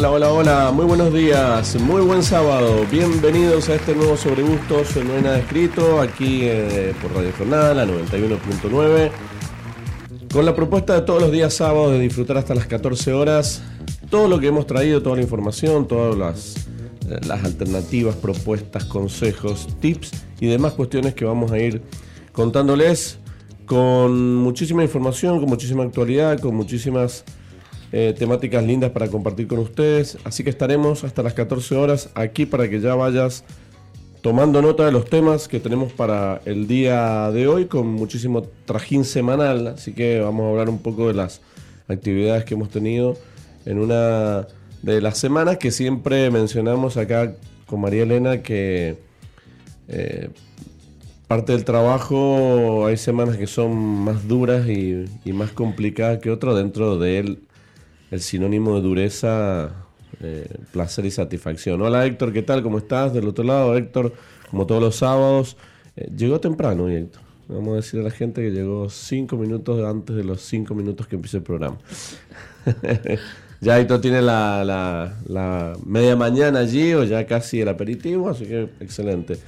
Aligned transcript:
Hola, 0.00 0.12
hola, 0.12 0.32
hola, 0.32 0.72
muy 0.72 0.86
buenos 0.86 1.12
días, 1.12 1.78
muy 1.78 2.00
buen 2.00 2.22
sábado, 2.22 2.86
bienvenidos 2.90 3.68
a 3.68 3.74
este 3.74 3.94
nuevo 3.94 4.16
Sobre 4.16 4.40
Gustos, 4.40 4.96
no 4.96 5.12
hay 5.12 5.20
nada 5.20 5.38
escrito, 5.40 6.00
aquí 6.00 6.40
eh, 6.44 6.94
por 7.02 7.12
Radio 7.12 7.30
Jornada, 7.36 7.74
la 7.74 7.84
91.9, 7.84 9.10
con 10.32 10.46
la 10.46 10.54
propuesta 10.54 10.94
de 10.94 11.02
todos 11.02 11.20
los 11.20 11.30
días 11.30 11.52
sábados 11.52 11.92
de 11.92 11.98
disfrutar 11.98 12.38
hasta 12.38 12.54
las 12.54 12.66
14 12.66 13.12
horas, 13.12 13.62
todo 14.08 14.26
lo 14.26 14.40
que 14.40 14.46
hemos 14.46 14.66
traído, 14.66 15.02
toda 15.02 15.16
la 15.16 15.22
información, 15.22 15.86
todas 15.86 16.16
las, 16.16 16.56
eh, 17.06 17.20
las 17.26 17.44
alternativas, 17.44 18.16
propuestas, 18.16 18.86
consejos, 18.86 19.68
tips 19.80 20.12
y 20.40 20.46
demás 20.46 20.72
cuestiones 20.72 21.12
que 21.12 21.26
vamos 21.26 21.52
a 21.52 21.58
ir 21.58 21.82
contándoles 22.32 23.18
con 23.66 24.36
muchísima 24.36 24.82
información, 24.82 25.40
con 25.40 25.50
muchísima 25.50 25.82
actualidad, 25.82 26.40
con 26.40 26.54
muchísimas 26.54 27.22
eh, 27.92 28.14
temáticas 28.16 28.64
lindas 28.64 28.90
para 28.90 29.08
compartir 29.08 29.46
con 29.46 29.58
ustedes. 29.58 30.18
Así 30.24 30.44
que 30.44 30.50
estaremos 30.50 31.04
hasta 31.04 31.22
las 31.22 31.34
14 31.34 31.74
horas 31.76 32.10
aquí 32.14 32.46
para 32.46 32.68
que 32.68 32.80
ya 32.80 32.94
vayas 32.94 33.44
tomando 34.22 34.60
nota 34.60 34.84
de 34.84 34.92
los 34.92 35.06
temas 35.06 35.48
que 35.48 35.60
tenemos 35.60 35.92
para 35.92 36.42
el 36.44 36.66
día 36.66 37.30
de 37.30 37.48
hoy 37.48 37.66
con 37.66 37.86
muchísimo 37.88 38.42
trajín 38.64 39.04
semanal. 39.04 39.66
Así 39.68 39.92
que 39.92 40.20
vamos 40.20 40.44
a 40.46 40.50
hablar 40.50 40.68
un 40.68 40.78
poco 40.78 41.08
de 41.08 41.14
las 41.14 41.40
actividades 41.88 42.44
que 42.44 42.54
hemos 42.54 42.70
tenido 42.70 43.16
en 43.64 43.78
una 43.78 44.46
de 44.82 45.00
las 45.00 45.18
semanas 45.18 45.58
que 45.58 45.70
siempre 45.70 46.30
mencionamos 46.30 46.96
acá 46.96 47.34
con 47.66 47.80
María 47.80 48.02
Elena 48.04 48.42
que 48.42 48.98
eh, 49.88 50.30
parte 51.26 51.52
del 51.52 51.64
trabajo 51.64 52.86
hay 52.86 52.96
semanas 52.96 53.36
que 53.36 53.46
son 53.46 53.76
más 53.76 54.26
duras 54.26 54.68
y, 54.68 55.06
más 55.32 55.52
complicadas 55.52 56.18
que 56.18 56.30
otras 56.30 56.56
dentro 56.56 56.98
de 56.98 57.18
él 57.18 57.38
el 58.10 58.20
sinónimo 58.20 58.74
de 58.74 58.82
dureza, 58.82 59.70
eh, 60.20 60.48
placer 60.72 61.06
y 61.06 61.10
satisfacción. 61.10 61.80
Hola 61.80 62.04
Héctor, 62.06 62.32
¿qué 62.32 62.42
tal? 62.42 62.62
¿Cómo 62.62 62.78
estás? 62.78 63.12
Del 63.12 63.28
otro 63.28 63.44
lado, 63.44 63.76
Héctor, 63.76 64.12
como 64.50 64.66
todos 64.66 64.82
los 64.82 64.96
sábados, 64.96 65.56
eh, 65.96 66.10
llegó 66.16 66.40
temprano, 66.40 66.88
Héctor. 66.88 67.22
Vamos 67.48 67.72
a 67.72 67.76
decir 67.76 68.00
a 68.00 68.04
la 68.04 68.10
gente 68.10 68.42
que 68.42 68.50
llegó 68.50 68.88
cinco 68.90 69.36
minutos 69.36 69.84
antes 69.84 70.14
de 70.14 70.22
los 70.22 70.40
cinco 70.40 70.74
minutos 70.74 71.06
que 71.06 71.16
empiece 71.16 71.38
el 71.38 71.42
programa. 71.42 71.78
ya 73.60 73.78
Héctor 73.78 74.00
tiene 74.00 74.22
la, 74.22 74.64
la, 74.64 75.16
la, 75.26 75.72
media 75.84 76.14
mañana 76.14 76.60
allí 76.60 76.94
o 76.94 77.04
ya 77.04 77.26
casi 77.26 77.60
el 77.60 77.68
aperitivo, 77.68 78.28
así 78.28 78.44
que 78.44 78.68
excelente. 78.80 79.38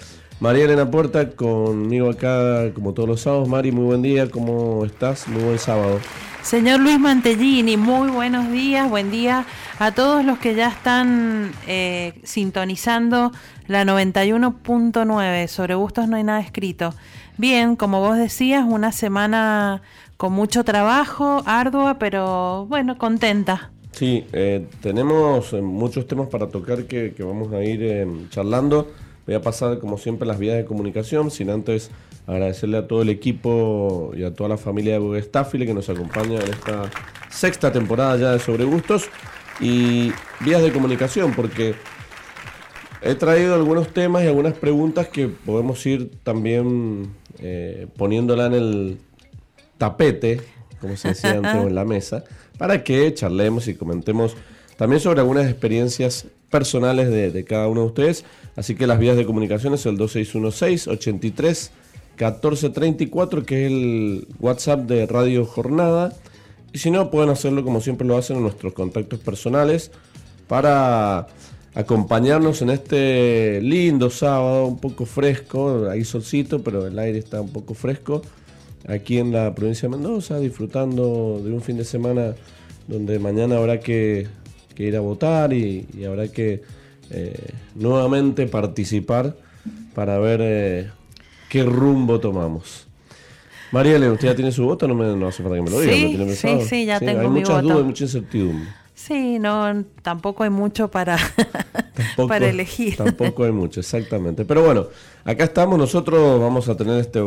María 0.41 0.65
Elena 0.65 0.91
Puerta 0.91 1.31
conmigo 1.31 2.11
acá 2.11 2.73
como 2.75 2.93
todos 2.93 3.09
los 3.09 3.21
sábados. 3.21 3.49
Mari, 3.49 3.71
muy 3.71 3.85
buen 3.85 4.03
día, 4.03 4.29
¿cómo 4.29 4.85
estás? 4.85 5.29
Muy 5.29 5.43
buen 5.45 5.59
sábado. 5.59 6.01
Señor 6.43 6.81
Luis 6.81 6.99
Mantellini, 6.99 7.77
muy 7.77 8.11
buenos 8.11 8.51
días, 8.51 8.91
buen 8.91 9.11
día 9.11 9.47
a 9.79 9.93
todos 9.93 10.25
los 10.25 10.39
que 10.39 10.55
ya 10.55 10.69
están 10.69 11.53
eh, 11.67 12.15
sintonizando 12.25 13.33
la 13.69 13.85
91.9. 13.85 15.47
Sobre 15.47 15.75
gustos 15.77 16.09
no 16.09 16.17
hay 16.17 16.25
nada 16.25 16.41
escrito. 16.41 16.95
Bien, 17.39 17.77
como 17.77 18.01
vos 18.01 18.19
decías, 18.19 18.65
una 18.69 18.93
semana 18.93 19.83
con 20.17 20.33
mucho 20.33 20.65
trabajo, 20.65 21.43
ardua, 21.47 21.99
pero 21.99 22.67
bueno, 22.67 22.99
contenta. 22.99 23.71
Sí, 23.93 24.25
eh, 24.33 24.67
tenemos 24.81 25.53
eh, 25.53 25.61
muchos 25.61 26.07
temas 26.07 26.29
para 26.29 26.49
tocar 26.49 26.85
que, 26.85 27.15
vamos 27.21 27.53
a 27.53 27.63
ir 27.63 27.83
eh, 27.83 28.07
charlando. 28.31 28.91
Voy 29.27 29.35
a 29.37 29.43
pasar, 29.43 29.79
como 29.79 29.97
siempre, 29.99 30.27
las 30.27 30.39
vías 30.39 30.57
de 30.57 30.65
comunicación, 30.65 31.31
sin 31.31 31.51
antes 31.51 31.91
agradecerle 32.27 32.79
a 32.79 32.87
todo 32.87 33.03
el 33.03 33.09
equipo 33.09 34.13
y 34.17 34.25
a 34.25 34.33
toda 34.33 34.49
la 34.49 34.57
familia 34.57 34.99
de 34.99 35.23
Staffile 35.23 35.67
que 35.67 35.75
nos 35.75 35.89
acompaña 35.89 36.41
en 36.41 36.51
esta 36.51 36.91
sexta 37.31 37.73
temporada 37.73 38.17
ya 38.17 38.33
de 38.33 38.39
Sobre 38.39 38.65
Gustos 38.65 39.09
y 39.61 40.13
vías 40.41 40.63
de 40.63 40.73
comunicación, 40.73 41.33
porque 41.35 41.75
he 43.03 43.15
traído 43.15 43.55
algunos 43.55 43.89
temas 43.89 44.25
y 44.25 44.27
algunas 44.27 44.55
preguntas 44.55 45.09
que 45.09 45.29
podemos 45.29 45.85
ir 45.87 46.11
también 46.23 47.11
eh, 47.41 47.87
poniéndola 47.97 48.47
en 48.47 48.53
el 48.55 48.99
tapete, 49.79 50.41
como 50.81 50.97
se 50.97 51.09
decía 51.09 51.33
antes, 51.33 51.55
o 51.55 51.67
en 51.67 51.75
la 51.75 51.85
mesa, 51.85 52.25
para 52.59 52.85
que 52.85 53.13
charlemos 53.15 53.67
y 53.69 53.75
comentemos 53.75 54.37
también 54.77 55.01
sobre 55.01 55.21
algunas 55.21 55.49
experiencias 55.49 56.27
personales 56.51 57.09
de, 57.11 57.31
de 57.31 57.45
cada 57.45 57.69
uno 57.69 57.83
de 57.83 57.87
ustedes. 57.87 58.25
Así 58.57 58.75
que 58.75 58.87
las 58.87 58.99
vías 58.99 59.17
de 59.17 59.25
comunicación 59.25 59.75
es 59.75 59.87
el 59.87 59.97
2616 59.97 60.89
83 60.89 61.73
1434, 62.31 63.45
que 63.45 63.67
es 63.67 63.73
el 63.73 64.29
WhatsApp 64.41 64.81
de 64.81 65.07
Radio 65.07 65.45
Jornada. 65.45 66.13
Y 66.73 66.79
si 66.79 66.91
no, 66.91 67.11
pueden 67.11 67.31
hacerlo 67.31 67.65
como 67.65 67.81
siempre 67.81 68.07
lo 68.07 68.17
hacen 68.17 68.37
en 68.37 68.43
nuestros 68.43 68.73
contactos 68.73 69.19
personales 69.21 69.91
para 70.49 71.27
acompañarnos 71.75 72.63
en 72.63 72.71
este 72.71 73.61
lindo 73.63 74.11
sábado, 74.11 74.67
un 74.67 74.79
poco 74.79 75.07
fresco, 75.07 75.89
hay 75.91 76.05
solcito, 76.05 76.63
pero 76.63 76.87
el 76.87 76.99
aire 76.99 77.19
está 77.19 77.41
un 77.41 77.51
poco 77.51 77.75
fresco, 77.75 78.23
aquí 78.87 79.19
en 79.19 79.33
la 79.33 79.55
provincia 79.55 79.89
de 79.89 79.97
Mendoza, 79.97 80.39
disfrutando 80.39 81.41
de 81.43 81.53
un 81.53 81.63
fin 81.63 81.79
de 81.79 81.85
semana 81.85 82.35
donde 82.89 83.19
mañana 83.19 83.57
habrá 83.57 83.81
que, 83.81 84.27
ir 84.77 84.97
a 84.97 85.01
votar 85.01 85.53
y, 85.53 85.87
y 85.97 86.05
habrá 86.05 86.27
que 86.27 86.63
eh, 87.11 87.35
nuevamente 87.75 88.47
participar 88.47 89.37
para 89.95 90.19
ver 90.19 90.41
eh, 90.43 90.91
qué 91.53 91.63
rumbo 91.65 92.19
tomamos. 92.19 92.87
Mariela, 93.73 94.11
¿usted 94.11 94.29
ya 94.29 94.35
tiene 94.35 94.53
su 94.53 94.65
voto? 94.65 94.89
No, 94.89 94.95
me, 94.95 95.05
no 95.15 95.29
hace 95.29 95.43
falta 95.43 95.57
que 95.57 95.63
me 95.63 95.71
lo 95.71 95.81
diga. 95.81 95.95
Sí, 95.95 96.35
sí, 96.37 96.49
sí, 96.67 96.85
ya 96.87 96.99
tengo 96.99 97.21
Hay 97.21 97.29
mi 97.29 97.41
muchas 97.41 97.57
voto. 97.57 97.63
dudas 97.69 97.81
y 97.81 97.85
mucha 97.85 98.05
incertidumbre. 98.05 98.69
Sí, 98.95 99.39
no, 99.39 99.85
tampoco 100.03 100.45
hay 100.45 100.51
mucho 100.51 100.89
para, 100.91 101.17
Tampoco- 101.95 102.29
para 102.29 102.49
elegir. 102.49 102.97
Tampoco 102.97 103.45
hay 103.45 103.53
mucho, 103.53 103.81
exactamente. 103.81 104.45
Pero 104.47 104.63
bueno, 104.65 104.87
acá 105.25 105.45
estamos, 105.45 105.79
nosotros 105.79 106.41
vamos 106.41 106.69
a 106.71 106.77
tener 106.77 106.99
este, 107.01 107.21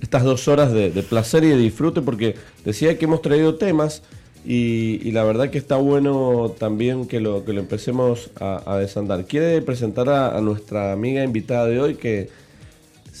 estas 0.00 0.24
dos 0.24 0.48
horas 0.48 0.72
de, 0.72 0.90
de 0.90 1.02
placer 1.04 1.44
y 1.44 1.48
de 1.48 1.56
disfrute 1.58 2.00
porque 2.02 2.34
decía 2.64 2.96
que 2.98 3.04
hemos 3.04 3.22
traído 3.22 3.54
temas 3.56 4.02
y, 4.44 5.00
y 5.06 5.12
la 5.12 5.22
verdad 5.24 5.50
que 5.50 5.58
está 5.58 5.76
bueno 5.76 6.54
también 6.58 7.06
que 7.06 7.20
lo, 7.20 7.44
que 7.44 7.52
lo 7.52 7.60
empecemos 7.60 8.30
a, 8.40 8.62
a 8.66 8.78
desandar. 8.78 9.26
¿Quiere 9.26 9.60
presentar 9.62 10.08
a, 10.08 10.36
a 10.36 10.40
nuestra 10.40 10.92
amiga 10.92 11.22
invitada 11.24 11.66
de 11.66 11.80
hoy 11.80 11.94
que 11.96 12.30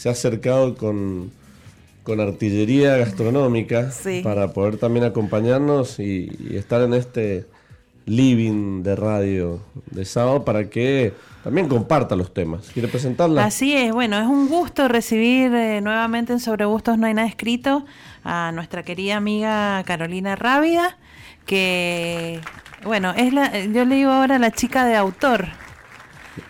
se 0.00 0.08
ha 0.08 0.12
acercado 0.12 0.76
con, 0.76 1.30
con 2.04 2.20
artillería 2.20 2.96
gastronómica 2.96 3.90
Sí. 3.90 4.22
para 4.24 4.48
poder 4.54 4.78
también 4.78 5.04
acompañarnos 5.04 5.98
y, 6.00 6.30
y 6.50 6.56
estar 6.56 6.80
en 6.80 6.94
este 6.94 7.44
living 8.06 8.82
de 8.82 8.96
radio 8.96 9.60
de 9.90 10.06
sábado 10.06 10.42
para 10.42 10.70
que 10.70 11.12
también 11.44 11.68
comparta 11.68 12.16
los 12.16 12.32
temas. 12.32 12.70
¿Quiere 12.72 12.88
presentarla? 12.88 13.44
Así 13.44 13.74
es, 13.76 13.92
bueno, 13.92 14.18
es 14.18 14.26
un 14.26 14.48
gusto 14.48 14.88
recibir 14.88 15.52
eh, 15.54 15.82
nuevamente 15.82 16.32
en 16.32 16.40
Sobre 16.40 16.64
Gustos 16.64 16.96
No 16.96 17.06
hay 17.06 17.12
nada 17.12 17.28
escrito 17.28 17.84
a 18.24 18.52
nuestra 18.52 18.82
querida 18.82 19.16
amiga 19.18 19.82
Carolina 19.84 20.34
Rábida, 20.34 20.96
que, 21.44 22.40
bueno, 22.84 23.12
es 23.16 23.34
la, 23.34 23.66
yo 23.66 23.84
le 23.84 23.96
digo 23.96 24.10
ahora 24.10 24.38
la 24.38 24.50
chica 24.50 24.86
de 24.86 24.96
autor. 24.96 25.48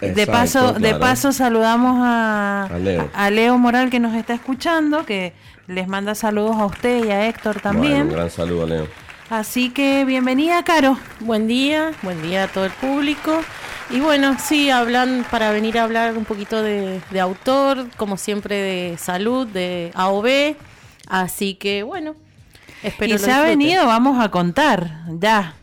De 0.00 0.26
paso, 0.26 0.72
de 0.74 0.94
paso 0.94 1.32
saludamos 1.32 1.98
a, 2.02 2.64
A 2.64 2.78
Leo. 2.78 3.10
a 3.14 3.30
Leo 3.30 3.58
Moral 3.58 3.90
que 3.90 3.98
nos 4.00 4.14
está 4.14 4.34
escuchando, 4.34 5.04
que 5.06 5.32
les 5.66 5.88
manda 5.88 6.14
saludos 6.14 6.56
a 6.56 6.66
usted 6.66 7.04
y 7.04 7.10
a 7.10 7.26
Héctor 7.28 7.60
Bueno, 7.62 7.80
también. 7.80 8.02
un 8.02 8.10
gran 8.12 8.30
saludo, 8.30 8.66
Leo. 8.66 8.86
Así 9.30 9.70
que 9.70 10.04
bienvenida, 10.04 10.62
Caro. 10.64 10.98
Buen 11.20 11.46
día, 11.46 11.92
buen 12.02 12.20
día 12.22 12.44
a 12.44 12.48
todo 12.48 12.64
el 12.64 12.72
público. 12.72 13.40
Y 13.88 14.00
bueno, 14.00 14.36
sí, 14.38 14.70
hablan 14.70 15.24
para 15.30 15.50
venir 15.50 15.78
a 15.78 15.84
hablar 15.84 16.16
un 16.16 16.24
poquito 16.24 16.62
de, 16.62 17.00
de 17.10 17.20
autor, 17.20 17.86
como 17.96 18.16
siempre 18.16 18.56
de 18.56 18.98
salud, 18.98 19.46
de 19.46 19.92
AOB. 19.94 20.56
Así 21.08 21.54
que 21.54 21.82
bueno, 21.82 22.14
espero 22.82 23.10
y 23.10 23.18
lo 23.18 23.18
se 23.18 23.32
ha 23.32 23.42
venido, 23.42 23.86
vamos 23.86 24.22
a 24.22 24.30
contar, 24.30 25.02
ya. 25.18 25.54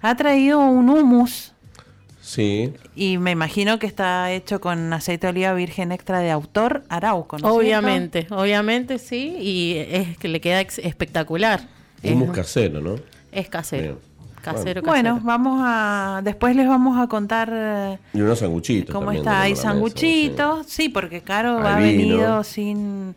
Ha 0.00 0.14
traído 0.16 0.60
un 0.60 0.88
humus 0.88 1.52
Sí. 2.28 2.74
Y 2.94 3.16
me 3.16 3.30
imagino 3.30 3.78
que 3.78 3.86
está 3.86 4.30
hecho 4.32 4.60
con 4.60 4.92
aceite 4.92 5.26
de 5.26 5.30
oliva 5.30 5.54
virgen 5.54 5.92
extra 5.92 6.20
de 6.20 6.30
autor 6.30 6.84
Arauco, 6.90 7.38
¿no 7.38 7.48
es 7.48 7.54
Obviamente, 7.54 8.26
obviamente 8.28 8.98
sí, 8.98 9.34
y 9.40 9.76
es 9.78 10.18
que 10.18 10.28
le 10.28 10.38
queda 10.38 10.60
espectacular. 10.60 11.62
Humus 12.04 12.28
es, 12.28 12.34
casero, 12.34 12.82
¿no? 12.82 12.96
es 13.32 13.48
casero. 13.48 13.82
Bien. 13.82 14.08
Casero. 14.42 14.82
Bueno, 14.82 15.20
vamos 15.24 15.62
a. 15.64 16.20
Después 16.22 16.54
les 16.54 16.68
vamos 16.68 16.98
a 17.00 17.06
contar. 17.06 17.50
eh, 17.50 17.98
Y 18.12 18.20
unos 18.20 18.38
sanguchitos. 18.38 18.92
¿Cómo 18.94 19.06
también 19.06 19.24
está? 19.24 19.40
Hay 19.40 19.56
sanguchitos, 19.56 20.66
sí, 20.66 20.90
porque 20.90 21.22
Caro 21.22 21.58
ha 21.66 21.76
venido 21.76 22.44
sin... 22.44 23.16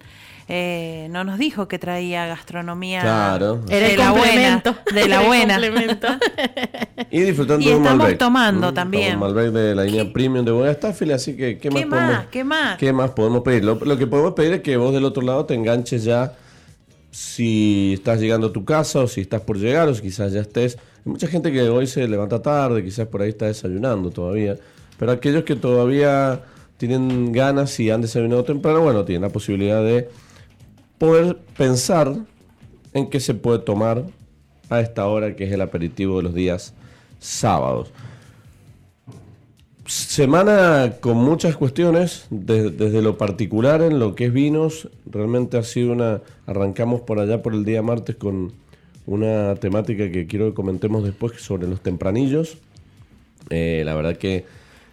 eh, 0.54 1.08
no 1.12 1.24
nos 1.24 1.40
dijo 1.40 1.70
que 1.70 1.80
traía 1.80 2.26
gastronomía 2.28 3.00
Claro. 3.02 3.62
Era 3.70 3.88
de 3.88 3.94
el 3.94 4.00
la 4.00 4.12
buena. 4.12 4.64
De 4.94 5.08
la 5.08 5.16
Era 5.16 5.22
el 5.22 5.28
buena. 5.28 5.54
complemento. 5.62 6.08
Y 7.10 7.22
disfrutando 7.22 7.64
Y 7.66 7.70
de 7.70 7.76
un 7.76 7.84
estamos 7.84 8.00
Malbec. 8.04 8.18
tomando 8.18 8.72
Mm, 8.72 8.74
también. 8.74 9.04
estamos 9.14 9.34
Malbec 9.34 9.54
de 9.54 9.76
la 9.76 9.84
línea 9.86 10.12
Premium 10.12 10.44
de 10.44 10.52
Bodega 10.52 10.74
Staffel, 10.74 11.12
así 11.12 11.38
que 11.38 11.58
¿qué, 11.58 11.70
más 11.72 11.80
¿Qué 11.82 11.88
podemos 11.88 12.12
más? 12.14 12.26
¿Qué 12.28 12.44
más? 12.44 12.78
¿Qué 12.78 12.92
más 12.94 13.12
podemos 13.12 13.42
pedir? 13.44 13.64
Lo, 13.64 13.76
lo 13.76 13.98
que 13.98 14.08
podemos 14.08 14.34
pedir 14.34 14.52
es 14.54 14.62
que 14.62 14.76
vos 14.76 14.94
del 14.94 15.06
otro 15.06 15.22
lado 15.24 15.46
te 15.46 15.54
enganches 15.54 16.04
ya 16.04 16.34
si 17.12 17.94
estás 17.94 18.20
llegando 18.20 18.48
a 18.48 18.52
tu 18.54 18.66
casa 18.66 19.00
o 19.00 19.08
si 19.08 19.22
estás 19.22 19.42
por 19.42 19.58
llegar 19.58 19.88
o 19.88 19.96
si 19.96 20.02
quizás 20.02 20.34
ya 20.34 20.42
estés. 20.42 20.78
Hay 21.06 21.12
mucha 21.12 21.28
gente 21.28 21.52
que 21.52 21.62
hoy 21.70 21.88
se 21.88 22.08
levanta 22.08 22.42
tarde, 22.42 22.84
quizás 22.84 23.08
por 23.08 23.22
ahí 23.22 23.30
está 23.30 23.46
desayunando 23.48 24.10
todavía, 24.12 24.58
pero 25.00 25.12
aquellos 25.14 25.44
que 25.44 25.56
todavía 25.56 26.42
tienen 26.78 27.32
ganas 27.32 27.80
y 27.80 27.90
han 27.90 28.02
desayunado 28.02 28.44
temprano, 28.44 28.82
bueno, 28.82 29.04
tienen 29.06 29.22
la 29.24 29.30
posibilidad 29.30 29.82
de 29.84 30.10
poder 31.02 31.36
pensar 31.58 32.14
en 32.94 33.10
qué 33.10 33.20
se 33.20 33.34
puede 33.34 33.58
tomar 33.58 34.04
a 34.70 34.82
esta 34.82 35.08
hora 35.08 35.36
que 35.36 35.46
es 35.46 35.52
el 35.52 35.62
aperitivo 35.62 36.18
de 36.18 36.24
los 36.24 36.36
días 36.36 36.76
sábados. 37.18 37.92
Semana 39.88 40.94
con 41.02 41.18
muchas 41.18 41.58
cuestiones, 41.58 42.28
de- 42.30 42.70
desde 42.70 43.02
lo 43.02 43.18
particular 43.18 43.82
en 43.82 43.98
lo 43.98 44.14
que 44.14 44.26
es 44.28 44.34
vinos, 44.34 44.90
realmente 45.08 45.58
ha 45.58 45.64
sido 45.64 45.92
una, 45.92 46.22
arrancamos 46.46 47.02
por 47.02 47.18
allá 47.20 47.42
por 47.42 47.56
el 47.56 47.66
día 47.66 47.82
martes 47.82 48.16
con 48.16 48.54
una 49.08 49.56
temática 49.56 50.12
que 50.12 50.28
quiero 50.28 50.50
que 50.50 50.54
comentemos 50.54 51.04
después 51.04 51.42
sobre 51.42 51.68
los 51.68 51.82
tempranillos. 51.82 52.60
Eh, 53.50 53.82
la 53.86 53.96
verdad 53.96 54.18
que 54.18 54.46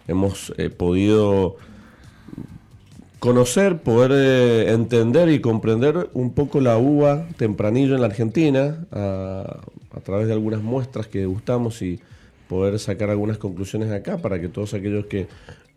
hemos 0.07 0.53
eh, 0.57 0.71
podido 0.71 1.57
conocer, 3.19 3.79
poder 3.79 4.11
eh, 4.13 4.71
entender 4.71 5.29
y 5.29 5.41
comprender 5.41 6.09
un 6.13 6.33
poco 6.33 6.61
la 6.61 6.77
uva 6.77 7.27
tempranillo 7.37 7.95
en 7.95 8.01
la 8.01 8.07
Argentina 8.07 8.85
a, 8.91 9.61
través 10.03 10.27
de 10.27 10.33
algunas 10.33 10.61
muestras 10.61 11.07
que 11.07 11.19
degustamos 11.19 11.81
y 11.81 11.99
poder 12.47 12.79
sacar 12.79 13.09
algunas 13.09 13.37
conclusiones 13.37 13.91
acá 13.91 14.17
para 14.17 14.39
que 14.39 14.47
todos 14.47 14.73
aquellos 14.73 15.05
que 15.07 15.27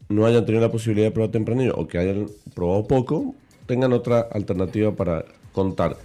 no 0.09 0.27
hayan 0.27 0.47
tenido 0.47 0.63
la 0.63 0.71
posibilidad 0.71 1.09
de 1.09 1.11
probar 1.11 1.33
tempranillo 1.33 1.75
o 1.77 1.89
que 1.89 1.99
hayan 1.99 2.29
probado 2.55 2.87
poco 2.87 3.35
tengan 3.67 3.93
otra 3.93 4.21
alternativa 4.21 4.93
para 4.93 5.25
contar. 5.53 5.97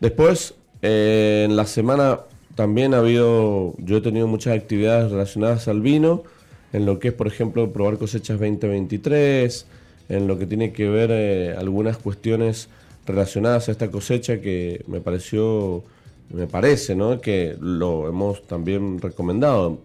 Después, 0.00 0.54
eh, 0.82 1.46
en 1.48 1.56
la 1.56 1.66
semana 1.66 2.20
también 2.54 2.94
ha 2.94 2.98
habido, 2.98 3.74
yo 3.78 3.96
he 3.96 4.00
tenido 4.00 4.26
muchas 4.26 4.56
actividades 4.56 5.10
relacionadas 5.10 5.66
al 5.66 5.80
vino, 5.80 6.24
en 6.72 6.86
lo 6.86 6.98
que 6.98 7.08
es, 7.08 7.14
por 7.14 7.26
ejemplo, 7.26 7.72
probar 7.72 7.98
cosechas 7.98 8.38
2023, 8.38 9.66
en 10.08 10.26
lo 10.26 10.38
que 10.38 10.46
tiene 10.46 10.72
que 10.72 10.88
ver 10.88 11.10
eh, 11.12 11.54
algunas 11.56 11.96
cuestiones 11.98 12.68
relacionadas 13.06 13.68
a 13.68 13.72
esta 13.72 13.90
cosecha 13.90 14.40
que 14.40 14.82
me 14.86 15.00
pareció, 15.00 15.82
me 16.30 16.46
parece, 16.46 16.94
¿no? 16.94 17.20
Que 17.20 17.56
lo 17.60 18.08
hemos 18.08 18.46
también 18.46 19.00
recomendado. 19.00 19.78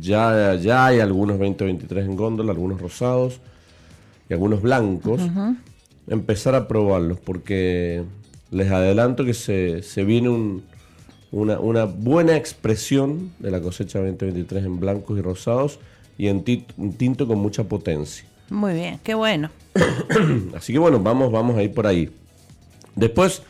Ya, 0.00 0.54
ya 0.54 0.86
hay 0.86 1.00
algunos 1.00 1.38
2023 1.38 2.04
en 2.06 2.16
góndola, 2.16 2.52
algunos 2.52 2.80
rosados 2.80 3.40
y 4.28 4.32
algunos 4.32 4.62
blancos. 4.62 5.20
Empezar 6.08 6.54
a 6.54 6.68
probarlos 6.68 7.18
porque 7.20 8.02
les 8.50 8.70
adelanto 8.70 9.24
que 9.24 9.34
se, 9.34 9.82
se 9.82 10.04
viene 10.04 10.28
un- 10.28 10.62
una, 11.32 11.60
una 11.60 11.84
buena 11.84 12.36
expresión 12.36 13.30
de 13.38 13.50
la 13.52 13.60
cosecha 13.60 14.00
2023 14.00 14.64
en 14.64 14.80
blancos 14.80 15.16
y 15.18 15.22
rosados 15.22 15.78
y 16.18 16.26
en 16.28 16.42
ti- 16.42 16.64
un 16.76 16.92
tinto 16.94 17.26
con 17.28 17.38
mucha 17.38 17.64
potencia. 17.64 18.24
Muy 18.50 18.74
bien, 18.74 19.00
qué 19.02 19.14
bueno. 19.14 19.50
Así 20.56 20.72
que 20.72 20.78
bueno, 20.78 20.98
vamos, 21.00 21.30
vamos 21.32 21.56
a 21.56 21.62
ir 21.62 21.72
por 21.72 21.86
ahí. 21.86 22.10
Después, 22.96 23.42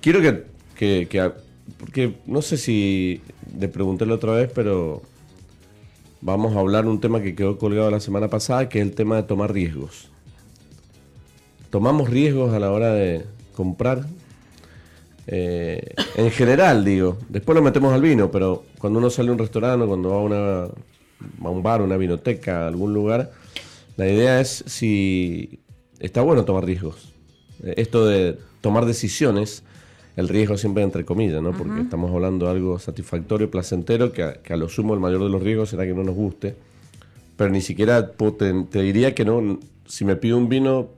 quiero 0.00 0.20
que, 0.20 0.44
que, 0.76 1.08
que- 1.08 1.32
porque 1.78 2.14
no 2.26 2.40
sé 2.42 2.56
si 2.56 3.20
le 3.58 3.68
pregunté 3.68 4.06
la 4.06 4.14
otra 4.14 4.32
vez, 4.32 4.50
pero 4.54 5.02
vamos 6.20 6.56
a 6.56 6.60
hablar 6.60 6.86
un 6.86 7.00
tema 7.00 7.20
que 7.20 7.34
quedó 7.34 7.58
colgado 7.58 7.90
la 7.90 8.00
semana 8.00 8.28
pasada, 8.28 8.68
que 8.68 8.78
es 8.80 8.86
el 8.86 8.94
tema 8.94 9.16
de 9.16 9.22
tomar 9.24 9.52
riesgos. 9.52 10.10
Tomamos 11.70 12.08
riesgos 12.08 12.52
a 12.54 12.58
la 12.58 12.70
hora 12.70 12.92
de 12.92 13.24
comprar. 13.54 14.06
Eh, 15.26 15.94
en 16.16 16.30
general, 16.30 16.84
digo. 16.84 17.18
Después 17.28 17.54
lo 17.54 17.62
metemos 17.62 17.92
al 17.92 18.00
vino, 18.00 18.30
pero 18.30 18.64
cuando 18.78 18.98
uno 18.98 19.10
sale 19.10 19.28
a 19.28 19.32
un 19.32 19.38
restaurante, 19.38 19.86
cuando 19.86 20.08
va 20.10 20.16
a, 20.16 20.20
una, 20.20 20.62
a 20.64 21.50
un 21.50 21.62
bar, 21.62 21.82
una 21.82 21.98
vinoteca, 21.98 22.64
a 22.64 22.68
algún 22.68 22.94
lugar, 22.94 23.30
la 23.98 24.08
idea 24.08 24.40
es 24.40 24.64
si 24.66 25.58
está 25.98 26.22
bueno 26.22 26.44
tomar 26.44 26.64
riesgos. 26.64 27.12
Eh, 27.64 27.74
Esto 27.76 28.06
de 28.06 28.38
tomar 28.60 28.86
decisiones, 28.86 29.64
el 30.16 30.28
riesgo 30.28 30.56
siempre 30.56 30.84
entre 30.84 31.04
comillas, 31.04 31.42
¿no? 31.42 31.52
Porque 31.52 31.80
estamos 31.80 32.10
hablando 32.12 32.46
de 32.46 32.52
algo 32.52 32.78
satisfactorio, 32.78 33.50
placentero, 33.50 34.12
que 34.12 34.22
a, 34.22 34.34
que 34.34 34.52
a 34.52 34.56
lo 34.56 34.68
sumo 34.68 34.94
el 34.94 35.00
mayor 35.00 35.22
de 35.24 35.28
los 35.28 35.42
riesgos 35.42 35.70
será 35.70 35.84
que 35.84 35.94
no 35.94 36.04
nos 36.04 36.14
guste. 36.14 36.54
Pero 37.36 37.50
ni 37.50 37.60
siquiera 37.60 38.12
te, 38.12 38.64
te 38.70 38.82
diría 38.82 39.14
que 39.16 39.24
no, 39.24 39.58
si 39.84 40.04
me 40.04 40.14
pido 40.14 40.38
un 40.38 40.48
vino 40.48 40.90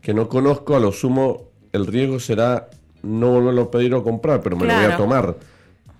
que 0.00 0.12
no 0.12 0.28
conozco, 0.28 0.74
a 0.74 0.80
lo 0.80 0.90
sumo 0.90 1.44
el 1.72 1.86
riesgo 1.86 2.18
será 2.18 2.70
no 3.04 3.30
volverlo 3.30 3.62
a 3.62 3.70
pedir 3.70 3.94
o 3.94 4.02
comprar, 4.02 4.42
pero 4.42 4.56
me 4.56 4.66
lo 4.66 4.74
voy 4.74 4.84
a 4.84 4.96
tomar. 4.96 5.36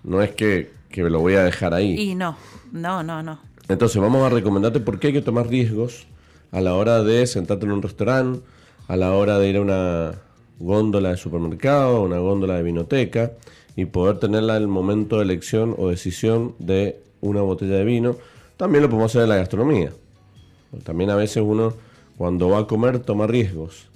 No 0.02 0.22
es 0.22 0.32
que, 0.32 0.70
que 0.88 1.04
me 1.04 1.10
lo 1.10 1.20
voy 1.20 1.34
a 1.34 1.44
dejar 1.44 1.72
ahí. 1.72 1.94
Y 1.96 2.14
no, 2.16 2.36
no, 2.72 3.04
no, 3.04 3.22
no. 3.22 3.38
Entonces 3.68 4.02
vamos 4.02 4.24
a 4.24 4.28
recomendarte 4.34 4.80
por 4.80 4.98
qué 4.98 5.08
hay 5.08 5.12
que 5.12 5.22
tomar 5.22 5.46
riesgos 5.46 6.06
a 6.52 6.60
la 6.60 6.74
hora 6.74 7.02
de 7.02 7.26
sentarte 7.26 7.66
en 7.66 7.72
un 7.72 7.82
restaurante, 7.82 8.40
a 8.86 8.96
la 8.96 9.12
hora 9.12 9.38
de 9.38 9.48
ir 9.48 9.56
a 9.56 9.60
una 9.60 10.12
góndola 10.58 11.10
de 11.10 11.16
supermercado, 11.16 12.02
una 12.02 12.18
góndola 12.18 12.56
de 12.56 12.62
vinoteca 12.62 13.32
y 13.76 13.84
poder 13.84 14.18
tenerla 14.18 14.56
en 14.56 14.62
el 14.62 14.68
momento 14.68 15.16
de 15.16 15.24
elección 15.24 15.74
o 15.78 15.88
decisión 15.88 16.54
de 16.58 17.00
una 17.20 17.42
botella 17.42 17.76
de 17.76 17.84
vino. 17.84 18.16
También 18.56 18.82
lo 18.82 18.88
podemos 18.88 19.12
hacer 19.12 19.22
en 19.22 19.28
la 19.28 19.36
gastronomía. 19.36 19.92
También 20.84 21.10
a 21.10 21.16
veces 21.16 21.42
uno 21.46 21.74
cuando 22.16 22.48
va 22.48 22.60
a 22.60 22.66
comer 22.66 22.98
toma 22.98 23.26
riesgos. 23.26 23.86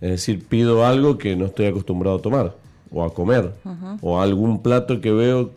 Es 0.00 0.10
decir, 0.10 0.46
pido 0.46 0.86
algo 0.86 1.18
que 1.18 1.36
no 1.36 1.46
estoy 1.46 1.66
acostumbrado 1.66 2.18
a 2.18 2.22
tomar 2.22 2.54
o 2.90 3.04
a 3.04 3.12
comer 3.12 3.52
o 4.00 4.20
algún 4.20 4.62
plato 4.62 5.00
que 5.00 5.12
veo 5.12 5.50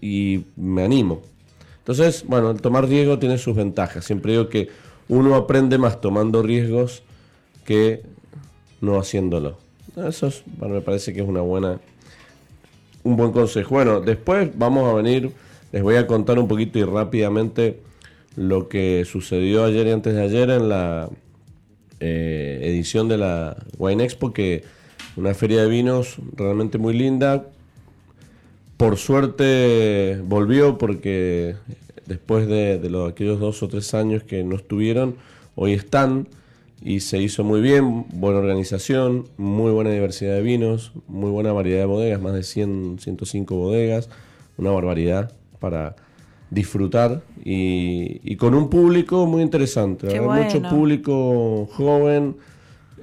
y 0.00 0.44
me 0.54 0.84
animo. 0.84 1.22
Entonces, 1.78 2.24
bueno, 2.26 2.50
el 2.50 2.60
tomar 2.60 2.86
riesgo 2.86 3.18
tiene 3.18 3.38
sus 3.38 3.56
ventajas. 3.56 4.04
Siempre 4.04 4.32
digo 4.32 4.48
que 4.48 4.68
uno 5.08 5.34
aprende 5.34 5.78
más 5.78 6.00
tomando 6.00 6.42
riesgos 6.42 7.02
que 7.64 8.02
no 8.80 8.98
haciéndolo. 8.98 9.58
Eso 9.96 10.26
es, 10.26 10.42
me 10.58 10.80
parece 10.80 11.12
que 11.12 11.20
es 11.20 11.28
una 11.28 11.40
buena, 11.40 11.80
un 13.02 13.16
buen 13.16 13.32
consejo. 13.32 13.74
Bueno, 13.74 14.00
después 14.00 14.50
vamos 14.56 14.90
a 14.90 14.94
venir, 14.94 15.32
les 15.72 15.82
voy 15.82 15.96
a 15.96 16.06
contar 16.06 16.38
un 16.38 16.48
poquito 16.48 16.78
y 16.78 16.84
rápidamente 16.84 17.80
lo 18.36 18.68
que 18.68 19.04
sucedió 19.04 19.64
ayer 19.64 19.86
y 19.86 19.90
antes 19.92 20.14
de 20.14 20.22
ayer 20.22 20.50
en 20.50 20.68
la 20.68 21.08
eh, 22.00 22.60
edición 22.62 23.08
de 23.08 23.18
la 23.18 23.56
Wine 23.78 24.02
Expo, 24.02 24.32
que 24.32 24.64
una 25.16 25.32
feria 25.34 25.62
de 25.62 25.68
vinos 25.68 26.16
realmente 26.34 26.78
muy 26.78 26.94
linda, 26.94 27.46
por 28.76 28.96
suerte 28.96 30.20
volvió 30.24 30.76
porque 30.76 31.54
después 32.06 32.46
de, 32.46 32.78
de 32.78 32.90
los, 32.90 33.10
aquellos 33.10 33.40
dos 33.40 33.62
o 33.62 33.68
tres 33.68 33.94
años 33.94 34.22
que 34.22 34.44
no 34.44 34.56
estuvieron, 34.56 35.16
hoy 35.54 35.72
están 35.72 36.28
y 36.82 37.00
se 37.00 37.18
hizo 37.18 37.44
muy 37.44 37.60
bien, 37.60 38.04
buena 38.12 38.38
organización, 38.38 39.24
muy 39.38 39.72
buena 39.72 39.90
diversidad 39.90 40.34
de 40.34 40.42
vinos, 40.42 40.92
muy 41.08 41.30
buena 41.30 41.52
variedad 41.52 41.80
de 41.80 41.86
bodegas, 41.86 42.20
más 42.20 42.34
de 42.34 42.42
100, 42.42 42.98
105 43.00 43.56
bodegas, 43.56 44.10
una 44.58 44.70
barbaridad 44.70 45.32
para 45.60 45.96
disfrutar 46.50 47.22
y, 47.42 48.20
y 48.22 48.36
con 48.36 48.54
un 48.54 48.68
público 48.68 49.26
muy 49.26 49.42
interesante, 49.42 50.20
mucho 50.20 50.62
público 50.62 51.66
joven, 51.72 52.36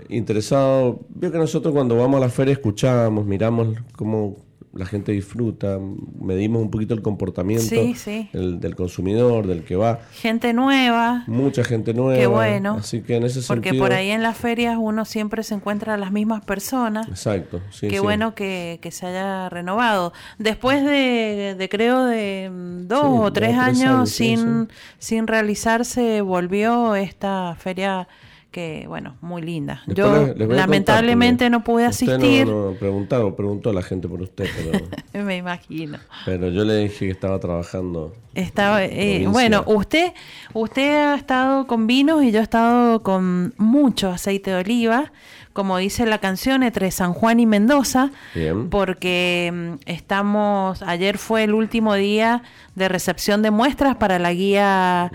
interesado. 0.10 1.00
Veo 1.10 1.32
que 1.32 1.38
nosotros 1.38 1.74
cuando 1.74 1.98
vamos 1.98 2.18
a 2.18 2.22
la 2.22 2.30
feria 2.30 2.54
escuchamos, 2.54 3.26
miramos 3.26 3.70
cómo 3.94 4.38
la 4.74 4.86
gente 4.86 5.12
disfruta, 5.12 5.78
medimos 6.20 6.62
un 6.62 6.72
poquito 6.72 6.94
el 6.94 7.02
comportamiento 7.02 7.66
Sí, 7.66 7.94
sí. 7.96 8.30
el- 8.32 8.60
del 8.62 8.76
consumidor, 8.76 9.46
del 9.46 9.64
que 9.64 9.76
va. 9.76 10.00
Gente 10.14 10.54
nueva. 10.54 11.24
Mucha 11.28 11.64
gente 11.66 11.94
nueva. 11.94 12.18
Qué 12.20 12.28
bueno. 12.28 12.76
Así 12.80 13.02
que 13.02 13.18
en 13.18 13.24
ese 13.24 13.42
Porque 13.48 13.70
sentido. 13.70 13.84
por 13.86 13.94
ahí 13.94 14.10
en 14.12 14.24
las 14.24 14.38
ferias 14.38 14.78
uno 14.80 15.04
siempre 15.04 15.44
se 15.44 15.56
encuentra 15.56 15.96
a 15.96 15.98
las 15.98 16.12
mismas 16.14 16.46
personas. 16.46 17.08
Exacto. 17.10 17.60
Sí, 17.70 17.90
Qué 17.90 18.00
bueno 18.00 18.34
que, 18.34 18.80
que 18.82 18.92
se 18.92 19.08
haya 19.08 19.50
renovado. 19.50 20.14
Después 20.40 20.84
de, 20.86 21.56
de 21.58 21.70
creo 21.70 22.06
de 22.06 22.50
mm, 22.50 22.88
dos 22.88 23.04
o 23.04 23.22
dos, 23.24 23.34
tres 23.34 23.58
años, 23.58 23.82
años, 23.84 24.10
sin, 24.10 24.70
sin 25.00 25.28
realizarse, 25.28 26.22
volvió 26.22 26.96
esta 26.96 27.56
feria 27.60 28.08
que, 28.52 28.86
bueno, 28.88 29.16
muy 29.22 29.42
linda. 29.42 29.82
Después 29.88 30.06
Yo 30.08 30.26
les- 30.28 30.28
les 30.28 30.36
voy 30.36 30.42
a 30.42 30.46
contar, 30.46 30.58
lamentablemente 30.70 31.50
no 31.50 31.64
pude 31.64 31.86
asistir, 31.86 32.46
No, 32.46 32.72
no, 32.72 33.36
preguntó 33.36 33.72
la 33.74 33.82
gente 33.82 34.08
por 34.10 34.22
usted, 34.22 34.48
pero, 34.56 34.86
me 35.26 35.38
imagino. 35.38 35.98
pero 36.26 36.50
yo 36.50 36.64
le 36.66 36.78
dije 36.80 37.06
que 37.06 37.12
estaba 37.12 37.40
trabajando. 37.40 38.14
Estaba, 38.36 38.84
eh, 38.84 39.26
bueno, 39.28 39.64
usted, 39.68 40.14
usted 40.54 40.94
ha 40.96 41.16
estado 41.16 41.66
con 41.68 41.88
vinos 41.88 42.24
y 42.24 42.32
yo 42.32 42.40
he 42.40 42.44
estado 42.44 43.04
con 43.04 43.54
mucho 43.58 44.10
aceite 44.10 44.52
de 44.52 44.58
oliva, 44.58 45.12
como 45.54 45.78
dice 45.78 46.06
la 46.06 46.20
canción, 46.20 46.64
entre 46.64 46.92
San 46.92 47.12
Juan 47.14 47.40
y 47.42 47.46
Mendoza, 47.46 48.12
Bien. 48.36 48.70
porque 48.70 49.52
mm, 49.54 49.74
estamos, 49.86 50.82
ayer 50.82 51.18
fue 51.18 51.44
el 51.44 51.54
último 51.54 51.96
día 51.96 52.42
de 52.76 52.88
recepción 52.90 53.42
de 53.42 53.52
muestras 53.52 53.96
para 53.98 54.18
la 54.20 54.32
guía 54.34 55.12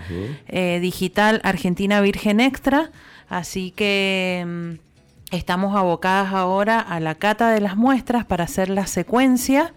eh, 0.47 0.79
digital 0.79 1.41
Argentina 1.43 2.01
Virgen 2.01 2.39
Extra, 2.39 2.91
así 3.29 3.71
que 3.71 4.43
mm, 4.45 5.35
estamos 5.35 5.75
abocadas 5.75 6.33
ahora 6.33 6.79
a 6.79 6.99
la 6.99 7.15
cata 7.15 7.51
de 7.51 7.61
las 7.61 7.75
muestras 7.75 8.25
para 8.25 8.45
hacer 8.45 8.69
la 8.69 8.87
secuencia 8.87 9.73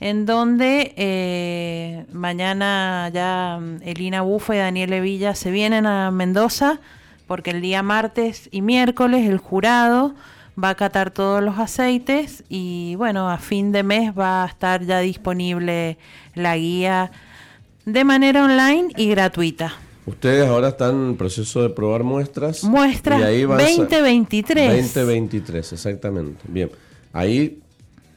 en 0.00 0.26
donde 0.26 0.92
eh, 0.96 2.04
mañana 2.12 3.10
ya 3.12 3.58
mm, 3.60 3.82
Elina 3.82 4.22
Bufa 4.22 4.54
y 4.54 4.58
Daniel 4.58 5.00
Villa 5.00 5.34
se 5.34 5.50
vienen 5.50 5.86
a 5.86 6.10
Mendoza 6.10 6.80
porque 7.26 7.50
el 7.50 7.60
día 7.60 7.82
martes 7.82 8.48
y 8.52 8.62
miércoles 8.62 9.26
el 9.28 9.38
jurado 9.38 10.14
va 10.62 10.70
a 10.70 10.74
catar 10.74 11.10
todos 11.10 11.42
los 11.42 11.58
aceites 11.58 12.44
y 12.48 12.94
bueno, 12.96 13.30
a 13.30 13.38
fin 13.38 13.72
de 13.72 13.82
mes 13.82 14.12
va 14.16 14.44
a 14.44 14.46
estar 14.46 14.84
ya 14.84 15.00
disponible 15.00 15.98
la 16.34 16.56
guía 16.56 17.10
de 17.86 18.04
manera 18.04 18.44
online 18.44 18.88
y 18.96 19.08
gratuita. 19.08 19.74
Ustedes 20.06 20.46
ahora 20.48 20.68
están 20.68 20.94
en 21.10 21.16
proceso 21.16 21.62
de 21.62 21.70
probar 21.70 22.02
muestras. 22.02 22.62
Muestras 22.64 23.20
y 23.20 23.24
ahí 23.24 23.44
van 23.44 23.60
a- 23.60 23.64
2023. 23.64 24.92
2023, 24.92 25.72
exactamente. 25.72 26.42
Bien. 26.46 26.70
Ahí 27.12 27.60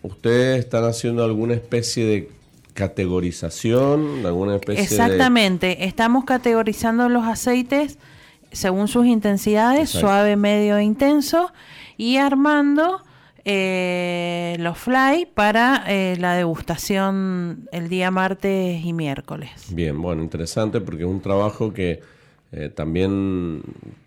ustedes 0.02 0.60
están 0.60 0.84
haciendo 0.84 1.24
alguna 1.24 1.54
especie 1.54 2.06
de 2.06 2.30
categorización, 2.74 4.26
alguna 4.26 4.56
especie 4.56 4.84
Exactamente, 4.84 5.86
estamos 5.86 6.26
categorizando 6.26 7.10
los 7.10 7.26
aceites 7.26 7.98
según 8.52 8.88
sus 8.88 9.06
intensidades, 9.06 9.82
Exacto. 9.90 10.08
suave, 10.08 10.36
medio 10.36 10.78
e 10.78 10.84
intenso, 10.84 11.52
y 11.98 12.18
armando 12.18 13.02
eh, 13.50 14.58
los 14.60 14.78
fly 14.78 15.26
para 15.34 15.86
eh, 15.88 16.18
la 16.20 16.36
degustación 16.36 17.70
el 17.72 17.88
día 17.88 18.12
martes 18.12 18.84
y 18.84 18.92
miércoles. 18.92 19.50
Bien, 19.70 20.02
bueno, 20.02 20.22
interesante 20.22 20.82
porque 20.82 21.04
es 21.04 21.10
un 21.10 21.22
trabajo 21.22 21.74
que 21.74 22.02
eh, 22.52 22.70
también 22.76 23.62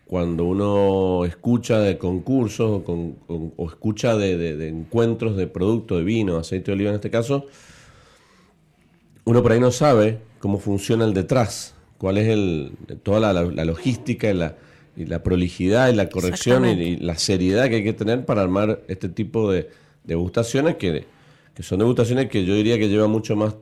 cuando 0.07 0.45
uno 0.45 1.25
escucha 1.25 1.79
de 1.79 1.97
concursos 1.97 2.83
o, 2.87 3.67
escucha 3.67 4.15
de, 4.17 4.69
encuentros 4.69 5.37
de 5.39 5.47
producto, 5.47 5.97
de 5.97 6.05
vino, 6.05 6.37
aceite 6.37 6.67
de 6.71 6.75
oliva 6.75 6.91
en 6.91 6.97
este 6.97 7.11
caso, 7.11 7.47
uno 9.25 9.43
por 9.43 9.53
ahí 9.53 9.61
no 9.61 9.71
sabe 9.71 10.19
cómo 10.39 10.59
funciona 10.59 11.07
el 11.07 11.15
detrás, 11.15 11.75
cuál 11.97 12.19
es 12.19 12.29
el, 12.29 12.73
toda 13.03 13.21
la- 13.21 13.43
la 13.43 13.65
logística 13.65 14.29
y 14.31 14.35
la, 14.35 14.57
y 14.97 15.07
la 15.07 15.23
prolijidad 15.23 15.89
y 15.89 15.95
la 15.95 16.09
corrección 16.09 16.65
y, 16.67 16.71
y 16.83 16.97
la 16.97 17.17
seriedad 17.17 17.69
que 17.69 17.77
hay 17.77 17.85
que 17.85 17.93
tener 17.93 18.25
para 18.25 18.43
armar 18.43 18.81
este 18.89 19.09
tipo 19.09 19.51
de 19.51 19.71
degustaciones 20.05 20.77
que, 20.77 21.07
que 21.55 21.63
son 21.63 21.79
degustaciones 21.79 22.29
que 22.29 22.45
yo 22.45 22.55
diría 22.55 22.79
que 22.79 22.89
llevan 22.89 23.11
mucho 23.11 23.37
más 23.37 23.55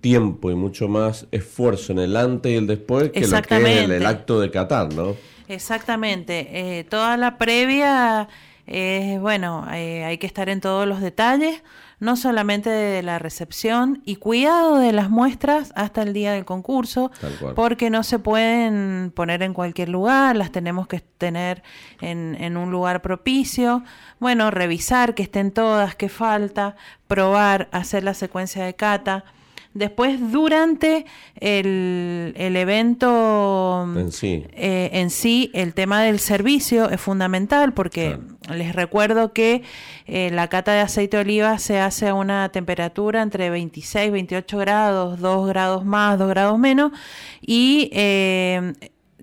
tiempo 0.00 0.50
y 0.50 0.54
mucho 0.54 0.88
más 0.88 1.26
esfuerzo 1.30 1.92
en 1.92 1.98
el 2.00 2.16
antes 2.16 2.52
y 2.52 2.56
el 2.56 2.66
después 2.66 3.10
que 3.10 3.20
lo 3.20 3.42
que 3.42 3.56
es 3.56 3.84
el, 3.84 3.92
el 3.92 4.06
acto 4.06 4.40
de 4.40 4.50
catar, 4.50 4.92
¿no? 4.94 5.16
Exactamente, 5.48 6.48
eh, 6.52 6.84
toda 6.84 7.16
la 7.16 7.36
previa 7.36 8.28
es, 8.66 9.20
bueno, 9.20 9.66
eh, 9.72 10.04
hay 10.04 10.18
que 10.18 10.26
estar 10.26 10.48
en 10.48 10.60
todos 10.60 10.86
los 10.86 11.00
detalles, 11.00 11.62
no 12.00 12.16
solamente 12.16 12.70
de 12.70 13.02
la 13.02 13.18
recepción 13.18 14.02
y 14.04 14.16
cuidado 14.16 14.78
de 14.78 14.92
las 14.92 15.10
muestras 15.10 15.72
hasta 15.76 16.02
el 16.02 16.12
día 16.12 16.32
del 16.32 16.44
concurso, 16.44 17.10
porque 17.54 17.90
no 17.90 18.02
se 18.02 18.18
pueden 18.18 19.12
poner 19.14 19.42
en 19.42 19.54
cualquier 19.54 19.90
lugar, 19.90 20.34
las 20.36 20.50
tenemos 20.50 20.88
que 20.88 21.00
tener 21.00 21.62
en, 22.00 22.36
en 22.40 22.56
un 22.56 22.70
lugar 22.70 23.02
propicio, 23.02 23.84
bueno, 24.18 24.50
revisar 24.50 25.14
que 25.14 25.22
estén 25.22 25.52
todas, 25.52 25.94
que 25.94 26.08
falta, 26.08 26.76
probar, 27.06 27.68
hacer 27.70 28.02
la 28.02 28.14
secuencia 28.14 28.64
de 28.64 28.74
cata. 28.74 29.24
Después, 29.72 30.32
durante 30.32 31.06
el, 31.36 32.34
el 32.36 32.56
evento 32.56 33.86
En 33.96 34.10
sí. 34.10 34.44
eh, 34.50 34.90
en 34.94 35.10
sí, 35.10 35.50
el 35.54 35.74
tema 35.74 36.02
del 36.02 36.18
servicio 36.18 36.90
es 36.90 37.00
fundamental 37.00 37.72
porque 37.72 38.18
les 38.54 38.74
recuerdo 38.74 39.32
que 39.32 39.62
eh, 40.06 40.30
la 40.32 40.48
cata 40.48 40.72
de 40.72 40.80
aceite 40.80 41.16
de 41.16 41.22
oliva 41.22 41.58
se 41.58 41.78
hace 41.78 42.08
a 42.08 42.14
una 42.14 42.48
temperatura 42.50 43.22
entre 43.22 43.50
26 43.50 44.08
y 44.08 44.10
28 44.10 44.58
grados, 44.58 45.20
2 45.20 45.48
grados 45.48 45.84
más, 45.84 46.18
2 46.18 46.28
grados 46.28 46.58
menos, 46.58 46.92
y 47.40 47.90
eh, 47.92 48.72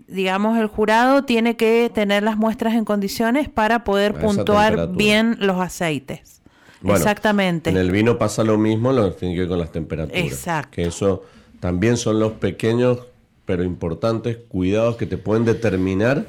digamos 0.07 0.57
el 0.57 0.67
jurado 0.67 1.23
tiene 1.23 1.55
que 1.55 1.91
tener 1.93 2.23
las 2.23 2.37
muestras 2.37 2.73
en 2.73 2.85
condiciones 2.85 3.49
para 3.49 3.83
poder 3.83 4.11
esa 4.11 4.21
puntuar 4.21 4.91
bien 4.93 5.37
los 5.39 5.59
aceites. 5.59 6.41
Bueno, 6.81 6.97
Exactamente. 6.97 7.69
En 7.69 7.77
el 7.77 7.91
vino 7.91 8.17
pasa 8.17 8.43
lo 8.43 8.57
mismo, 8.57 8.91
lo 8.91 9.11
que 9.11 9.19
tiene 9.19 9.33
que 9.33 9.41
ver 9.41 9.49
con 9.49 9.59
las 9.59 9.71
temperaturas. 9.71 10.23
Exacto. 10.23 10.75
Que 10.75 10.83
eso 10.83 11.23
también 11.59 11.97
son 11.97 12.19
los 12.19 12.33
pequeños 12.33 12.99
pero 13.47 13.63
importantes 13.63 14.37
cuidados 14.49 14.97
que 14.97 15.05
te 15.05 15.17
pueden 15.17 15.45
determinar 15.45 16.27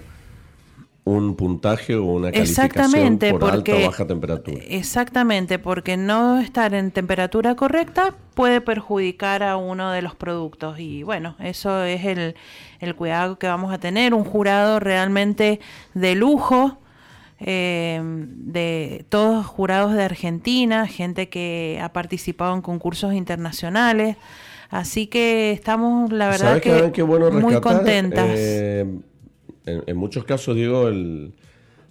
un 1.09 1.35
puntaje 1.35 1.95
o 1.95 2.05
una 2.05 2.31
calificación 2.31 3.19
por 3.19 3.45
alta 3.45 3.51
porque 3.55 3.85
o 3.85 3.87
baja 3.87 4.07
temperatura. 4.07 4.63
Exactamente, 4.69 5.59
porque 5.59 5.97
no 5.97 6.41
estar 6.41 6.75
en 6.75 6.91
temperatura 6.91 7.55
correcta 7.55 8.15
puede 8.35 8.61
perjudicar 8.61 9.43
a 9.43 9.57
uno 9.57 9.91
de 9.91 10.03
los 10.03 10.15
productos 10.15 10.79
y 10.79 11.03
bueno, 11.03 11.37
eso 11.41 11.83
es 11.85 12.05
el, 12.05 12.37
el 12.81 12.95
cuidado 12.95 13.39
que 13.39 13.47
vamos 13.47 13.73
a 13.73 13.79
tener, 13.79 14.15
un 14.15 14.25
jurado 14.25 14.81
realmente 14.81 15.61
de 15.95 16.15
lujo, 16.15 16.79
eh, 17.41 18.01
de 18.03 19.05
todos 19.09 19.47
jurados 19.47 19.95
de 19.95 20.03
Argentina, 20.05 20.87
gente 20.87 21.29
que 21.29 21.81
ha 21.83 21.93
participado 21.93 22.55
en 22.55 22.63
concursos 22.63 23.15
internacionales, 23.15 24.17
así 24.71 25.07
que 25.07 25.53
estamos 25.53 26.13
la 26.13 26.29
verdad 26.29 26.61
¿Sabes 26.63 26.93
que 26.93 27.03
bueno 27.03 27.31
muy 27.31 27.61
contentas. 27.61 28.27
Eh, 28.31 28.87
en, 29.87 29.97
muchos 29.97 30.25
casos 30.25 30.57
digo 30.57 30.89
el, 30.89 31.33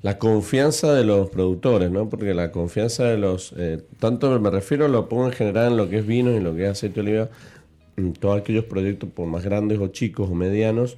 la 0.02 0.18
confianza 0.18 0.94
de 0.94 1.04
los 1.04 1.30
productores, 1.30 1.92
¿no? 1.92 2.10
Porque 2.10 2.34
la 2.34 2.52
confianza 2.52 3.06
de 3.06 3.18
los, 3.18 3.54
eh, 3.58 3.82
tanto 4.00 4.40
me 4.40 4.50
refiero, 4.50 4.88
lo 4.88 5.10
pongo 5.10 5.26
en 5.28 5.34
general 5.34 5.72
en 5.72 5.78
lo 5.78 5.90
que 5.90 6.00
es 6.00 6.06
vino 6.06 6.32
y 6.32 6.40
lo 6.40 6.56
que 6.56 6.66
es 6.66 6.72
aceite 6.72 7.02
de 7.02 7.10
oliva, 7.10 7.30
en 7.98 8.14
todos 8.14 8.40
aquellos 8.40 8.66
proyectos, 8.66 9.10
por 9.10 9.28
más 9.28 9.44
grandes 9.44 9.80
o 9.80 9.88
chicos 9.88 10.30
o 10.30 10.36
medianos, 10.36 10.98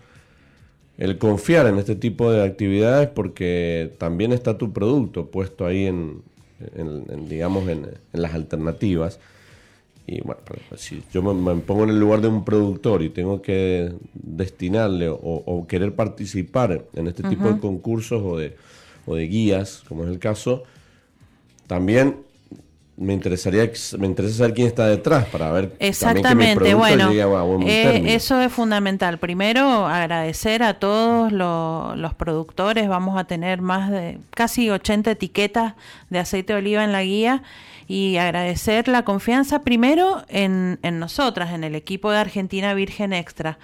el 0.98 1.18
confiar 1.18 1.68
en 1.68 1.78
este 1.78 1.96
tipo 1.96 2.32
de 2.32 2.44
actividades 2.44 3.08
porque 3.08 3.94
también 3.98 4.34
está 4.34 4.58
tu 4.58 4.74
producto 4.74 5.32
puesto 5.32 5.66
ahí 5.66 5.86
en, 5.86 6.24
digamos, 7.30 7.70
en 7.70 7.88
las 8.12 8.34
alternativas. 8.34 9.20
Y 10.12 10.22
bueno, 10.22 10.42
pues, 10.70 10.82
si 10.82 11.04
yo 11.14 11.22
me, 11.22 11.34
me 11.36 11.62
pongo 11.62 11.84
en 11.84 11.92
el 11.92 12.00
lugar 12.00 12.20
de 12.22 12.30
un 12.30 12.44
productor 12.44 13.04
y 13.04 13.10
tengo 13.10 13.44
que 13.44 13.94
destinarle 14.14 15.08
o, 15.08 15.18
o 15.22 15.68
querer 15.68 15.94
participar 15.94 16.84
en 16.96 17.08
este 17.08 17.22
tipo 17.24 17.48
de 17.48 17.60
concursos 17.60 18.24
o 18.26 18.38
de, 18.38 18.56
o 19.06 19.14
de 19.16 19.28
guías, 19.28 19.84
como 19.88 20.04
es 20.06 20.10
el 20.10 20.18
caso, 20.18 20.64
también 21.68 22.18
me 22.98 23.14
interesaría 23.14 23.70
me 23.98 24.08
interesa 24.08 24.40
saber 24.40 24.54
quién 24.54 24.68
está 24.68 24.86
detrás 24.88 25.26
para 25.28 25.52
ver 25.54 25.70
también 25.70 25.78
que 25.78 26.36
mi 26.36 26.44
Exactamente, 26.44 26.74
bueno, 26.74 27.38
a 27.38 27.44
buen 27.44 27.62
eh, 27.68 28.14
eso 28.16 28.42
es 28.42 28.52
fundamental. 28.52 29.20
Primero, 29.20 29.86
agradecer 29.88 30.64
a 30.64 30.80
todos 30.80 31.32
lo- 31.32 31.96
los 31.96 32.14
productores. 32.16 32.90
Vamos 32.90 33.18
a 33.18 33.24
tener 33.24 33.62
más 33.62 33.90
de 33.90 34.18
casi 34.32 34.70
80 34.70 35.12
etiquetas 35.12 35.76
de 36.10 36.20
aceite 36.20 36.52
de 36.52 36.60
oliva 36.60 36.84
en 36.84 36.92
la 36.92 37.04
guía 37.04 37.44
y 37.90 38.18
agradecer 38.18 38.88
la 38.88 39.04
confianza 39.04 39.64
primero 39.64 40.24
en, 40.30 40.78
en 40.84 41.00
nosotras, 41.00 41.54
en 41.54 41.66
el 41.66 41.74
equipo 41.74 42.12
de 42.12 42.20
Argentina 42.20 42.74
Virgen 42.76 43.12
Extra 43.12 43.58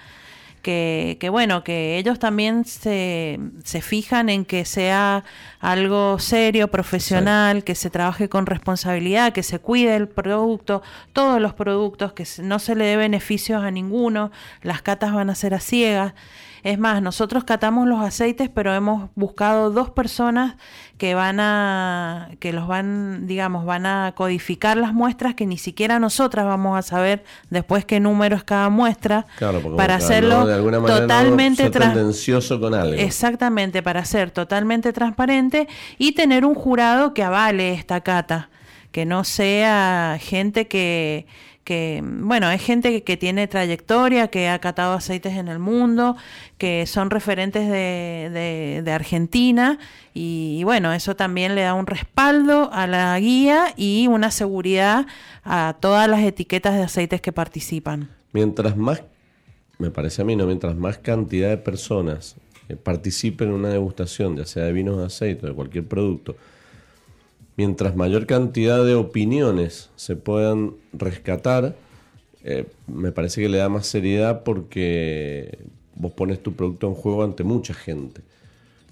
que, 0.66 1.16
que 1.20 1.28
bueno, 1.28 1.62
que 1.62 1.96
ellos 1.96 2.18
también 2.18 2.64
se, 2.64 3.38
se 3.62 3.80
fijan 3.80 4.28
en 4.28 4.44
que 4.44 4.64
sea 4.64 5.22
algo 5.60 6.18
serio, 6.18 6.72
profesional, 6.72 7.62
que 7.62 7.76
se 7.76 7.88
trabaje 7.88 8.28
con 8.28 8.46
responsabilidad, 8.46 9.32
que 9.32 9.44
se 9.44 9.60
cuide 9.60 9.94
el 9.94 10.08
producto, 10.08 10.82
todos 11.12 11.40
los 11.40 11.54
productos, 11.54 12.14
que 12.14 12.26
no 12.42 12.58
se 12.58 12.74
le 12.74 12.84
dé 12.84 12.96
beneficios 12.96 13.62
a 13.62 13.70
ninguno, 13.70 14.32
las 14.62 14.82
catas 14.82 15.14
van 15.14 15.30
a 15.30 15.36
ser 15.36 15.54
a 15.54 15.60
ciegas. 15.60 16.14
Es 16.66 16.80
más, 16.80 17.00
nosotros 17.00 17.44
catamos 17.44 17.86
los 17.86 18.00
aceites, 18.00 18.50
pero 18.52 18.74
hemos 18.74 19.08
buscado 19.14 19.70
dos 19.70 19.88
personas 19.90 20.56
que 20.98 21.14
van 21.14 21.38
a, 21.38 22.30
que 22.40 22.52
los 22.52 22.66
van, 22.66 23.28
digamos, 23.28 23.64
van 23.64 23.86
a 23.86 24.14
codificar 24.16 24.76
las 24.76 24.92
muestras 24.92 25.36
que 25.36 25.46
ni 25.46 25.58
siquiera 25.58 26.00
nosotras 26.00 26.44
vamos 26.44 26.76
a 26.76 26.82
saber 26.82 27.22
después 27.50 27.84
qué 27.84 28.00
número 28.00 28.34
es 28.34 28.42
cada 28.42 28.68
muestra 28.68 29.26
para 29.76 29.94
hacerlo 29.94 30.44
totalmente 30.84 31.70
tendencioso 31.70 32.58
con 32.58 32.74
algo. 32.74 32.94
Exactamente, 32.94 33.80
para 33.80 34.04
ser 34.04 34.32
totalmente 34.32 34.92
transparente 34.92 35.68
y 35.98 36.14
tener 36.16 36.44
un 36.44 36.56
jurado 36.56 37.14
que 37.14 37.22
avale 37.22 37.74
esta 37.74 38.00
cata, 38.00 38.50
que 38.90 39.06
no 39.06 39.22
sea 39.22 40.18
gente 40.20 40.66
que 40.66 41.28
que, 41.66 42.00
bueno, 42.04 42.48
es 42.52 42.62
gente 42.62 43.02
que, 43.02 43.16
tiene 43.16 43.48
trayectoria, 43.48 44.28
que 44.28 44.48
ha 44.48 44.60
catado 44.60 44.92
aceites 44.94 45.32
en 45.32 45.48
el 45.48 45.58
mundo, 45.58 46.16
que 46.58 46.86
son 46.86 47.10
referentes 47.10 47.68
de, 47.68 48.80
de, 48.84 48.92
Argentina 48.92 49.76
y, 50.14 50.62
bueno, 50.62 50.92
eso 50.92 51.16
también 51.16 51.56
le 51.56 51.62
da 51.62 51.74
un 51.74 51.88
respaldo 51.88 52.70
a 52.72 52.86
la 52.86 53.18
guía 53.18 53.74
y 53.76 54.06
una 54.06 54.30
seguridad 54.30 55.08
a 55.42 55.76
todas 55.80 56.08
las 56.08 56.20
etiquetas 56.20 56.74
de 56.74 56.84
aceites 56.84 57.20
que 57.20 57.32
participan. 57.32 58.10
Mientras 58.32 58.76
más, 58.76 59.02
me 59.78 59.90
parece 59.90 60.22
a 60.22 60.24
mí, 60.24 60.36
¿no? 60.36 60.46
mientras 60.46 60.76
más 60.76 60.98
cantidad 60.98 61.48
de 61.48 61.56
personas 61.56 62.36
eh, 62.68 62.76
participen 62.76 63.48
en 63.48 63.54
una 63.54 63.70
degustación, 63.70 64.36
ya 64.36 64.46
sea 64.46 64.66
de 64.66 64.72
vinos, 64.72 64.98
de 64.98 65.06
aceite, 65.06 65.48
de 65.48 65.52
cualquier 65.52 65.88
producto, 65.88 66.36
mientras 67.56 67.96
mayor 67.96 68.26
cantidad 68.26 68.84
de 68.84 68.94
opiniones 68.94 69.90
se 69.96 70.16
puedan 70.16 70.74
rescatar, 70.92 71.74
eh, 72.44 72.66
me 72.86 73.12
parece 73.12 73.40
que 73.40 73.48
le 73.48 73.58
da 73.58 73.68
más 73.68 73.86
seriedad 73.86 74.44
porque 74.44 75.58
vos 75.94 76.12
pones 76.12 76.42
tu 76.42 76.52
producto 76.52 76.86
en 76.86 76.94
juego 76.94 77.24
ante 77.24 77.42
mucha 77.44 77.74
gente. 77.74 78.20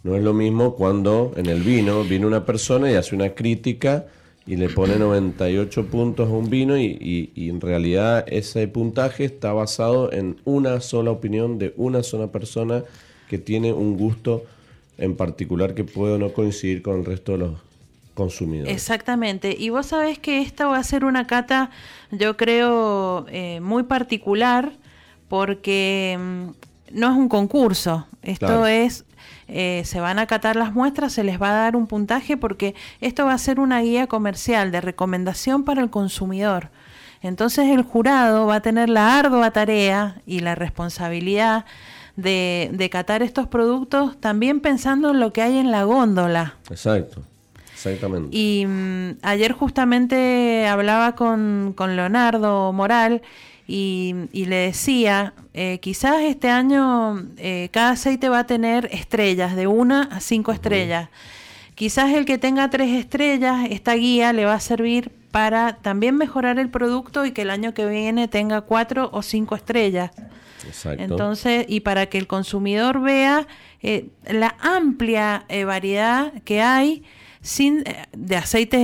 No 0.03 0.17
es 0.17 0.23
lo 0.23 0.35
mismo 0.35 0.75
cuando 0.75 1.33
en 1.37 1.47
el 1.47 1.63
vino 1.63 2.05
viene 2.05 2.27
una 2.27 2.45
persona 2.45 2.91
y 2.91 2.95
hace 2.95 3.15
una 3.15 3.31
crítica 3.31 4.07
y 4.47 4.57
le 4.57 4.69
pone 4.69 4.99
98 4.99 5.87
puntos 5.87 6.29
a 6.29 6.33
un 6.33 6.51
vino 6.51 6.77
y, 6.77 7.31
y, 7.35 7.49
en 7.49 7.61
realidad 7.61 8.27
ese 8.29 8.69
puntaje 8.69 9.25
está 9.25 9.55
basado 9.55 10.13
en 10.13 10.37
una 10.45 10.81
sola 10.81 11.11
opinión 11.11 11.59
de 11.59 11.73
una 11.79 12.03
sola 12.03 12.31
persona 12.31 12.85
que 13.31 13.39
tiene 13.39 13.73
un 13.73 13.97
gusto 13.97 14.45
en 14.99 15.17
particular 15.17 15.75
que 15.75 15.85
puede 15.85 16.19
no 16.19 16.35
coincidir 16.35 16.83
con 16.83 16.99
el 16.99 17.07
resto 17.07 17.33
de 17.33 17.39
los 17.39 17.53
consumidor. 18.15 18.69
Exactamente. 18.69 19.57
Y 19.59 19.71
vos 19.71 19.87
sabés 19.87 20.19
que 20.19 20.41
esta 20.41 20.67
va 20.67 20.79
a 20.79 20.85
ser 20.85 21.05
una 21.05 21.27
cata, 21.27 21.71
yo 22.11 22.37
creo, 22.37 23.27
eh, 23.29 23.61
muy 23.61 23.83
particular 23.83 24.73
porque 25.29 26.17
mm, 26.19 26.51
no 26.93 27.11
es 27.11 27.17
un 27.17 27.29
concurso. 27.29 28.07
Esto 28.23 28.67
es, 28.67 29.05
eh, 29.49 29.83
se 29.85 30.01
van 30.01 30.19
a 30.19 30.27
catar 30.27 30.57
las 30.57 30.73
muestras, 30.73 31.13
se 31.13 31.25
les 31.25 31.41
va 31.41 31.51
a 31.51 31.55
dar 31.55 31.77
un 31.77 31.87
puntaje 31.87 32.37
porque 32.37 32.75
esto 33.01 33.27
va 33.27 33.35
a 33.35 33.39
ser 33.39 33.61
una 33.61 33.81
guía 33.81 34.07
comercial 34.07 34.71
de 34.71 34.81
recomendación 34.81 35.65
para 35.65 35.83
el 35.83 35.91
consumidor. 35.91 36.71
Entonces 37.21 37.71
el 37.71 37.83
jurado 37.83 38.47
va 38.47 38.57
a 38.57 38.61
tener 38.61 38.89
la 38.89 39.19
ardua 39.19 39.51
tarea 39.51 40.21
y 40.27 40.41
la 40.41 40.55
responsabilidad 40.55 41.65
de, 42.17 42.71
de 42.73 42.91
catar 42.91 43.23
estos 43.23 43.49
productos 43.49 44.21
también 44.21 44.61
pensando 44.61 45.11
en 45.11 45.21
lo 45.21 45.33
que 45.33 45.43
hay 45.43 45.59
en 45.59 45.71
la 45.71 45.85
góndola. 45.85 46.55
Exacto. 46.71 47.23
Exactamente. 47.85 48.35
Y 48.37 48.65
mm, 48.67 49.19
ayer 49.23 49.53
justamente 49.53 50.67
hablaba 50.67 51.15
con, 51.15 51.75
Leonardo 51.77 52.73
Moral 52.73 53.23
y, 53.67 54.15
le 54.33 54.57
decía, 54.57 55.35
eh, 55.53 55.79
quizás 55.81 56.23
este 56.23 56.49
año 56.49 57.27
eh, 57.37 57.69
cada 57.73 57.91
aceite 57.91 58.29
va 58.29 58.41
a 58.41 58.47
tener 58.47 58.89
estrellas, 58.93 59.57
de 59.57 59.67
una 59.67 60.05
a 60.05 60.21
cinco 60.21 60.53
estrellas. 60.53 61.09
Quizás 61.75 62.13
el 62.13 62.25
que 62.25 62.39
tenga 62.39 62.71
tres 62.71 62.91
estrellas, 62.91 63.67
esta 63.71 63.95
guía 63.95 64.33
le 64.33 64.45
va 64.45 64.55
a 64.55 64.61
servir 64.61 65.11
para 65.31 65.77
también 65.77 66.17
mejorar 66.17 66.59
el 66.59 66.71
producto 66.71 67.25
y 67.25 67.33
que 67.33 67.43
el 67.43 67.51
año 67.51 67.75
que 67.75 67.87
viene 67.87 68.29
tenga 68.29 68.61
cuatro 68.61 69.11
o 69.13 69.23
cinco 69.23 69.57
estrellas. 69.57 70.13
Exacto. 70.67 71.03
Entonces, 71.03 71.67
y 71.69 71.81
para 71.81 72.07
que 72.07 72.17
el 72.17 72.27
consumidor 72.27 73.03
vea 73.03 73.47
eh, 73.83 74.07
la 74.25 74.57
amplia 74.61 75.45
variedad 75.67 76.33
que 76.45 76.63
hay 76.63 77.03
sin, 77.45 77.83
eh, 77.87 78.07
de 78.17 78.37
aceites 78.37 78.81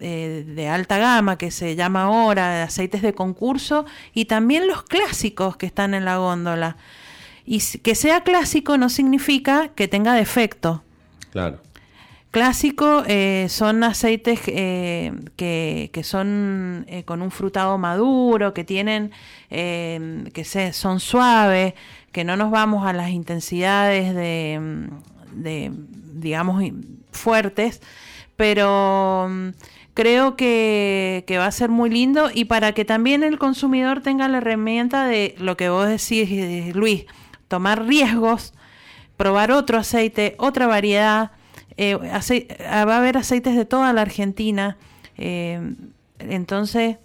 eh, 0.00 0.44
de 0.46 0.68
alta 0.68 0.96
gama, 0.96 1.36
que 1.36 1.50
se 1.50 1.76
llama 1.76 2.04
ahora, 2.04 2.54
de 2.54 2.62
aceites 2.62 3.02
de 3.02 3.12
concurso, 3.12 3.84
y 4.14 4.24
también 4.24 4.66
los 4.66 4.84
clásicos 4.84 5.58
que 5.58 5.66
están 5.66 5.92
en 5.92 6.06
la 6.06 6.16
góndola. 6.16 6.78
Y 7.44 7.60
que 7.60 7.94
sea 7.94 8.22
clásico 8.22 8.78
no 8.78 8.88
significa 8.88 9.68
que 9.74 9.86
tenga 9.86 10.14
defecto. 10.14 10.82
Claro. 11.30 11.60
Clásico 12.30 13.04
eh, 13.06 13.48
son 13.50 13.84
aceites 13.84 14.40
que, 14.40 15.12
que, 15.36 16.02
son 16.04 16.86
con 17.04 17.20
un 17.20 17.30
frutado 17.30 17.76
maduro, 17.76 18.54
que 18.54 18.64
tienen, 18.64 19.12
que 19.50 20.42
se, 20.44 20.72
son 20.72 21.00
suaves, 21.00 21.74
que 22.12 22.24
no 22.24 22.36
nos 22.36 22.50
vamos 22.50 22.86
a 22.86 22.94
las 22.94 23.10
intensidades 23.10 24.14
de, 24.14 24.88
de 25.34 25.70
digamos, 26.14 26.62
fuertes, 27.14 27.80
pero 28.36 29.28
mm, 29.30 29.48
creo 29.94 30.36
que, 30.36 31.24
va 31.38 31.46
a 31.46 31.52
ser 31.52 31.70
muy 31.70 31.90
lindo 31.90 32.30
y 32.32 32.44
para 32.44 32.72
que 32.72 32.84
también 32.84 33.22
el 33.22 33.38
consumidor 33.38 34.02
tenga 34.02 34.28
la 34.28 34.38
herramienta 34.38 35.06
de 35.06 35.34
lo 35.38 35.56
que 35.56 35.68
vos 35.68 35.86
decís, 35.86 36.28
eh, 36.30 36.72
Luis, 36.74 37.06
tomar 37.48 37.86
riesgos, 37.86 38.52
probar 39.16 39.52
otro 39.52 39.78
aceite, 39.78 40.34
otra 40.38 40.66
variedad. 40.66 41.30
Eh, 41.76 41.96
va 41.96 42.94
a 42.94 42.98
haber 42.98 43.16
aceites 43.16 43.56
de 43.56 43.64
toda 43.64 43.92
la 43.92 44.02
Argentina. 44.02 44.76
Eh, 45.16 45.60
entonces, 46.18 46.96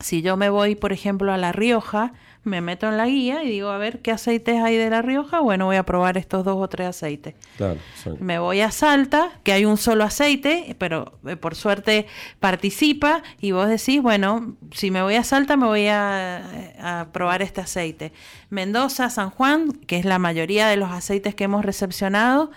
si 0.00 0.22
yo 0.22 0.36
me 0.36 0.50
voy, 0.50 0.74
por 0.74 0.92
ejemplo, 0.92 1.32
a 1.32 1.36
La 1.36 1.52
Rioja, 1.52 2.12
me 2.44 2.60
meto 2.60 2.88
en 2.88 2.96
la 2.96 3.06
guía 3.06 3.44
y 3.44 3.48
digo, 3.48 3.70
a 3.70 3.78
ver, 3.78 4.00
¿qué 4.00 4.10
aceites 4.10 4.60
hay 4.60 4.76
de 4.76 4.90
La 4.90 5.00
Rioja? 5.00 5.40
Bueno, 5.40 5.66
voy 5.66 5.76
a 5.76 5.84
probar 5.84 6.18
estos 6.18 6.44
dos 6.44 6.56
o 6.58 6.68
tres 6.68 6.88
aceites. 6.88 7.34
Claro, 7.56 7.78
Me 8.18 8.38
voy 8.38 8.60
a 8.60 8.70
Salta, 8.70 9.30
que 9.44 9.52
hay 9.52 9.64
un 9.64 9.76
solo 9.76 10.04
aceite, 10.04 10.74
pero 10.78 11.12
eh, 11.26 11.36
por 11.36 11.54
suerte 11.54 12.06
participa 12.40 13.22
y 13.40 13.52
vos 13.52 13.68
decís, 13.68 14.02
bueno, 14.02 14.56
si 14.72 14.90
me 14.90 15.02
voy 15.02 15.14
a 15.14 15.24
Salta 15.24 15.56
me 15.56 15.66
voy 15.66 15.86
a, 15.86 16.42
a 16.80 17.06
probar 17.12 17.42
este 17.42 17.60
aceite. 17.60 18.12
Mendoza, 18.50 19.08
San 19.08 19.30
Juan, 19.30 19.72
que 19.72 19.98
es 19.98 20.04
la 20.04 20.18
mayoría 20.18 20.66
de 20.66 20.76
los 20.76 20.90
aceites 20.90 21.34
que 21.34 21.44
hemos 21.44 21.64
recepcionado, 21.64 22.50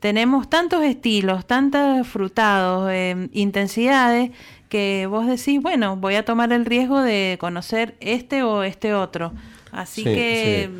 tenemos 0.00 0.48
tantos 0.48 0.84
estilos, 0.84 1.46
tantos 1.46 2.06
frutados, 2.06 2.88
eh, 2.92 3.28
intensidades, 3.32 4.30
que 4.68 5.06
vos 5.06 5.26
decís, 5.26 5.60
bueno, 5.60 5.96
voy 5.96 6.14
a 6.14 6.24
tomar 6.24 6.52
el 6.52 6.64
riesgo 6.64 7.00
de 7.00 7.36
conocer 7.40 7.96
este 8.00 8.42
o 8.42 8.62
este 8.62 8.94
otro. 8.94 9.32
Así 9.72 10.04
que 10.04 10.70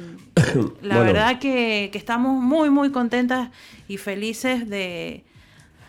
la 0.82 1.00
verdad 1.00 1.38
que, 1.38 1.90
que, 1.92 1.98
estamos 1.98 2.40
muy, 2.40 2.70
muy 2.70 2.90
contentas 2.90 3.50
y 3.86 3.96
felices 3.96 4.68
de, 4.68 5.24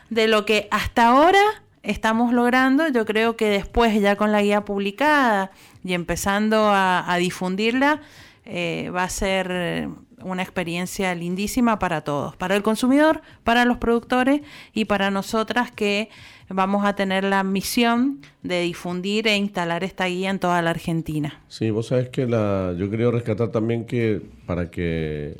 de 0.09 0.27
lo 0.27 0.45
que 0.45 0.67
hasta 0.71 1.07
ahora 1.07 1.41
estamos 1.83 2.33
logrando. 2.33 2.87
Yo 2.89 3.05
creo 3.05 3.37
que 3.37 3.49
después, 3.49 3.99
ya 4.01 4.15
con 4.15 4.31
la 4.31 4.41
guía 4.41 4.65
publicada 4.65 5.51
y 5.83 5.93
empezando 5.93 6.69
a, 6.69 7.11
a 7.11 7.17
difundirla, 7.17 8.01
eh, 8.45 8.89
va 8.95 9.03
a 9.03 9.09
ser 9.09 9.89
una 10.23 10.43
experiencia 10.43 11.13
lindísima 11.15 11.79
para 11.79 12.01
todos, 12.01 12.35
para 12.35 12.55
el 12.55 12.63
consumidor, 12.63 13.21
para 13.43 13.65
los 13.65 13.77
productores 13.77 14.41
y 14.73 14.85
para 14.85 15.11
nosotras 15.11 15.71
que 15.71 16.09
vamos 16.49 16.85
a 16.85 16.95
tener 16.95 17.23
la 17.23 17.43
misión 17.43 18.21
de 18.43 18.61
difundir 18.61 19.27
e 19.27 19.35
instalar 19.35 19.83
esta 19.83 20.05
guía 20.05 20.29
en 20.29 20.39
toda 20.39 20.61
la 20.61 20.71
Argentina. 20.71 21.41
Sí, 21.47 21.69
vos 21.69 21.87
sabés 21.87 22.09
que 22.09 22.25
la, 22.25 22.73
yo 22.77 22.89
quería 22.89 23.11
rescatar 23.11 23.49
también 23.49 23.85
que 23.85 24.21
para 24.45 24.69
que 24.69 25.35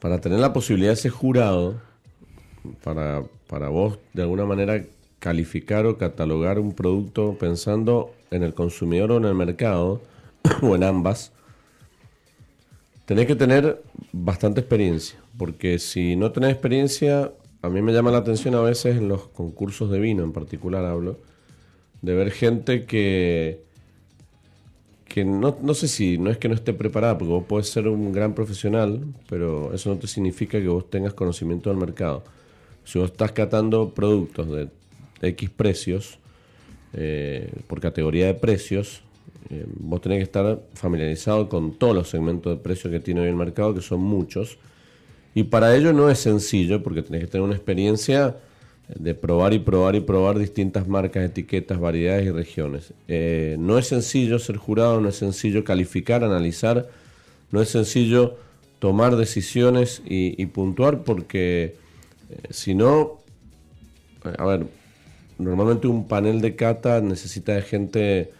para 0.00 0.20
tener 0.20 0.38
la 0.38 0.52
posibilidad 0.52 0.92
de 0.92 0.96
ser 0.96 1.12
jurado, 1.12 1.80
para, 2.82 3.22
para 3.46 3.70
vos 3.70 3.98
de 4.12 4.22
alguna 4.22 4.44
manera 4.44 4.84
calificar 5.18 5.86
o 5.86 5.96
catalogar 5.96 6.58
un 6.58 6.74
producto 6.74 7.38
pensando 7.38 8.12
en 8.30 8.42
el 8.42 8.52
consumidor 8.52 9.12
o 9.12 9.16
en 9.16 9.24
el 9.24 9.34
mercado, 9.34 10.02
o 10.62 10.76
en 10.76 10.84
ambas, 10.84 11.32
tenés 13.04 13.26
que 13.26 13.36
tener 13.36 13.82
bastante 14.12 14.60
experiencia, 14.60 15.18
porque 15.36 15.78
si 15.78 16.16
no 16.16 16.32
tenés 16.32 16.50
experiencia, 16.50 17.32
a 17.62 17.68
mí 17.68 17.82
me 17.82 17.92
llama 17.92 18.10
la 18.10 18.18
atención 18.18 18.54
a 18.54 18.60
veces 18.60 18.96
en 18.96 19.08
los 19.08 19.28
concursos 19.28 19.90
de 19.90 19.98
vino 20.00 20.22
en 20.22 20.32
particular 20.32 20.84
hablo, 20.84 21.18
de 22.02 22.14
ver 22.14 22.30
gente 22.30 22.84
que 22.84 23.64
que 25.14 25.24
no, 25.24 25.56
no 25.62 25.74
sé 25.74 25.86
si 25.86 26.18
no 26.18 26.28
es 26.28 26.38
que 26.38 26.48
no 26.48 26.56
esté 26.56 26.72
preparada, 26.72 27.16
porque 27.16 27.32
vos 27.32 27.44
podés 27.44 27.68
ser 27.68 27.86
un 27.86 28.12
gran 28.12 28.34
profesional, 28.34 29.00
pero 29.28 29.72
eso 29.72 29.90
no 29.90 29.96
te 29.96 30.08
significa 30.08 30.60
que 30.60 30.66
vos 30.66 30.90
tengas 30.90 31.14
conocimiento 31.14 31.70
del 31.70 31.78
mercado. 31.78 32.24
Si 32.82 32.98
vos 32.98 33.12
estás 33.12 33.30
catando 33.30 33.90
productos 33.94 34.50
de, 34.50 34.68
X 35.22 35.50
precios, 35.50 36.18
eh, 36.94 37.48
por 37.68 37.80
categoría 37.80 38.26
de 38.26 38.34
precios, 38.34 39.02
eh, 39.50 39.66
vos 39.66 40.00
tenés 40.00 40.18
que 40.18 40.24
estar 40.24 40.60
familiarizado 40.74 41.48
con 41.48 41.74
todos 41.74 41.94
los 41.94 42.08
segmentos 42.08 42.56
de 42.56 42.62
precios 42.62 42.90
que 42.92 43.00
tiene 43.00 43.20
hoy 43.20 43.28
el 43.28 43.36
mercado, 43.36 43.74
que 43.74 43.82
son 43.82 44.00
muchos. 44.00 44.58
Y 45.34 45.44
para 45.44 45.74
ello 45.76 45.92
no 45.92 46.10
es 46.10 46.18
sencillo, 46.18 46.82
porque 46.82 47.02
tenés 47.02 47.22
que 47.22 47.26
tener 47.26 47.44
una 47.44 47.54
experiencia 47.54 48.36
de 48.88 49.14
probar 49.14 49.54
y 49.54 49.58
probar 49.58 49.96
y 49.96 50.00
probar 50.00 50.38
distintas 50.38 50.86
marcas, 50.86 51.24
etiquetas, 51.24 51.80
variedades 51.80 52.26
y 52.26 52.30
regiones. 52.30 52.92
Eh, 53.08 53.56
no 53.58 53.78
es 53.78 53.88
sencillo 53.88 54.38
ser 54.38 54.56
jurado, 54.56 55.00
no 55.00 55.08
es 55.08 55.16
sencillo 55.16 55.64
calificar, 55.64 56.22
analizar, 56.22 56.88
no 57.50 57.62
es 57.62 57.70
sencillo 57.70 58.36
tomar 58.78 59.16
decisiones 59.16 60.02
y, 60.04 60.44
puntuar 60.46 61.04
porque 61.04 61.76
eh, 62.30 62.36
si 62.50 62.74
no, 62.74 63.18
a 64.22 64.44
ver, 64.44 64.66
normalmente 65.38 65.86
un 65.86 66.06
panel 66.06 66.42
de 66.42 66.54
cata 66.54 67.00
necesita 67.00 67.54
de 67.54 67.62
gente 67.62 68.32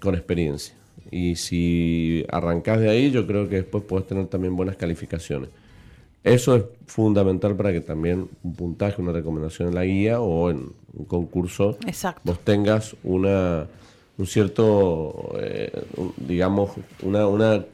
con 0.00 0.14
experiencia. 0.14 0.74
Y 1.10 1.36
si 1.36 2.24
arrancas 2.30 2.80
de 2.80 2.90
ahí, 2.90 3.10
yo 3.10 3.26
creo 3.26 3.48
que 3.48 3.56
después 3.56 3.84
puedes 3.84 4.06
tener 4.06 4.26
también 4.26 4.56
buenas 4.56 4.76
calificaciones. 4.76 5.50
Eso 6.22 6.56
es 6.56 6.64
fundamental 6.86 7.54
para 7.54 7.72
que 7.72 7.80
también 7.80 8.28
un 8.42 8.54
puntaje, 8.54 9.02
una 9.02 9.12
recomendación 9.12 9.68
en 9.68 9.74
la 9.74 9.84
guía 9.84 10.20
o 10.20 10.50
en 10.50 10.72
un 10.94 11.04
concurso 11.04 11.76
vos 12.24 12.38
tengas 12.40 12.96
una 13.04 13.66
un 14.16 14.26
cierto, 14.26 15.34
eh, 15.40 15.72
digamos, 16.16 16.70
una, 17.02 17.26
una 17.26 17.64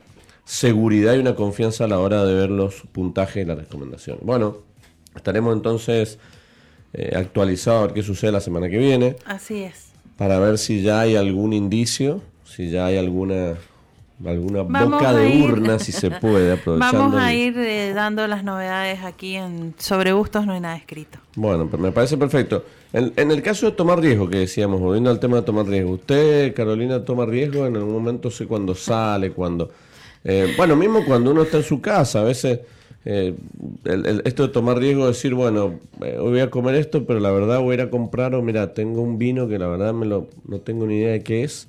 seguridad 0.44 1.14
y 1.14 1.18
una 1.18 1.35
confianza 1.35 1.85
a 1.85 1.88
la 1.88 1.98
hora 1.98 2.24
de 2.24 2.35
ver 2.35 2.50
los 2.50 2.83
puntajes 2.92 3.44
y 3.44 3.46
las 3.46 3.59
recomendaciones. 3.59 4.24
Bueno, 4.24 4.59
estaremos 5.14 5.54
entonces 5.54 6.18
eh, 6.92 7.12
actualizados 7.14 7.83
a 7.83 7.87
ver 7.87 7.94
qué 7.94 8.02
sucede 8.02 8.33
la 8.33 8.40
semana 8.40 8.68
que 8.68 8.78
viene. 8.78 9.16
Así 9.26 9.62
es. 9.62 9.89
Para 10.20 10.38
ver 10.38 10.59
si 10.59 10.83
ya 10.83 11.00
hay 11.00 11.16
algún 11.16 11.54
indicio, 11.54 12.20
si 12.44 12.68
ya 12.68 12.85
hay 12.85 12.98
alguna 12.98 13.54
alguna 14.22 14.61
boca 14.61 15.14
de 15.14 15.42
urna 15.42 15.78
si 15.78 15.92
se 15.92 16.11
puede 16.11 16.52
aprovechando 16.61 16.98
vamos 16.98 17.22
a 17.22 17.33
ir 17.33 17.56
eh, 17.56 17.94
dando 17.94 18.26
las 18.26 18.44
novedades 18.44 19.02
aquí 19.02 19.37
en 19.37 19.74
sobre 19.78 20.12
gustos 20.12 20.44
no 20.44 20.52
hay 20.52 20.61
nada 20.61 20.76
escrito. 20.76 21.18
Bueno 21.37 21.68
pero 21.70 21.83
me 21.83 21.90
parece 21.90 22.18
perfecto. 22.18 22.66
En, 22.92 23.30
el 23.30 23.40
caso 23.40 23.64
de 23.64 23.72
tomar 23.72 23.98
riesgo 23.98 24.28
que 24.28 24.40
decíamos 24.40 24.78
volviendo 24.78 25.09
al 25.09 25.20
tema 25.20 25.38
de 25.38 25.42
tomar 25.42 25.64
riesgo 25.64 25.92
usted 25.92 26.52
Carolina 26.52 27.02
toma 27.02 27.24
riesgo 27.24 27.64
en 27.64 27.76
algún 27.76 27.94
momento 27.94 28.30
sé 28.30 28.46
cuando 28.46 28.74
sale 28.74 29.30
cuando 29.30 29.70
eh, 30.22 30.52
bueno 30.54 30.76
mismo 30.76 31.02
cuando 31.02 31.30
uno 31.30 31.44
está 31.44 31.56
en 31.56 31.62
su 31.62 31.80
casa 31.80 32.20
a 32.20 32.24
veces 32.24 32.61
eh, 33.04 33.34
esto 34.24 34.46
de 34.46 34.52
tomar 34.52 34.78
riesgo 34.78 35.06
decir 35.06 35.34
bueno 35.34 35.80
hoy 36.00 36.30
voy 36.30 36.40
a 36.40 36.50
comer 36.50 36.74
esto 36.74 37.06
pero 37.06 37.18
la 37.18 37.30
verdad 37.30 37.60
voy 37.60 37.72
a 37.72 37.74
ir 37.74 37.80
a 37.80 37.90
comprar 37.90 38.34
o 38.34 38.42
mira 38.42 38.74
tengo 38.74 39.00
un 39.00 39.16
vino 39.18 39.48
que 39.48 39.58
la 39.58 39.68
verdad 39.68 39.94
me 39.94 40.04
lo, 40.04 40.28
no 40.46 40.58
tengo 40.58 40.86
ni 40.86 40.98
idea 40.98 41.12
de 41.12 41.22
qué 41.22 41.44
es 41.44 41.68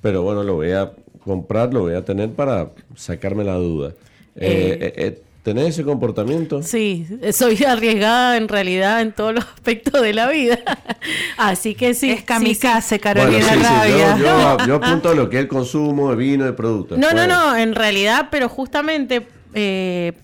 pero 0.00 0.22
bueno 0.22 0.42
lo 0.42 0.54
voy 0.54 0.72
a 0.72 0.92
comprarlo, 1.24 1.80
voy 1.80 1.94
a 1.94 2.04
tener 2.04 2.30
para 2.30 2.68
sacarme 2.96 3.44
la 3.44 3.54
duda. 3.54 3.92
Eh, 4.36 4.78
eh, 4.80 4.92
eh, 4.96 5.22
¿Tenés 5.42 5.70
ese 5.70 5.82
comportamiento? 5.82 6.62
Sí, 6.62 7.04
soy 7.32 7.64
arriesgada 7.64 8.36
en 8.36 8.46
realidad 8.46 9.00
en 9.00 9.10
todos 9.10 9.34
los 9.34 9.44
aspectos 9.44 10.00
de 10.00 10.12
la 10.12 10.28
vida. 10.28 10.60
Así 11.36 11.74
que 11.74 11.94
sí. 11.94 12.10
Es 12.10 12.22
kamikaze, 12.22 13.00
Carolina 13.00 13.54
Rabia. 13.56 14.16
Yo, 14.18 14.66
yo, 14.66 14.74
apunto 14.82 15.08
a 15.08 15.14
lo 15.14 15.28
que 15.28 15.38
es 15.38 15.42
el 15.42 15.48
consumo 15.48 16.10
de 16.10 16.16
vino, 16.16 16.44
de 16.44 16.52
productos. 16.52 16.96
No, 16.96 17.12
no, 17.12 17.26
no, 17.26 17.56
en 17.56 17.74
realidad, 17.74 18.28
pero 18.30 18.48
justamente 18.48 19.26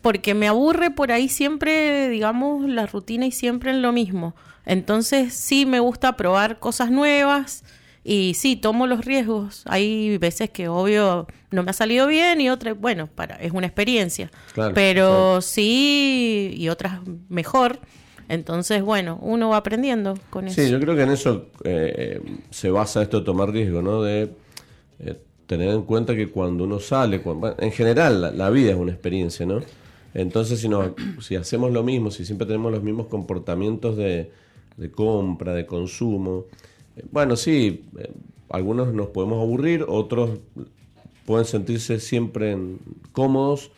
porque 0.02 0.34
me 0.34 0.48
aburre 0.48 0.90
por 0.90 1.12
ahí 1.12 1.28
siempre, 1.28 2.08
digamos, 2.08 2.68
la 2.68 2.86
rutina 2.86 3.26
y 3.26 3.32
siempre 3.32 3.70
en 3.70 3.82
lo 3.82 3.92
mismo. 3.92 4.34
Entonces 4.64 5.34
sí 5.34 5.66
me 5.66 5.80
gusta 5.80 6.16
probar 6.16 6.58
cosas 6.58 6.90
nuevas. 6.90 7.64
Y 8.04 8.34
sí, 8.34 8.56
tomo 8.56 8.86
los 8.86 9.04
riesgos. 9.04 9.64
Hay 9.66 10.16
veces 10.18 10.48
que 10.50 10.68
obvio 10.68 11.26
no 11.50 11.62
me 11.62 11.70
ha 11.70 11.74
salido 11.74 12.06
bien 12.06 12.40
y 12.40 12.48
otras, 12.48 12.78
bueno, 12.78 13.06
para, 13.06 13.36
es 13.36 13.52
una 13.52 13.66
experiencia. 13.66 14.30
Pero 14.74 15.40
sí, 15.40 16.54
y 16.56 16.68
otras 16.68 17.00
mejor. 17.28 17.80
Entonces, 18.28 18.82
bueno, 18.82 19.18
uno 19.22 19.50
va 19.50 19.58
aprendiendo 19.58 20.18
con 20.30 20.48
eso. 20.48 20.60
Sí, 20.60 20.70
yo 20.70 20.78
creo 20.80 20.94
que 20.94 21.02
en 21.02 21.10
eso 21.10 21.48
eh, 21.64 22.20
se 22.50 22.70
basa 22.70 23.02
esto 23.02 23.20
de 23.20 23.24
tomar 23.24 23.50
riesgo, 23.50 23.82
¿no? 23.82 24.02
De 24.02 24.30
eh, 25.00 25.20
tener 25.48 25.70
en 25.70 25.82
cuenta 25.82 26.14
que 26.14 26.28
cuando 26.28 26.64
uno 26.64 26.78
sale, 26.78 27.22
en 27.58 27.72
general 27.72 28.36
la, 28.36 28.50
vida 28.50 28.70
es 28.70 28.76
una 28.76 28.92
experiencia, 28.92 29.46
¿no? 29.46 29.60
Entonces, 30.12 30.60
si, 30.60 30.68
no, 30.68 30.94
si 31.20 31.36
hacemos 31.36 31.72
lo 31.72 31.82
mismo, 31.82 32.10
si 32.10 32.26
siempre 32.26 32.46
tenemos 32.46 32.70
los 32.70 32.82
mismos 32.82 33.06
comportamientos 33.06 33.96
de, 33.96 34.30
de 34.76 34.90
compra, 34.90 35.54
de 35.54 35.64
consumo, 35.64 36.44
bueno, 37.10 37.34
sí, 37.34 37.86
eh, 37.98 38.12
algunos 38.50 38.92
nos 38.92 39.08
podemos 39.08 39.40
aburrir, 39.40 39.84
otros 39.88 40.38
pueden 41.24 41.46
sentirse 41.46 41.98
siempre 41.98 42.56
cómodos, 43.12 43.70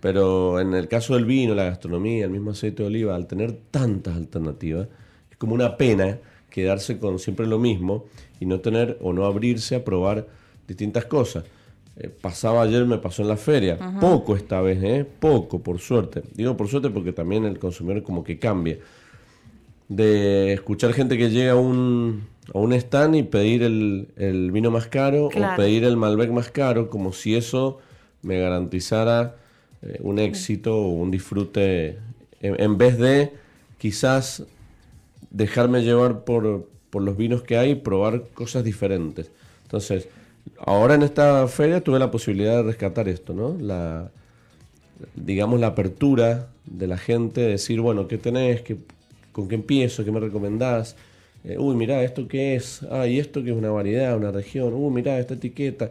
pero 0.00 0.60
en 0.60 0.74
el 0.74 0.86
caso 0.86 1.14
del 1.14 1.24
vino, 1.24 1.56
la 1.56 1.64
gastronomía, 1.64 2.24
el 2.24 2.30
mismo 2.30 2.52
aceite 2.52 2.84
de 2.84 2.88
oliva, 2.88 3.16
al 3.16 3.26
tener 3.26 3.52
tantas 3.72 4.16
alternativas, 4.16 4.86
es 5.28 5.36
como 5.38 5.54
una 5.54 5.76
pena 5.76 6.18
quedarse 6.50 6.98
con 6.98 7.18
siempre 7.18 7.48
lo 7.48 7.58
mismo 7.58 8.04
y 8.38 8.46
no 8.46 8.60
tener 8.60 8.96
o 9.00 9.12
no 9.12 9.24
abrirse 9.24 9.74
a 9.74 9.84
probar 9.84 10.28
distintas 10.66 11.04
cosas. 11.06 11.44
Eh, 11.96 12.08
pasaba 12.08 12.62
ayer, 12.62 12.84
me 12.86 12.98
pasó 12.98 13.22
en 13.22 13.28
la 13.28 13.36
feria, 13.36 13.78
poco 14.00 14.34
esta 14.34 14.60
vez, 14.60 14.82
¿eh? 14.82 15.06
poco, 15.20 15.60
por 15.62 15.78
suerte. 15.78 16.22
Digo 16.34 16.56
por 16.56 16.66
suerte 16.66 16.90
porque 16.90 17.12
también 17.12 17.44
el 17.44 17.58
consumidor 17.58 18.02
como 18.02 18.24
que 18.24 18.38
cambia. 18.38 18.78
De 19.88 20.52
escuchar 20.52 20.92
gente 20.92 21.16
que 21.16 21.30
llega 21.30 21.52
a 21.52 21.56
un, 21.56 22.26
a 22.52 22.58
un 22.58 22.72
stand 22.72 23.14
y 23.14 23.22
pedir 23.22 23.62
el, 23.62 24.50
vino 24.50 24.70
más 24.72 24.88
caro 24.88 25.26
o 25.26 25.56
pedir 25.56 25.84
el 25.84 25.96
Malbec 25.96 26.30
más 26.30 26.50
caro, 26.50 26.90
como 26.90 27.12
si 27.12 27.36
eso 27.36 27.78
me 28.22 28.40
garantizara 28.40 29.36
eh, 29.82 29.98
un 30.00 30.18
éxito 30.18 30.76
o 30.76 30.88
un 30.88 31.12
disfrute, 31.12 31.98
en, 32.40 32.76
vez 32.76 32.98
de 32.98 33.32
quizás 33.78 34.44
dejarme 35.30 35.82
llevar 35.82 36.24
por, 36.24 36.68
por 36.90 37.02
los 37.02 37.16
vinos 37.16 37.42
que 37.42 37.56
hay 37.56 37.72
y 37.72 37.74
probar 37.76 38.24
cosas 38.34 38.64
diferentes. 38.64 39.30
Entonces, 39.62 40.08
ahora 40.58 40.94
en 40.94 41.02
esta 41.02 41.46
feria 41.48 41.82
tuve 41.82 41.98
la 41.98 42.10
posibilidad 42.10 42.56
de 42.56 42.62
rescatar 42.62 43.08
esto, 43.08 43.34
¿no? 43.34 43.56
La, 43.60 44.10
digamos, 45.14 45.60
la 45.60 45.68
apertura 45.68 46.48
de 46.64 46.86
la 46.86 46.98
gente, 46.98 47.40
decir, 47.40 47.80
bueno, 47.80 48.08
¿qué 48.08 48.18
tenés? 48.18 48.62
¿Qué, 48.62 48.76
¿Con 49.32 49.48
qué 49.48 49.56
empiezo? 49.56 50.04
¿Qué 50.04 50.12
me 50.12 50.20
recomendás? 50.20 50.96
Eh, 51.44 51.58
uy, 51.58 51.74
mirá, 51.76 52.02
¿esto 52.02 52.26
qué 52.26 52.54
es? 52.54 52.82
Ah, 52.90 53.06
y 53.06 53.18
esto 53.18 53.42
que 53.42 53.50
es 53.50 53.56
una 53.56 53.70
variedad, 53.70 54.16
una 54.16 54.30
región. 54.30 54.72
Uy, 54.74 54.90
mirá, 54.92 55.18
esta 55.18 55.34
etiqueta. 55.34 55.90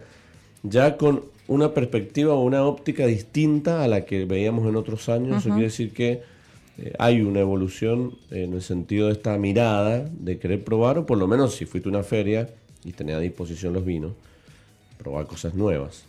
Ya 0.64 0.98
con 0.98 1.24
una 1.48 1.74
perspectiva 1.74 2.34
o 2.34 2.42
una 2.42 2.66
óptica 2.66 3.06
distinta 3.06 3.84
a 3.84 3.88
la 3.88 4.06
que 4.06 4.26
veíamos 4.26 4.68
en 4.68 4.76
otros 4.76 5.10
años. 5.10 5.40
Eso 5.40 5.50
quiere 5.50 5.66
decir 5.66 5.94
que 5.94 6.22
eh, 6.78 6.94
hay 6.98 7.22
una 7.22 7.42
evolución 7.42 8.18
en 8.32 8.54
el 8.54 8.62
sentido 8.62 9.08
de 9.08 9.14
esta 9.14 9.38
mirada 9.38 10.10
de 10.12 10.40
querer 10.40 10.64
probar, 10.64 10.98
o 10.98 11.06
por 11.06 11.18
lo 11.18 11.28
menos 11.28 11.56
si 11.56 11.66
fuiste 11.66 11.90
a 11.90 11.92
una 11.92 12.04
feria 12.04 12.50
y 12.84 12.94
tenés 12.94 13.16
a 13.16 13.20
disposición 13.20 13.74
los 13.74 13.86
vinos, 13.86 14.14
probar 14.98 15.28
cosas 15.28 15.54
nuevas. 15.54 16.06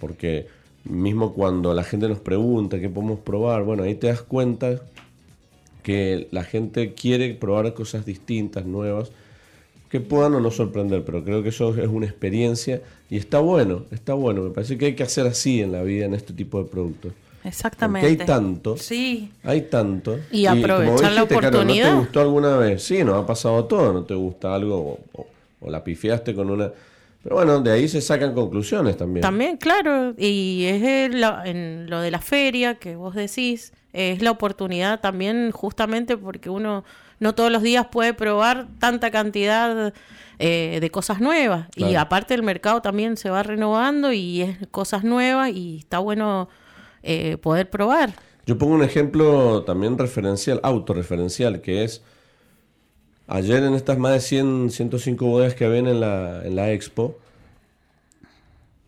Porque 0.00 0.46
mismo 0.84 1.32
cuando 1.32 1.74
la 1.74 1.84
gente 1.84 2.08
nos 2.08 2.20
pregunta 2.20 2.80
qué 2.80 2.88
podemos 2.88 3.20
probar, 3.20 3.64
bueno, 3.64 3.82
ahí 3.82 3.94
te 3.94 4.08
das 4.08 4.22
cuenta 4.22 4.80
que 5.82 6.28
la 6.30 6.44
gente 6.44 6.94
quiere 6.94 7.34
probar 7.34 7.72
cosas 7.74 8.04
distintas, 8.04 8.66
nuevas, 8.66 9.10
que 9.88 10.00
puedan 10.00 10.34
o 10.34 10.40
no 10.40 10.50
sorprender, 10.50 11.04
pero 11.04 11.22
creo 11.24 11.42
que 11.42 11.50
eso 11.50 11.74
es 11.80 11.88
una 11.88 12.06
experiencia 12.06 12.82
y 13.08 13.16
está 13.16 13.38
bueno, 13.38 13.84
está 13.92 14.14
bueno. 14.14 14.42
Me 14.42 14.50
parece 14.50 14.76
que 14.76 14.86
hay 14.86 14.94
que 14.96 15.04
hacer 15.04 15.26
así 15.26 15.60
en 15.60 15.72
la 15.72 15.82
vida 15.82 16.06
en 16.06 16.14
este 16.14 16.32
tipo 16.32 16.62
de 16.62 16.68
productos. 16.68 17.12
Exactamente. 17.44 18.08
Porque 18.08 18.22
hay 18.22 18.26
tanto. 18.26 18.76
Sí. 18.76 19.30
Hay 19.44 19.62
tanto. 19.62 20.18
Y, 20.32 20.46
aprovechar 20.46 21.12
la 21.12 21.22
oportunidad. 21.22 21.90
¿No 21.90 21.94
te 21.94 22.00
gustó 22.00 22.20
alguna 22.20 22.56
vez? 22.56 22.82
Sí, 22.82 23.04
nos 23.04 23.22
ha 23.22 23.26
pasado 23.26 23.64
todo. 23.66 23.92
No 23.92 24.02
te 24.02 24.14
gusta 24.14 24.52
algo 24.52 24.98
o, 25.12 25.26
o 25.60 25.70
la 25.70 25.84
pifiaste 25.84 26.34
con 26.34 26.50
una. 26.50 26.72
Pero 27.26 27.34
bueno, 27.38 27.60
de 27.60 27.72
ahí 27.72 27.88
se 27.88 28.00
sacan 28.00 28.34
conclusiones 28.34 28.96
también. 28.96 29.20
También, 29.20 29.56
claro. 29.56 30.14
Y 30.16 30.64
es 30.66 31.10
en 31.44 31.90
lo 31.90 32.00
de 32.00 32.12
la 32.12 32.20
feria 32.20 32.76
que 32.76 32.94
vos 32.94 33.16
decís 33.16 33.72
es 33.92 34.22
la 34.22 34.30
oportunidad 34.30 35.00
también 35.00 35.50
justamente 35.50 36.16
porque 36.16 36.50
uno 36.50 36.84
no 37.18 37.34
todos 37.34 37.50
los 37.50 37.62
días 37.62 37.88
puede 37.90 38.14
probar 38.14 38.68
tanta 38.78 39.10
cantidad 39.10 39.92
eh, 40.38 40.78
de 40.80 40.90
cosas 40.92 41.20
nuevas 41.20 41.66
y 41.74 41.96
aparte 41.96 42.32
el 42.32 42.44
mercado 42.44 42.80
también 42.80 43.16
se 43.16 43.28
va 43.28 43.42
renovando 43.42 44.12
y 44.12 44.42
es 44.42 44.58
cosas 44.70 45.02
nuevas 45.02 45.50
y 45.50 45.78
está 45.78 45.98
bueno 45.98 46.48
eh, 47.02 47.38
poder 47.38 47.68
probar. 47.70 48.12
Yo 48.46 48.56
pongo 48.56 48.74
un 48.76 48.84
ejemplo 48.84 49.64
también 49.64 49.98
referencial, 49.98 50.60
autorreferencial, 50.62 51.60
que 51.60 51.82
es 51.82 52.04
ayer 53.26 53.62
en 53.62 53.74
estas 53.74 53.98
más 53.98 54.12
de 54.12 54.20
100, 54.20 54.70
105 54.70 55.26
bodegas 55.26 55.54
que 55.54 55.68
ven 55.68 55.86
en 55.86 56.00
la, 56.00 56.44
en 56.44 56.56
la 56.56 56.72
expo, 56.72 57.18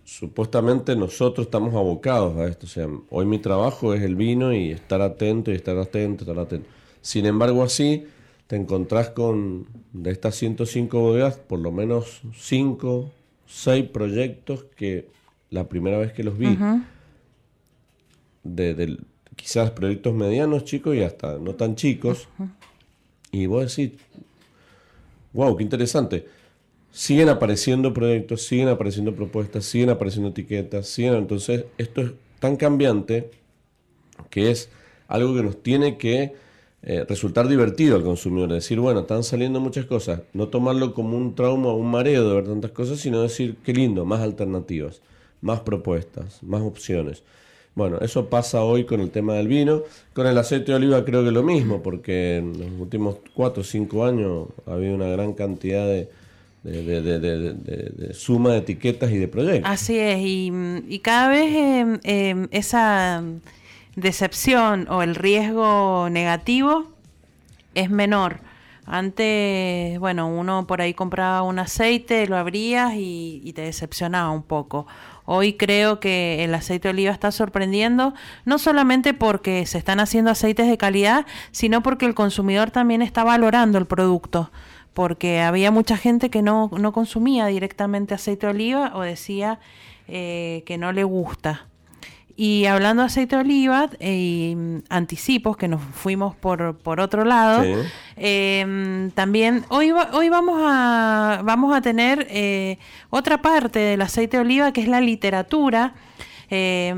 supuestamente 0.05 0.97
nosotros 0.97 1.47
estamos 1.47 1.75
abocados 1.75 2.37
a 2.39 2.47
esto. 2.47 2.67
O 2.67 2.69
sea, 2.69 2.89
hoy 3.11 3.27
mi 3.27 3.39
trabajo 3.39 3.95
es 3.95 4.03
el 4.03 4.17
vino 4.17 4.53
y 4.53 4.71
estar 4.71 5.03
atento 5.03 5.51
y 5.51 5.55
estar 5.55 5.77
atento, 5.77 6.25
estar 6.25 6.39
atento. 6.39 6.69
Sin 7.03 7.27
embargo, 7.27 7.63
así 7.63 8.07
te 8.47 8.57
encontrás 8.57 9.11
con, 9.11 9.67
de 9.93 10.11
estas 10.11 10.35
105 10.37 10.99
bodegas, 10.99 11.37
por 11.37 11.59
lo 11.59 11.71
menos 11.71 12.23
5, 12.35 13.11
6 13.47 13.89
proyectos 13.91 14.65
que 14.75 15.09
la 15.51 15.69
primera 15.69 15.99
vez 15.99 16.13
que 16.13 16.25
los 16.25 16.39
vi, 16.39 16.57
de, 18.43 18.99
quizás 19.37 19.71
proyectos 19.71 20.15
medianos, 20.15 20.65
chicos 20.65 20.97
y 20.97 21.03
hasta 21.03 21.39
no 21.39 21.55
tan 21.55 21.77
chicos, 21.77 22.29
y 23.31 23.45
vos 23.47 23.77
decís, 23.77 24.01
wow, 25.39 25.57
qué 25.57 25.63
interesante. 25.63 26.27
Siguen 26.91 27.29
apareciendo 27.29 27.95
proyectos, 27.95 28.43
siguen 28.43 28.69
apareciendo 28.69 29.15
propuestas, 29.15 29.65
siguen 29.65 29.91
apareciendo 29.91 30.31
etiquetas, 30.31 30.89
siguen, 30.89 31.15
entonces 31.15 31.67
esto 31.79 32.01
es 32.01 32.11
tan 32.41 32.57
cambiante 32.57 33.31
que 34.31 34.51
es 34.51 34.69
algo 35.07 35.37
que 35.37 35.45
nos 35.45 35.63
tiene 35.63 35.97
que 35.97 36.35
eh, 36.83 37.05
resultar 37.09 37.47
divertido 37.47 37.95
al 37.95 38.03
consumidor, 38.03 38.53
decir, 38.53 38.81
bueno, 38.81 39.01
están 39.01 39.23
saliendo 39.23 39.61
muchas 39.61 39.85
cosas, 39.85 40.23
no 40.33 40.49
tomarlo 40.49 40.93
como 40.93 41.17
un 41.17 41.37
trauma 41.37 41.69
o 41.69 41.77
un 41.77 41.89
mareo 41.89 42.29
de 42.29 42.35
ver 42.35 42.45
tantas 42.47 42.73
cosas, 42.73 42.99
sino 42.99 43.23
decir, 43.23 43.59
qué 43.63 43.73
lindo, 43.73 44.05
más 44.05 44.21
alternativas, 44.23 45.03
más 45.41 45.61
propuestas, 45.61 46.43
más 46.43 46.63
opciones. 46.63 47.23
Bueno, 47.75 47.99
eso 48.01 48.29
pasa 48.29 48.63
hoy 48.63 48.85
con 48.85 49.01
el 49.01 49.11
tema 49.11 49.35
del 49.35 49.47
vino. 49.49 49.83
Con 50.13 50.27
el 50.27 50.37
aceite 50.37 50.73
de 50.73 50.77
oliva 50.77 51.05
creo 51.05 51.25
que 51.25 51.31
lo 51.31 51.43
mismo, 51.43 51.83
porque 51.83 52.39
en 52.39 52.59
los 52.59 52.81
últimos 52.81 53.17
4 53.35 53.61
o 53.61 53.65
5 53.65 54.05
años 54.05 54.49
ha 54.67 54.73
habido 54.73 54.95
una 54.95 55.07
gran 55.07 55.33
cantidad 55.33 55.87
de, 55.87 56.09
suma 58.13 58.51
de 58.51 58.59
etiquetas 58.59 59.11
y 59.13 59.19
de 59.19 59.29
proyectos. 59.29 59.71
Así 59.71 59.97
es, 59.97 60.19
y, 60.21 61.01
cada 61.05 61.29
vez 61.29 61.55
em, 61.55 62.01
em, 62.03 62.49
esa 62.51 63.23
decepción 63.95 64.89
o 64.91 65.03
el 65.03 65.15
riesgo 65.15 66.09
negativo 66.11 66.89
es 67.75 67.91
menor. 67.91 68.41
Antes, 68.87 69.99
bueno, 70.01 70.29
uno 70.29 70.67
por 70.67 70.81
ahí 70.81 70.95
compraba 70.95 71.43
un 71.43 71.59
aceite, 71.59 72.27
lo 72.27 72.37
abrías 72.37 72.95
y 72.97 73.53
te 73.55 73.63
decepcionaba 73.63 74.31
un 74.31 74.43
poco. 74.43 74.87
Hoy 75.31 75.53
creo 75.53 76.01
que 76.01 76.43
el 76.43 76.55
aceite 76.55 76.89
de 76.89 76.93
oliva 76.95 77.13
está 77.13 77.31
sorprendiendo, 77.33 78.15
no 78.47 78.57
solamente 78.57 79.13
porque 79.13 79.67
se 79.67 79.77
están 79.77 80.01
haciendo 80.01 80.31
aceites 80.31 80.67
de 80.67 80.79
calidad, 80.79 81.27
sino 81.51 81.83
porque 81.83 82.07
el 82.07 82.15
consumidor 82.15 82.71
también 82.71 83.03
está 83.03 83.25
valorando 83.25 83.77
el 83.77 83.85
producto, 83.85 84.51
porque 84.95 85.43
había 85.43 85.71
mucha 85.71 85.99
gente 85.99 86.31
que 86.31 86.41
no, 86.41 86.71
no 86.79 86.95
consumía 86.95 87.45
directamente 87.45 88.15
aceite 88.15 88.47
de 88.47 88.53
oliva 88.53 88.93
o 88.95 89.03
decía 89.03 89.61
eh, 90.07 90.63
que 90.65 90.79
no 90.79 90.93
le 90.93 91.05
gusta. 91.05 91.68
Y 92.41 92.67
hablando 92.67 93.03
de 93.03 93.07
aceite 93.07 93.35
de 93.35 93.43
oliva 93.43 93.91
eh, 93.99 94.15
y 94.15 94.57
anticipos, 94.91 95.57
que 95.57 95.67
nos 95.67 95.83
fuimos 95.83 96.37
por, 96.37 96.77
por 96.77 97.01
otro 97.01 97.25
lado, 97.25 97.65
em, 98.15 99.11
también 99.11 99.65
hoy, 99.71 99.91
hoy 100.13 100.29
vamos, 100.29 100.61
a, 100.65 101.41
vamos 101.43 101.77
a 101.77 101.81
tener 101.81 102.29
eh, 102.31 102.79
otra 103.11 103.43
parte 103.43 103.81
del 103.81 104.03
aceite 104.03 104.37
de 104.37 104.43
oliva, 104.43 104.73
que 104.73 104.83
es 104.83 104.87
la 104.87 105.01
literatura. 105.01 105.95
Eh, 106.49 106.95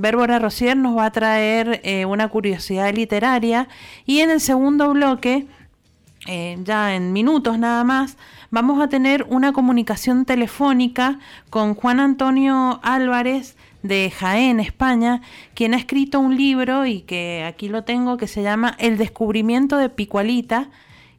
Bérbora 0.00 0.38
Rosier 0.38 0.74
nos 0.74 0.96
va 0.96 1.04
a 1.04 1.12
traer 1.12 1.82
eh, 1.84 2.06
una 2.06 2.28
curiosidad 2.28 2.90
literaria 2.94 3.68
y 4.06 4.20
en 4.20 4.30
el 4.30 4.40
segundo 4.40 4.90
bloque, 4.94 5.48
ya 6.64 6.94
en 6.94 7.12
minutos 7.12 7.58
nada 7.58 7.84
más, 7.84 8.16
vamos 8.50 8.80
a 8.82 8.88
tener 8.88 9.26
una 9.28 9.52
comunicación 9.52 10.24
telefónica 10.24 11.18
con 11.50 11.74
Juan 11.74 12.00
Antonio 12.00 12.80
Álvarez, 12.82 13.56
de 13.88 14.12
Jaén, 14.16 14.60
España, 14.60 15.22
quien 15.54 15.74
ha 15.74 15.78
escrito 15.78 16.20
un 16.20 16.36
libro 16.36 16.86
y 16.86 17.00
que 17.00 17.44
aquí 17.44 17.68
lo 17.68 17.82
tengo 17.82 18.18
que 18.18 18.28
se 18.28 18.42
llama 18.42 18.76
El 18.78 18.98
descubrimiento 18.98 19.78
de 19.78 19.88
Picualita. 19.88 20.68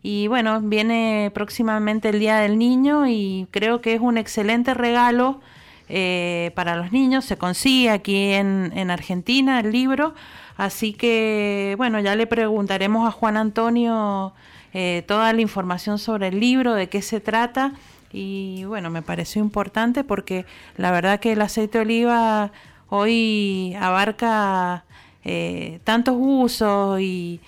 Y 0.04 0.28
bueno, 0.28 0.62
viene 0.62 1.32
próximamente 1.34 2.10
el 2.10 2.20
Día 2.20 2.38
del 2.38 2.58
Niño 2.58 3.08
y 3.08 3.48
creo 3.52 3.82
que 3.82 3.96
es 3.96 4.00
un 4.00 4.18
excelente 4.18 4.74
regalo 4.74 5.42
eh, 5.90 6.52
para 6.56 6.76
los 6.76 6.92
niños. 6.92 7.26
Se 7.26 7.38
consigue 7.38 7.90
aquí 7.90 8.32
en, 8.34 8.72
en 8.76 8.92
Argentina 8.92 9.60
el 9.60 9.72
libro. 9.72 10.14
Así 10.56 10.94
que 10.94 11.74
bueno, 11.78 12.00
ya 12.00 12.16
le 12.16 12.28
preguntaremos 12.28 13.08
a 13.08 13.12
Juan 13.12 13.36
Antonio 13.36 14.34
eh, 14.74 15.04
toda 15.08 15.34
la 15.34 15.42
información 15.42 15.98
sobre 15.98 16.28
el 16.28 16.40
libro, 16.40 16.76
de 16.76 16.88
qué 16.88 17.02
se 17.02 17.20
trata 17.20 17.74
y 18.12 18.64
bueno, 18.66 18.90
me 18.90 19.02
pareció 19.02 19.42
importante 19.42 20.04
porque 20.04 20.46
la 20.78 20.92
verdad 20.92 21.20
que 21.20 21.34
el 21.34 21.42
aceite 21.42 21.78
de 21.78 21.82
oliva 21.84 22.52
hoy 22.90 23.76
abarca 23.80 24.86
eh, 25.24 25.80
tantos 25.84 26.16
usos 26.18 27.00
y, 27.02 27.40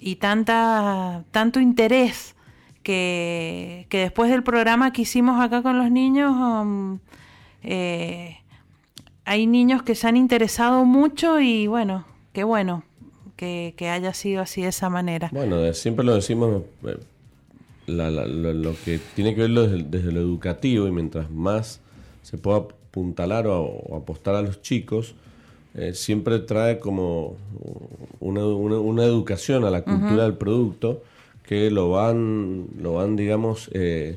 y 0.00 0.16
tanta, 0.16 1.24
tanto 1.30 1.60
interés 1.60 2.34
que, 2.82 3.86
que, 3.88 3.98
después 3.98 4.30
del 4.30 4.42
programa 4.42 4.92
que 4.92 5.02
hicimos 5.02 5.40
acá 5.40 5.62
con 5.62 5.76
los 5.78 5.90
niños, 5.90 6.32
um, 6.36 6.98
eh, 7.64 8.36
hay 9.24 9.46
niños 9.48 9.82
que 9.82 9.96
se 9.96 10.06
han 10.06 10.16
interesado 10.16 10.84
mucho 10.84 11.40
y 11.40 11.66
bueno, 11.66 12.04
qué 12.32 12.44
bueno 12.44 12.84
que, 13.34 13.74
que 13.76 13.88
haya 13.88 14.14
sido 14.14 14.40
así 14.42 14.62
de 14.62 14.68
esa 14.68 14.88
manera. 14.88 15.30
Bueno, 15.32 15.72
siempre 15.74 16.04
lo 16.04 16.14
decimos 16.14 16.62
eh, 17.86 18.54
lo, 18.54 18.74
que 18.84 19.00
tiene 19.14 19.34
que 19.34 19.46
ver 19.46 19.84
desde, 19.84 20.12
lo 20.12 20.20
educativo 20.20 20.86
y 20.86 20.92
mientras 20.92 21.30
más 21.30 21.80
se 22.22 22.38
pueda 22.38 22.58
apuntalar 22.58 23.46
o, 23.46 23.96
apostar 23.96 24.34
a 24.34 24.42
los 24.42 24.62
chicos, 24.62 25.14
eh, 25.74 25.92
siempre 25.94 26.38
trae 26.38 26.78
como 26.78 27.36
una, 28.20 29.04
educación 29.04 29.64
a 29.64 29.70
la 29.70 29.82
cultura 29.82 30.24
del 30.24 30.34
producto 30.34 31.02
que 31.42 31.70
lo 31.70 31.90
van, 31.90 32.66
lo 32.80 32.94
van 32.94 33.14
digamos, 33.16 33.70
eh, 33.72 34.16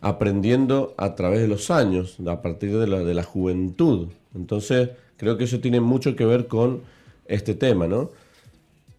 aprendiendo 0.00 0.94
a 0.96 1.14
través 1.14 1.40
de 1.40 1.48
los 1.48 1.70
años, 1.70 2.18
a 2.26 2.42
partir 2.42 2.76
de 2.78 2.86
la, 2.86 3.00
de 3.00 3.14
la 3.14 3.24
juventud. 3.24 4.08
Entonces, 4.34 4.90
creo 5.16 5.36
que 5.38 5.44
eso 5.44 5.60
tiene 5.60 5.80
mucho 5.80 6.14
que 6.14 6.24
ver 6.24 6.46
con 6.46 6.82
este 7.26 7.54
tema, 7.54 7.86
¿no? 7.86 8.10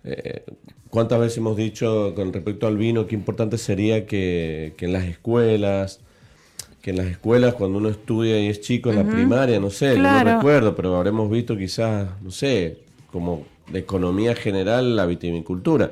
Eh, 0.04 0.44
¿Cuántas 0.93 1.19
veces 1.19 1.39
hemos 1.39 1.58
dicho 1.58 2.13
con 2.15 2.32
respecto 2.32 2.67
al 2.67 2.77
vino 2.77 3.08
qué 3.08 3.15
importante 3.15 3.58
sería 3.58 4.06
que, 4.06 4.75
en 4.79 4.93
las 4.93 5.06
escuelas, 5.06 6.01
que 6.84 6.91
en 6.91 6.97
las 6.97 7.08
escuelas 7.08 7.56
cuando 7.56 7.79
uno 7.79 7.89
estudia 7.89 8.39
y 8.39 8.45
es 8.45 8.62
chico 8.62 8.91
en 8.91 8.97
la 8.97 9.03
primaria, 9.03 9.60
no 9.60 9.71
sé, 9.71 9.97
no 9.97 10.23
recuerdo, 10.23 10.75
pero 10.75 10.95
habremos 10.95 11.32
visto 11.32 11.58
quizás, 11.58 12.10
no 12.21 12.29
sé, 12.29 12.77
como 13.12 13.43
de 13.71 13.79
economía 13.79 14.36
general 14.36 14.95
la 14.95 15.08
vitivinicultura. 15.08 15.89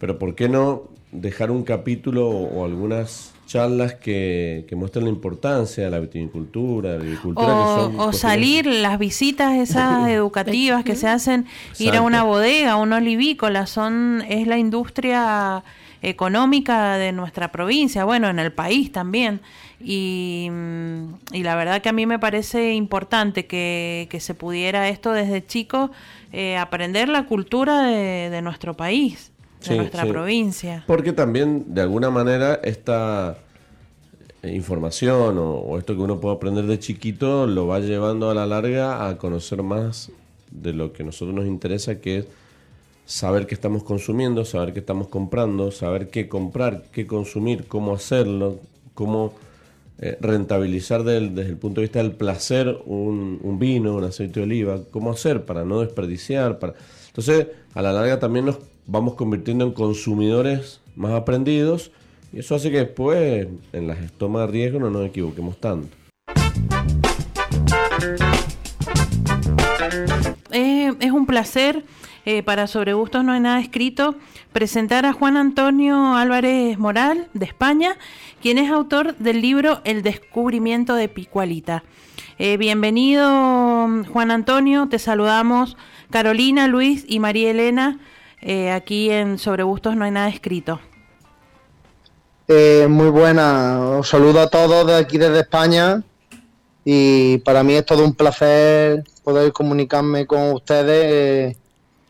Pero 0.00 0.18
¿por 0.18 0.34
qué 0.34 0.48
no 0.48 0.88
dejar 1.12 1.52
un 1.52 1.62
capítulo 1.62 2.28
o 2.28 2.64
algunas 2.64 3.33
charlas 3.46 3.94
que, 3.94 4.64
que 4.68 4.76
muestran 4.76 5.04
la 5.04 5.10
importancia 5.10 5.84
de 5.84 5.90
la 5.90 6.00
viticultura, 6.00 6.92
de 6.92 6.98
la 6.98 7.04
agricultura. 7.04 7.54
O, 7.98 8.12
salir 8.12 8.66
las 8.66 8.98
visitas 8.98 9.54
esas 9.54 10.08
educativas 10.10 10.84
que 10.84 10.96
se 10.96 11.08
hacen, 11.08 11.46
ir 11.78 11.94
a 11.94 12.02
una 12.02 12.22
bodega, 12.24 12.72
a 12.72 12.76
un 12.76 12.92
olivícola, 12.92 13.66
son, 13.66 14.24
es 14.28 14.46
la 14.46 14.58
industria 14.58 15.62
económica 16.02 16.96
de 16.96 17.12
nuestra 17.12 17.50
provincia, 17.50 18.04
bueno, 18.04 18.28
en 18.28 18.38
el 18.38 18.52
país 18.52 18.92
también. 18.92 19.40
Y, 19.80 20.48
y 21.32 21.42
la 21.42 21.56
verdad 21.56 21.82
que 21.82 21.88
a 21.90 21.92
mí 21.92 22.06
me 22.06 22.18
parece 22.18 22.72
importante 22.74 23.46
que, 23.46 24.06
que 24.10 24.20
se 24.20 24.34
pudiera 24.34 24.88
esto 24.88 25.12
desde 25.12 25.44
chico, 25.44 25.90
eh, 26.32 26.56
aprender 26.56 27.08
la 27.08 27.26
cultura 27.26 27.82
de, 27.82 28.30
de 28.30 28.42
nuestro 28.42 28.74
país 28.74 29.33
de 29.72 29.76
nuestra 29.76 30.06
provincia. 30.06 30.84
Porque 30.86 31.12
también, 31.12 31.64
de 31.74 31.82
alguna 31.82 32.10
manera, 32.10 32.60
esta 32.62 33.36
información 34.52 35.36
o, 35.38 35.78
esto 35.78 35.94
que 35.94 36.02
uno 36.02 36.20
puede 36.20 36.36
aprender 36.36 36.66
de 36.66 36.78
chiquito 36.78 37.46
lo 37.46 37.66
va 37.66 37.80
llevando 37.80 38.30
a 38.30 38.34
la 38.34 38.46
larga 38.46 39.08
a 39.08 39.16
conocer 39.16 39.62
más 39.62 40.10
de 40.50 40.72
lo 40.72 40.92
que 40.92 41.02
a 41.02 41.06
nosotros 41.06 41.34
nos 41.34 41.46
interesa, 41.46 42.00
que 42.00 42.18
es 42.18 42.26
saber 43.06 43.46
qué 43.46 43.54
estamos 43.54 43.82
consumiendo, 43.82 44.44
saber 44.44 44.72
qué 44.72 44.80
estamos 44.80 45.08
comprando, 45.08 45.70
saber 45.70 46.08
qué 46.08 46.28
comprar, 46.28 46.84
qué 46.92 47.06
consumir, 47.06 47.66
cómo 47.66 47.94
hacerlo, 47.94 48.60
cómo 48.94 49.34
eh, 49.98 50.16
rentabilizar 50.20 51.04
desde 51.04 51.42
el 51.50 51.56
punto 51.56 51.80
de 51.80 51.86
vista 51.86 52.00
del 52.00 52.12
placer 52.12 52.78
un, 52.86 53.40
un, 53.42 53.58
vino, 53.58 53.94
un 53.94 54.04
aceite 54.04 54.40
de 54.40 54.44
oliva, 54.44 54.80
cómo 54.90 55.12
hacer 55.12 55.44
para 55.44 55.64
no 55.64 55.80
desperdiciar. 55.80 56.58
Para... 56.58 56.74
Entonces, 57.08 57.48
a 57.74 57.82
la 57.82 57.92
larga 57.92 58.18
también 58.18 58.46
nos 58.46 58.58
vamos 58.86 59.14
convirtiendo 59.14 59.64
en 59.64 59.72
consumidores 59.72 60.80
más 60.96 61.12
aprendidos 61.12 61.90
y 62.32 62.40
eso 62.40 62.54
hace 62.54 62.70
que 62.70 62.78
después 62.78 63.48
en 63.72 63.86
las 63.86 64.12
tomas 64.12 64.46
de 64.46 64.52
riesgo 64.52 64.80
no 64.80 64.90
nos 64.90 65.06
equivoquemos 65.06 65.58
tanto. 65.58 65.96
es 71.00 71.10
un 71.10 71.26
placer 71.26 71.84
eh, 72.24 72.42
para 72.42 72.66
Sobre 72.66 72.94
Gustos 72.94 73.24
No 73.24 73.32
hay 73.32 73.40
nada 73.40 73.60
escrito 73.60 74.14
presentar 74.52 75.04
a 75.04 75.12
Juan 75.12 75.36
Antonio 75.36 76.14
Álvarez 76.14 76.78
Moral 76.78 77.28
de 77.34 77.44
España, 77.44 77.96
quien 78.40 78.58
es 78.58 78.70
autor 78.70 79.16
del 79.16 79.42
libro 79.42 79.80
El 79.84 80.02
descubrimiento 80.02 80.94
de 80.94 81.08
Picualita. 81.08 81.82
Eh, 82.38 82.56
bienvenido 82.56 83.26
Juan 84.12 84.30
Antonio, 84.30 84.88
te 84.88 84.98
saludamos 84.98 85.76
Carolina, 86.10 86.68
Luis 86.68 87.04
y 87.08 87.18
María 87.20 87.50
Elena, 87.50 87.98
eh, 88.46 88.70
aquí 88.70 89.10
en 89.10 89.38
Sobre 89.38 89.62
Gustos 89.62 89.96
no 89.96 90.04
hay 90.04 90.10
nada 90.10 90.28
escrito. 90.28 90.78
Eh, 92.46 92.86
muy 92.90 93.08
buena, 93.08 93.80
os 93.80 94.06
saludo 94.06 94.40
a 94.40 94.50
todos 94.50 94.86
de 94.86 94.94
aquí 94.96 95.16
desde 95.16 95.40
España 95.40 96.02
y 96.84 97.38
para 97.38 97.62
mí 97.62 97.72
es 97.72 97.86
todo 97.86 98.04
un 98.04 98.14
placer 98.14 99.02
poder 99.22 99.50
comunicarme 99.54 100.26
con 100.26 100.52
ustedes 100.52 101.56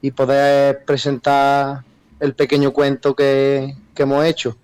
y 0.03 0.11
poder 0.11 0.85
presentar 0.85 1.85
el 2.19 2.35
pequeño 2.35 2.73
cuento 2.73 3.15
que, 3.15 3.73
hemos 3.97 4.25
hecho. 4.25 4.57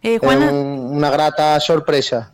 es 0.00 0.22
una 0.22 1.10
grata 1.10 1.60
sorpresa. 1.60 2.32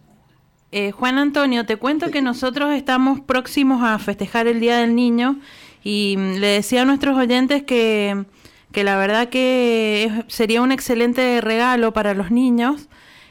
Eh, 0.71 0.93
Juan 0.93 1.19
Antonio, 1.19 1.67
te 1.67 1.77
cuento 1.77 2.11
que 2.13 2.23
nosotros 2.23 2.73
estamos 2.73 3.21
próximos 3.21 3.83
a 3.83 3.99
festejar 3.99 4.47
el 4.47 4.61
Día 4.61 4.79
del 4.79 4.95
Niño 4.95 5.41
y 5.85 6.17
mm, 6.17 6.35
le 6.37 6.47
decía 6.49 6.83
a 6.83 6.85
nuestros 6.85 7.17
oyentes 7.17 7.63
que, 7.63 8.25
que 8.73 8.85
la 8.85 8.97
verdad 8.97 9.29
que 9.29 10.25
sería 10.29 10.63
un 10.63 10.73
excelente 10.73 11.41
regalo 11.41 11.93
para 11.93 12.15
los 12.15 12.31
niños. 12.31 12.89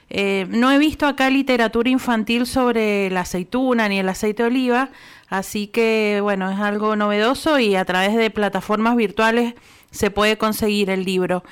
Eh, 0.09 0.45
no 0.49 0.71
he 0.71 0.77
visto 0.77 1.07
acá 1.07 1.29
literatura 1.29 1.89
infantil 1.89 2.45
sobre 2.45 3.09
la 3.09 3.21
aceituna 3.21 3.87
ni 3.87 3.99
el 3.99 4.09
aceite 4.09 4.43
de 4.43 4.47
oliva, 4.49 4.89
así 5.29 5.67
que 5.67 6.19
bueno, 6.21 6.51
es 6.51 6.59
algo 6.59 6.97
novedoso 6.97 7.59
y 7.59 7.75
a 7.75 7.85
través 7.85 8.15
de 8.15 8.29
plataformas 8.29 8.97
virtuales 8.97 9.53
se 9.89 10.11
puede 10.11 10.37
conseguir 10.37 10.89
el 10.89 11.05
libro. 11.05 11.43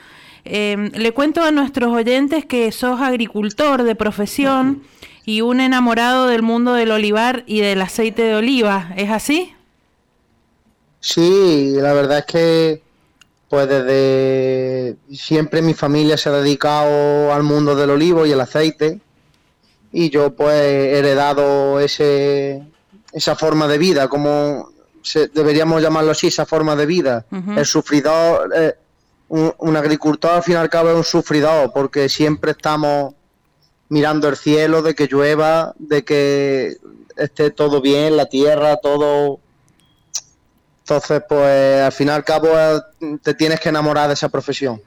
Eh, 0.43 0.91
le 0.93 1.11
cuento 1.13 1.43
a 1.43 1.51
nuestros 1.51 1.93
oyentes 1.93 2.45
que 2.45 2.71
sos 2.73 2.99
agricultor 2.99 3.83
de 3.83 3.95
profesión 3.95 4.83
y 5.25 5.41
un 5.41 5.61
enamorado 5.61 6.27
del 6.27 6.41
mundo 6.41 6.73
del 6.73 6.91
olivar 6.91 7.43
y 7.45 7.61
del 7.61 7.81
aceite 7.81 8.23
de 8.23 8.35
oliva, 8.35 8.91
¿es 8.97 9.09
así? 9.09 9.53
Sí, 10.99 11.73
la 11.75 11.93
verdad 11.93 12.19
es 12.19 12.25
que 12.25 12.81
pues 13.49 13.67
desde 13.67 14.95
siempre 15.11 15.61
mi 15.61 15.73
familia 15.73 16.17
se 16.17 16.29
ha 16.29 16.33
dedicado 16.33 17.33
al 17.33 17.41
mundo 17.41 17.75
del 17.75 17.89
olivo 17.89 18.25
y 18.25 18.31
el 18.31 18.41
aceite 18.41 18.99
y 19.91 20.11
yo 20.11 20.35
pues 20.35 20.53
he 20.53 20.99
heredado 20.99 21.79
ese 21.79 22.63
esa 23.11 23.35
forma 23.35 23.67
de 23.67 23.77
vida, 23.77 24.07
como 24.07 24.69
deberíamos 25.33 25.81
llamarlo 25.81 26.11
así, 26.11 26.27
esa 26.27 26.45
forma 26.45 26.75
de 26.75 26.85
vida. 26.85 27.25
El 27.55 27.65
sufridor, 27.65 28.51
eh, 28.55 28.75
un, 29.29 29.53
un, 29.57 29.75
agricultor 29.75 30.31
al 30.31 30.43
fin 30.43 30.55
y 30.55 30.57
al 30.57 30.69
cabo 30.69 30.89
es 30.89 30.95
un 30.95 31.03
sufridor 31.03 31.71
porque 31.73 32.07
siempre 32.09 32.51
estamos 32.51 33.13
mirando 33.89 34.29
el 34.29 34.37
cielo, 34.37 34.81
de 34.81 34.93
que 34.93 35.07
llueva, 35.07 35.73
de 35.77 36.03
que 36.03 36.77
esté 37.17 37.51
todo 37.51 37.81
bien, 37.81 38.15
la 38.15 38.27
tierra, 38.27 38.77
todo. 38.77 39.39
Entonces, 40.89 41.21
pues 41.29 41.83
al 41.83 41.91
fin 41.91 42.07
y 42.07 42.09
al 42.09 42.23
cabo 42.23 42.49
te 43.21 43.35
tienes 43.35 43.59
que 43.59 43.69
enamorar 43.69 44.07
de 44.07 44.15
esa 44.15 44.27
profesión, 44.29 44.81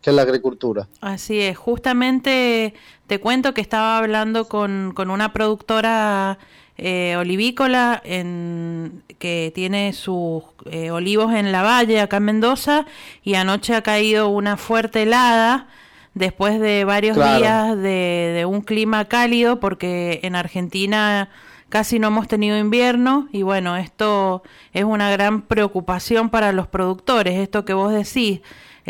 que 0.00 0.10
es 0.10 0.14
la 0.14 0.22
agricultura. 0.22 0.86
Así 1.00 1.40
es, 1.40 1.58
justamente 1.58 2.74
te 3.08 3.18
cuento 3.18 3.54
que 3.54 3.60
estaba 3.60 3.98
hablando 3.98 4.46
con, 4.46 4.92
con 4.94 5.10
una 5.10 5.32
productora 5.32 6.38
eh, 6.76 7.16
olivícola 7.16 8.00
en, 8.04 9.02
que 9.18 9.50
tiene 9.52 9.94
sus 9.94 10.44
eh, 10.66 10.92
olivos 10.92 11.34
en 11.34 11.50
la 11.50 11.62
valle, 11.62 12.00
acá 12.00 12.18
en 12.18 12.24
Mendoza, 12.26 12.86
y 13.24 13.34
anoche 13.34 13.74
ha 13.74 13.82
caído 13.82 14.28
una 14.28 14.56
fuerte 14.56 15.02
helada 15.02 15.66
después 16.14 16.60
de 16.60 16.84
varios 16.84 17.16
días 17.16 17.76
de, 17.76 18.44
un 18.48 18.60
clima 18.60 19.06
cálido, 19.06 19.58
porque 19.58 20.20
en 20.22 20.36
Argentina 20.36 21.30
casi 21.68 21.98
no 21.98 22.08
hemos 22.08 22.28
tenido 22.28 22.58
invierno 22.58 23.28
y 23.32 23.42
bueno, 23.42 23.76
esto 23.76 24.42
es 24.72 24.84
una 24.84 25.10
gran 25.10 25.42
preocupación 25.42 26.30
para 26.30 26.52
los 26.52 26.66
productores, 26.66 27.38
esto 27.38 27.64
que 27.64 27.74
vos 27.74 27.92
decís. 27.92 28.40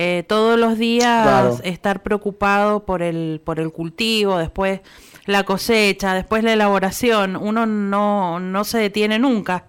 Eh, 0.00 0.22
todos 0.28 0.56
los 0.56 0.78
días 0.78 1.60
estar 1.64 2.04
preocupado 2.04 2.84
por 2.84 3.02
el, 3.02 3.40
por 3.42 3.58
el 3.58 3.72
cultivo, 3.72 4.38
después 4.38 4.80
la 5.26 5.42
cosecha, 5.42 6.14
después 6.14 6.44
la 6.44 6.52
elaboración, 6.52 7.34
uno 7.36 7.66
no, 7.66 8.38
no 8.38 8.64
se 8.64 8.78
detiene 8.78 9.18
nunca. 9.18 9.64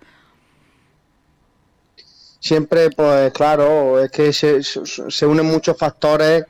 Siempre, 2.40 2.92
pues 2.92 3.34
claro, 3.34 4.00
es 4.02 4.12
que 4.12 4.32
se, 4.32 4.62
se 4.64 5.26
unen 5.26 5.48
muchos 5.48 5.76
factores 5.78 6.46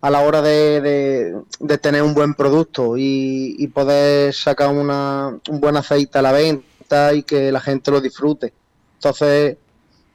a 0.00 0.10
la 0.10 0.20
hora 0.20 0.42
de, 0.42 1.42
de, 1.58 1.78
tener 1.78 2.02
un 2.02 2.14
buen 2.14 2.34
producto 2.34 2.94
y, 2.96 3.66
poder 3.74 4.32
sacar 4.32 4.70
una, 4.70 5.36
un 5.48 5.60
buen 5.60 5.76
aceite 5.76 6.18
a 6.18 6.22
la 6.22 6.32
venta 6.32 7.14
y 7.14 7.22
que 7.22 7.50
la 7.50 7.60
gente 7.60 7.90
lo 7.90 8.00
disfrute. 8.00 8.52
Entonces, 8.94 9.56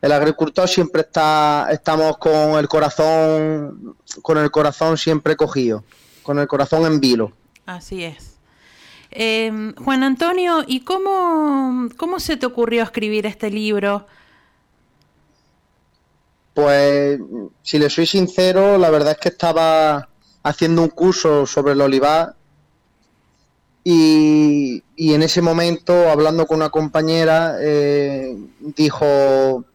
el 0.02 0.12
agricultor 0.12 0.68
siempre 0.68 1.02
está, 1.02 1.68
estamos 1.72 2.18
con 2.18 2.58
el 2.60 2.68
corazón, 2.68 3.96
con 4.22 4.38
el 4.38 4.52
corazón 4.52 4.98
siempre 4.98 5.36
cogido, 5.36 5.84
con 6.24 6.40
el 6.40 6.48
corazón 6.48 6.86
en 6.86 7.00
vilo. 7.00 7.34
Así 7.66 8.04
es. 8.04 8.38
Eh, 9.12 9.74
Juan 9.84 10.04
Antonio, 10.04 10.64
¿y 10.66 10.82
cómo, 10.82 11.90
cómo 11.98 12.20
se 12.20 12.36
te 12.36 12.46
ocurrió 12.46 12.84
escribir 12.84 13.26
este 13.26 13.52
libro? 13.52 14.08
Pues, 16.54 17.20
si 17.62 17.80
le 17.80 17.90
soy 17.90 18.06
sincero, 18.06 18.78
la 18.78 18.90
verdad 18.90 19.14
es 19.14 19.18
que 19.18 19.30
estaba 19.30 20.10
haciendo 20.44 20.82
un 20.82 20.90
curso 20.90 21.46
sobre 21.46 21.74
el 21.74 21.82
olivar 21.82 22.36
y, 23.84 24.84
en 24.98 25.24
ese 25.24 25.42
momento, 25.42 26.10
hablando 26.10 26.46
con 26.46 26.58
una 26.58 26.70
compañera, 26.70 27.58
eh, 27.60 28.38
dijo, 28.60 29.66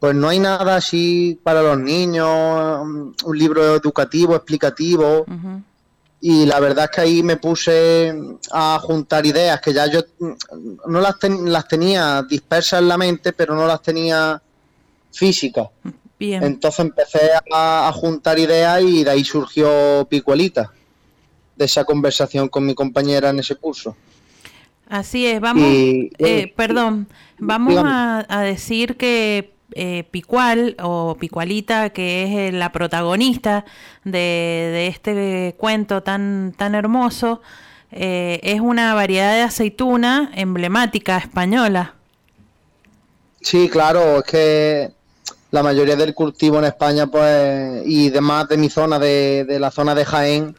pues 0.00 0.14
no 0.14 0.28
hay 0.28 0.40
nada 0.40 0.76
así 0.76 1.38
para 1.42 1.62
los 1.62 1.78
niños, 1.78 2.80
un 3.24 3.38
libro 3.38 3.76
educativo, 3.76 4.34
explicativo. 4.34 5.24
Y 6.20 6.46
la 6.46 6.60
verdad 6.60 6.84
es 6.84 6.90
que 6.90 7.00
ahí 7.00 7.22
me 7.22 7.36
puse 7.36 8.14
a 8.52 8.78
juntar 8.80 9.26
ideas 9.26 9.60
que 9.60 9.72
ya 9.72 9.86
yo 9.86 10.02
no 10.86 11.00
las, 11.00 11.16
las 11.44 11.68
tenía 11.68 12.22
dispersas 12.22 12.80
en 12.80 12.88
la 12.88 12.98
mente, 12.98 13.32
pero 13.32 13.54
no 13.54 13.66
las 13.66 13.82
tenía 13.82 14.40
físicas. 15.12 15.68
Entonces 16.30 16.80
empecé 16.80 17.30
a, 17.52 17.90
juntar 17.94 18.38
ideas 18.38 18.82
y 18.82 19.04
de 19.04 19.10
ahí 19.10 19.24
surgió 19.24 20.06
Picuelita, 20.08 20.72
de 21.56 21.64
esa 21.64 21.84
conversación 21.84 22.48
con 22.48 22.64
mi 22.64 22.74
compañera 22.74 23.30
en 23.30 23.40
ese 23.40 23.56
curso. 23.56 23.96
Así 24.88 25.26
es, 25.26 25.40
vamos, 25.40 25.64
eh, 25.66 26.52
perdón, 26.54 27.08
vamos 27.38 27.82
a, 27.84 28.40
decir 28.42 28.96
que 28.96 29.54
eh, 29.74 30.04
Picual 30.10 30.76
o 30.82 31.16
Picualita, 31.18 31.90
que 31.90 32.24
es 32.24 32.30
eh, 32.30 32.52
la 32.52 32.72
protagonista 32.72 33.64
de, 34.04 34.86
este 34.88 35.54
cuento 35.58 36.02
tan, 36.02 36.52
tan 36.56 36.74
hermoso, 36.74 37.40
es 37.90 38.60
una 38.60 38.94
variedad 38.94 39.34
de 39.34 39.42
aceituna 39.42 40.30
emblemática 40.34 41.18
española. 41.18 41.94
Sí, 43.42 43.68
claro, 43.68 44.18
es 44.18 44.24
que 44.24 44.92
la 45.52 45.62
mayoría 45.62 45.96
del 45.96 46.14
cultivo 46.14 46.58
en 46.58 46.64
España, 46.64 47.06
pues, 47.06 47.82
y 47.84 48.08
demás 48.08 48.48
de 48.48 48.56
mi 48.56 48.70
zona, 48.70 48.98
de, 48.98 49.44
de 49.44 49.60
la 49.60 49.70
zona 49.70 49.94
de 49.94 50.06
Jaén, 50.06 50.56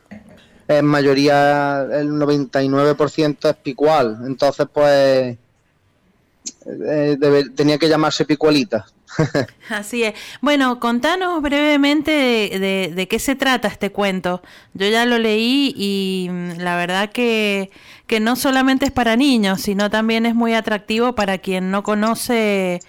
en 0.67 0.85
mayoría 0.85 1.81
el 1.91 2.11
99% 2.11 3.49
es 3.49 3.55
picual. 3.55 4.19
Entonces, 4.25 4.67
pues, 4.71 5.35
eh, 6.65 7.17
tenía 7.55 7.79
que 7.79 7.89
llamarse 7.89 8.23
picualita. 8.25 8.85
Así 9.69 10.03
es. 10.03 10.13
Bueno, 10.41 10.79
contanos 10.79 11.41
brevemente 11.41 12.11
de, 12.11 12.91
de, 12.93 13.07
qué 13.07 13.17
se 13.17 13.35
trata 13.35 13.67
este 13.67 13.91
cuento. 13.91 14.43
Yo 14.75 14.87
ya 14.87 15.07
lo 15.07 15.17
leí 15.17 15.73
y 15.75 16.29
mm, 16.29 16.59
la 16.59 16.75
verdad 16.77 17.11
que, 17.11 17.71
que 18.05 18.19
no 18.19 18.35
solamente 18.35 18.85
es 18.85 18.91
para 18.91 19.15
niños, 19.15 19.61
sino 19.61 19.89
también 19.89 20.27
es 20.27 20.35
muy 20.35 20.53
atractivo 20.53 21.15
para 21.15 21.39
quien 21.39 21.71
no 21.71 21.81
conoce 21.81 22.79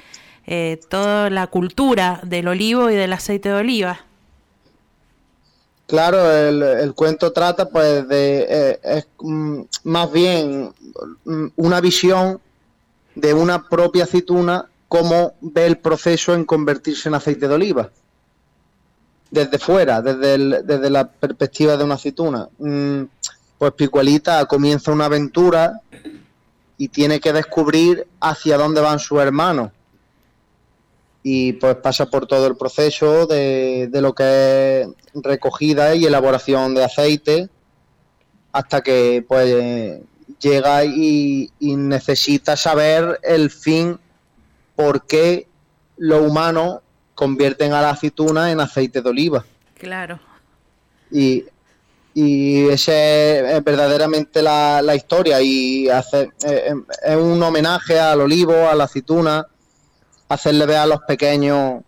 eh, 0.47 0.79
toda 0.89 1.31
la 1.31 1.47
cultura 1.47 2.21
del 2.23 2.49
olivo 2.49 2.91
y 2.91 2.95
del 2.95 3.13
aceite 3.13 3.49
de 3.49 3.55
oliva. 3.55 4.01
Claro, 5.87 6.31
el, 6.31 6.95
cuento 6.95 7.33
trata 7.33 7.69
pues 7.69 8.09
de, 8.09 8.47
eh, 8.49 8.81
es 8.83 9.07
mm, 9.21 9.61
más 9.85 10.13
bien 10.13 10.73
mm, 11.25 11.47
una 11.57 11.81
visión 11.81 12.41
de 13.15 13.35
una 13.35 13.69
propia 13.69 14.05
aceituna, 14.05 14.67
cómo 14.89 15.35
ve 15.41 15.67
el 15.67 15.79
proceso 15.79 16.35
en 16.35 16.45
convertirse 16.45 17.09
en 17.09 17.15
aceite 17.15 17.49
de 17.49 17.55
oliva. 17.55 17.91
Desde 19.31 19.59
fuera, 19.59 20.01
desde, 20.01 20.63
desde 20.63 20.91
la 20.91 21.09
perspectiva 21.09 21.77
de 21.77 21.85
una 21.85 21.95
aceituna. 21.95 22.49
Mm, 22.59 23.03
pues 23.59 23.73
Picuelita 23.73 24.45
comienza 24.47 24.93
una 24.93 25.07
aventura 25.07 25.81
y 26.77 26.89
tiene 26.89 27.21
que 27.21 27.33
descubrir 27.33 28.07
hacia 28.21 28.59
dónde 28.59 28.81
van 28.81 28.99
sus 28.99 29.21
hermanos 29.21 29.71
y 31.25 31.55
pues 31.55 31.77
pasa 31.77 32.07
por 32.07 32.27
todo 32.27 32.47
el 32.47 32.57
proceso 32.57 33.27
de, 33.27 33.89
de, 33.91 34.01
lo 34.01 34.15
que 34.15 34.83
es 34.83 34.89
recogida 35.15 35.95
y 35.95 36.05
elaboración 36.05 36.75
de 36.75 36.85
aceite 36.85 37.49
hasta 38.53 38.83
que 38.83 39.25
pues 39.27 40.03
llega 40.39 40.85
y, 40.85 41.51
necesita 41.61 42.57
saber 42.57 43.19
el 43.23 43.51
fin, 43.51 43.99
por 44.77 45.07
qué 45.07 45.49
lo 45.97 46.23
humano 46.23 46.83
convierten 47.15 47.73
a 47.73 47.81
la 47.81 47.91
aceituna 47.91 48.53
en 48.53 48.61
aceite 48.61 49.03
de 49.03 49.09
oliva. 49.09 49.45
Claro. 49.79 50.21
Y, 51.11 51.45
y 52.15 52.69
esa 52.69 52.93
es, 52.93 53.65
verdaderamente 53.65 54.41
la, 54.41 54.95
historia 54.95 55.41
y 55.41 55.89
hacer, 55.89 56.29
eh, 56.47 56.65
em, 56.67 56.85
es 57.03 57.17
un 57.17 57.43
homenaje 57.43 57.99
al 57.99 58.21
olivo, 58.21 58.69
a 58.69 58.75
la 58.75 58.85
aceituna, 58.85 59.47
hacerle 60.29 60.67
ver 60.67 60.79
a 60.79 60.87
los 60.87 61.01
pequeños 61.03 61.83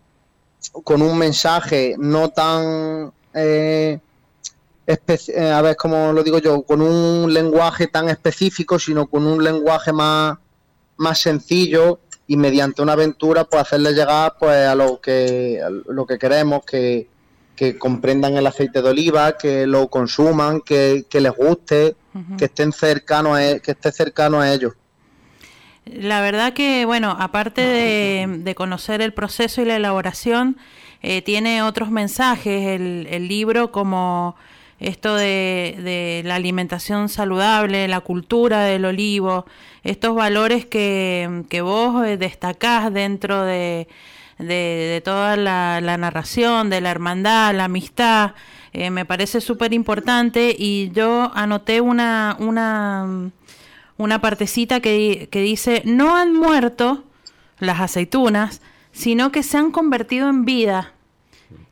con 0.83 1.01
un 1.01 1.17
mensaje 1.17 1.95
no 1.97 2.29
tan 2.29 3.11
eh, 3.33 3.99
eh, 4.87 5.51
a 5.51 5.61
ver 5.61 5.75
cómo 5.75 6.13
lo 6.13 6.23
digo 6.23 6.39
yo, 6.39 6.61
con 6.61 6.81
un 6.81 7.33
lenguaje 7.33 7.87
tan 7.87 8.07
específico, 8.07 8.79
sino 8.79 9.07
con 9.07 9.27
un 9.27 9.43
lenguaje 9.43 9.91
más, 9.91 10.37
más 10.95 11.19
sencillo 11.19 11.99
y 12.25 12.37
mediante 12.37 12.81
una 12.81 12.93
aventura 12.93 13.43
pues 13.43 13.63
hacerle 13.63 13.91
llegar 13.91 14.35
pues 14.39 14.65
a 14.65 14.75
lo 14.75 15.01
que 15.01 15.61
lo 15.87 16.05
que 16.05 16.17
queremos 16.17 16.63
que, 16.65 17.07
comprendan 17.79 18.37
el 18.37 18.47
aceite 18.47 18.81
de 18.81 18.89
oliva, 18.89 19.35
que 19.35 19.65
lo 19.65 19.89
consuman, 19.89 20.61
que, 20.61 21.05
les 21.11 21.31
guste, 21.33 21.95
que 22.37 22.45
estén 22.45 22.71
cercanos 22.71 23.35
a, 23.35 23.49
e, 23.49 23.59
que 23.59 23.71
esté 23.71 23.91
cercano 23.91 24.39
a 24.39 24.53
ellos. 24.53 24.73
La 25.93 26.21
verdad 26.21 26.53
que, 26.53 26.85
bueno, 26.85 27.15
aparte 27.19 27.61
de, 27.61 28.55
conocer 28.55 29.01
el 29.01 29.13
proceso 29.13 29.61
y 29.61 29.65
la 29.65 29.75
elaboración, 29.75 30.57
eh, 31.01 31.21
tiene 31.21 31.61
otros 31.61 31.91
mensajes 31.91 32.67
el, 32.67 33.07
el 33.09 33.27
libro 33.27 33.71
como 33.71 34.35
esto 34.79 35.15
de, 35.15 36.21
la 36.25 36.35
alimentación 36.35 37.09
saludable, 37.09 37.87
la 37.87 38.01
cultura 38.01 38.63
del 38.63 38.85
olivo, 38.85 39.45
estos 39.83 40.15
valores 40.15 40.65
que, 40.65 41.43
que 41.49 41.61
vos 41.61 42.05
eh, 42.05 42.17
destacás 42.17 42.93
dentro 42.93 43.43
de, 43.43 43.87
de, 44.37 45.01
toda 45.03 45.35
la, 45.35 45.97
narración, 45.97 46.69
de 46.69 46.81
la 46.81 46.91
hermandad, 46.91 47.55
la 47.55 47.65
amistad, 47.65 48.33
eh, 48.73 48.91
me 48.91 49.05
parece 49.05 49.41
súper 49.41 49.73
importante 49.73 50.55
y 50.57 50.91
yo 50.91 51.31
anoté 51.33 51.81
una, 51.81 52.35
una, 52.39 53.31
una 53.97 54.21
partecita 54.21 54.79
que, 54.79 55.27
que 55.31 55.41
dice, 55.41 55.81
no 55.85 56.15
han 56.15 56.33
muerto 56.33 57.03
las 57.59 57.79
aceitunas, 57.79 58.61
sino 58.91 59.31
que 59.31 59.43
se 59.43 59.57
han 59.57 59.71
convertido 59.71 60.29
en 60.29 60.45
vida 60.45 60.93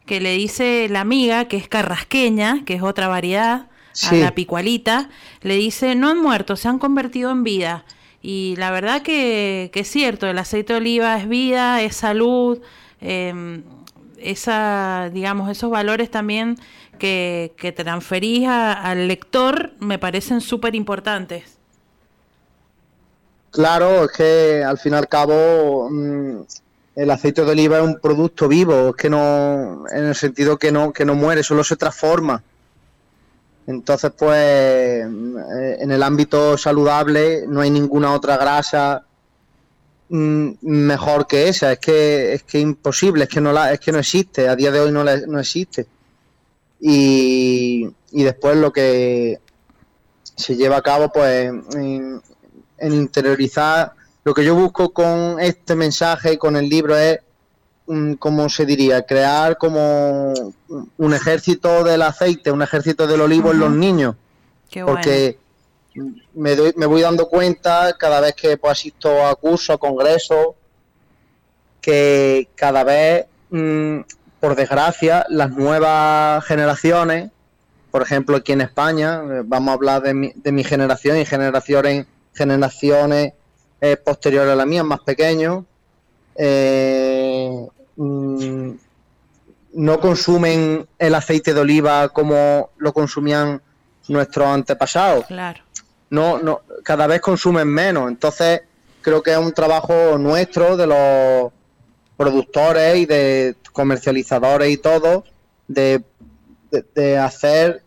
que 0.05 0.21
le 0.21 0.33
dice 0.33 0.87
la 0.89 1.01
amiga, 1.01 1.45
que 1.45 1.57
es 1.57 1.67
carrasqueña, 1.67 2.63
que 2.65 2.75
es 2.75 2.83
otra 2.83 3.07
variedad, 3.07 3.67
a 4.03 4.13
la 4.13 4.35
picualita, 4.35 5.09
le 5.41 5.55
dice, 5.55 5.95
no 5.95 6.09
han 6.09 6.21
muerto, 6.21 6.57
se 6.57 6.67
han 6.67 6.79
convertido 6.79 7.31
en 7.31 7.43
vida. 7.43 7.85
Y 8.21 8.55
la 8.57 8.69
verdad 8.69 9.01
que, 9.01 9.71
es 9.73 9.87
cierto, 9.89 10.27
el 10.27 10.37
aceite 10.37 10.73
de 10.73 10.77
oliva 10.77 11.17
es 11.17 11.29
vida, 11.29 11.81
es 11.81 11.95
salud, 11.95 12.59
em, 12.99 13.63
esa, 14.17 15.09
digamos, 15.13 15.49
esos 15.49 15.69
valores 15.69 16.11
también 16.11 16.57
que, 16.99 17.53
que 17.57 17.71
transferís 17.71 18.47
al 18.47 19.07
lector 19.07 19.73
me 19.79 19.97
parecen 19.97 20.41
súper 20.41 20.75
importantes. 20.75 21.54
Claro, 23.55 24.03
es 24.03 24.11
que 24.11 24.63
al 24.65 24.77
fin 24.77 24.91
y 24.91 24.95
al 24.97 25.07
cabo 25.07 25.89
mm, 25.89 26.41
el 26.93 27.09
aceite 27.09 27.45
de 27.45 27.51
oliva 27.51 27.77
es 27.77 27.85
un 27.85 28.01
producto 28.01 28.49
vivo, 28.49 28.89
es 28.89 28.95
que 28.95 29.09
no, 29.09 29.85
en 29.89 30.05
el 30.07 30.15
sentido 30.15 30.57
que 30.57 30.73
no, 30.73 30.91
que 30.91 31.05
no 31.05 31.15
muere, 31.15 31.41
solo 31.41 31.63
se 31.63 31.77
transforma. 31.77 32.43
Entonces, 33.65 34.11
pues, 34.17 34.37
eh, 34.37 35.77
en 35.79 35.89
el 35.89 36.03
ámbito 36.03 36.57
saludable 36.57 37.45
no 37.47 37.61
hay 37.61 37.69
ninguna 37.69 38.13
otra 38.13 38.35
grasa 38.35 39.05
mm, 40.09 40.49
mejor 40.61 41.25
que 41.25 41.47
esa. 41.47 41.71
Es 41.71 41.79
que 41.79 42.33
es 42.33 42.43
que 42.43 42.59
imposible, 42.59 43.23
es 43.23 43.29
que 43.29 43.39
no 43.39 43.53
la, 43.53 43.71
es 43.71 43.79
que 43.79 43.93
no 43.93 43.99
existe. 43.99 44.49
A 44.49 44.55
día 44.57 44.69
de 44.71 44.81
hoy 44.81 44.91
no, 44.91 45.05
no 45.05 45.39
existe. 45.39 45.87
Y, 46.81 47.89
y 48.11 48.23
después 48.23 48.57
lo 48.57 48.73
que 48.73 49.39
se 50.35 50.57
lleva 50.57 50.77
a 50.77 50.81
cabo, 50.81 51.09
pues, 51.13 51.51
interiorizar 52.81 53.93
lo 54.23 54.33
que 54.33 54.43
yo 54.43 54.55
busco 54.55 54.91
con 54.91 55.39
este 55.39 55.75
mensaje 55.75 56.33
y 56.33 56.37
con 56.37 56.55
el 56.55 56.67
libro 56.67 56.97
es, 56.97 57.19
como 58.17 58.49
se 58.49 58.65
diría? 58.65 59.05
Crear 59.05 59.57
como 59.57 60.33
un 60.97 61.13
ejército 61.13 61.83
del 61.83 62.01
aceite, 62.01 62.51
un 62.51 62.63
ejército 62.63 63.05
del 63.05 63.21
olivo 63.21 63.51
en 63.51 63.59
los 63.59 63.71
niños. 63.71 64.15
porque 64.85 65.37
me, 66.33 66.55
me 66.75 66.85
voy 66.85 67.01
dando 67.01 67.29
cuenta 67.29 67.95
cada 67.97 68.19
vez 68.19 68.33
que 68.33 68.57
pues, 68.57 68.71
asisto 68.71 69.25
a 69.25 69.35
cursos, 69.35 69.75
a 69.75 69.77
congresos, 69.77 70.55
que 71.79 72.49
cada 72.55 72.83
vez, 72.83 73.27
mm, 73.51 73.99
por 74.39 74.55
desgracia, 74.55 75.23
las 75.29 75.51
nuevas 75.51 76.43
generaciones, 76.45 77.29
por 77.91 78.01
ejemplo 78.01 78.37
aquí 78.37 78.53
en 78.53 78.61
España, 78.61 79.21
eh, 79.23 79.41
vamos 79.45 79.69
a 79.69 79.73
hablar 79.73 80.01
de 80.01 80.15
mi, 80.15 80.33
de 80.35 80.51
mi 80.51 80.63
generación 80.63 81.17
y 81.17 81.25
generaciones, 81.25 82.07
generaciones 82.35 83.33
posterior 84.03 84.47
a 84.47 84.55
la 84.55 84.65
mía, 84.65 84.83
más 84.83 85.01
pequeño, 85.01 85.65
eh, 86.35 87.67
mm, 87.95 88.71
no 89.73 89.99
consumen 89.99 90.87
el 90.97 91.15
aceite 91.15 91.53
de 91.53 91.59
oliva 91.59 92.09
como 92.09 92.71
lo 92.77 92.93
consumían 92.93 93.61
nuestros 94.07 94.47
antepasados. 94.47 95.25
Claro. 95.25 95.61
No, 96.09 96.37
no, 96.39 96.61
cada 96.83 97.07
vez 97.07 97.21
consumen 97.21 97.67
menos. 97.67 98.09
Entonces, 98.09 98.61
creo 99.01 99.21
que 99.21 99.31
es 99.31 99.37
un 99.37 99.53
trabajo 99.53 100.17
nuestro 100.17 100.77
de 100.77 100.87
los 100.87 101.51
productores 102.15 102.97
y 102.97 103.05
de 103.05 103.55
comercializadores 103.73 104.71
y 104.71 104.77
todo, 104.77 105.25
de, 105.67 106.03
de, 106.93 107.17
hacer 107.17 107.83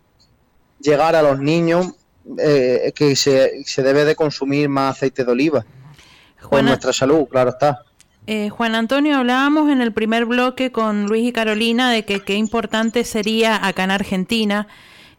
llegar 0.81 1.17
a 1.17 1.23
los 1.23 1.39
niños 1.39 1.93
eh, 2.39 2.93
que 2.95 3.17
se, 3.17 3.65
se 3.65 3.83
debe 3.83 4.05
de 4.05 4.15
consumir 4.15 4.69
más 4.69 4.97
aceite 4.97 5.25
de 5.25 5.33
oliva 5.33 5.65
con 6.43 6.65
nuestra 6.65 6.93
salud, 6.93 7.27
claro 7.29 7.51
está. 7.51 7.83
Eh, 8.27 8.51
Juan 8.51 8.75
Antonio, 8.75 9.17
hablábamos 9.17 9.71
en 9.71 9.81
el 9.81 9.93
primer 9.93 10.27
bloque 10.27 10.71
con 10.71 11.07
Luis 11.07 11.29
y 11.29 11.33
Carolina 11.33 11.91
de 11.91 12.05
que 12.05 12.21
qué 12.21 12.35
importante 12.35 13.05
sería 13.05 13.67
acá 13.67 13.85
en 13.85 13.91
Argentina 13.91 14.69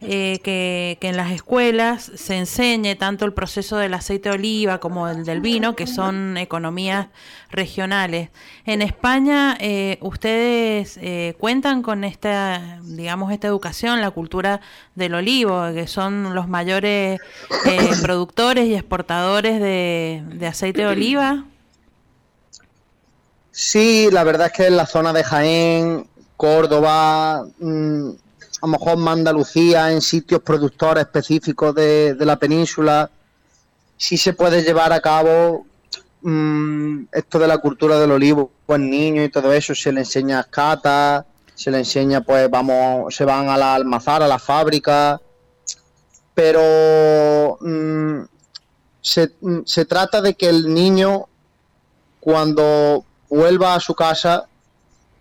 eh, 0.02 0.40
que, 0.42 0.96
en 1.02 1.16
las 1.16 1.30
escuelas 1.30 2.10
se 2.14 2.38
enseñe 2.38 2.94
tanto 2.96 3.26
el 3.26 3.34
proceso 3.34 3.76
del 3.76 3.92
aceite 3.92 4.30
de 4.30 4.34
oliva 4.36 4.78
como 4.78 5.06
el 5.08 5.26
del 5.26 5.42
vino, 5.42 5.76
que 5.76 5.86
son 5.86 6.38
economías 6.38 7.08
regionales. 7.50 8.30
En 8.64 8.80
España, 8.80 9.58
eh, 9.60 9.98
ustedes 10.00 10.98
eh, 11.02 11.36
cuentan 11.38 11.82
con 11.82 12.04
esta, 12.04 12.80
digamos, 12.82 13.30
esta 13.30 13.48
educación, 13.48 14.00
la 14.00 14.10
cultura 14.10 14.62
del 14.94 15.14
olivo, 15.14 15.70
que 15.74 15.86
son 15.86 16.34
los 16.34 16.48
mayores 16.48 17.20
productores 18.02 18.68
y 18.68 18.74
exportadores 18.74 19.60
de, 19.60 20.46
aceite 20.46 20.80
de 20.80 20.86
oliva. 20.86 21.44
Sí, 23.50 24.08
la 24.10 24.24
verdad 24.24 24.46
es 24.46 24.52
que 24.54 24.66
en 24.66 24.78
la 24.78 24.86
zona 24.86 25.12
de 25.12 25.24
Jaén, 25.24 26.06
Córdoba, 26.38 27.44
mm, 27.58 28.12
a 28.60 28.66
lo 28.66 28.72
mejor 28.72 28.98
más 28.98 29.14
Andalucía, 29.14 29.90
en 29.90 30.02
sitios 30.02 30.42
productores 30.42 31.04
específicos 31.04 31.74
de, 31.74 32.14
la 32.20 32.36
península, 32.36 33.10
sí 33.96 34.18
se 34.18 34.34
puede 34.34 34.62
llevar 34.62 34.92
a 34.92 35.00
cabo 35.00 35.66
mm, 36.20 37.04
esto 37.12 37.38
de 37.38 37.48
la 37.48 37.58
cultura 37.58 37.98
del 37.98 38.10
olivo, 38.10 38.50
pues 38.66 38.80
niños 38.80 39.24
y 39.24 39.30
todo 39.30 39.52
eso, 39.52 39.74
se 39.74 39.92
le 39.92 40.00
enseña 40.00 40.44
catas, 40.44 41.24
se 41.54 41.70
le 41.70 41.78
enseña, 41.78 42.20
pues 42.20 42.50
vamos, 42.50 43.14
se 43.14 43.24
van 43.24 43.48
a 43.48 43.56
la 43.56 43.74
almazar, 43.74 44.22
a 44.22 44.28
la 44.28 44.38
fábrica, 44.38 45.20
pero 46.34 47.56
mm, 47.60 48.20
se, 49.00 49.32
mm, 49.40 49.60
se 49.64 49.84
trata 49.86 50.20
de 50.20 50.34
que 50.34 50.50
el 50.50 50.72
niño, 50.72 51.28
cuando 52.20 53.04
vuelva 53.30 53.74
a 53.74 53.80
su 53.80 53.94
casa, 53.94 54.46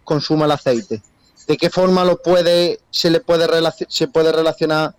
consuma 0.04 0.46
el 0.46 0.52
aceite 0.52 1.02
de 1.50 1.58
qué 1.58 1.70
forma 1.70 2.06
lo 2.06 2.22
puede 2.22 2.80
se 2.92 3.10
le 3.10 3.20
puede 3.20 3.48
se 3.90 4.08
puede 4.08 4.32
relacionar 4.32 4.96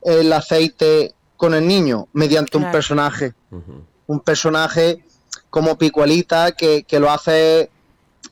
el 0.00 0.32
aceite 0.32 1.14
con 1.36 1.54
el 1.54 1.66
niño 1.66 2.08
mediante 2.12 2.56
un 2.56 2.70
personaje 2.70 3.34
un 4.06 4.20
personaje 4.20 5.04
como 5.50 5.76
Picualita 5.76 6.52
que, 6.52 6.86
lo 6.98 7.10
hace 7.10 7.70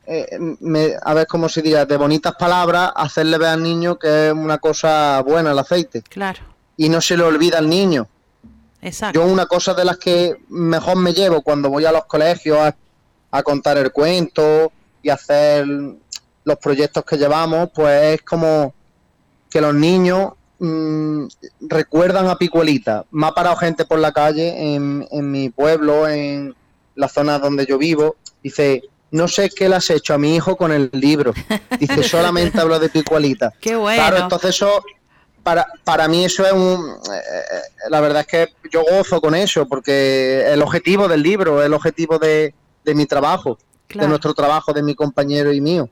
eh, 0.07 0.97
a 1.03 1.15
ver 1.15 1.27
cómo 1.27 1.49
se 1.49 1.61
diría 1.61 1.85
de 1.85 1.97
bonitas 1.97 2.35
palabras 2.39 2.93
hacerle 2.95 3.37
ver 3.37 3.49
al 3.49 3.63
niño 3.63 3.99
que 3.99 4.29
es 4.29 4.33
una 4.33 4.59
cosa 4.59 5.21
buena 5.23 5.53
el 5.53 5.59
aceite. 5.59 6.03
Claro. 6.03 6.41
Y 6.77 6.89
no 6.89 7.01
se 7.01 7.17
le 7.17 7.25
olvida 7.25 7.59
al 7.59 7.69
niño. 7.69 8.09
Exacto. 8.83 9.21
yo 9.21 9.27
una 9.27 9.45
cosa 9.45 9.75
de 9.75 9.85
las 9.85 9.99
que 9.99 10.39
mejor 10.49 10.97
me 10.97 11.13
llevo 11.13 11.43
cuando 11.43 11.69
voy 11.69 11.85
a 11.85 11.93
los 11.93 12.07
colegios 12.07 12.59
a, 12.59 12.75
a 13.31 13.43
contar 13.43 13.77
el 13.77 13.93
cuento 13.93 14.73
y 15.03 15.11
hacer 15.11 15.67
los 16.45 16.57
proyectos 16.59 17.05
que 17.05 17.17
llevamos, 17.17 17.71
pues 17.75 18.15
es 18.15 18.23
como 18.23 18.75
que 19.51 19.61
los 19.61 19.75
niños 19.75 20.33
mm, 20.59 21.27
recuerdan 21.69 22.29
a 22.29 22.37
Picuelita. 22.39 23.05
Me 23.11 23.27
ha 23.27 23.33
parado 23.33 23.57
gente 23.57 23.85
por 23.85 23.99
la 23.99 24.13
calle 24.13 24.75
en, 24.75 25.07
en 25.11 25.31
mi 25.31 25.51
pueblo, 25.51 26.09
en 26.09 26.55
la 26.95 27.09
zona 27.09 27.39
donde 27.39 27.67
yo 27.67 27.79
vivo. 27.79 28.17
Dice, 28.43 28.83
no 29.11 29.27
sé 29.29 29.51
qué 29.51 29.69
le 29.69 29.77
has 29.77 29.91
hecho 29.91 30.15
a 30.15 30.19
mi 30.19 30.37
hijo 30.37 30.57
con 30.57 30.73
el 30.73 30.89
libro. 30.93 31.33
Dice, 31.79 32.03
solamente 32.05 32.61
hablo 32.61 32.79
de 32.79 32.89
Picuelita. 32.89 33.53
Qué 33.61 33.77
bueno. 33.77 34.01
Claro, 34.03 34.23
entonces 34.23 34.51
eso, 34.51 34.83
para, 35.43 35.67
para 35.85 36.09
mí 36.09 36.25
eso 36.25 36.47
es 36.47 36.53
un... 36.53 36.95
eh, 37.13 37.89
la 37.91 38.01
verdad 38.01 38.21
es 38.21 38.27
que 38.27 38.49
yo 38.71 38.83
gozo 38.89 39.21
con 39.21 39.35
eso, 39.35 39.67
porque 39.67 40.45
el 40.47 40.63
objetivo 40.63 41.09
del 41.09 41.23
libro, 41.23 41.63
el 41.63 41.75
objetivo 41.75 42.19
de, 42.19 42.55
de 42.85 42.95
mi 42.95 43.07
trabajo, 43.07 43.59
Claro. 43.89 44.05
de 44.07 44.09
nuestro 44.11 44.35
trabajo, 44.35 44.73
de 44.73 44.85
mi 44.85 44.95
compañero 44.95 45.53
y 45.53 45.61
mío. 45.61 45.89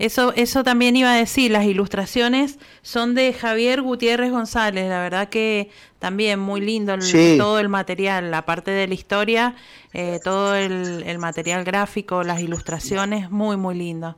Eso, 0.00 0.32
eso 0.34 0.64
también 0.64 0.96
iba 0.96 1.12
a 1.12 1.16
decir, 1.16 1.50
las 1.50 1.66
ilustraciones 1.66 2.58
son 2.80 3.14
de 3.14 3.34
Javier 3.34 3.82
Gutiérrez 3.82 4.30
González, 4.30 4.88
la 4.88 5.00
verdad 5.02 5.28
que 5.28 5.68
también 5.98 6.40
muy 6.40 6.62
lindo 6.62 6.94
el- 6.94 7.02
Sí. 7.02 7.34
todo 7.38 7.58
el 7.58 7.68
material, 7.68 8.30
la 8.30 8.46
parte 8.46 8.70
de 8.70 8.88
la 8.88 8.94
historia, 8.94 9.54
eh, 9.92 10.18
todo 10.24 10.54
el, 10.56 11.02
el 11.06 11.18
material 11.18 11.64
gráfico, 11.64 12.24
las 12.24 12.40
ilustraciones, 12.40 13.30
muy, 13.30 13.58
muy 13.58 13.74
lindo. 13.74 14.16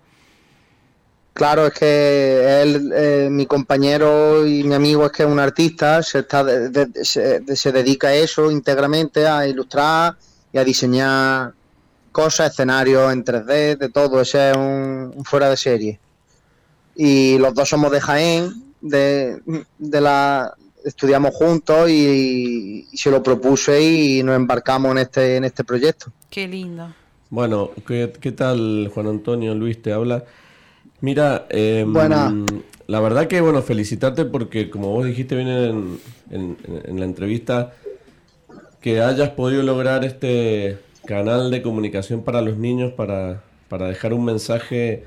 Claro, 1.35 1.67
es 1.67 1.75
que 1.75 2.63
él, 2.63 2.93
eh, 2.95 3.29
mi 3.29 3.47
compañero 3.47 4.47
y 4.47 4.63
mi 4.63 4.75
amigo 4.75 5.07
es 5.07 5.11
que 5.13 5.25
es 5.25 5.29
un 5.29 5.41
artista, 5.41 6.01
se, 6.05 6.21
está 6.21 6.45
de- 6.45 6.69
de- 6.69 7.05
se, 7.05 7.41
de- 7.41 7.57
se 7.57 7.73
dedica 7.73 8.09
a 8.09 8.15
eso 8.15 8.51
íntegramente, 8.53 9.27
a 9.27 9.49
ilustrar 9.49 10.15
y 10.53 10.59
a 10.59 10.65
diseñar 10.65 11.55
cosas, 12.13 12.51
escenarios 12.53 13.13
en 13.13 13.25
3D, 13.25 13.77
de 13.79 13.89
todo, 13.89 14.21
ese 14.21 14.51
es 14.51 14.57
un, 14.57 15.13
un 15.17 15.25
fuera 15.25 15.49
de 15.51 15.57
serie. 15.57 15.99
Y 16.95 17.39
los 17.39 17.55
dos 17.55 17.69
somos 17.69 17.91
de 17.91 18.01
Jaén, 18.01 18.53
de, 18.81 19.41
de 19.79 20.01
la 20.01 20.55
estudiamos 20.85 21.35
juntos 21.35 21.89
y, 21.89 22.87
y 22.91 22.97
se 22.97 23.11
lo 23.11 23.23
propuse 23.23 23.81
y 23.83 24.23
nos 24.23 24.35
embarcamos 24.37 24.91
en 24.93 24.99
este, 24.99 25.37
en 25.37 25.45
este 25.45 25.63
proyecto. 25.65 26.13
Qué 26.29 26.47
lindo. 26.49 26.93
Bueno, 27.31 27.71
¿qué, 27.87 28.13
qué 28.21 28.33
tal 28.33 28.91
Juan 28.93 29.07
Antonio? 29.07 29.55
Luis 29.55 29.81
te 29.81 29.93
habla. 29.93 30.25
Mira, 31.01 31.47
Buena. 31.87 32.33
la 32.89 33.01
verdad 33.01 33.27
que, 33.27 33.41
bueno, 33.41 33.63
felicitarte 33.63 34.25
porque 34.25 34.69
como 34.71 34.89
vos 34.89 35.07
dijiste 35.07 35.35
bien 35.37 35.49
en, 35.49 36.01
en- 36.31 36.57
en 36.85 36.99
la 37.01 37.05
entrevista, 37.07 37.73
que 38.81 39.01
hayas 39.01 39.31
podido 39.31 39.63
lograr 39.63 40.05
este 40.05 40.79
canal 41.07 41.51
de 41.51 41.63
comunicación 41.63 42.23
para 42.23 42.41
los 42.43 42.57
niños, 42.57 42.93
para, 42.93 43.43
para 43.69 43.89
dejar 43.89 44.13
un 44.15 44.25
mensaje 44.25 45.05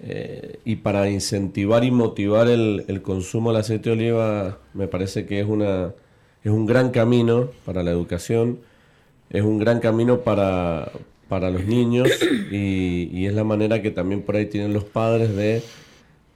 eh, 0.00 0.58
y 0.64 0.76
para 0.76 1.08
incentivar 1.10 1.84
y 1.84 1.90
motivar 1.90 2.48
el, 2.48 2.84
el 2.88 3.02
consumo 3.02 3.52
del 3.52 3.60
aceite 3.60 3.90
de 3.90 3.96
oliva, 3.96 4.58
me 4.74 4.88
parece 4.88 5.26
que 5.26 5.40
es, 5.40 5.46
una, 5.46 5.92
es 6.42 6.50
un 6.50 6.66
gran 6.66 6.90
camino 6.90 7.50
para 7.64 7.82
la 7.82 7.90
educación 7.90 8.58
es 9.32 9.42
un 9.42 9.58
gran 9.58 9.80
camino 9.80 10.20
para, 10.20 10.92
para 11.28 11.50
los 11.50 11.64
niños 11.64 12.08
y, 12.50 13.08
y 13.12 13.26
es 13.26 13.34
la 13.34 13.44
manera 13.44 13.80
que 13.80 13.90
también 13.90 14.22
por 14.22 14.36
ahí 14.36 14.46
tienen 14.46 14.74
los 14.74 14.84
padres 14.84 15.34
de 15.34 15.62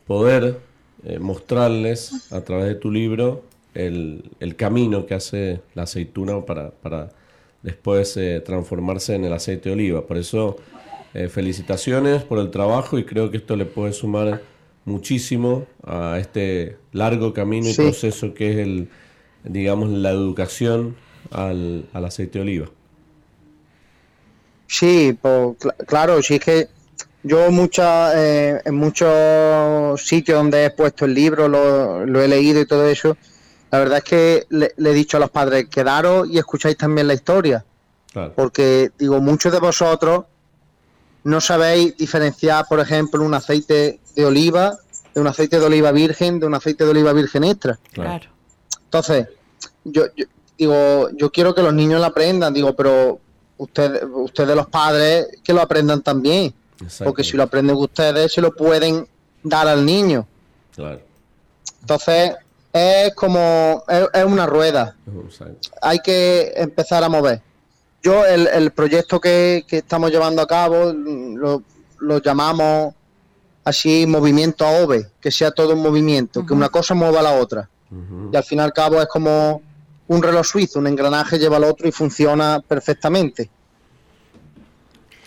poder 0.06 0.58
eh, 1.04 1.18
mostrarles 1.18 2.32
a 2.32 2.40
través 2.40 2.66
de 2.66 2.74
tu 2.74 2.90
libro 2.90 3.44
el, 3.74 4.30
el 4.40 4.56
camino 4.56 5.04
que 5.04 5.14
hace 5.14 5.60
la 5.74 5.82
aceituna 5.82 6.40
para, 6.46 6.70
para 6.70 7.10
después 7.66 8.16
eh, 8.16 8.40
transformarse 8.46 9.14
en 9.16 9.24
el 9.26 9.34
aceite 9.34 9.68
de 9.70 9.74
oliva. 9.74 10.06
Por 10.06 10.16
eso, 10.18 10.56
eh, 11.14 11.28
felicitaciones 11.28 12.24
por 12.24 12.38
el 12.40 12.50
trabajo 12.50 12.98
y 12.98 13.04
creo 13.06 13.30
que 13.30 13.38
esto 13.38 13.56
le 13.56 13.66
puede 13.66 13.92
sumar 13.92 14.42
muchísimo 14.86 15.66
a 15.84 16.18
este 16.20 16.78
largo 16.92 17.32
camino 17.34 17.70
y 17.70 17.74
Sí. 17.74 17.82
proceso 17.82 18.34
que 18.34 18.52
es 18.52 18.58
el, 18.58 18.90
digamos, 19.44 19.90
la 19.90 20.10
educación 20.10 20.96
al, 21.30 21.88
al 21.92 22.04
aceite 22.06 22.38
de 22.38 22.42
oliva. 22.44 22.70
Sí, 24.68 25.16
pues 25.20 25.32
cl- 25.58 25.74
claro, 25.86 26.22
sí 26.22 26.34
es 26.36 26.40
que 26.40 26.68
yo 27.22 27.50
mucha, 27.50 28.12
eh, 28.16 28.60
en 28.64 28.74
muchos 28.76 30.06
sitios 30.06 30.38
donde 30.38 30.64
he 30.66 30.70
puesto 30.70 31.04
el 31.04 31.14
libro, 31.14 31.48
lo, 31.48 32.06
lo 32.06 32.22
he 32.22 32.28
leído 32.28 32.60
y 32.60 32.66
todo 32.66 32.88
eso, 32.88 33.16
la 33.76 33.80
verdad 33.80 33.98
es 33.98 34.04
que 34.04 34.46
le, 34.48 34.72
le 34.78 34.90
he 34.90 34.94
dicho 34.94 35.18
a 35.18 35.20
los 35.20 35.30
padres, 35.30 35.66
quedaros 35.68 36.28
y 36.30 36.38
escucháis 36.38 36.78
también 36.78 37.06
la 37.06 37.12
historia, 37.14 37.62
Claro. 38.10 38.32
porque 38.34 38.90
digo, 38.98 39.20
muchos 39.20 39.52
de 39.52 39.58
vosotros 39.60 40.24
no 41.24 41.42
sabéis 41.42 41.94
diferenciar, 41.98 42.64
por 42.66 42.80
ejemplo, 42.80 43.22
un 43.22 43.34
aceite 43.34 44.00
de 44.14 44.24
oliva, 44.24 44.78
de 45.14 45.20
un 45.20 45.26
aceite 45.26 45.58
de 45.60 45.66
oliva 45.66 45.92
virgen, 45.92 46.40
de 46.40 46.46
un 46.46 46.54
aceite 46.54 46.84
de 46.84 46.90
oliva 46.90 47.12
virgen 47.12 47.44
extra. 47.44 47.78
Claro. 47.92 48.26
Entonces, 48.84 49.28
yo, 49.84 50.04
yo 50.16 50.24
digo, 50.56 51.10
yo 51.10 51.30
quiero 51.30 51.54
que 51.54 51.62
los 51.62 51.74
niños 51.74 52.00
lo 52.00 52.06
aprendan, 52.06 52.54
digo, 52.54 52.74
pero 52.74 53.20
ustedes, 53.58 54.04
ustedes 54.10 54.56
los 54.56 54.68
padres, 54.68 55.26
que 55.44 55.52
lo 55.52 55.60
aprendan 55.60 56.00
también. 56.00 56.54
Porque 57.04 57.22
si 57.24 57.36
lo 57.36 57.42
aprenden 57.42 57.76
ustedes, 57.76 58.32
se 58.32 58.40
lo 58.40 58.54
pueden 58.56 59.06
dar 59.42 59.68
al 59.68 59.84
niño. 59.84 60.26
Claro. 60.74 61.00
Entonces, 61.82 62.34
es 62.76 63.14
como, 63.14 63.82
es, 63.88 64.06
es 64.12 64.24
una 64.24 64.46
rueda. 64.46 64.96
Hay 65.82 65.98
que 66.00 66.52
empezar 66.56 67.02
a 67.02 67.08
mover. 67.08 67.40
Yo, 68.02 68.24
el, 68.24 68.46
el 68.46 68.70
proyecto 68.70 69.20
que, 69.20 69.64
que 69.66 69.78
estamos 69.78 70.10
llevando 70.10 70.42
a 70.42 70.46
cabo, 70.46 70.92
lo, 70.92 71.62
lo 71.98 72.22
llamamos 72.22 72.94
así 73.64 74.06
movimiento 74.06 74.64
AOVE, 74.64 75.10
que 75.20 75.30
sea 75.32 75.50
todo 75.50 75.74
un 75.74 75.82
movimiento, 75.82 76.46
que 76.46 76.54
una 76.54 76.68
cosa 76.68 76.94
mueva 76.94 77.20
a 77.20 77.22
la 77.24 77.32
otra. 77.32 77.68
Y 78.32 78.36
al 78.36 78.44
fin 78.44 78.58
y 78.58 78.62
al 78.62 78.72
cabo 78.72 79.00
es 79.00 79.08
como 79.08 79.60
un 80.08 80.22
reloj 80.22 80.46
suizo, 80.46 80.78
un 80.78 80.86
engranaje 80.86 81.38
lleva 81.38 81.56
al 81.56 81.64
otro 81.64 81.88
y 81.88 81.92
funciona 81.92 82.62
perfectamente. 82.66 83.50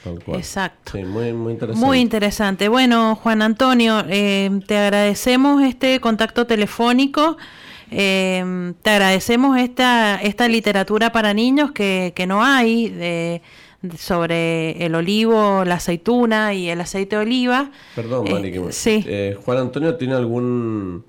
Tal 0.04 0.24
cual. 0.24 0.38
Exacto. 0.40 0.94
Sí, 0.98 1.04
muy, 1.04 1.34
muy 1.34 1.54
interesante. 1.54 1.86
Muy 1.86 2.00
interesante. 2.00 2.68
Bueno, 2.70 3.16
Juan 3.16 3.42
Antonio, 3.42 4.04
eh, 4.08 4.50
te 4.66 4.78
agradecemos 4.78 5.62
este 5.64 6.00
contacto 6.00 6.46
telefónico. 6.48 7.38
eh, 7.92 8.74
te 8.84 8.90
agradecemos 8.92 9.58
esta, 9.58 10.22
esta 10.22 10.48
literatura 10.48 11.12
para 11.12 11.34
niños 11.34 11.72
que, 11.72 12.14
que 12.16 12.28
no 12.28 12.44
hay 12.44 12.88
de- 12.90 13.42
de- 13.82 13.98
sobre 13.98 14.86
el 14.86 14.94
olivo, 14.94 15.64
la 15.66 15.76
aceituna 15.76 16.54
y 16.54 16.70
el 16.70 16.82
aceite 16.82 17.16
de 17.16 17.22
oliva. 17.24 17.72
Perdón, 17.96 18.28
Eh, 18.28 18.34
Mari, 18.34 18.52
que 18.52 18.60
me- 18.60 18.72
sí. 18.72 19.04
eh, 19.08 19.36
Juan 19.44 19.58
Antonio, 19.58 19.96
¿tiene 19.96 20.14
algún 20.14 21.04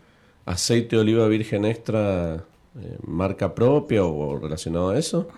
aceite 0.46 0.96
de 0.96 1.02
oliva 1.02 1.26
virgen 1.28 1.66
extra 1.66 2.36
eh, 2.36 2.96
marca 3.06 3.54
propia 3.54 4.02
o 4.04 4.38
relacionado 4.38 4.88
a 4.90 4.98
eso? 4.98 5.28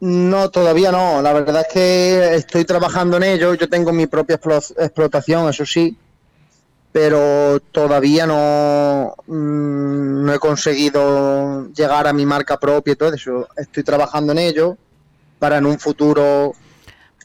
No, 0.00 0.50
todavía 0.50 0.92
no. 0.92 1.22
La 1.22 1.32
verdad 1.32 1.62
es 1.66 1.72
que 1.72 2.34
estoy 2.34 2.64
trabajando 2.64 3.16
en 3.16 3.22
ello. 3.22 3.54
Yo 3.54 3.68
tengo 3.68 3.92
mi 3.92 4.06
propia 4.06 4.38
explo- 4.38 4.74
explotación, 4.78 5.48
eso 5.48 5.64
sí. 5.64 5.96
Pero 6.92 7.60
todavía 7.72 8.26
no, 8.26 9.14
mm, 9.26 10.24
no 10.24 10.32
he 10.32 10.38
conseguido 10.38 11.68
llegar 11.72 12.06
a 12.06 12.12
mi 12.12 12.24
marca 12.24 12.58
propia 12.58 12.92
y 12.92 12.96
todo 12.96 13.12
eso. 13.12 13.48
Estoy 13.56 13.82
trabajando 13.82 14.32
en 14.32 14.38
ello 14.38 14.76
para 15.38 15.58
en 15.58 15.66
un 15.66 15.78
futuro 15.78 16.52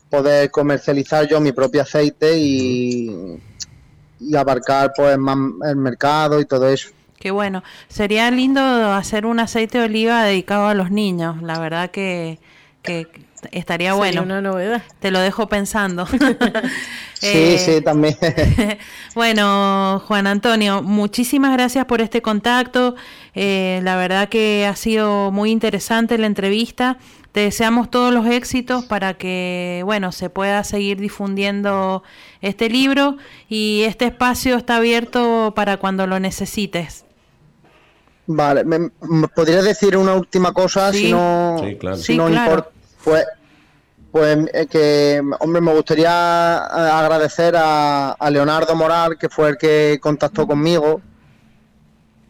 poder 0.09 0.51
comercializar 0.51 1.25
yo 1.27 1.39
mi 1.39 1.53
propio 1.53 1.81
aceite 1.83 2.37
y, 2.37 3.39
y 4.19 4.35
abarcar 4.35 4.91
pues 4.95 5.17
más 5.17 5.37
el 5.65 5.77
mercado 5.77 6.41
y 6.41 6.45
todo 6.45 6.67
eso. 6.67 6.89
Qué 7.17 7.31
bueno. 7.31 7.63
Sería 7.87 8.29
lindo 8.29 8.61
hacer 8.61 9.25
un 9.25 9.39
aceite 9.39 9.77
de 9.77 9.85
oliva 9.85 10.23
dedicado 10.23 10.67
a 10.67 10.73
los 10.73 10.91
niños. 10.91 11.41
La 11.43 11.59
verdad 11.59 11.91
que, 11.91 12.39
que 12.81 13.07
estaría 13.51 13.93
Sería 13.95 13.95
bueno. 13.95 14.23
una 14.23 14.41
novedad. 14.41 14.83
Te 14.99 15.11
lo 15.11 15.19
dejo 15.19 15.47
pensando. 15.49 16.07
Sí, 17.23 17.27
Eh, 17.27 17.57
sí, 17.59 17.81
también. 17.81 18.17
bueno, 19.15 20.01
Juan 20.07 20.25
Antonio, 20.27 20.81
muchísimas 20.81 21.53
gracias 21.53 21.85
por 21.85 22.01
este 22.01 22.21
contacto. 22.23 22.95
Eh, 23.35 23.79
la 23.83 23.95
verdad 23.95 24.27
que 24.29 24.65
ha 24.65 24.75
sido 24.75 25.31
muy 25.31 25.51
interesante 25.51 26.17
la 26.17 26.25
entrevista. 26.27 26.97
Te 27.31 27.41
deseamos 27.41 27.91
todos 27.91 28.11
los 28.13 28.25
éxitos 28.27 28.85
para 28.85 29.13
que, 29.15 29.83
bueno, 29.85 30.11
se 30.11 30.29
pueda 30.31 30.63
seguir 30.63 30.99
difundiendo 30.99 32.03
este 32.41 32.69
libro 32.69 33.17
y 33.47 33.83
este 33.85 34.05
espacio 34.05 34.57
está 34.57 34.77
abierto 34.77 35.53
para 35.55 35.77
cuando 35.77 36.07
lo 36.07 36.19
necesites. 36.19 37.05
Vale, 38.33 38.63
¿me, 38.63 38.79
me 39.01 39.27
podrías 39.27 39.63
decir 39.65 39.97
una 39.97 40.13
última 40.13 40.53
cosa? 40.53 40.91
Sí. 40.91 41.05
Si 41.07 41.11
no, 41.11 41.57
Sí, 41.63 41.75
claro. 41.77 41.97
si 41.97 42.03
Sí, 42.03 42.17
no 42.17 42.27
claro. 42.27 42.41
importa. 42.51 42.69
Pues, 43.03 43.25
pues 44.11 44.37
eh, 44.53 44.67
que, 44.67 45.21
hombre, 45.39 45.61
me 45.61 45.73
gustaría 45.73 46.09
eh, 46.09 46.79
agradecer 46.91 47.55
a, 47.57 48.11
a 48.11 48.29
Leonardo 48.29 48.75
Moral, 48.75 49.17
que 49.17 49.27
fue 49.29 49.49
el 49.49 49.57
que 49.57 49.99
contactó 50.01 50.45
conmigo, 50.47 51.01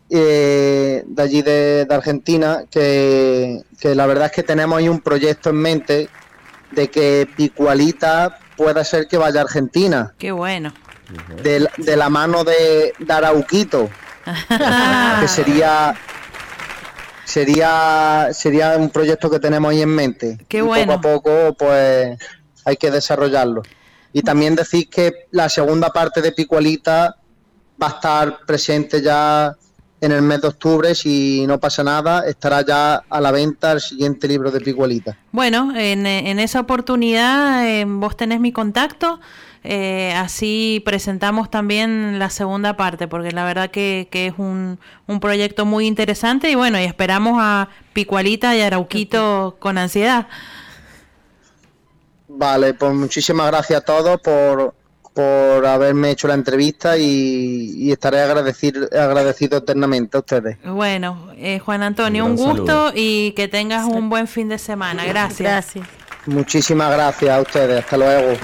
eh, 0.10 1.04
de 1.08 1.24
allí 1.24 1.42
de, 1.42 1.86
de 1.86 1.96
Argentina, 1.96 2.64
que, 2.70 3.62
que 3.80 3.96
la 3.96 4.06
verdad 4.08 4.26
es 4.26 4.32
que 4.32 4.44
tenemos 4.44 4.78
ahí 4.78 4.90
un 4.90 5.00
proyecto 5.00 5.50
en 5.52 5.56
mente 5.58 6.10
de 6.72 6.90
que 6.90 7.28
Picualita 7.36 8.38
pueda 8.58 8.84
ser 8.84 9.08
que 9.08 9.18
vaya 9.18 9.40
a 9.42 9.44
Argentina, 9.44 10.14
Qué 10.18 10.32
bueno. 10.32 10.74
de, 11.44 11.62
la- 11.62 11.72
de 11.78 11.96
la 11.98 12.10
mano 12.10 12.44
de, 12.44 12.94
de 13.00 13.14
Arauquito. 13.14 13.90
que 15.22 15.28
sería 15.28 15.96
sería 17.24 18.30
sería 18.32 18.78
un 18.78 18.90
proyecto 18.90 19.30
que 19.30 19.40
tenemos 19.40 19.72
ahí 19.72 19.82
en 19.82 19.90
mente. 19.90 20.38
Qué 20.48 20.60
y 20.60 20.62
bueno. 20.62 21.00
Poco 21.02 21.20
a 21.20 21.22
poco, 21.22 21.54
pues 21.58 22.18
hay 22.66 22.76
que 22.78 22.92
desarrollarlo. 22.92 23.64
Y 24.14 24.22
también 24.22 24.56
decir 24.56 24.90
que 24.90 25.28
la 25.32 25.48
segunda 25.50 25.90
parte 25.90 26.22
de 26.22 26.32
Picualita 26.32 27.16
va 27.82 27.88
a 27.88 27.92
estar 27.92 28.46
presente 28.46 29.02
ya 29.02 29.56
en 30.02 30.12
el 30.12 30.24
mes 30.24 30.42
de 30.42 30.48
octubre, 30.48 30.96
si 30.96 31.46
no 31.46 31.60
pasa 31.60 31.84
nada, 31.84 32.28
estará 32.28 32.66
ya 32.66 33.04
a 33.08 33.22
la 33.22 33.32
venta 33.32 33.74
el 33.74 33.82
siguiente 33.82 34.28
libro 34.28 34.50
de 34.50 34.60
Picualita. 34.60 35.16
Bueno, 35.32 35.72
en, 35.76 36.08
en 36.08 36.40
esa 36.40 36.60
oportunidad 36.60 37.68
eh, 37.68 37.86
vos 37.88 38.18
tenés 38.18 38.40
mi 38.40 38.52
contacto, 38.52 39.20
eh, 39.64 40.14
así 40.16 40.82
presentamos 40.86 41.50
también 41.52 42.18
la 42.20 42.30
segunda 42.30 42.76
parte, 42.78 43.08
porque 43.08 43.32
la 43.32 43.46
verdad 43.46 43.70
que, 43.70 44.08
que 44.12 44.28
es 44.28 44.34
un, 44.38 44.80
un 45.08 45.20
proyecto 45.20 45.66
muy 45.66 45.86
interesante 45.88 46.50
y 46.50 46.56
bueno, 46.56 46.80
y 46.80 46.84
esperamos 46.84 47.38
a 47.40 47.70
Picualita 47.94 48.56
y 48.56 48.62
Arauquito 48.62 49.58
con 49.60 49.78
ansiedad. 49.78 50.28
Vale, 52.28 52.74
pues 52.74 52.94
muchísimas 52.94 53.48
gracias 53.48 53.82
a 53.82 53.86
todos 53.86 54.20
por, 54.22 54.74
por 55.14 55.66
haberme 55.66 56.12
hecho 56.12 56.28
la 56.28 56.34
entrevista 56.34 56.98
y, 56.98 57.74
y 57.76 57.92
estaré 57.92 58.22
agradecido, 58.22 58.88
agradecido 58.98 59.58
eternamente 59.58 60.16
a 60.18 60.22
ustedes. 60.22 60.58
Bueno, 60.64 61.28
eh, 61.36 61.60
Juan 61.60 61.84
Antonio, 61.84 62.26
Un 62.26 62.38
gusto 62.38 62.66
saludo. 62.66 62.92
y 62.96 63.34
que 63.34 63.48
tengas 63.48 63.86
un 63.86 64.10
buen 64.10 64.28
fin 64.28 64.48
de 64.50 64.58
semana. 64.58 65.04
Gracias. 65.06 65.40
Gracias. 65.42 65.88
Muchísimas 66.26 66.92
gracias 66.92 67.32
a 67.32 67.42
ustedes. 67.42 67.84
Hasta 67.84 67.98
luego. 67.98 68.38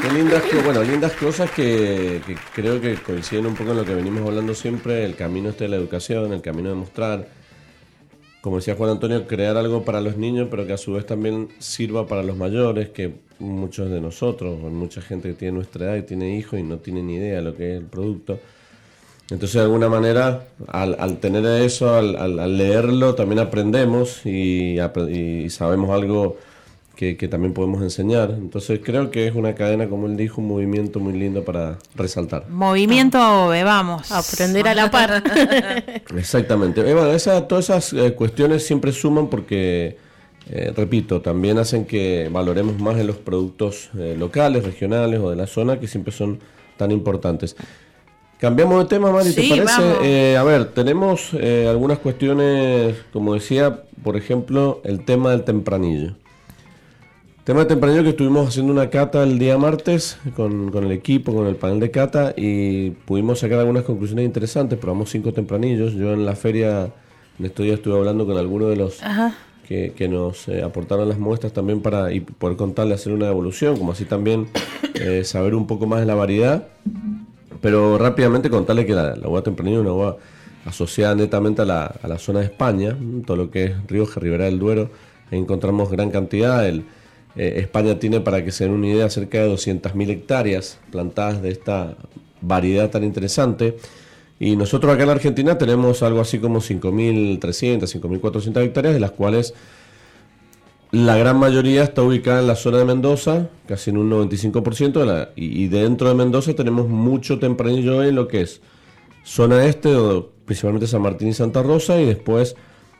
Qué 0.00 0.10
lindas, 0.12 0.42
bueno, 0.64 0.82
lindas 0.82 1.12
cosas 1.14 1.50
que, 1.50 2.20
creo 2.54 2.80
que 2.80 2.96
coinciden 2.96 3.46
un 3.46 3.54
poco 3.54 3.70
en 3.70 3.78
lo 3.78 3.84
que 3.84 3.94
venimos 3.94 4.26
hablando 4.26 4.54
siempre, 4.54 5.04
el 5.04 5.16
camino 5.16 5.48
este 5.50 5.64
de 5.64 5.70
la 5.70 5.76
educación, 5.76 6.32
el 6.32 6.42
camino 6.42 6.68
de 6.68 6.74
mostrar, 6.74 7.26
como 8.40 8.56
decía 8.56 8.76
Juan 8.76 8.90
Antonio, 8.90 9.26
crear 9.26 9.56
algo 9.56 9.84
para 9.84 10.00
los 10.00 10.16
niños, 10.16 10.48
pero 10.50 10.66
que 10.66 10.74
a 10.74 10.78
su 10.78 10.92
vez 10.92 11.06
también 11.06 11.48
sirva 11.58 12.06
para 12.06 12.22
los 12.22 12.36
mayores, 12.36 12.90
que 12.90 13.14
muchos 13.38 13.90
de 13.90 14.00
nosotros, 14.00 14.58
mucha 14.60 15.00
gente 15.02 15.28
que 15.30 15.34
tiene 15.34 15.54
nuestra 15.54 15.86
edad 15.86 15.96
y 15.96 16.02
tiene 16.02 16.36
hijos 16.36 16.60
y 16.60 16.62
no 16.62 16.78
tiene 16.78 17.02
ni 17.02 17.16
idea 17.16 17.36
de 17.36 17.42
lo 17.42 17.56
que 17.56 17.72
es 17.74 17.78
el 17.80 17.86
producto. 17.86 18.38
Entonces, 19.30 19.54
de 19.54 19.62
alguna 19.62 19.88
manera, 19.88 20.48
al, 20.68 20.96
al 21.00 21.18
tener 21.18 21.44
eso, 21.62 21.94
al, 21.96 22.56
leerlo, 22.58 23.14
también 23.16 23.40
aprendemos 23.40 24.24
y, 24.24 24.76
apre- 24.76 25.10
y 25.46 25.50
sabemos 25.50 25.90
algo 25.90 26.36
que, 26.96 27.16
que 27.18 27.28
también 27.28 27.52
podemos 27.52 27.82
enseñar. 27.82 28.30
Entonces, 28.30 28.80
creo 28.82 29.10
que 29.10 29.26
es 29.28 29.34
una 29.34 29.54
cadena, 29.54 29.88
como 29.88 30.06
él 30.06 30.16
dijo, 30.16 30.40
un 30.40 30.48
movimiento 30.48 30.98
muy 30.98 31.12
lindo 31.12 31.44
para 31.44 31.78
resaltar. 31.94 32.48
Movimiento 32.48 33.18
AOVE, 33.18 33.62
vamos. 33.64 34.10
Aprender 34.10 34.66
a 34.66 34.74
la 34.74 34.90
par. 34.90 35.22
Exactamente. 36.16 36.80
Eh, 36.80 36.94
bueno, 36.94 37.10
esa- 37.12 37.46
todas 37.46 37.66
esas 37.70 37.92
eh, 37.92 38.12
cuestiones 38.14 38.66
siempre 38.66 38.92
suman 38.92 39.28
porque, 39.28 39.96
eh, 40.50 40.72
repito, 40.76 41.20
también 41.20 41.58
hacen 41.58 41.84
que 41.84 42.28
valoremos 42.32 42.78
más 42.78 42.96
en 42.98 43.06
los 43.06 43.16
productos 43.16 43.90
eh, 43.98 44.16
locales, 44.18 44.64
regionales 44.64 45.20
o 45.20 45.30
de 45.30 45.36
la 45.36 45.46
zona 45.46 45.78
que 45.78 45.86
siempre 45.88 46.12
son 46.12 46.40
tan 46.76 46.90
importantes. 46.90 47.56
Cambiamos 48.38 48.78
de 48.80 48.84
tema, 48.86 49.10
Mari, 49.10 49.32
¿te 49.32 49.42
Sí, 49.42 49.48
parece? 49.48 49.80
vamos. 49.82 49.98
Eh, 50.02 50.36
a 50.38 50.42
ver, 50.44 50.66
tenemos 50.72 51.30
eh, 51.34 51.66
algunas 51.70 51.98
cuestiones, 51.98 52.94
como 53.12 53.32
decía, 53.34 53.82
por 54.02 54.16
ejemplo, 54.16 54.80
el 54.84 55.04
tema 55.06 55.30
del 55.30 55.42
tempranillo. 55.44 56.16
Tema 57.46 57.60
de 57.60 57.66
tempranillo 57.66 58.02
que 58.02 58.08
estuvimos 58.08 58.48
haciendo 58.48 58.72
una 58.72 58.90
cata 58.90 59.22
el 59.22 59.38
día 59.38 59.56
martes 59.56 60.18
con, 60.34 60.72
con 60.72 60.82
el 60.82 60.90
equipo, 60.90 61.32
con 61.32 61.46
el 61.46 61.54
panel 61.54 61.78
de 61.78 61.92
cata 61.92 62.34
y 62.36 62.90
pudimos 62.90 63.38
sacar 63.38 63.60
algunas 63.60 63.84
conclusiones 63.84 64.24
interesantes. 64.24 64.76
Probamos 64.76 65.10
cinco 65.10 65.32
tempranillos. 65.32 65.92
Yo 65.92 66.12
en 66.12 66.26
la 66.26 66.34
feria, 66.34 66.90
en 67.38 67.46
estos 67.46 67.64
días 67.64 67.76
estuve 67.76 67.96
hablando 67.96 68.26
con 68.26 68.36
algunos 68.36 68.68
de 68.70 68.74
los 68.74 69.00
Ajá. 69.00 69.36
que, 69.68 69.92
que 69.96 70.08
nos 70.08 70.48
eh, 70.48 70.64
aportaron 70.64 71.08
las 71.08 71.20
muestras 71.20 71.52
también 71.52 71.82
para 71.82 72.12
y 72.12 72.18
poder 72.18 72.56
contarle, 72.56 72.94
hacer 72.94 73.12
una 73.12 73.28
evolución, 73.28 73.76
como 73.76 73.92
así 73.92 74.06
también 74.06 74.48
eh, 74.94 75.22
saber 75.22 75.54
un 75.54 75.68
poco 75.68 75.86
más 75.86 76.00
de 76.00 76.06
la 76.06 76.16
variedad. 76.16 76.66
Pero 77.60 77.96
rápidamente 77.96 78.50
contarle 78.50 78.86
que 78.86 78.92
la, 78.92 79.14
la 79.14 79.28
uva 79.28 79.42
tempranillo 79.42 79.76
es 79.76 79.82
una 79.82 79.92
uva 79.92 80.16
asociada 80.64 81.14
netamente 81.14 81.62
a 81.62 81.64
la, 81.64 81.84
a 81.84 82.08
la 82.08 82.18
zona 82.18 82.40
de 82.40 82.46
España, 82.46 82.98
todo 83.24 83.36
lo 83.36 83.52
que 83.52 83.66
es 83.66 83.86
Rioja, 83.86 84.18
Ribera 84.18 84.46
del 84.46 84.58
Duero, 84.58 84.90
encontramos 85.30 85.92
gran 85.92 86.10
cantidad. 86.10 86.66
El, 86.66 86.86
eh, 87.36 87.54
España 87.58 87.98
tiene, 87.98 88.20
para 88.20 88.44
que 88.44 88.50
se 88.52 88.64
den 88.64 88.72
una 88.72 88.86
idea, 88.88 89.08
cerca 89.10 89.38
de 89.42 89.48
200.000 89.52 90.10
hectáreas 90.10 90.78
plantadas 90.90 91.42
de 91.42 91.50
esta 91.50 91.96
variedad 92.40 92.90
tan 92.90 93.04
interesante. 93.04 93.76
Y 94.38 94.56
nosotros 94.56 94.92
acá 94.92 95.02
en 95.02 95.08
la 95.08 95.14
Argentina 95.14 95.56
tenemos 95.56 96.02
algo 96.02 96.20
así 96.20 96.38
como 96.38 96.60
5.300, 96.60 97.88
5.400 97.88 98.62
hectáreas, 98.62 98.94
de 98.94 99.00
las 99.00 99.12
cuales 99.12 99.54
la 100.92 101.16
gran 101.16 101.38
mayoría 101.38 101.82
está 101.82 102.02
ubicada 102.02 102.40
en 102.40 102.46
la 102.46 102.54
zona 102.54 102.78
de 102.78 102.84
Mendoza, 102.84 103.48
casi 103.66 103.90
en 103.90 103.96
un 103.98 104.08
95%, 104.10 105.00
de 105.00 105.06
la- 105.06 105.30
y, 105.36 105.66
dentro 105.68 106.08
de 106.08 106.14
Mendoza 106.14 106.54
tenemos 106.54 106.88
mucho 106.88 107.38
tempranillo 107.38 108.04
en 108.04 108.14
lo 108.14 108.28
que 108.28 108.42
es 108.42 108.60
zona 109.24 109.64
este, 109.66 109.90
principalmente 110.44 110.86
San 110.86 111.02
Martín 111.02 111.28
y 111.28 111.32
Santa 111.32 111.62
Rosa, 111.62 112.00
y 112.00 112.06
después 112.06 112.54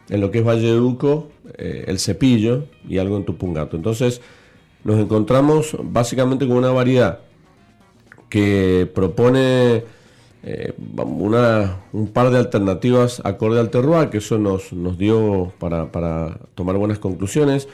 en 0.09 0.21
lo 0.21 0.31
que 0.31 0.39
es 0.39 0.45
Valle 0.45 0.73
de 0.73 0.81
Uco, 0.81 1.29
eh, 1.59 1.85
El 1.87 1.99
Cepillo 1.99 2.65
y 2.89 2.99
algo 2.99 3.17
en 3.17 3.25
Tupungato. 3.25 3.77
Entonces 3.77 4.21
nos 4.85 5.01
encontramos 5.01 5.77
básicamente 5.83 6.47
con 6.47 6.57
una 6.57 6.71
variedad 6.71 7.21
que 8.29 8.91
propone 8.95 9.85
eh, 10.43 10.73
una, 10.97 11.81
un 11.93 12.09
par 12.09 12.31
de 12.31 12.39
alternativas 12.39 13.21
acorde 13.25 13.59
al 13.59 13.71
terroir, 13.71 14.11
que 14.11 14.19
eso 14.19 14.39
nos, 14.39 14.73
nos 14.73 14.97
dio 14.99 15.53
para, 15.59 15.91
para 15.91 16.39
tomar 16.55 16.77
buenas 16.77 16.99
conclusiones. 16.99 17.69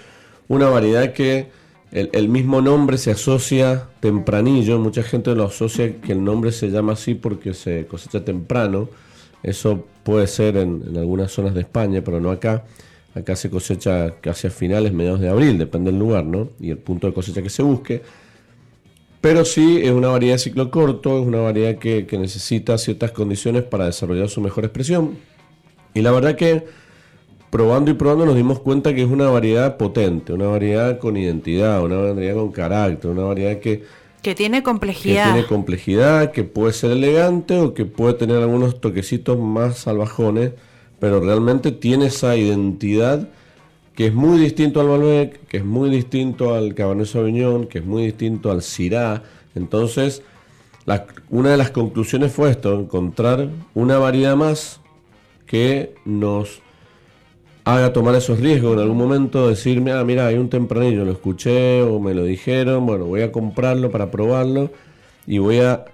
Una 0.49 0.69
variedad 0.69 1.13
que 1.13 1.51
el 1.93 2.29
mismo 2.31 2.63
nombre 2.63 2.97
se 2.97 3.11
asocia 3.11 3.89
tempranillo, 4.01 4.79
mucha 4.79 5.03
gente 5.03 5.35
lo 5.35 5.45
asocia 5.45 6.01
que 6.01 6.13
el 6.13 6.25
nombre 6.25 6.51
se 6.51 6.71
llama 6.71 6.95
así 6.95 7.15
porque 7.15 7.53
se 7.53 7.87
cosecha 7.87 8.25
temprano. 8.25 8.89
Eso 9.43 9.85
puede 10.05 10.27
ser 10.27 10.57
en, 10.57 10.83
algunas 10.97 11.33
zonas 11.33 11.55
de 11.55 11.61
España, 11.61 12.03
pero 12.05 12.21
no 12.21 12.31
acá. 12.31 12.65
Acá 13.15 13.37
se 13.37 13.51
cosecha 13.51 14.15
casi 14.21 14.47
a 14.47 14.51
finales, 14.51 14.93
mediados 14.93 15.21
de 15.21 15.29
abril, 15.29 15.59
depende 15.59 15.91
del 15.91 16.01
lugar, 16.01 16.25
¿no? 16.25 16.49
Y 16.59 16.71
el 16.71 16.79
punto 16.79 17.07
de 17.07 17.13
cosecha 17.13 17.43
que 17.43 17.51
se 17.51 17.63
busque. 17.63 18.03
Pero 19.21 19.45
sí 19.45 19.81
es 19.83 19.91
una 19.91 20.09
variedad 20.09 20.35
de 20.35 20.39
ciclo 20.39 20.71
corto, 20.71 21.21
es 21.21 21.27
una 21.27 21.41
variedad 21.41 21.77
que, 21.77 22.07
que 22.07 22.19
necesita 22.19 22.79
ciertas 22.79 23.13
condiciones 23.13 23.63
para 23.63 23.87
desarrollar 23.87 24.29
su 24.29 24.41
mejor 24.41 24.65
expresión. 24.65 25.19
Y 25.95 26.01
la 26.01 26.11
verdad 26.11 26.37
que 26.37 26.65
probando 27.51 27.91
y 27.91 27.95
probando 27.95 28.25
nos 28.25 28.35
dimos 28.35 28.61
cuenta 28.61 28.95
que 28.95 29.03
es 29.03 29.11
una 29.11 29.29
variedad 29.29 29.77
potente, 29.77 30.33
una 30.33 30.47
variedad 30.47 30.99
con 30.99 31.19
identidad, 31.19 31.83
una 31.85 31.97
variedad 31.97 32.35
con 32.35 32.51
carácter, 32.51 33.11
una 33.11 33.25
variedad 33.25 33.59
que, 33.59 33.85
Que 34.23 34.35
tiene 34.35 34.59
que 34.59 34.63
complejidad. 34.63 35.33
tiene 35.33 35.47
complejidad, 35.49 36.31
que 36.31 36.45
puede 36.45 36.73
ser 36.73 36.93
elegante 36.93 37.59
o 37.59 37.75
que 37.75 37.85
puede 37.85 38.15
tener 38.15 38.39
algunos 38.39 38.81
toquecitos 38.81 39.39
más 39.39 39.79
salvajones, 39.79 40.53
pero 41.01 41.21
realmente 41.21 41.73
tiene 41.73 42.07
esa 42.07 42.37
identidad 42.37 43.29
que 43.95 44.07
es 44.07 44.15
muy 44.15 44.39
distinto 44.39 44.81
al 44.81 44.87
Malbec, 44.87 45.47
que 45.47 45.59
es 45.59 45.65
muy 45.65 45.91
distinto 45.91 46.55
al 46.55 46.75
Cabernet 46.75 47.07
Sauvignon, 47.07 47.67
que 47.67 47.79
es 47.81 47.85
muy 47.85 48.05
distinto 48.05 48.51
al 48.51 48.63
Syrah. 48.63 49.23
Entonces, 49.55 50.23
una 51.29 51.51
de 51.51 51.57
las 51.57 51.71
conclusiones 51.71 52.33
fue 52.33 52.51
esto, 52.51 52.79
encontrar 52.79 53.51
una 53.75 53.99
variedad 53.99 54.35
más 54.35 54.81
que 55.47 55.95
nos 56.05 56.62
haga 57.65 57.93
tomar 57.93 58.15
esos 58.15 58.41
riesgos 58.41 58.75
en 58.75 58.81
algún 58.81 58.99
momento, 58.99 59.49
decirme, 59.49 59.93
ah, 59.93 60.05
mira, 60.05 60.27
hay 60.27 60.37
un 60.37 60.49
tempranillo, 60.49 61.05
lo 61.05 61.13
escuché 61.13 61.83
o 61.83 62.01
me 62.01 62.15
lo 62.15 62.25
dijeron, 62.25 62.87
bueno, 62.87 63.05
voy 63.07 63.23
a 63.23 63.33
comprarlo 63.33 63.91
para 63.91 64.11
probarlo 64.11 64.71
y 65.27 65.39
voy 65.39 65.61
a 65.61 65.85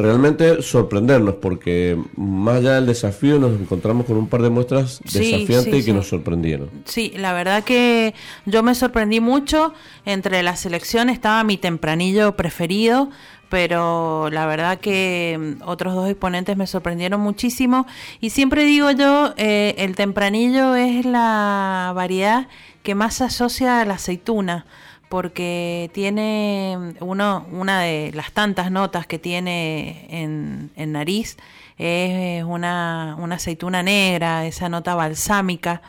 realmente 0.00 0.62
sorprendernos 0.62 1.34
porque 1.36 1.96
más 2.16 2.56
allá 2.56 2.74
del 2.74 2.86
desafío 2.86 3.38
nos 3.38 3.58
encontramos 3.60 4.06
con 4.06 4.16
un 4.16 4.28
par 4.28 4.42
de 4.42 4.50
muestras 4.50 5.00
Sí, 5.06 5.18
desafiantes 5.18 5.64
sí, 5.64 5.70
y 5.70 5.72
que 5.80 5.82
sí. 5.82 5.92
nos 5.92 6.08
sorprendieron. 6.08 6.70
Sí, 6.84 7.12
la 7.16 7.32
verdad 7.32 7.64
que 7.64 8.14
yo 8.46 8.62
me 8.62 8.74
sorprendí 8.74 9.20
mucho. 9.20 9.72
Entre 10.04 10.42
la 10.42 10.56
selección 10.56 11.08
estaba 11.10 11.44
mi 11.44 11.56
tempranillo 11.56 12.36
preferido, 12.36 13.10
pero 13.48 14.28
la 14.30 14.46
verdad 14.46 14.78
que 14.78 15.56
mm, 15.60 15.68
otros 15.68 15.94
dos 15.94 16.08
exponentes 16.08 16.56
me 16.56 16.66
sorprendieron 16.66 17.20
muchísimo. 17.20 17.86
Y 18.20 18.30
siempre 18.30 18.64
digo 18.64 18.90
yo, 18.92 19.34
eh, 19.36 19.74
el 19.78 19.96
tempranillo 19.96 20.74
es 20.76 21.04
la 21.04 21.92
variedad 21.94 22.48
que 22.82 22.94
más 22.94 23.14
se 23.14 23.24
asocia 23.24 23.80
a 23.80 23.84
la 23.84 23.94
aceituna 23.94 24.64
porque 25.10 25.90
tiene 25.92 26.94
uno, 27.00 27.44
una 27.52 27.82
de 27.82 28.12
las 28.14 28.30
tantas 28.32 28.70
notas 28.70 29.06
que 29.08 29.18
tiene 29.18 30.06
en, 30.08 30.70
en 30.76 30.92
nariz 30.92 31.36
es 31.78 32.44
una, 32.44 33.16
una 33.18 33.34
aceituna 33.34 33.82
negra, 33.82 34.46
esa 34.46 34.68
nota 34.68 34.94
balsámica 34.94 35.82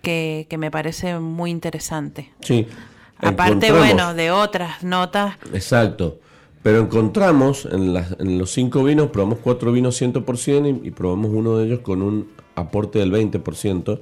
que, 0.00 0.46
que 0.48 0.58
me 0.58 0.70
parece 0.70 1.18
muy 1.18 1.50
interesante. 1.50 2.30
Sí. 2.40 2.68
Aparte, 3.20 3.72
bueno, 3.72 4.14
de 4.14 4.30
otras 4.30 4.84
notas. 4.84 5.36
Exacto. 5.52 6.20
Pero 6.62 6.78
encontramos 6.80 7.66
en, 7.70 7.92
las- 7.92 8.14
en 8.20 8.38
los 8.38 8.52
cinco 8.52 8.84
vinos, 8.84 9.08
probamos 9.10 9.40
cuatro 9.42 9.72
vinos 9.72 10.00
100% 10.00 10.82
y, 10.84 10.88
y 10.88 10.90
probamos 10.92 11.32
uno 11.34 11.56
de 11.56 11.66
ellos 11.66 11.80
con 11.80 12.00
un 12.02 12.30
aporte 12.54 13.00
del 13.00 13.10
20%. 13.10 13.98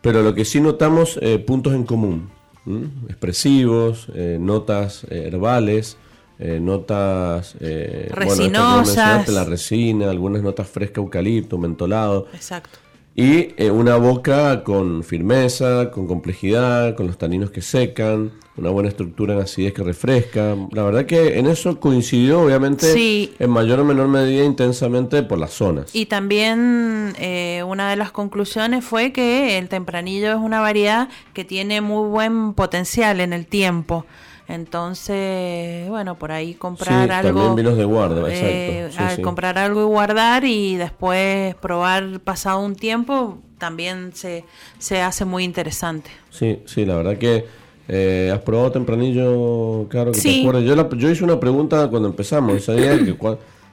Pero 0.00 0.22
lo 0.22 0.32
que 0.34 0.44
sí 0.44 0.60
notamos, 0.60 1.18
eh, 1.22 1.40
puntos 1.40 1.72
en 1.74 1.84
común. 1.84 2.30
¿M? 2.66 2.88
Expresivos, 3.08 4.08
eh, 4.14 4.38
notas 4.40 5.04
eh, 5.10 5.24
herbales, 5.26 5.96
eh, 6.38 6.58
notas... 6.60 7.54
eh, 7.60 8.08
bueno, 8.10 8.30
Resinosas. 8.30 8.86
mencionaste, 8.86 9.32
la 9.32 9.44
resina, 9.44 10.10
algunas 10.10 10.42
notas 10.42 10.68
fresca, 10.68 11.00
eucalipto, 11.00 11.58
mentolado. 11.58 12.26
Exacto. 12.34 12.78
Y 13.14 13.48
eh, 13.58 13.70
una 13.70 13.96
boca 13.96 14.64
con 14.64 15.04
firmeza, 15.04 15.90
con 15.90 16.06
complejidad, 16.06 16.94
con 16.94 17.06
los 17.06 17.18
taninos 17.18 17.50
que 17.50 17.60
secan, 17.60 18.32
una 18.56 18.70
buena 18.70 18.88
estructura 18.88 19.34
en 19.34 19.40
acidez 19.40 19.74
que 19.74 19.82
refresca. 19.82 20.56
La 20.72 20.82
verdad 20.82 21.04
que 21.04 21.38
en 21.38 21.46
eso 21.46 21.78
coincidió, 21.78 22.40
obviamente, 22.40 22.86
Sí. 22.92 23.32
en 23.38 23.50
mayor 23.50 23.80
o 23.80 23.84
menor 23.84 24.08
medida 24.08 24.44
intensamente 24.44 25.22
por 25.22 25.38
las 25.38 25.52
zonas. 25.52 25.94
Y 25.94 26.06
también 26.06 27.12
eh, 27.18 27.62
una 27.66 27.90
de 27.90 27.96
las 27.96 28.12
conclusiones 28.12 28.82
fue 28.84 29.12
que 29.12 29.58
el 29.58 29.68
tempranillo 29.68 30.30
es 30.30 30.36
una 30.38 30.60
variedad 30.60 31.08
que 31.34 31.44
tiene 31.44 31.80
muy 31.82 32.08
buen 32.08 32.54
potencial 32.54 33.20
en 33.20 33.32
el 33.34 33.46
tiempo. 33.46 34.06
Entonces, 34.48 35.88
bueno, 35.88 36.18
por 36.18 36.32
ahí 36.32 36.54
comprar 36.54 37.06
Sí, 37.08 37.14
algo. 37.14 37.28
también 37.40 37.54
vinos 37.54 37.76
de 37.76 37.84
guarda, 37.84 38.28
eh, 38.28 38.84
exacto. 38.86 38.96
Sí, 38.98 39.02
al 39.18 39.22
comprar 39.22 39.58
algo 39.58 39.80
y 39.82 39.84
guardar 39.84 40.44
y 40.44 40.76
después 40.76 41.54
probar 41.56 42.20
pasado 42.20 42.60
un 42.60 42.74
tiempo 42.74 43.38
también 43.58 44.10
se, 44.14 44.44
se 44.78 45.00
hace 45.00 45.24
muy 45.24 45.44
interesante. 45.44 46.10
Sí, 46.30 46.60
sí, 46.66 46.84
la 46.84 46.96
verdad 46.96 47.16
que 47.18 47.44
eh, 47.88 48.30
has 48.32 48.40
probado 48.40 48.72
tempranillo, 48.72 49.86
claro 49.88 50.12
que 50.12 50.16
te 50.18 50.22
Sí. 50.22 50.40
acuerdas. 50.40 50.64
Yo, 50.64 50.74
la- 50.76 50.88
yo 50.88 51.10
hice 51.10 51.24
una 51.24 51.38
pregunta 51.38 51.88
cuando 51.88 52.08
empezamos, 52.08 52.64
que 52.66 53.16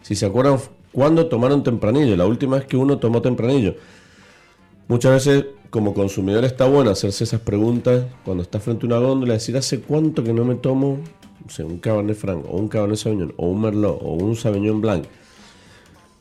si 0.01 0.15
se 0.15 0.25
acuerdan, 0.25 0.57
¿cuándo 0.91 1.27
tomaron 1.27 1.63
tempranillo? 1.63 2.15
La 2.15 2.25
última 2.25 2.57
vez 2.57 2.65
que 2.65 2.77
uno 2.77 2.97
tomó 2.97 3.21
tempranillo. 3.21 3.75
Muchas 4.89 5.11
veces, 5.11 5.45
como 5.69 5.93
consumidor, 5.93 6.43
está 6.45 6.65
bueno 6.65 6.89
hacerse 6.89 7.23
esas 7.23 7.41
preguntas 7.41 8.05
cuando 8.25 8.41
estás 8.41 8.63
frente 8.63 8.87
a 8.87 8.87
una 8.87 8.97
góndola, 8.97 9.33
decir, 9.33 9.55
¿hace 9.55 9.81
cuánto 9.81 10.23
que 10.23 10.33
no 10.33 10.43
me 10.43 10.55
tomo 10.55 10.97
un 11.59 11.77
Cabernet 11.77 12.17
Franc, 12.17 12.43
o 12.49 12.57
un 12.57 12.67
Cabernet 12.67 12.97
Sauvignon, 12.97 13.31
o 13.37 13.49
un 13.49 13.61
Merlot, 13.61 13.99
o 14.01 14.13
un 14.13 14.35
Sauvignon 14.35 14.81
Blanc? 14.81 15.05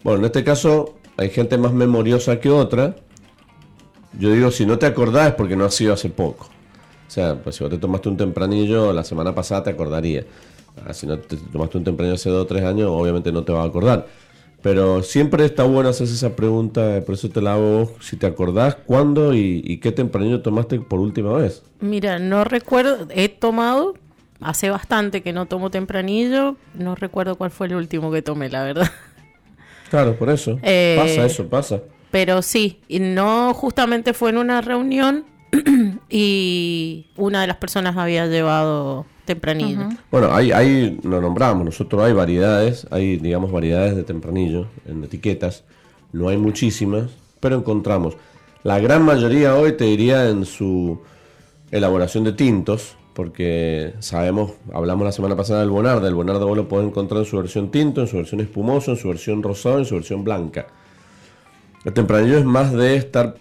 Bueno, 0.04 0.18
en 0.18 0.26
este 0.26 0.44
caso, 0.44 0.96
hay 1.16 1.30
gente 1.30 1.56
más 1.56 1.72
memoriosa 1.72 2.40
que 2.40 2.50
otra. 2.50 2.94
Yo 4.18 4.32
digo, 4.32 4.50
si 4.50 4.66
no 4.66 4.78
te 4.78 4.84
acordás 4.84 5.28
es 5.28 5.34
porque 5.34 5.56
no 5.56 5.64
ha 5.64 5.70
sido 5.70 5.94
hace 5.94 6.10
poco. 6.10 6.44
O 7.06 7.10
sea, 7.10 7.42
pues 7.42 7.56
si 7.56 7.64
vos 7.64 7.72
te 7.72 7.78
tomaste 7.78 8.10
un 8.10 8.18
tempranillo 8.18 8.92
la 8.92 9.02
semana 9.02 9.34
pasada 9.34 9.62
te 9.62 9.70
acordaría. 9.70 10.26
Ah, 10.86 10.92
si 10.92 11.06
no 11.06 11.18
te 11.18 11.38
tomaste 11.38 11.78
un 11.78 11.84
tempranillo 11.84 12.16
hace 12.16 12.28
dos 12.28 12.42
o 12.42 12.46
tres 12.46 12.64
años, 12.64 12.90
obviamente 12.90 13.32
no 13.32 13.44
te 13.44 13.52
vas 13.52 13.64
a 13.64 13.68
acordar. 13.68 14.06
Pero 14.68 15.02
siempre 15.02 15.46
está 15.46 15.62
bueno 15.62 15.88
hacerse 15.88 16.12
esa 16.12 16.36
pregunta, 16.36 17.00
por 17.06 17.14
eso 17.14 17.30
te 17.30 17.40
la 17.40 17.54
hago 17.54 17.78
vos, 17.78 17.90
si 18.04 18.18
te 18.18 18.26
acordás 18.26 18.74
cuándo 18.74 19.32
y, 19.32 19.62
y 19.64 19.78
qué 19.78 19.92
tempranillo 19.92 20.42
tomaste 20.42 20.78
por 20.78 21.00
última 21.00 21.32
vez. 21.32 21.62
Mira, 21.80 22.18
no 22.18 22.44
recuerdo, 22.44 23.08
he 23.08 23.30
tomado, 23.30 23.94
hace 24.42 24.68
bastante 24.68 25.22
que 25.22 25.32
no 25.32 25.46
tomo 25.46 25.70
tempranillo, 25.70 26.56
no 26.74 26.96
recuerdo 26.96 27.36
cuál 27.36 27.50
fue 27.50 27.68
el 27.68 27.76
último 27.76 28.12
que 28.12 28.20
tomé, 28.20 28.50
la 28.50 28.62
verdad. 28.62 28.90
Claro, 29.88 30.16
por 30.18 30.28
eso. 30.28 30.58
Eh, 30.62 30.96
Pasa 31.00 31.24
eso, 31.24 31.48
pasa. 31.48 31.80
Pero 32.10 32.42
sí, 32.42 32.80
y 32.88 33.00
no 33.00 33.54
justamente 33.54 34.12
fue 34.12 34.28
en 34.28 34.36
una 34.36 34.60
reunión 34.60 35.24
y 36.08 37.06
una 37.16 37.40
de 37.40 37.46
las 37.46 37.56
personas 37.56 37.96
había 37.96 38.26
llevado 38.26 39.06
tempranillo. 39.24 39.88
Bueno, 40.10 40.34
hay, 40.34 40.52
hay, 40.52 40.98
lo 41.02 41.20
nombramos, 41.20 41.64
nosotros 41.64 42.02
hay 42.02 42.12
variedades, 42.12 42.86
hay, 42.90 43.16
digamos, 43.18 43.52
variedades 43.52 43.94
de 43.94 44.02
tempranillo 44.02 44.66
en 44.86 45.04
etiquetas. 45.04 45.64
No 46.12 46.28
hay 46.28 46.38
muchísimas, 46.38 47.10
pero 47.40 47.56
encontramos. 47.56 48.16
La 48.62 48.80
gran 48.80 49.02
mayoría 49.02 49.54
hoy 49.54 49.72
te 49.72 49.84
diría 49.84 50.28
en 50.28 50.44
su 50.44 51.00
elaboración 51.70 52.24
de 52.24 52.32
tintos, 52.32 52.96
porque 53.12 53.94
sabemos, 53.98 54.52
hablamos 54.72 55.04
la 55.04 55.12
semana 55.12 55.36
pasada 55.36 55.60
del 55.60 55.70
Bonarda, 55.70 56.08
el 56.08 56.14
Bonarda 56.14 56.44
vos 56.44 56.56
lo 56.56 56.68
podés 56.68 56.86
encontrar 56.86 57.20
en 57.20 57.26
su 57.26 57.36
versión 57.36 57.70
tinto, 57.70 58.00
en 58.00 58.06
su 58.06 58.16
versión 58.16 58.40
espumoso, 58.40 58.92
en 58.92 58.96
su 58.96 59.08
versión 59.08 59.42
rosado, 59.42 59.78
en 59.78 59.84
su 59.84 59.96
versión 59.96 60.24
blanca. 60.24 60.68
El 61.84 61.92
tempranillo 61.92 62.38
es 62.38 62.44
más 62.44 62.72
de 62.72 62.96
estar 62.96 63.36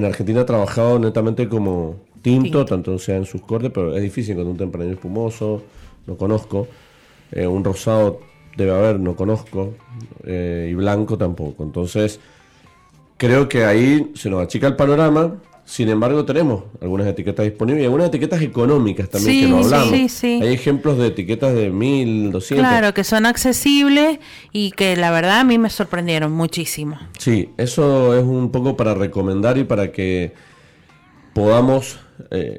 en 0.00 0.06
Argentina 0.06 0.44
trabajado 0.44 0.98
netamente 0.98 1.48
como 1.48 1.96
tinto, 2.22 2.42
Tinto. 2.42 2.64
tanto 2.64 2.98
sea 2.98 3.16
en 3.16 3.24
sus 3.24 3.42
cortes, 3.42 3.70
pero 3.72 3.94
es 3.96 4.02
difícil 4.02 4.36
con 4.36 4.46
un 4.46 4.56
tempranillo 4.56 4.94
espumoso, 4.94 5.62
no 6.06 6.16
conozco. 6.16 6.66
Eh, 7.32 7.46
un 7.46 7.62
rosado 7.64 8.20
debe 8.56 8.72
haber, 8.72 8.98
no 8.98 9.14
conozco. 9.14 9.74
eh, 10.24 10.68
y 10.70 10.74
blanco 10.74 11.16
tampoco. 11.16 11.62
Entonces, 11.62 12.18
creo 13.16 13.48
que 13.48 13.64
ahí 13.64 14.10
se 14.14 14.28
nos 14.30 14.42
achica 14.42 14.66
el 14.66 14.76
panorama. 14.76 15.36
Sin 15.70 15.88
embargo, 15.88 16.24
tenemos 16.24 16.64
algunas 16.82 17.06
etiquetas 17.06 17.44
disponibles 17.44 17.82
y 17.82 17.84
algunas 17.84 18.08
etiquetas 18.08 18.42
económicas 18.42 19.08
también 19.08 19.32
Sí, 19.32 19.40
que 19.42 19.48
no 19.48 19.58
sí, 19.58 19.64
hablamos. 19.66 19.90
sí, 19.94 20.08
sí. 20.08 20.40
Hay 20.42 20.52
ejemplos 20.52 20.98
de 20.98 21.06
etiquetas 21.06 21.54
de 21.54 21.70
1200. 21.70 22.66
Claro, 22.68 22.92
que 22.92 23.04
son 23.04 23.24
accesibles 23.24 24.18
y 24.50 24.72
que 24.72 24.96
la 24.96 25.12
verdad 25.12 25.38
a 25.38 25.44
mí 25.44 25.58
me 25.58 25.70
sorprendieron 25.70 26.32
muchísimo. 26.32 26.98
Sí, 27.18 27.50
eso 27.56 28.18
es 28.18 28.24
un 28.24 28.50
poco 28.50 28.76
para 28.76 28.94
recomendar 28.94 29.58
y 29.58 29.62
para 29.64 29.92
que 29.92 30.32
podamos 31.34 32.00
eh, 32.32 32.58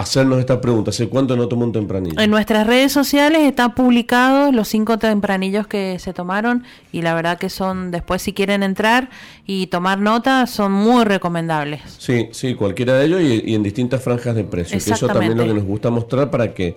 hacernos 0.00 0.38
esta 0.38 0.60
pregunta. 0.60 0.90
¿Hace 0.90 1.08
cuánto 1.08 1.36
no 1.36 1.48
tomo 1.48 1.64
un 1.64 1.72
tempranillo? 1.72 2.20
En 2.20 2.30
nuestras 2.30 2.66
redes 2.66 2.92
sociales 2.92 3.42
están 3.42 3.74
publicados 3.74 4.54
los 4.54 4.68
cinco 4.68 4.98
tempranillos 4.98 5.66
que 5.66 5.98
se 5.98 6.12
tomaron 6.12 6.64
y 6.92 7.02
la 7.02 7.14
verdad 7.14 7.36
que 7.38 7.50
son, 7.50 7.90
después 7.90 8.22
si 8.22 8.32
quieren 8.32 8.62
entrar 8.62 9.10
y 9.46 9.66
tomar 9.66 9.98
nota, 9.98 10.46
son 10.46 10.72
muy 10.72 11.04
recomendables. 11.04 11.80
Sí, 11.98 12.28
sí, 12.32 12.54
cualquiera 12.54 12.94
de 12.94 13.06
ellos 13.06 13.20
y, 13.20 13.50
y 13.50 13.54
en 13.54 13.62
distintas 13.62 14.02
franjas 14.02 14.34
de 14.34 14.44
precio. 14.44 14.78
Que 14.78 14.92
eso 14.92 15.06
también 15.06 15.32
es 15.32 15.38
lo 15.38 15.44
que 15.46 15.54
nos 15.54 15.64
gusta 15.64 15.90
mostrar 15.90 16.30
para 16.30 16.54
que 16.54 16.76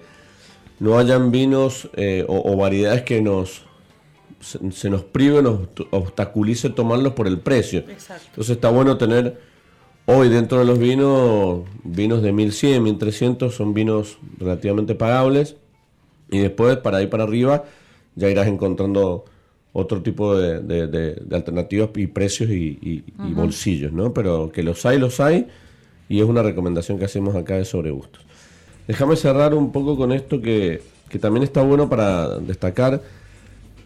no 0.79 0.97
hayan 0.97 1.29
vinos 1.31 1.89
eh, 1.95 2.25
o, 2.27 2.53
o 2.53 2.57
variedades 2.57 3.03
que 3.03 3.21
nos 3.21 3.63
se, 4.39 4.71
se 4.71 4.89
nos 4.89 5.03
prive, 5.03 5.43
nos 5.43 5.59
obst- 5.59 5.87
obstaculice 5.91 6.71
tomarlos 6.71 7.13
por 7.13 7.27
el 7.27 7.37
precio. 7.37 7.83
Entonces 7.87 8.49
está 8.55 8.69
bueno 8.71 8.97
tener 8.97 9.50
hoy 10.13 10.29
dentro 10.29 10.59
de 10.59 10.65
los 10.65 10.77
vinos, 10.79 11.61
vinos 11.83 12.21
de 12.21 12.31
1100, 12.31 12.83
1300 12.83 13.53
son 13.55 13.73
vinos 13.73 14.17
relativamente 14.37 14.95
pagables 14.95 15.55
y 16.29 16.39
después 16.39 16.77
para 16.77 17.01
ir 17.01 17.09
para 17.09 17.23
arriba 17.23 17.63
ya 18.15 18.29
irás 18.29 18.47
encontrando 18.47 19.25
otro 19.73 20.01
tipo 20.01 20.35
de, 20.35 20.59
de- 20.59 20.87
de- 20.87 21.15
de 21.15 21.35
alternativas 21.35 21.89
y 21.95 22.07
precios 22.07 22.49
y, 22.49 22.77
y- 22.81 23.03
y 23.29 23.33
bolsillos, 23.33 23.93
¿no? 23.93 24.13
Pero 24.13 24.51
que 24.51 24.63
los 24.63 24.85
hay, 24.85 24.99
los 24.99 25.19
hay 25.19 25.47
y 26.09 26.19
es 26.19 26.25
una 26.25 26.43
recomendación 26.43 26.99
que 26.99 27.05
hacemos 27.05 27.35
acá 27.35 27.55
de 27.55 27.63
Sobre 27.65 27.91
Gustos. 27.91 28.21
Déjame 28.87 29.15
cerrar 29.15 29.53
un 29.53 29.71
poco 29.71 29.95
con 29.95 30.11
esto 30.11 30.41
que, 30.41 30.81
que 31.07 31.19
también 31.19 31.43
está 31.43 31.61
bueno 31.61 31.87
para 31.87 32.37
destacar 32.39 33.01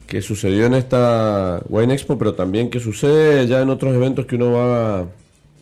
que 0.08 0.22
sucedió 0.22 0.66
en 0.66 0.74
esta 0.74 1.62
Wine 1.70 1.94
Expo, 1.94 2.18
pero 2.18 2.34
también 2.34 2.70
que 2.72 2.80
sucede 2.80 3.46
ya 3.48 3.62
en 3.62 3.70
otros 3.70 3.94
eventos 3.94 4.26
que 4.26 4.36
uno 4.38 4.52
va 4.54 5.06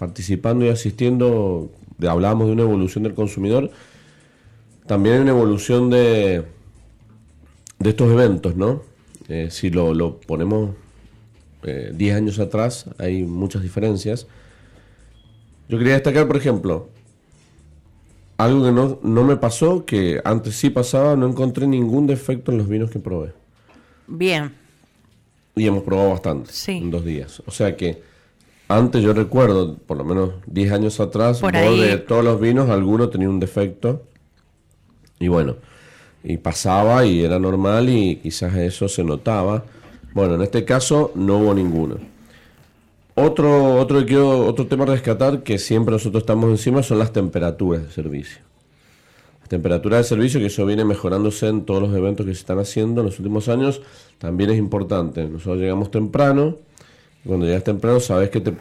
participando 0.08 0.66
y 0.66 0.70
asistiendo. 0.70 1.72
Hablábamos 2.06 2.48
de 2.48 2.54
una 2.54 2.64
evolución 2.64 3.04
del 3.06 3.14
consumidor. 3.14 3.72
También 4.86 5.16
hay 5.16 5.22
una 5.22 5.32
evolución 5.32 5.90
de, 5.90 6.44
de 7.80 7.90
estos 7.90 8.12
eventos, 8.12 8.56
¿no? 8.58 8.82
Eh, 9.30 9.48
si 9.50 9.70
lo, 9.70 9.94
lo 9.94 10.20
ponemos 10.20 10.72
eh, 11.64 11.92
10 11.96 12.16
años 12.18 12.40
atrás, 12.40 12.86
hay 12.98 13.24
muchas 13.24 13.62
diferencias. 13.62 14.28
Yo 15.70 15.78
quería 15.78 15.94
destacar, 15.94 16.28
por 16.28 16.36
ejemplo, 16.36 16.90
algo 18.38 18.66
que 18.66 18.72
no, 18.74 19.00
no 19.02 19.24
me 19.24 19.38
pasó, 19.38 19.86
que 19.86 20.20
antes 20.26 20.56
sí 20.58 20.70
pasaba, 20.70 21.16
no 21.16 21.26
encontré 21.30 21.66
ningún 21.66 22.06
defecto 22.08 22.52
en 22.52 22.58
los 22.58 22.68
vinos 22.68 22.92
que 22.92 23.00
probé. 23.00 23.32
Bien, 24.08 24.52
Y 25.56 25.66
hemos 25.66 25.84
probado 25.84 26.10
bastante 26.10 26.52
Sí. 26.52 26.74
en 26.74 26.92
dos 26.92 27.06
días. 27.06 27.42
O 27.46 27.52
sea 27.52 27.78
que 27.78 28.02
antes 28.78 29.02
yo 29.04 29.14
recuerdo, 29.14 29.76
por 29.78 29.98
lo 29.98 30.04
menos 30.04 30.32
10 30.48 30.72
años 30.72 31.00
atrás, 31.00 31.40
Por 31.40 31.52
vos 31.54 31.62
ahí- 31.62 31.80
de 31.80 31.98
todos 31.98 32.24
los 32.24 32.40
vinos, 32.40 32.70
alguno 32.70 33.10
tenía 33.10 33.30
un 33.30 33.40
defecto. 33.40 34.04
Y 35.20 35.28
bueno, 35.28 35.56
y 36.24 36.38
pasaba 36.38 37.06
y 37.06 37.24
era 37.24 37.40
normal 37.40 37.90
y 37.90 38.18
quizás 38.18 38.56
eso 38.56 38.88
se 38.88 39.04
notaba. 39.04 39.64
Bueno, 40.14 40.36
en 40.36 40.42
este 40.42 40.64
caso 40.66 41.12
no 41.16 41.38
hubo 41.40 41.54
ninguno. 41.54 41.96
Otro, 43.16 43.76
otro, 43.76 44.04
quiero- 44.06 44.46
otro 44.48 44.66
tema 44.68 44.84
a 44.86 44.88
rescatar 44.88 45.44
que 45.44 45.60
siempre 45.60 45.92
nosotros 45.94 46.24
estamos 46.24 46.50
encima 46.50 46.82
son 46.82 46.98
las 47.00 47.14
temperaturas 47.14 47.84
de 47.84 47.92
servicio. 47.92 48.40
Las 49.42 49.50
temperaturas 49.50 50.00
de 50.00 50.04
servicio, 50.06 50.40
que 50.40 50.48
eso 50.48 50.66
viene 50.66 50.84
mejorándose 50.84 51.48
en 51.48 51.64
todos 51.64 51.82
los 51.82 51.96
eventos 51.96 52.26
que 52.26 52.34
se 52.34 52.40
están 52.40 52.58
haciendo 52.60 53.02
en 53.02 53.08
los 53.08 53.20
últimos 53.20 53.50
años, 53.50 53.82
también 54.18 54.50
es 54.50 54.58
importante. 54.58 55.26
Nosotros 55.26 55.58
llegamos 55.58 55.92
temprano, 55.92 56.58
cuando 57.26 57.46
llegas 57.46 57.64
temprano 57.64 58.00
sabes 58.00 58.30
que 58.30 58.42
te, 58.42 58.54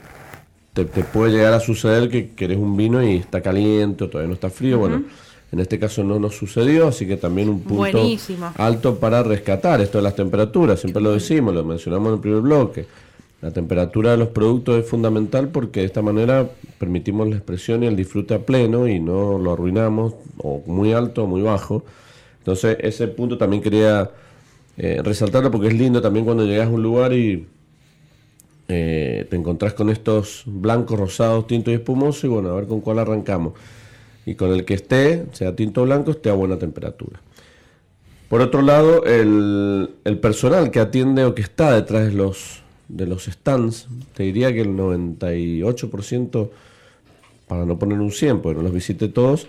te, 0.73 0.85
te 0.85 1.03
puede 1.05 1.33
llegar 1.33 1.53
a 1.53 1.61
suceder 1.61 2.09
que 2.09 2.31
querés 2.31 2.59
un 2.59 2.77
vino 2.77 3.03
y 3.03 3.17
está 3.17 3.41
caliente 3.41 4.05
o 4.05 4.09
todavía 4.09 4.29
no 4.29 4.35
está 4.35 4.51
frío. 4.51 4.79
Bueno, 4.79 5.03
En 5.53 5.61
este 5.61 5.79
caso 5.79 6.03
no 6.03 6.19
nos 6.19 6.35
sucedió, 6.35 6.89
así 6.89 7.07
que 7.07 7.19
también 7.19 7.51
un 7.51 7.61
punto 7.61 7.77
Buenísimo. 7.77 8.51
alto 8.57 8.99
para 8.99 9.23
rescatar 9.23 9.83
esto 9.83 9.99
de 9.99 10.03
las 10.05 10.17
temperaturas. 10.17 10.81
Siempre 10.81 11.03
lo 11.03 11.13
decimos, 11.13 11.53
lo 11.55 11.63
mencionamos 11.63 12.09
en 12.09 12.15
el 12.15 12.21
primer 12.21 12.41
bloque. 12.41 12.87
La 13.43 13.51
temperatura 13.51 14.13
de 14.13 14.17
los 14.17 14.29
productos 14.29 14.77
es 14.83 14.89
fundamental 14.89 15.49
porque 15.49 15.81
de 15.81 15.87
esta 15.87 16.01
manera 16.01 16.49
permitimos 16.79 17.29
la 17.29 17.37
expresión 17.37 17.83
y 17.83 17.87
el 17.87 17.97
disfrute 17.97 18.33
a 18.33 18.39
pleno 18.39 18.89
y 18.89 18.99
no 18.99 19.37
lo 19.39 19.53
arruinamos 19.53 20.15
o 20.39 20.63
muy 20.65 20.95
alto 20.95 21.25
o 21.25 21.27
muy 21.27 21.43
bajo. 21.43 21.85
Entonces 22.39 22.79
ese 22.81 23.09
punto 23.09 23.37
también 23.37 23.63
quería 23.63 24.11
eh, 24.79 25.03
resaltarlo 25.05 25.51
porque 25.51 25.67
es 25.69 25.75
lindo 25.75 26.01
también 26.01 26.25
cuando 26.25 26.47
llegas 26.47 26.69
a 26.69 26.71
un 26.71 26.83
lugar 26.83 27.13
y 27.13 27.47
eh, 28.75 29.27
te 29.29 29.37
encontrás 29.37 29.75
con 29.75 29.91
estos 29.91 30.45
blancos, 30.47 30.99
rosados, 30.99 31.47
tintos 31.47 31.73
y 31.73 31.75
espumosos 31.75 32.25
y 32.25 32.29
bueno, 32.29 32.49
a 32.49 32.55
ver 32.55 32.67
con 32.67 32.81
cuál 32.81 32.99
arrancamos. 32.99 33.53
Y 34.25 34.35
con 34.35 34.51
el 34.51 34.65
que 34.65 34.75
esté, 34.75 35.27
sea 35.33 35.55
tinto 35.55 35.83
o 35.83 35.85
blanco, 35.85 36.13
esté 36.13 36.31
a 36.31 36.33
buena 36.33 36.59
temperatura. 36.59 37.21
Por 38.31 38.41
otro 38.41 38.63
lado, 38.63 39.05
el, 39.05 39.91
el 40.05 40.19
personal 40.19 40.71
que 40.71 40.81
atiende 40.81 41.25
o 41.27 41.35
que 41.35 41.43
está 41.43 41.75
detrás 41.75 42.07
de 42.07 42.13
los, 42.13 42.63
de 42.89 43.07
los 43.07 43.25
stands, 43.25 43.89
te 44.15 44.23
diría 44.23 44.55
que 44.55 44.63
el 44.63 44.71
98%, 44.71 46.49
para 47.47 47.67
no 47.67 47.79
poner 47.79 48.01
un 48.01 48.11
100, 48.11 48.41
porque 48.41 48.57
no 48.57 48.63
los 48.63 48.73
visité 48.73 49.09
todos, 49.09 49.49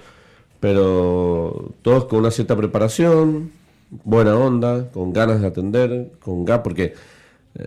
pero 0.60 1.72
todos 1.82 2.06
con 2.06 2.20
una 2.20 2.32
cierta 2.32 2.58
preparación, 2.58 3.52
buena 4.04 4.36
onda, 4.36 4.90
con 4.92 5.14
ganas 5.14 5.40
de 5.40 5.48
atender, 5.48 6.12
con 6.20 6.44
gas, 6.44 6.60
porque 6.62 6.94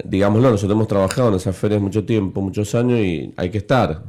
digámoslo, 0.04 0.50
nosotros 0.50 0.74
hemos 0.76 0.88
trabajado 0.88 1.28
en 1.30 1.34
esas 1.36 1.56
ferias 1.56 1.80
mucho 1.80 2.04
tiempo, 2.04 2.40
muchos 2.40 2.74
años 2.74 2.98
y 3.00 3.32
hay 3.36 3.50
que 3.50 3.58
estar 3.58 4.02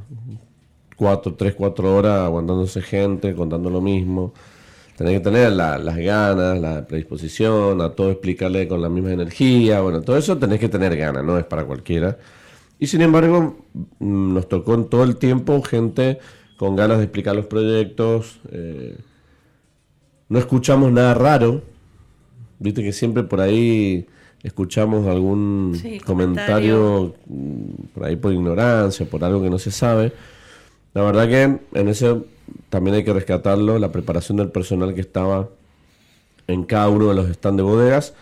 cuatro, 0.96 1.36
tres, 1.36 1.54
cuatro 1.56 1.96
horas 1.96 2.22
aguantándose 2.26 2.82
gente, 2.82 3.36
contando 3.36 3.70
lo 3.70 3.82
mismo. 3.82 4.34
Tenés 4.98 5.14
que 5.16 5.20
tener 5.22 5.52
la- 5.54 5.78
las 5.78 5.98
ganas, 5.98 6.60
la 6.60 6.88
predisposición, 6.88 7.82
a 7.82 7.92
todo 7.92 8.12
explicarle 8.12 8.68
con 8.68 8.82
la 8.82 8.90
misma 8.90 9.12
energía. 9.14 9.82
Bueno, 9.82 10.02
todo 10.02 10.18
eso 10.18 10.38
tenés 10.38 10.60
que 10.60 10.70
tener 10.70 10.96
ganas, 10.98 11.24
no 11.24 11.38
es 11.38 11.46
para 11.46 11.66
cualquiera. 11.66 12.18
Y 12.80 12.88
sin 12.88 13.02
embargo, 13.02 13.58
mm, 14.00 14.34
nos 14.34 14.50
tocó 14.50 14.74
en 14.76 14.86
todo 14.90 15.04
el 15.04 15.18
tiempo 15.18 15.62
gente 15.64 16.20
con 16.58 16.76
ganas 16.76 16.98
de 17.00 17.06
explicar 17.06 17.36
los 17.36 17.46
proyectos. 17.48 18.40
eh, 18.52 18.98
no 20.30 20.40
escuchamos 20.40 20.92
nada 20.92 21.14
raro. 21.14 21.62
Viste 22.60 22.84
que 22.84 22.92
siempre 22.92 23.24
por 23.24 23.42
ahí 23.42 24.08
escuchamos 24.48 25.08
algún 25.08 25.78
Sí, 25.82 26.00
comentario 26.00 27.16
mm, 27.26 27.94
por 27.94 28.06
ahí 28.06 28.16
por 28.16 28.34
ignorancia, 28.34 29.06
por 29.06 29.24
algo 29.24 29.42
que 29.42 29.50
no 29.50 29.60
se 29.60 29.72
sabe. 29.72 30.12
La 30.94 31.04
verdad 31.04 31.28
que 31.28 31.80
en 31.80 31.88
eso 31.88 32.26
también 32.70 32.96
hay 32.96 33.04
que 33.04 33.14
rescatarlo, 33.14 33.80
la 33.80 33.92
preparación 33.92 34.38
del 34.38 34.50
personal 34.50 34.94
que 34.94 35.02
estaba 35.02 35.50
en 36.48 36.64
cada 36.64 36.90
uno 36.90 37.10
de 37.10 37.16
los 37.16 37.30
stands 37.30 37.58
de 37.58 37.64
bodegas, 37.64 38.14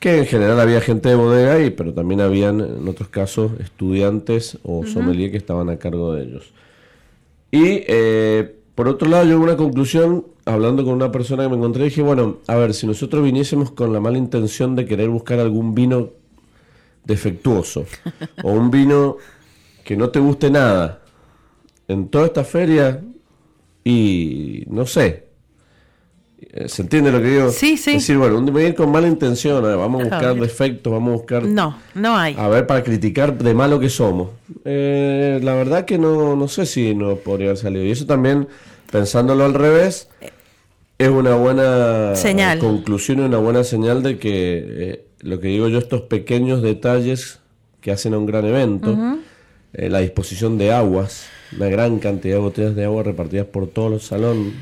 que 0.00 0.18
en 0.18 0.26
general 0.26 0.60
había 0.60 0.80
gente 0.80 1.08
de 1.08 1.14
bodega, 1.14 1.60
y, 1.60 1.70
pero 1.70 1.92
también 1.94 2.20
habían 2.20 2.60
en 2.60 2.88
otros 2.88 3.08
casos 3.08 3.52
estudiantes 3.60 4.58
o 4.62 4.84
sommelier 4.86 5.30
que 5.30 5.36
estaban 5.36 5.70
a 5.70 5.76
cargo 5.76 6.12
de 6.12 6.22
ellos. 6.24 6.52
Y 7.50 7.82
eh, 7.86 8.54
por 8.74 8.88
otro 8.88 9.08
lado, 9.08 9.24
yo 9.24 9.40
una 9.40 9.56
conclusión, 9.56 10.24
hablando 10.48 10.84
con 10.84 10.94
una 10.94 11.12
persona 11.12 11.42
que 11.44 11.48
me 11.50 11.56
encontré, 11.56 11.84
dije, 11.84 12.02
bueno, 12.02 12.38
a 12.46 12.56
ver, 12.56 12.74
si 12.74 12.86
nosotros 12.86 13.22
viniésemos 13.22 13.70
con 13.72 13.92
la 13.92 14.00
mala 14.00 14.18
intención 14.18 14.74
de 14.76 14.86
querer 14.86 15.08
buscar 15.08 15.38
algún 15.38 15.74
vino 15.74 16.10
defectuoso, 17.04 17.84
o 18.42 18.52
un 18.52 18.70
vino 18.70 19.16
que 19.84 19.96
no 19.96 20.10
te 20.10 20.20
guste 20.20 20.50
nada, 20.50 21.02
en 21.86 22.08
toda 22.08 22.26
esta 22.26 22.44
feria, 22.44 23.02
y 23.84 24.64
no 24.68 24.84
sé, 24.86 25.28
eh, 26.40 26.68
¿se 26.68 26.82
entiende 26.82 27.10
lo 27.10 27.20
que 27.22 27.28
digo? 27.28 27.50
Sí, 27.50 27.76
sí. 27.76 27.90
Es 27.90 27.96
decir, 28.02 28.18
bueno, 28.18 28.38
un- 28.38 28.46
voy 28.52 28.64
a 28.64 28.68
ir 28.68 28.74
con 28.74 28.90
mala 28.90 29.08
intención, 29.08 29.56
a 29.64 29.68
ver, 29.68 29.76
vamos 29.78 30.00
a 30.02 30.04
buscar 30.04 30.34
defectos, 30.40 30.92
vamos 30.92 31.10
a 31.10 31.16
buscar 31.16 31.42
No, 31.44 31.78
no 31.94 32.16
hay. 32.16 32.34
a 32.38 32.48
ver, 32.48 32.66
para 32.66 32.82
criticar 32.84 33.36
de 33.38 33.54
malo 33.54 33.80
que 33.80 33.88
somos. 33.88 34.28
Eh, 34.64 35.40
la 35.42 35.54
verdad 35.54 35.84
que 35.86 35.96
no, 35.98 36.36
no 36.36 36.48
sé 36.48 36.66
si 36.66 36.94
nos 36.94 37.18
podría 37.20 37.48
haber 37.48 37.58
salido. 37.58 37.84
Y 37.84 37.90
eso 37.90 38.04
también, 38.06 38.46
pensándolo 38.92 39.44
al 39.46 39.54
revés, 39.54 40.08
es 40.98 41.08
una 41.08 41.34
buena 41.36 42.14
Señal. 42.16 42.58
conclusión 42.58 43.18
y 43.20 43.22
una 43.22 43.38
buena 43.38 43.62
señal 43.64 44.02
de 44.02 44.18
que 44.18 44.64
eh, 44.66 45.04
lo 45.20 45.38
que 45.40 45.48
digo 45.48 45.68
yo, 45.68 45.78
estos 45.78 46.02
pequeños 46.02 46.62
detalles 46.62 47.40
que 47.80 47.92
hacen 47.92 48.14
a 48.14 48.18
un 48.18 48.26
gran 48.26 48.44
evento, 48.44 48.96
eh, 49.72 49.88
la 49.88 50.00
disposición 50.00 50.58
de 50.58 50.72
aguas, 50.72 51.26
una 51.56 51.68
gran 51.68 51.98
cantidad 51.98 52.34
de 52.36 52.40
botellas 52.40 52.74
de 52.74 52.84
agua 52.84 53.02
repartidas 53.04 53.46
por 53.46 53.68
todo 53.68 53.94
el 53.94 54.00
salón. 54.00 54.52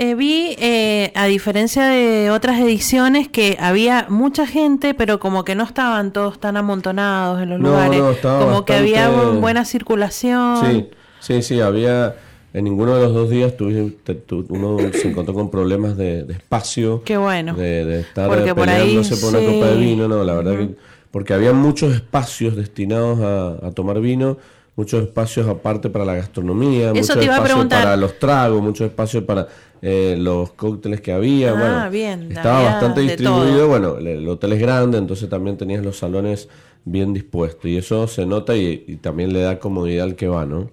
Eh, 0.00 0.14
vi, 0.14 0.54
eh, 0.60 1.10
a 1.16 1.26
diferencia 1.26 1.86
de 1.88 2.30
otras 2.30 2.60
ediciones, 2.60 3.28
que 3.28 3.56
había 3.60 4.06
mucha 4.08 4.46
gente, 4.46 4.94
pero 4.94 5.18
como 5.18 5.44
que 5.44 5.54
no 5.56 5.64
estaban 5.64 6.12
todos 6.12 6.38
tan 6.40 6.56
amontonados 6.56 7.42
en 7.42 7.50
los 7.50 7.58
No, 7.60 7.70
lugares. 7.70 7.98
no, 8.00 8.38
como 8.38 8.64
que 8.64 8.74
había 8.74 9.08
bastante- 9.08 9.36
bu- 9.36 9.40
buena 9.40 9.64
circulación. 9.64 10.66
Sí, 10.66 10.88
sí, 11.20 11.42
sí, 11.42 11.60
había... 11.60 12.14
En 12.54 12.64
ninguno 12.64 12.94
de 12.96 13.02
los 13.02 13.12
dos 13.14 13.28
días 13.30 13.56
tuvi- 13.56 13.94
te- 14.02 14.14
tu- 14.14 14.46
uno 14.48 14.78
se 14.92 15.08
encontró 15.08 15.34
con 15.34 15.50
problemas 15.50 15.96
de, 15.96 16.24
de 16.24 16.32
espacio. 16.32 17.02
Qué 17.04 17.16
bueno. 17.18 17.54
De, 17.54 17.84
de 17.84 18.00
estar 18.00 18.28
Porque 18.28 18.54
por 18.54 18.68
ahí, 18.68 18.80
peleándose 18.96 19.16
por 19.18 19.30
una 19.30 19.40
sí. 19.40 19.46
copa 19.46 19.66
de 19.66 19.76
vino, 19.76 20.08
no, 20.08 20.24
la 20.24 20.34
verdad 20.34 20.56
que... 20.56 20.74
Porque 21.10 21.32
había 21.34 21.52
muchos 21.52 21.94
espacios 21.94 22.54
destinados 22.56 23.20
a, 23.20 23.66
a 23.66 23.70
tomar 23.72 23.98
vino, 24.00 24.36
muchos 24.76 25.02
espacios 25.02 25.48
aparte 25.48 25.88
para 25.90 26.04
la 26.04 26.14
gastronomía, 26.14 26.92
muchos 26.92 27.16
iba 27.22 27.34
a 27.34 27.36
espacios 27.38 27.66
para 27.66 27.96
los 27.96 28.18
tragos, 28.18 28.62
muchos 28.62 28.86
espacios 28.86 29.24
para 29.24 29.48
eh, 29.80 30.16
los 30.18 30.52
cócteles 30.52 31.00
que 31.00 31.12
había. 31.12 31.50
Ah, 31.50 31.54
bueno, 31.54 31.90
bien, 31.90 32.30
Estaba 32.30 32.58
había 32.58 32.70
bastante 32.72 33.00
distribuido. 33.02 33.68
Bueno, 33.68 33.96
el, 33.98 34.06
el 34.06 34.28
hotel 34.28 34.52
es 34.52 34.60
grande, 34.60 34.98
entonces 34.98 35.28
también 35.30 35.56
tenías 35.56 35.82
los 35.82 35.96
salones 35.98 36.48
bien 36.90 37.12
dispuestos. 37.12 37.66
Y 37.66 37.76
eso 37.76 38.06
se 38.08 38.26
nota 38.26 38.56
y, 38.56 38.84
y 38.86 38.96
también 38.96 39.32
le 39.32 39.40
da 39.40 39.58
comodidad 39.58 40.04
al 40.04 40.16
que 40.16 40.28
va, 40.28 40.46
¿no? 40.46 40.70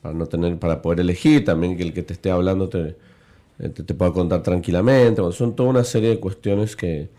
Para 0.00 0.14
no 0.14 0.26
tener, 0.26 0.58
para 0.58 0.82
poder 0.82 1.00
elegir, 1.00 1.44
también 1.44 1.76
que 1.76 1.82
el 1.82 1.92
que 1.92 2.02
te 2.02 2.12
esté 2.12 2.30
hablando 2.30 2.68
te, 2.68 2.96
eh, 3.58 3.68
te, 3.68 3.82
te 3.82 3.94
pueda 3.94 4.12
contar 4.12 4.42
tranquilamente. 4.42 5.20
Bueno, 5.20 5.32
son 5.32 5.54
toda 5.54 5.70
una 5.70 5.84
serie 5.84 6.10
de 6.10 6.20
cuestiones 6.20 6.76
que, 6.76 7.10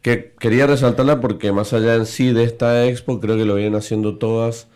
que 0.00 0.32
quería 0.38 0.66
resaltarla 0.66 1.20
porque 1.20 1.52
más 1.52 1.72
allá 1.72 1.94
en 1.94 2.06
sí 2.06 2.32
de 2.32 2.44
esta 2.44 2.86
expo, 2.86 3.20
creo 3.20 3.36
que 3.36 3.44
lo 3.44 3.54
vienen 3.54 3.76
haciendo 3.76 4.16
todas 4.16 4.68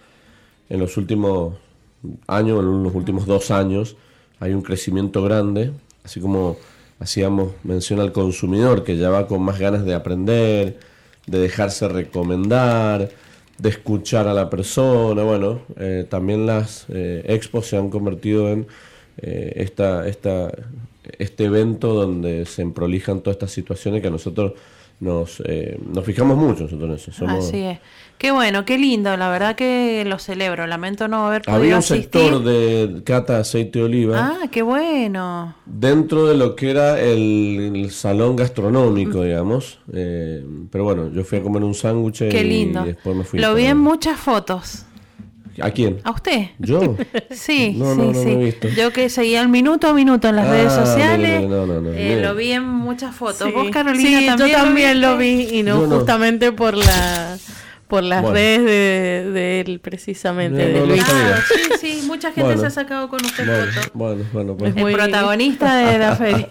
en 0.69 0.81
los 0.81 0.97
últimos 0.97 1.55
años, 2.27 2.61
en 2.61 2.83
los 2.83 2.95
últimos 2.95 3.27
dos 3.27 3.51
años, 3.51 3.97
hay 4.41 4.53
un 4.53 4.63
crecimiento 4.63 5.23
grande, 5.23 5.73
así 6.05 6.21
como 6.21 6.57
hacíamos 6.99 7.53
mención 7.65 8.01
al 8.01 8.13
consumidor, 8.13 8.85
que 8.85 8.97
ya 8.97 9.11
va 9.11 9.27
con 9.27 9.43
más 9.43 9.59
ganas 9.59 9.85
de 9.85 9.95
aprender, 9.95 10.79
de 11.27 11.39
dejarse 11.39 11.89
recomendar, 11.89 13.11
de 13.59 13.69
escuchar 13.69 14.29
a 14.29 14.35
la 14.35 14.49
persona. 14.51 15.23
Bueno, 15.23 15.63
eh, 15.79 16.07
también 16.09 16.47
las 16.47 16.87
eh, 16.89 17.25
expos 17.27 17.67
se 17.67 17.77
han 17.77 17.91
convertido 17.91 18.51
en 18.51 18.67
eh, 19.19 19.53
esta, 19.57 20.07
esta, 20.07 20.53
este 21.19 21.45
evento 21.45 21.95
donde 21.95 22.45
se 22.47 22.67
prolijan 22.67 23.21
todas 23.21 23.37
estas 23.37 23.53
situaciones 23.53 24.03
que 24.03 24.09
a 24.09 24.11
nosotros 24.11 24.53
nos, 25.01 25.43
eh, 25.47 25.79
nos 25.93 26.05
fijamos 26.05 26.37
mucho 26.37 26.65
nosotros 26.65 26.89
en 26.89 26.95
eso. 26.97 27.13
Somos- 27.13 27.47
Así 27.49 27.59
es. 27.59 27.79
Qué 28.19 28.31
bueno, 28.31 28.65
qué 28.65 28.79
lindo. 28.79 29.15
La 29.19 29.29
verdad 29.29 29.57
que 29.57 30.03
lo 30.07 30.19
celebro. 30.19 30.67
Lamento 30.67 31.07
no 31.07 31.27
haber 31.27 31.43
podido 31.43 31.59
Había 31.61 31.75
un 31.75 31.79
asistir. 31.81 32.03
sector 32.23 32.43
de 32.45 33.03
cata 33.05 33.39
aceite 33.41 33.79
de 33.81 33.85
oliva 33.85 34.39
Ah, 34.43 34.49
qué 34.51 34.63
bueno. 34.63 35.55
dentro 35.67 36.27
de 36.27 36.35
lo 36.35 36.57
que 36.57 36.71
era 36.71 36.99
el, 36.99 37.73
el 37.75 37.91
salón 37.91 38.35
gastronómico, 38.37 39.23
digamos. 39.23 39.81
Eh, 39.93 40.43
pero 40.71 40.85
bueno, 40.85 41.13
yo 41.13 41.25
fui 41.25 41.39
a 41.39 41.43
comer 41.43 41.63
un 41.63 41.75
sándwich 41.75 42.21
Qué 42.21 42.41
y 42.41 42.45
lindo. 42.45 42.85
después 42.85 43.15
me 43.15 43.25
fui. 43.25 43.39
Lo 43.39 43.55
vi 43.55 43.67
en 43.67 43.77
muchas 43.79 44.19
fotos. 44.19 44.87
¿A 45.61 45.71
quién? 45.71 46.01
¿A 46.05 46.11
usted? 46.11 46.49
¿Yo? 46.59 46.97
Sí, 47.31 47.75
No, 47.77 47.93
sí, 47.95 47.99
no, 48.01 48.13
no 48.13 48.15
sí. 48.15 48.25
lo 48.25 48.31
he 48.41 48.45
visto. 48.45 48.69
Yo 48.69 48.93
que 48.93 49.09
seguía 49.09 49.41
el 49.43 49.49
minuto 49.49 49.89
a 49.89 49.93
minuto 49.95 50.29
en 50.29 50.37
las 50.37 50.47
Ah, 50.47 50.51
redes 50.51 50.73
sociales, 50.73 51.41
mire, 51.43 51.49
no, 51.49 51.67
no, 51.67 51.81
no, 51.81 51.91
eh, 51.93 52.21
lo 52.23 52.35
vi 52.35 52.53
en 52.53 52.65
muchas 52.65 53.15
fotos. 53.15 53.49
Sí. 53.49 53.53
¿Vos, 53.55 53.69
Carolina, 53.71 54.19
Sí, 54.21 54.27
también 54.27 54.51
yo 54.51 54.57
también 54.57 55.01
lo, 55.01 55.17
vi 55.19 55.49
y 55.53 55.63
no. 55.63 55.81
justamente 55.87 56.53
por 56.53 56.75
la 56.77 57.37
por 57.89 58.03
las 58.03 58.23
Bueno. 58.23 58.35
redes 58.35 58.65
de, 58.65 59.31
de 59.31 59.61
él 59.61 59.79
precisamente 59.81 60.59
No, 60.59 60.65
de 60.69 60.73
no 60.75 60.81
lo 60.81 60.87
Luis. 60.87 61.05
Ah, 61.09 61.39
sí, 61.49 61.61
sí, 62.01 62.05
mucha 62.07 62.29
gente 62.33 62.43
Bueno. 62.43 62.61
se 62.61 62.67
ha 62.67 62.71
sacado 62.71 63.09
con 63.09 63.25
usted 63.25 63.47
Bueno, 63.47 63.67
fotos. 63.73 63.91
bueno, 63.95 64.25
bueno, 64.33 64.57
pues. 64.57 64.71
Es 64.71 64.77
El 64.77 64.83
muy- 64.83 64.93
protagonista 64.95 65.77
de 65.77 65.99
la 65.99 66.17
feria. 66.17 66.49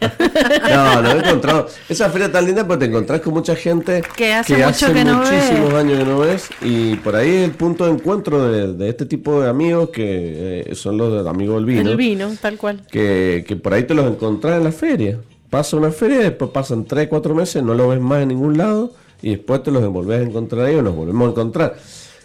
No, 0.74 1.02
no 1.02 1.12
he 1.12 1.18
encontrado. 1.20 1.68
Esa 1.90 2.10
feria 2.10 2.32
tan 2.32 2.46
linda 2.46 2.66
porque 2.66 2.86
te 2.86 2.92
encontrás 2.92 3.22
con 3.22 3.34
mucha 3.34 3.56
gente 3.56 4.02
Que 4.16 4.34
hace 4.34 4.58
mucho 4.66 4.94
que 4.94 5.04
no 5.04 5.18
muchísimos 5.18 5.74
ves. 5.74 5.80
años 5.84 6.00
que 6.00 6.06
no 6.06 6.20
ves. 6.20 6.50
Y 6.62 6.96
por 6.98 7.16
ahí 7.16 7.44
el 7.44 7.52
punto 7.52 7.86
de 7.86 7.92
encuentro 7.92 8.48
de, 8.52 8.74
de 8.74 8.90
este 8.90 9.06
tipo 9.06 9.42
de 9.42 9.50
amigos 9.50 9.90
que 9.90 10.64
eh, 10.68 10.76
son 10.76 10.98
los 10.98 11.24
de- 11.24 11.30
amigos 11.30 11.58
del 11.58 11.66
vino. 11.66 11.90
El 11.92 11.98
vino, 11.98 12.32
tal 12.42 12.58
cual. 12.58 12.82
que, 12.90 13.44
que 13.48 13.56
por 13.56 13.74
ahí 13.74 13.84
te 13.84 13.94
los 13.94 14.06
encontrás 14.08 14.58
en 14.58 14.64
la 14.64 14.72
feria. 14.72 15.18
Pasa 15.50 15.78
una 15.78 15.92
feria, 15.92 16.18
después 16.20 16.52
pasan 16.52 16.86
3, 16.86 17.08
4 17.08 17.36
meses, 17.36 17.62
no 17.64 17.74
los 17.76 17.90
ves 17.90 18.00
más 18.02 18.22
en 18.24 18.30
ningún 18.30 18.58
lado 18.58 18.94
y 19.22 19.32
después 19.32 19.64
te 19.64 19.72
los 19.72 19.86
volvés 19.90 20.22
a 20.22 20.24
encontrar 20.24 20.66
ahí 20.66 20.76
o 20.76 20.82
nos 20.82 20.96
volvemos 20.96 21.28
a 21.28 21.32
encontrar. 21.32 21.76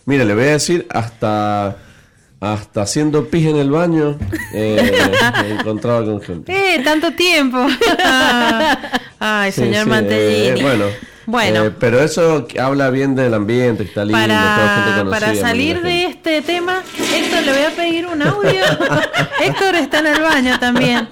Mira, 0.07 0.24
le 0.24 0.34
voy 0.34 0.45
a 0.45 0.53
decir 0.53 0.86
hasta 0.91 1.76
hasta 2.41 2.80
haciendo 2.82 3.28
pis 3.28 3.47
en 3.47 3.57
el 3.57 3.70
baño, 3.70 4.18
eh, 4.55 4.99
me 5.43 5.51
encontraba 5.61 6.05
con 6.05 6.22
gente. 6.22 6.51
¡Eh, 6.53 6.82
tanto 6.82 7.12
tiempo! 7.12 7.59
Ay, 9.18 9.53
Sí, 9.53 9.61
señor 9.61 9.84
sí, 9.84 9.93
eh, 10.09 10.59
bueno, 10.62 10.86
Bueno. 11.26 11.64
eh, 11.66 11.70
pero 11.78 12.01
eso 12.01 12.49
habla 12.59 12.88
bien 12.88 13.14
del 13.14 13.34
ambiente, 13.34 13.82
está 13.82 14.07
lindo, 14.07 14.18
toda 14.18 14.34
gente 14.34 14.91
Para, 14.91 15.05
conocida, 15.05 15.11
para 15.20 15.34
salir 15.34 15.82
de 15.82 16.07
este 16.07 16.41
tema, 16.41 16.82
Héctor, 17.14 17.43
le 17.43 17.53
voy 17.53 17.62
a 17.64 17.70
pedir 17.76 18.07
un 18.07 18.22
audio. 18.22 18.64
Héctor 19.45 19.74
está 19.74 19.99
en 19.99 20.07
el 20.07 20.22
baño 20.22 20.59
también. 20.59 21.09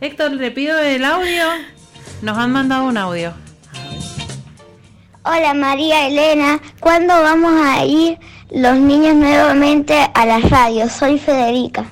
Héctor, 0.00 0.32
le 0.32 0.50
pido 0.50 0.78
el 0.78 1.04
audio. 1.04 1.44
Nos 2.22 2.38
han 2.38 2.52
mandado 2.52 2.84
un 2.84 2.96
audio. 2.96 3.34
Hola 5.22 5.52
María 5.54 6.06
Elena, 6.06 6.60
¿cuándo 6.80 7.12
vamos 7.22 7.52
a 7.62 7.84
ir 7.84 8.18
los 8.50 8.76
niños 8.78 9.14
nuevamente 9.16 9.94
a 10.14 10.26
la 10.26 10.38
radio? 10.40 10.88
Soy 10.88 11.18
Federica. 11.18 11.84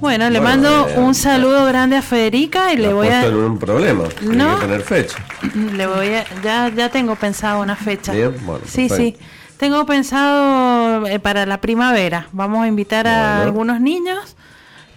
Bueno, 0.00 0.28
le 0.30 0.40
Bueno, 0.40 0.56
mando 0.62 0.88
eh, 0.88 0.98
un 0.98 1.14
saludo 1.14 1.64
grande 1.64 1.96
a 1.96 2.02
Federica 2.02 2.72
y 2.72 2.76
le 2.76 2.92
voy 2.92 3.06
a, 3.08 3.24
en 3.24 3.36
un 3.36 3.58
problema, 3.58 4.04
No. 4.20 4.56
que 4.56 4.66
tener 4.66 4.82
fecha. 4.82 5.16
le 5.54 5.86
voy 5.86 6.08
a, 6.14 6.24
ya, 6.42 6.68
ya 6.74 6.88
tengo 6.90 7.14
pensado 7.16 7.60
una 7.62 7.76
fecha. 7.76 8.12
Bien, 8.12 8.34
bueno, 8.44 8.64
sí, 8.66 8.88
sí. 8.88 9.16
Tengo 9.56 9.86
pensado 9.86 11.06
eh, 11.06 11.20
para 11.20 11.46
la 11.46 11.60
primavera. 11.60 12.26
Vamos 12.32 12.64
a 12.64 12.66
invitar 12.68 13.06
a 13.06 13.42
algunos 13.42 13.80
niños 13.80 14.36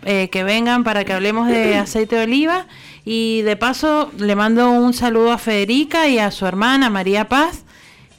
eh, 0.06 0.30
que 0.30 0.43
vengan 0.43 0.84
para 0.84 1.03
que 1.03 1.14
hablemos 1.14 1.47
de 1.47 1.76
aceite 1.76 2.16
de 2.16 2.24
oliva. 2.24 2.68
Y 3.03 3.41
de 3.41 3.56
paso 3.56 4.12
le 4.18 4.36
mando 4.36 4.72
un 4.72 4.93
saludo 4.93 5.32
a 5.32 5.38
Federica 5.38 6.08
y 6.08 6.20
a 6.20 6.32
su 6.32 6.45
hermana 6.45 6.89
María 6.89 7.28
Paz. 7.28 7.64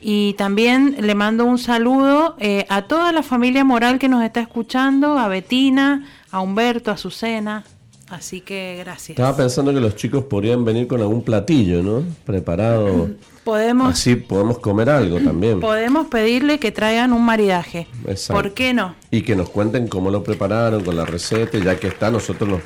Y 0.01 0.34
también 0.34 0.97
le 1.01 1.14
mando 1.14 1.45
un 1.45 1.59
saludo 1.59 2.37
eh, 2.39 2.66
a 2.68 2.82
toda 2.82 3.12
la 3.12 3.22
familia 3.22 3.64
moral 3.64 3.99
que 3.99 4.09
nos 4.09 4.22
está 4.22 4.41
escuchando, 4.41 5.18
a 5.18 5.28
Betina, 5.28 6.07
a 6.30 6.41
Humberto, 6.41 6.91
a 6.91 6.95
Azucena. 6.95 7.64
Así 8.09 8.41
que 8.41 8.76
gracias. 8.78 9.11
Estaba 9.11 9.37
pensando 9.37 9.72
que 9.72 9.80
los 9.80 9.97
chicos 9.97 10.24
podrían 10.24 10.64
venir 10.64 10.87
con 10.87 11.01
algún 11.01 11.22
platillo, 11.22 11.82
¿no? 11.82 12.05
Preparado. 12.24 13.11
Podemos, 13.47 13.92
Así 13.92 14.16
podemos 14.16 14.59
comer 14.59 14.90
algo 14.90 15.20
también. 15.20 15.61
podemos 15.61 16.09
pedirle 16.09 16.59
que 16.59 16.72
traigan 16.72 17.12
un 17.12 17.24
maridaje. 17.24 17.86
Exacto. 18.05 18.42
¿Por 18.42 18.55
qué 18.55 18.74
no? 18.74 18.97
Y 19.12 19.22
que 19.22 19.36
nos 19.36 19.51
cuenten 19.51 19.86
cómo 19.86 20.11
lo 20.11 20.24
prepararon 20.24 20.82
con 20.82 20.97
la 20.97 21.05
receta, 21.07 21.57
ya 21.57 21.76
que 21.76 21.86
está, 21.86 22.11
nosotros 22.11 22.51
nos, 22.51 22.61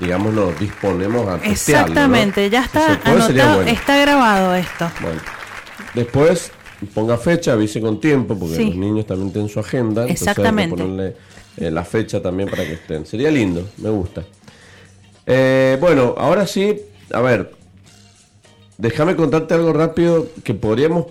digamos, 0.00 0.32
nos 0.32 0.58
disponemos 0.58 1.28
a. 1.28 1.36
Exactamente, 1.44 2.48
ya 2.48 2.64
está 2.64 2.98
sería 3.02 3.12
anotado, 3.26 3.54
bueno. 3.56 3.70
está 3.70 3.98
grabado 3.98 4.54
esto. 4.54 4.90
Bueno, 5.02 5.20
después 5.92 6.52
ponga 6.94 7.18
fecha, 7.18 7.52
avise 7.52 7.78
con 7.78 8.00
tiempo, 8.00 8.34
porque 8.38 8.56
Sí. 8.56 8.64
los 8.64 8.76
niños 8.76 9.06
también 9.06 9.30
tienen 9.30 9.50
su 9.50 9.60
agenda. 9.60 10.04
entonces 10.04 10.26
hay 10.26 10.34
que 10.34 10.40
Exactamente. 10.40 10.74
ponerle 10.76 11.16
eh, 11.58 11.70
la 11.70 11.84
fecha 11.84 12.22
también 12.22 12.48
para 12.48 12.64
que 12.64 12.72
estén. 12.72 13.04
Sería 13.04 13.30
lindo, 13.30 13.68
me 13.76 13.90
gusta. 13.90 14.22
Eh, 15.26 15.76
bueno, 15.78 16.14
ahora 16.16 16.46
sí, 16.46 16.74
a 17.12 17.20
ver, 17.20 17.57
déjame 18.78 19.16
contarte 19.16 19.54
algo 19.54 19.72
rápido 19.72 20.28
que 20.44 20.54
podríamos 20.54 21.06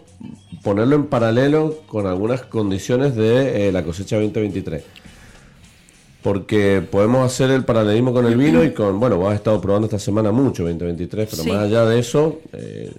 ponerlo 0.64 0.96
en 0.96 1.06
paralelo 1.06 1.82
con 1.88 2.08
algunas 2.08 2.42
condiciones 2.44 3.16
de 3.16 3.68
eh, 3.68 3.72
la 3.72 3.84
cosecha 3.84 4.16
2023. 4.18 4.84
Porque 6.24 6.82
podemos 6.90 7.26
hacer 7.26 7.52
el 7.52 7.64
paralelismo 7.64 8.12
con 8.12 8.26
el 8.26 8.36
vino 8.36 8.64
y 8.64 8.74
con, 8.74 9.00
bueno, 9.00 9.18
vos 9.18 9.30
has 9.30 9.36
estado 9.36 9.62
probando 9.62 9.86
esta 9.86 10.00
semana 10.00 10.32
mucho 10.32 10.64
2023, 10.64 11.28
pero 11.30 11.44
más 11.54 11.64
allá 11.64 11.86
de 11.86 12.00
eso, 12.00 12.40
eh, 12.54 12.92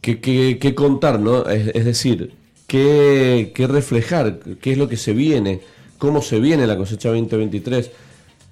¿qué, 0.00 0.20
qué- 0.20 0.58
qué 0.60 0.74
contar, 0.74 1.20
no? 1.20 1.46
Es, 1.48 1.68
es 1.74 1.84
decir, 1.84 2.32
¿qué, 2.66 3.52
qué 3.54 3.66
reflejar? 3.66 4.40
¿Qué 4.60 4.72
es 4.72 4.78
lo 4.78 4.88
que 4.88 4.96
se 4.98 5.14
viene? 5.14 5.60
¿Cómo 5.96 6.20
se 6.22 6.40
viene 6.40 6.66
la 6.66 6.76
cosecha 6.76 7.10
2023? 7.10 7.90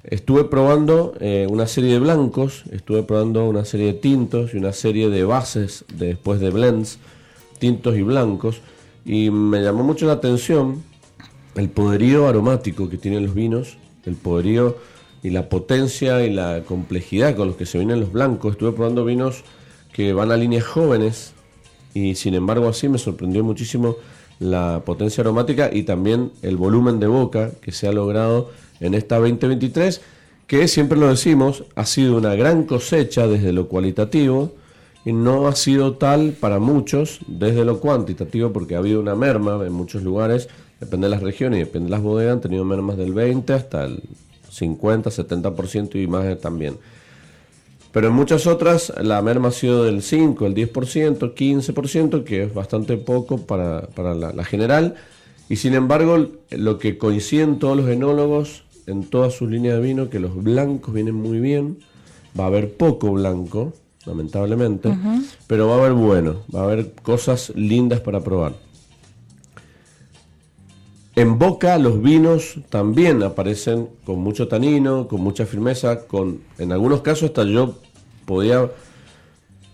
Estuve 0.05 0.44
probando 0.44 1.14
eh, 1.20 1.46
una 1.51 1.66
serie 1.66 1.92
de 1.92 1.99
blancos, 1.99 2.64
estuve 2.70 3.03
probando 3.03 3.49
una 3.49 3.64
serie 3.64 3.88
de 3.88 3.94
tintos 3.94 4.55
y 4.55 4.59
una 4.59 4.72
serie 4.72 5.11
de 5.11 5.24
bases 5.24 5.84
de, 5.92 6.09
después 6.09 6.40
de 6.40 6.51
blends, 6.51 6.99
tintos 7.59 7.96
y 7.96 8.03
blancos, 8.03 8.61
y 9.05 9.30
me 9.30 9.62
llamó 9.62 9.82
mucho 9.82 10.07
la 10.07 10.12
atención 10.12 10.82
el 11.57 11.68
poderío 11.68 12.28
aromático 12.28 12.88
que 12.88 12.96
tienen 12.96 13.26
los 13.26 13.34
vinos, 13.34 13.76
el 14.05 14.14
poderío 14.14 14.76
y 15.22 15.30
la 15.30 15.49
potencia 15.49 16.24
y 16.24 16.32
la 16.32 16.62
complejidad 16.64 17.34
con 17.34 17.49
los 17.49 17.57
que 17.57 17.66
se 17.66 17.78
vienen 17.78 18.01
los 18.01 18.12
blancos. 18.12 18.53
Estuve 18.53 18.72
probando 18.72 19.05
vinos 19.05 19.42
que 19.92 20.12
van 20.12 20.30
a 20.30 20.36
líneas 20.36 20.64
jóvenes 20.64 21.32
y 21.94 22.14
sin 22.14 22.34
embargo 22.34 22.68
así 22.68 22.88
me 22.88 22.99
sorprendió 22.99 23.42
muchísimo 23.42 23.96
la 24.38 24.82
potencia 24.84 25.22
aromática 25.22 25.70
y 25.72 25.82
también 25.82 26.30
el 26.42 26.57
volumen 26.57 27.01
de 27.01 27.09
boca 27.09 27.51
que 27.61 27.72
se 27.72 27.88
ha 27.88 27.92
logrado 27.92 28.51
en 28.80 28.94
esta 28.94 29.16
2023, 29.16 30.00
que 30.46 30.66
siempre 30.68 30.98
lo 30.98 31.08
decimos, 31.08 31.64
ha 31.74 31.84
sido 31.84 32.16
una 32.16 32.34
gran 32.34 32.64
cosecha 32.64 33.26
desde 33.26 33.52
lo 33.52 33.68
cualitativo 33.68 34.52
y 35.04 35.12
no 35.12 35.46
ha 35.46 35.54
sido 35.54 35.94
tal 35.96 36.32
para 36.32 36.58
muchos 36.58 37.20
desde 37.26 37.64
lo 37.64 37.80
cuantitativo 37.80 38.52
porque 38.52 38.74
ha 38.74 38.78
habido 38.78 39.00
una 39.00 39.14
merma 39.14 39.64
en 39.64 39.72
muchos 39.72 40.02
lugares, 40.02 40.48
depende 40.80 41.06
de 41.06 41.10
las 41.10 41.22
regiones 41.22 41.58
y 41.58 41.64
depende 41.64 41.86
de 41.86 41.90
las 41.90 42.02
bodegas, 42.02 42.34
han 42.34 42.40
tenido 42.40 42.64
mermas 42.64 42.96
del 42.96 43.12
20 43.12 43.52
hasta 43.52 43.84
el 43.84 44.02
50, 44.50 45.10
70% 45.10 46.02
y 46.02 46.06
más 46.06 46.38
también. 46.40 46.76
Pero 47.92 48.08
en 48.08 48.14
muchas 48.14 48.46
otras 48.46 48.92
la 49.00 49.20
merma 49.22 49.48
ha 49.48 49.52
sido 49.52 49.84
del 49.84 50.02
5, 50.02 50.46
el 50.46 50.54
10%, 50.54 51.34
15%, 51.34 52.24
que 52.24 52.44
es 52.44 52.54
bastante 52.54 52.96
poco 52.96 53.38
para, 53.38 53.82
para 53.88 54.14
la, 54.14 54.32
la 54.32 54.44
general. 54.44 54.94
Y 55.48 55.56
sin 55.56 55.74
embargo, 55.74 56.28
lo 56.50 56.78
que 56.78 56.98
coinciden 56.98 57.58
todos 57.58 57.76
los 57.76 57.88
enólogos 57.88 58.64
en 58.89 59.05
todas 59.05 59.34
sus 59.34 59.51
líneas 59.51 59.76
de 59.76 59.82
vino, 59.82 60.09
que 60.09 60.18
los 60.18 60.34
blancos 60.43 60.95
vienen 60.95 61.14
muy 61.14 61.39
bien, 61.41 61.78
va 62.39 62.45
a 62.45 62.47
haber 62.49 62.74
poco 62.76 63.12
blanco, 63.12 63.74
lamentablemente, 64.07 64.97
pero 65.47 65.68
va 65.68 65.74
a 65.74 65.78
haber 65.78 65.93
bueno, 65.93 66.36
va 66.55 66.61
a 66.61 66.64
haber 66.64 66.93
cosas 67.03 67.53
lindas 67.55 68.01
para 68.01 68.20
probar. 68.20 68.55
En 71.14 71.39
boca 71.39 71.76
los 71.78 72.01
vinos 72.01 72.61
también 72.70 73.22
aparecen 73.22 73.89
con 74.05 74.20
mucho 74.20 74.49
tanino, 74.49 75.09
con 75.09 75.20
mucha 75.20 75.47
firmeza, 75.47 76.07
con 76.07 76.41
en 76.59 76.72
algunos 76.72 77.03
casos 77.03 77.30
hasta 77.30 77.45
yo 77.45 77.74
podía 78.24 78.70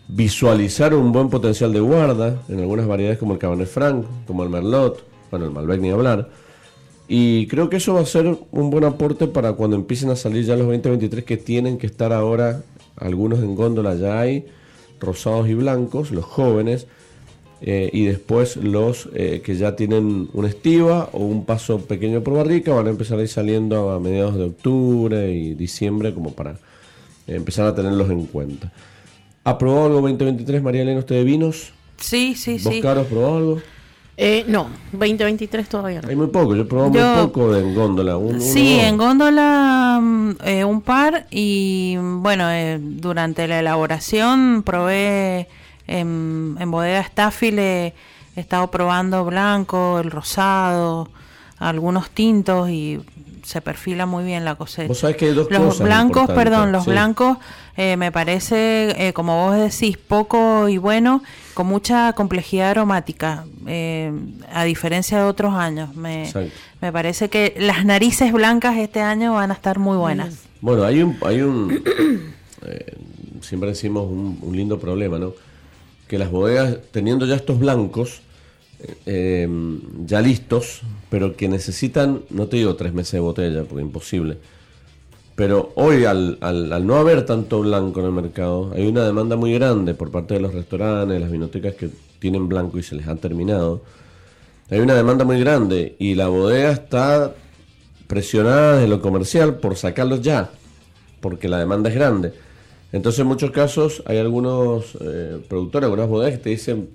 visualizar 0.09 0.95
un 0.95 1.13
buen 1.13 1.29
potencial 1.29 1.73
de 1.73 1.81
guarda 1.81 2.43
en 2.49 2.61
algunas 2.61 2.87
variedades 2.87 3.19
como 3.19 3.35
el 3.35 3.39
Cabernet 3.39 3.69
Franc, 3.69 4.07
como 4.27 4.43
el 4.43 4.51
Merlot, 4.51 5.05
bueno, 5.31 5.47
el 5.47 5.53
Malbec 5.53 5.81
ni 5.81 5.91
hablar. 5.91 6.31
Y 7.07 7.47
creo 7.49 7.69
que 7.69 7.77
eso 7.77 7.95
va 7.95 8.01
a 8.01 8.07
ser 8.07 8.39
un 8.51 8.71
buen 8.71 8.85
aporte 8.85 9.27
para 9.27 9.53
cuando 9.53 9.77
empiecen 9.77 10.11
a 10.11 10.17
salir 10.17 10.45
ya 10.45 10.57
los 10.57 10.67
2023 10.67 11.25
que 11.25 11.37
tienen 11.37 11.77
que 11.77 11.87
estar 11.87 12.13
ahora, 12.13 12.63
algunos 12.97 13.41
en 13.41 13.55
góndola 13.55 13.95
ya 13.95 14.21
hay, 14.21 14.47
rosados 15.01 15.49
y 15.49 15.55
blancos, 15.55 16.11
los 16.13 16.25
jóvenes, 16.25 16.87
eh, 17.61 17.91
y 17.93 18.05
después 18.05 18.57
los 18.57 19.09
eh, 19.15 19.41
que 19.45 19.57
ya 19.57 19.77
tienen 19.77 20.29
una 20.33 20.49
estiva 20.49 21.09
o 21.13 21.19
un 21.25 21.45
paso 21.45 21.79
pequeño 21.79 22.23
por 22.23 22.35
barrica 22.35 22.75
van 22.75 22.89
a 22.89 22.91
empezar 22.91 23.19
a 23.19 23.23
ir 23.23 23.29
saliendo 23.29 23.91
a 23.91 24.01
mediados 24.01 24.37
de 24.37 24.45
octubre 24.45 25.33
y 25.33 25.55
diciembre 25.55 26.13
como 26.13 26.33
para 26.33 26.59
empezar 27.27 27.67
a 27.67 27.75
tenerlos 27.75 28.11
en 28.11 28.27
cuenta. 28.27 28.73
¿Ha 29.45 29.59
probado 29.59 29.87
algo 29.87 30.01
2023, 30.01 30.63
María 30.63 30.83
Elena, 30.83 31.01
usted 31.01 31.17
de 31.17 31.25
vinos? 31.25 31.73
Sí, 31.99 32.35
sí, 32.35 32.59
¿Vos, 32.63 32.75
sí. 32.75 32.81
Caro, 32.81 33.03
has 33.03 33.07
probado 33.07 33.37
algo? 33.37 33.61
Eh, 34.17 34.45
no, 34.47 34.69
2023 34.93 35.69
todavía 35.69 36.01
no. 36.01 36.09
Hay 36.09 36.15
muy 36.15 36.29
poco, 36.29 36.55
yo 36.55 36.63
he 36.63 36.65
probado 36.67 36.93
Yo- 36.93 37.15
muy 37.17 37.27
poco 37.27 37.53
de 37.53 37.61
en 37.63 37.75
góndola. 37.75 38.17
un- 38.17 38.41
Sí, 38.41 38.79
en 38.79 38.97
góndola 38.97 39.99
mm, 40.01 40.31
eh, 40.45 40.65
un 40.65 40.81
par 40.83 41.27
y 41.33 41.97
mm, 41.99 42.23
bueno, 42.23 42.49
eh, 42.51 42.79
durante 42.81 43.49
la 43.49 43.59
elaboración 43.59 44.63
probé 44.65 45.49
en, 45.89 46.57
en 46.61 46.71
bodega 46.71 47.03
Staffil, 47.03 47.59
eh, 47.59 47.93
he 48.37 48.41
estado 48.41 48.71
probando 48.71 49.25
blanco, 49.25 49.99
el 49.99 50.11
rosado, 50.13 51.09
algunos 51.59 52.11
tintos 52.11 52.71
y 52.71 53.01
se 53.43 53.61
perfila 53.61 54.07
muy 54.07 54.25
bien 54.25 54.45
la 54.45 54.55
cosecha. 54.55 54.89
Vos 54.89 54.99
sabés 55.01 55.17
que 55.17 55.27
hay 55.27 55.35
dos 55.35 55.51
los 55.51 55.61
cosas 55.61 55.85
blancos, 55.87 56.27
perdón, 56.29 56.71
los 56.73 56.85
sí. 56.85 56.91
blancos 56.91 57.39
eh, 57.77 57.97
me 57.97 58.13
parece, 58.13 59.09
eh, 59.09 59.13
como 59.13 59.47
vos 59.47 59.57
decís, 59.57 59.97
poco 59.97 60.69
y 60.69 60.79
bueno, 60.79 61.23
con 61.55 61.67
mucha 61.67 62.13
complejidad 62.13 62.71
aromática, 62.71 63.47
eh, 63.67 64.13
a 64.53 64.65
diferencia 64.65 65.19
de 65.19 65.25
otros 65.25 65.55
años. 65.55 65.95
Me, 65.97 66.31
me 66.81 66.93
parece 66.93 67.29
que 67.29 67.55
las 67.59 67.85
narices 67.85 68.33
blancas 68.33 68.77
este 68.77 69.01
año 69.01 69.35
van 69.35 69.51
a 69.51 69.55
estar 69.55 69.79
muy 69.79 69.97
buenas. 69.97 70.45
Bueno, 70.61 70.85
hay 70.85 71.03
un, 71.03 71.17
hay 71.23 71.43
un 71.43 71.83
eh, 72.67 72.95
siempre 73.41 73.71
decimos 73.71 74.11
un, 74.11 74.39
un 74.41 74.57
lindo 74.57 74.79
problema, 74.79 75.19
¿no? 75.19 75.33
Que 76.09 76.19
las 76.19 76.31
bodegas, 76.31 76.79
teniendo 76.91 77.27
ya 77.27 77.35
estos 77.35 77.59
blancos, 77.59 78.23
eh, 79.07 79.49
ya 80.05 80.21
listos, 80.21 80.83
pero 81.11 81.37
que 81.37 81.49
necesitan, 81.49 82.23
no 82.31 82.47
te 82.47 82.57
digo 82.57 82.77
tres 82.77 82.93
meses 82.93 83.13
de 83.13 83.21
botella, 83.21 83.65
porque 83.65 83.83
imposible, 83.83 84.39
pero 85.35 85.73
hoy 85.75 86.05
al, 86.05 86.39
al, 86.41 86.73
al 86.73 86.87
no 86.87 86.97
haber 86.97 87.27
tanto 87.27 87.61
blanco 87.61 88.01
en 88.01 88.07
el 88.07 88.13
mercado, 88.13 88.71
hay 88.75 88.87
una 88.87 89.05
demanda 89.05 89.37
muy 89.37 89.53
grande 89.55 89.95
por 89.95 90.11
parte 90.11 90.35
de 90.35 90.41
los 90.41 90.55
restaurantes, 90.55 91.21
las 91.21 91.31
vinotecas 91.31 91.75
que 91.75 91.91
tienen 92.21 92.49
blanco 92.49 92.79
y 92.79 92.83
se 92.83 92.95
les 92.95 93.09
ha 93.09 93.17
terminado. 93.17 93.83
hay 94.71 94.81
una 94.81 94.95
demanda 94.95 95.25
muy 95.25 95.41
grande 95.41 95.97
y 95.99 96.15
la 96.15 96.29
bodega 96.29 96.71
está 96.73 97.35
presionada 98.07 98.75
desde 98.77 98.89
lo 98.89 99.01
comercial 99.01 99.57
por 99.57 99.77
sacarlos 99.77 100.23
ya, 100.23 100.51
porque 101.21 101.49
la 101.49 101.59
demanda 101.59 101.89
es 101.91 101.95
grande. 101.97 102.33
Entonces 102.93 103.21
en 103.21 103.27
muchos 103.27 103.51
casos 103.51 104.03
hay 104.07 104.19
algunos 104.19 104.97
eh, 105.01 105.39
productores, 105.49 105.85
algunas 105.87 106.09
bodegas 106.09 106.39
que 106.39 106.45
te 106.45 106.51
dicen, 106.51 106.79
"Mm, 106.81 106.87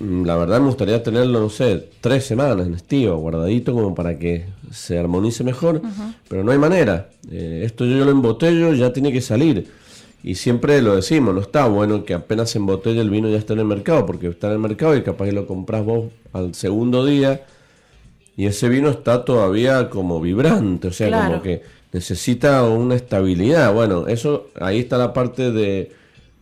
la 0.00 0.36
verdad 0.36 0.60
me 0.60 0.66
gustaría 0.66 1.02
tenerlo, 1.02 1.40
no 1.40 1.50
sé, 1.50 1.88
tres 2.00 2.24
semanas 2.24 2.66
en 2.66 2.74
estío, 2.74 3.16
guardadito 3.16 3.72
como 3.72 3.94
para 3.94 4.18
que 4.18 4.46
se 4.70 4.98
armonice 4.98 5.44
mejor, 5.44 5.82
pero 6.28 6.44
no 6.44 6.52
hay 6.52 6.58
manera. 6.58 7.08
Eh, 7.30 7.62
esto 7.64 7.84
yo 7.84 8.04
lo 8.04 8.10
embotello, 8.10 8.72
ya 8.74 8.92
tiene 8.92 9.12
que 9.12 9.20
salir. 9.20 9.66
Y 10.22 10.34
siempre 10.34 10.82
lo 10.82 10.96
decimos, 10.96 11.34
no 11.34 11.40
está 11.40 11.66
bueno 11.68 12.04
que 12.04 12.14
apenas 12.14 12.50
se 12.50 12.58
embotelle 12.58 13.00
el 13.00 13.10
vino 13.10 13.28
ya 13.28 13.38
está 13.38 13.52
en 13.54 13.60
el 13.60 13.66
mercado, 13.66 14.04
porque 14.04 14.28
está 14.28 14.48
en 14.48 14.54
el 14.54 14.58
mercado 14.58 14.96
y 14.96 15.02
capaz 15.02 15.26
que 15.26 15.32
lo 15.32 15.46
compras 15.46 15.84
vos 15.84 16.06
al 16.32 16.54
segundo 16.54 17.04
día 17.06 17.42
y 18.36 18.46
ese 18.46 18.68
vino 18.68 18.88
está 18.90 19.24
todavía 19.24 19.90
como 19.90 20.20
vibrante, 20.20 20.88
o 20.88 20.92
sea, 20.92 21.08
Claro. 21.08 21.30
como 21.30 21.42
que 21.42 21.62
necesita 21.92 22.62
una 22.64 22.94
estabilidad. 22.94 23.72
Bueno, 23.72 24.06
eso 24.08 24.48
ahí 24.60 24.80
está 24.80 24.98
la 24.98 25.12
parte 25.12 25.50
de 25.50 25.92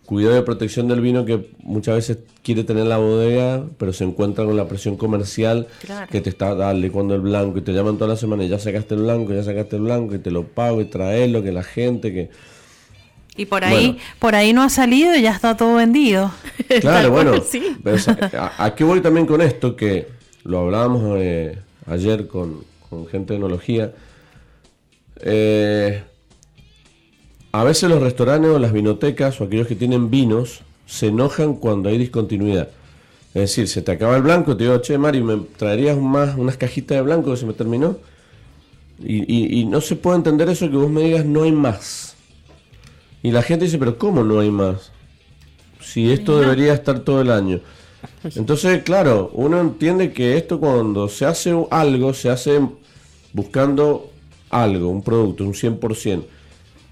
cuidado 0.07 0.35
de 0.37 0.43
protección 0.43 0.87
del 0.89 1.01
vino 1.01 1.25
que 1.25 1.51
muchas 1.63 1.97
veces 1.97 2.19
quiere 2.43 2.63
tener 2.65 2.87
la 2.87 2.97
bodega, 2.99 3.65
pero 3.77 3.93
se 3.93 4.05
encuentra 4.05 4.45
con 4.45 4.57
la 4.57 4.69
presión 4.69 4.97
comercial 4.97 5.67
Claro. 5.81 6.07
que 6.11 6.21
te 6.21 6.31
está 6.31 6.55
dale 6.55 6.91
cuando 6.93 7.15
el 7.17 7.21
blanco 7.21 7.59
y 7.59 7.63
te 7.63 7.73
llaman 7.73 7.97
toda 7.99 8.11
la 8.11 8.17
semana 8.17 8.45
y 8.45 8.49
ya 8.49 8.59
sacaste 8.59 8.95
el 8.95 9.03
blanco, 9.03 9.35
ya 9.35 9.43
sacaste 9.43 9.77
el 9.77 9.83
blanco 9.83 10.15
y 10.15 10.19
te 10.21 10.31
lo 10.31 10.45
pago 10.45 10.81
y 10.81 10.85
traerlo, 10.87 11.43
que 11.43 11.51
la 11.53 11.65
gente 11.65 12.13
que 12.13 12.31
Y 13.37 13.47
por 13.47 13.65
ahí, 13.65 13.87
Bueno. 13.89 13.99
por 14.21 14.35
ahí 14.37 14.53
no 14.53 14.63
ha 14.63 14.69
salido 14.71 15.15
y 15.17 15.23
ya 15.23 15.33
está 15.33 15.57
todo 15.57 15.75
vendido. 15.75 16.33
Claro, 16.81 17.11
bueno, 17.11 17.35
sí. 17.47 17.77
pero, 17.85 17.97
a, 18.39 18.65
a 18.65 18.75
qué 18.75 18.85
voy 18.85 19.01
también 19.01 19.27
con 19.27 19.41
esto? 19.43 19.75
Que 19.77 20.07
lo 20.45 20.61
hablábamos 20.61 21.17
eh, 21.21 21.59
ayer 21.87 22.29
con, 22.29 22.63
con 22.89 23.07
gente 23.09 23.33
de 23.35 23.39
enología. 23.39 23.93
Eh, 25.21 26.03
a 27.61 27.65
veces 27.65 27.89
los 27.89 28.03
restaurantes 28.03 28.51
o 28.51 28.59
las 28.59 28.73
vinotecas 28.73 29.41
o 29.41 29.45
aquellos 29.45 29.67
que 29.67 29.77
tienen 29.77 30.11
vinos 30.11 30.61
se 30.87 31.09
enojan 31.09 31.55
cuando 31.55 31.89
hay 31.89 31.99
discontinuidad. 31.99 32.69
Es 33.35 33.43
decir, 33.43 33.69
se 33.69 33.83
te 33.83 33.93
acaba 33.93 34.17
el 34.17 34.23
blanco, 34.23 34.57
te 34.57 34.65
digo, 34.65 34.79
che, 34.79 34.97
Mari, 34.99 35.23
¿me 35.23 35.37
traerías 35.57 35.99
más, 35.99 36.37
unas 36.37 36.57
cajitas 36.57 36.97
de 36.97 37.03
blanco 37.03 37.31
que 37.31 37.37
se 37.37 37.47
me 37.47 37.53
terminó? 37.53 37.99
Y, 38.99 39.17
y- 39.33 39.61
y 39.61 39.65
no 39.67 39.81
se 39.81 39.97
puede 39.97 40.17
entender 40.17 40.49
eso 40.49 40.71
que 40.71 40.77
vos 40.77 40.91
me 40.91 41.03
digas 41.03 41.25
no 41.27 41.43
hay 41.43 41.53
más. 41.53 42.15
Y 43.23 43.31
la 43.31 43.43
gente 43.43 43.65
dice, 43.67 43.79
pero 43.79 43.99
¿cómo 43.99 44.23
no 44.23 44.41
hay 44.41 44.51
más? 44.51 44.91
Si 45.81 46.11
esto 46.11 46.39
debería 46.41 46.73
estar 46.75 47.01
todo 47.01 47.21
el 47.21 47.31
año. 47.31 47.61
Entonces, 48.37 48.83
claro, 48.85 49.31
uno 49.35 49.61
entiende 49.61 50.13
que 50.13 50.37
esto 50.37 50.59
cuando 50.61 51.09
se 51.09 51.27
hace 51.27 51.55
algo, 51.71 52.15
se 52.15 52.31
hace 52.31 52.61
buscando 53.33 54.11
algo, 54.51 54.89
un 54.89 55.03
producto, 55.03 55.45
un 55.45 55.55
100%. 55.55 56.25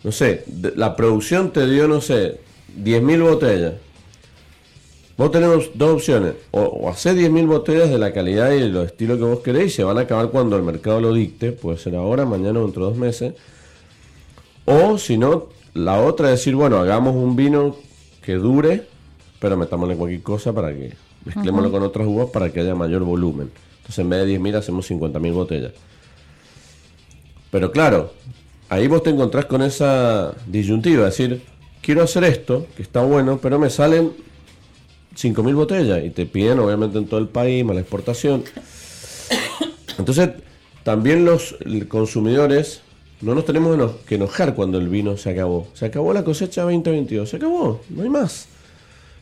No 0.04 0.12
sé, 0.12 0.44
la 0.76 0.94
producción 0.96 1.50
te 1.50 1.66
dio, 1.66 1.88
no 1.88 2.00
sé, 2.00 2.38
10.000 2.78 3.22
botellas. 3.22 3.74
Vos 5.16 5.30
tenemos 5.30 5.70
dos 5.74 5.94
opciones. 5.94 6.34
O, 6.50 6.60
o 6.60 6.90
hacer 6.90 7.16
10.000 7.16 7.46
botellas 7.46 7.88
de 7.88 7.98
la 7.98 8.12
calidad 8.12 8.52
y 8.52 8.68
los 8.68 8.86
estilos 8.86 9.16
que 9.16 9.24
vos 9.24 9.40
queréis 9.40 9.72
y 9.72 9.76
se 9.76 9.84
van 9.84 9.96
a 9.96 10.02
acabar 10.02 10.28
cuando 10.28 10.56
el 10.56 10.62
mercado 10.62 11.00
lo 11.00 11.14
dicte. 11.14 11.52
Puede 11.52 11.78
ser 11.78 11.96
ahora, 11.96 12.26
mañana 12.26 12.60
o 12.60 12.64
dentro 12.64 12.84
de 12.84 12.90
dos 12.90 12.98
meses. 12.98 13.34
O 14.66 14.98
si 14.98 15.16
no, 15.16 15.48
la 15.72 16.00
otra 16.00 16.32
es 16.32 16.40
decir, 16.40 16.54
bueno, 16.54 16.78
hagamos 16.78 17.14
un 17.14 17.34
vino 17.34 17.76
que 18.22 18.34
dure, 18.34 18.86
pero 19.38 19.56
metámosle 19.56 19.96
cualquier 19.96 20.22
cosa 20.22 20.52
para 20.52 20.72
que 20.72 20.92
mezclémoslo 21.24 21.70
con 21.70 21.82
otras 21.82 22.06
uvas 22.06 22.28
para 22.30 22.50
que 22.52 22.60
haya 22.60 22.74
mayor 22.74 23.04
volumen. 23.04 23.50
Entonces 23.78 23.98
en 24.00 24.10
vez 24.10 24.26
de 24.26 24.38
10.000 24.38 24.56
hacemos 24.56 24.90
50.000 24.90 25.32
botellas. 25.32 25.72
Pero 27.50 27.70
claro, 27.70 28.12
ahí 28.74 28.88
vos 28.88 29.02
te 29.02 29.10
encontrás 29.10 29.46
con 29.46 29.62
esa 29.62 30.34
disyuntiva, 30.46 31.08
es 31.08 31.16
decir, 31.16 31.42
quiero 31.80 32.02
hacer 32.02 32.24
esto, 32.24 32.66
que 32.76 32.82
está 32.82 33.02
bueno, 33.02 33.38
pero 33.40 33.58
me 33.58 33.70
salen 33.70 34.12
5.000 35.16 35.54
botellas 35.54 36.04
y 36.04 36.10
te 36.10 36.26
piden 36.26 36.58
obviamente 36.58 36.98
en 36.98 37.06
todo 37.06 37.20
el 37.20 37.28
país, 37.28 37.64
más 37.64 37.74
la 37.74 37.82
exportación. 37.82 38.44
Entonces, 39.98 40.30
también 40.82 41.24
los 41.24 41.56
consumidores 41.88 42.82
no 43.20 43.34
nos 43.34 43.44
tenemos 43.44 43.92
que 44.06 44.16
enojar 44.16 44.54
cuando 44.54 44.78
el 44.78 44.88
vino 44.88 45.16
se 45.16 45.30
acabó. 45.30 45.68
Se 45.72 45.86
acabó 45.86 46.12
la 46.12 46.24
cosecha 46.24 46.62
2022, 46.62 47.28
se 47.28 47.36
acabó, 47.36 47.80
no 47.90 48.02
hay 48.02 48.10
más. 48.10 48.48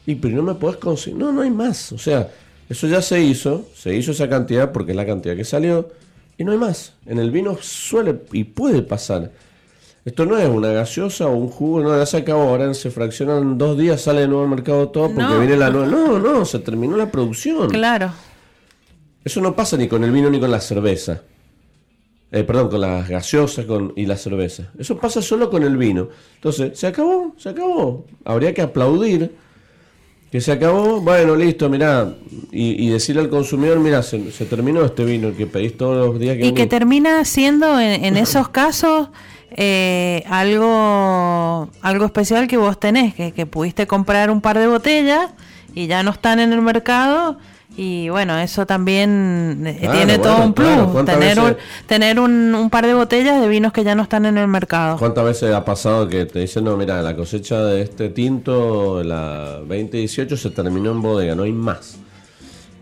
Y 0.07 0.17
pero 0.17 0.37
no 0.37 0.43
me 0.43 0.55
podés 0.55 0.79
conseguir, 0.79 1.19
no, 1.19 1.31
no 1.31 1.43
hay 1.43 1.51
más. 1.51 1.93
O 1.93 1.99
sea, 1.99 2.31
eso 2.69 2.87
ya 2.87 3.03
se 3.03 3.23
hizo, 3.23 3.69
se 3.77 3.95
hizo 3.95 4.13
esa 4.13 4.29
cantidad 4.29 4.73
porque 4.73 4.93
es 4.93 4.97
la 4.97 5.07
cantidad 5.07 5.37
que 5.37 5.45
salió 5.45 5.91
y 6.39 6.45
no 6.45 6.53
hay 6.53 6.59
más. 6.59 6.95
En 7.07 7.19
el 7.19 7.31
vino 7.31 7.57
suele 7.61 8.21
y 8.33 8.45
puede 8.45 8.83
pasar. 8.83 9.31
Esto 10.05 10.27
no 10.27 10.37
es 10.37 10.49
una 10.49 10.73
gaseosa 10.73 11.29
o 11.29 11.35
un 11.37 11.49
jugo, 11.49 11.81
no, 11.81 11.97
ya 11.97 12.05
se 12.07 12.17
acabó, 12.17 12.43
ahora 12.43 12.75
se 12.75 12.91
fraccionan 12.91 13.57
dos 13.57 13.79
días, 13.79 14.01
sale 14.01 14.23
de 14.23 14.29
nuevo 14.29 14.43
al 14.43 14.49
mercado 14.49 14.89
todo 14.89 15.05
porque 15.07 15.23
No. 15.23 15.39
viene 15.39 15.57
la 15.57 15.71
nueva. 15.71 15.87
No, 15.87 16.19
no, 16.19 16.45
se 16.45 16.59
terminó 16.59 16.97
la 16.97 17.11
producción. 17.11 17.69
Claro. 17.71 18.11
Eso 19.25 19.41
no 19.41 19.55
pasa 19.55 19.77
ni 19.77 19.87
con 19.87 20.03
el 20.03 20.11
vino 20.11 20.29
ni 20.29 20.41
con 20.41 20.51
la 20.51 20.61
cerveza. 20.61 21.23
Eh, 22.33 22.43
perdón, 22.45 22.71
con 22.71 22.81
las 22.81 23.09
gaseosas 23.09 23.67
con, 23.67 23.93
y 23.95 24.07
la 24.07 24.17
cerveza. 24.17 24.71
Eso 24.79 24.97
pasa 24.99 25.21
solo 25.23 25.51
con 25.51 25.63
el 25.63 25.77
vino. 25.77 26.09
Entonces, 26.37 26.77
se 26.79 26.87
acabó, 26.89 27.35
se 27.37 27.51
acabó. 27.51 28.07
Habría 28.25 28.55
que 28.55 28.63
aplaudir 28.63 29.33
que 30.33 30.41
se 30.41 30.51
acabó. 30.51 31.01
Bueno, 31.01 31.37
listo, 31.37 31.69
mirá. 31.69 32.15
Y, 32.51 32.87
y 32.87 32.89
decirle 32.91 33.21
al 33.23 33.29
consumidor, 33.29 33.79
mira, 33.79 34.03
se, 34.03 34.33
se 34.33 34.47
terminó 34.47 34.85
este 34.85 35.05
vino 35.05 35.33
que 35.37 35.47
pedís 35.47 35.77
todos 35.77 36.07
los 36.07 36.19
días 36.19 36.37
que 36.37 36.47
Y 36.47 36.49
que 36.53 36.63
venís". 36.63 36.69
termina 36.71 37.25
siendo 37.25 37.79
en, 37.79 38.05
en 38.05 38.17
esos 38.17 38.49
casos 38.49 39.09
eh, 39.51 40.25
algo, 40.29 41.69
algo 41.83 42.05
especial 42.07 42.49
que 42.49 42.57
vos 42.57 42.81
tenés, 42.81 43.15
que, 43.15 43.33
que 43.33 43.47
pudiste 43.47 43.87
comprar 43.87 44.31
un 44.31 44.41
par 44.41 44.59
de 44.59 44.67
botellas 44.67 45.31
y 45.75 45.87
ya 45.87 46.03
no 46.03 46.11
están 46.11 46.41
en 46.41 46.53
el 46.53 46.63
mercado. 46.63 47.39
Y 47.77 48.11
bueno, 48.11 48.39
eso 48.39 48.67
también 48.67 49.63
eh, 49.67 49.79
Claro, 49.81 49.97
tiene 49.97 50.19
todo 50.19 50.45
un 50.45 50.53
plus, 50.53 50.69
claro. 50.69 50.91
¿Cuántas 50.93 51.19
tener, 51.19 51.39
veces- 51.39 51.57
un, 51.81 51.87
tener 51.87 52.21
un, 52.21 52.55
un 52.55 52.69
par 52.71 52.87
de 52.87 52.93
botellas 52.93 53.41
de 53.41 53.49
vinos 53.49 53.73
que 53.73 53.83
ya 53.83 53.95
no 53.95 54.03
están 54.03 54.27
en 54.27 54.37
el 54.37 54.47
mercado. 54.47 54.99
¿Cuántas 54.99 55.25
veces 55.25 55.55
ha 55.55 55.65
pasado 55.65 56.07
que 56.09 56.27
te 56.27 56.41
dicen, 56.41 56.65
no, 56.65 56.77
mira, 56.77 57.01
la 57.01 57.17
cosecha 57.17 57.65
de 57.65 57.81
este 57.83 58.11
tinto, 58.11 59.03
la 59.03 59.61
2018, 59.67 60.37
se 60.37 60.51
terminó 60.51 60.91
en 60.91 61.01
bodega, 61.01 61.35
no 61.35 61.45
hay 61.45 61.53
más? 61.53 61.97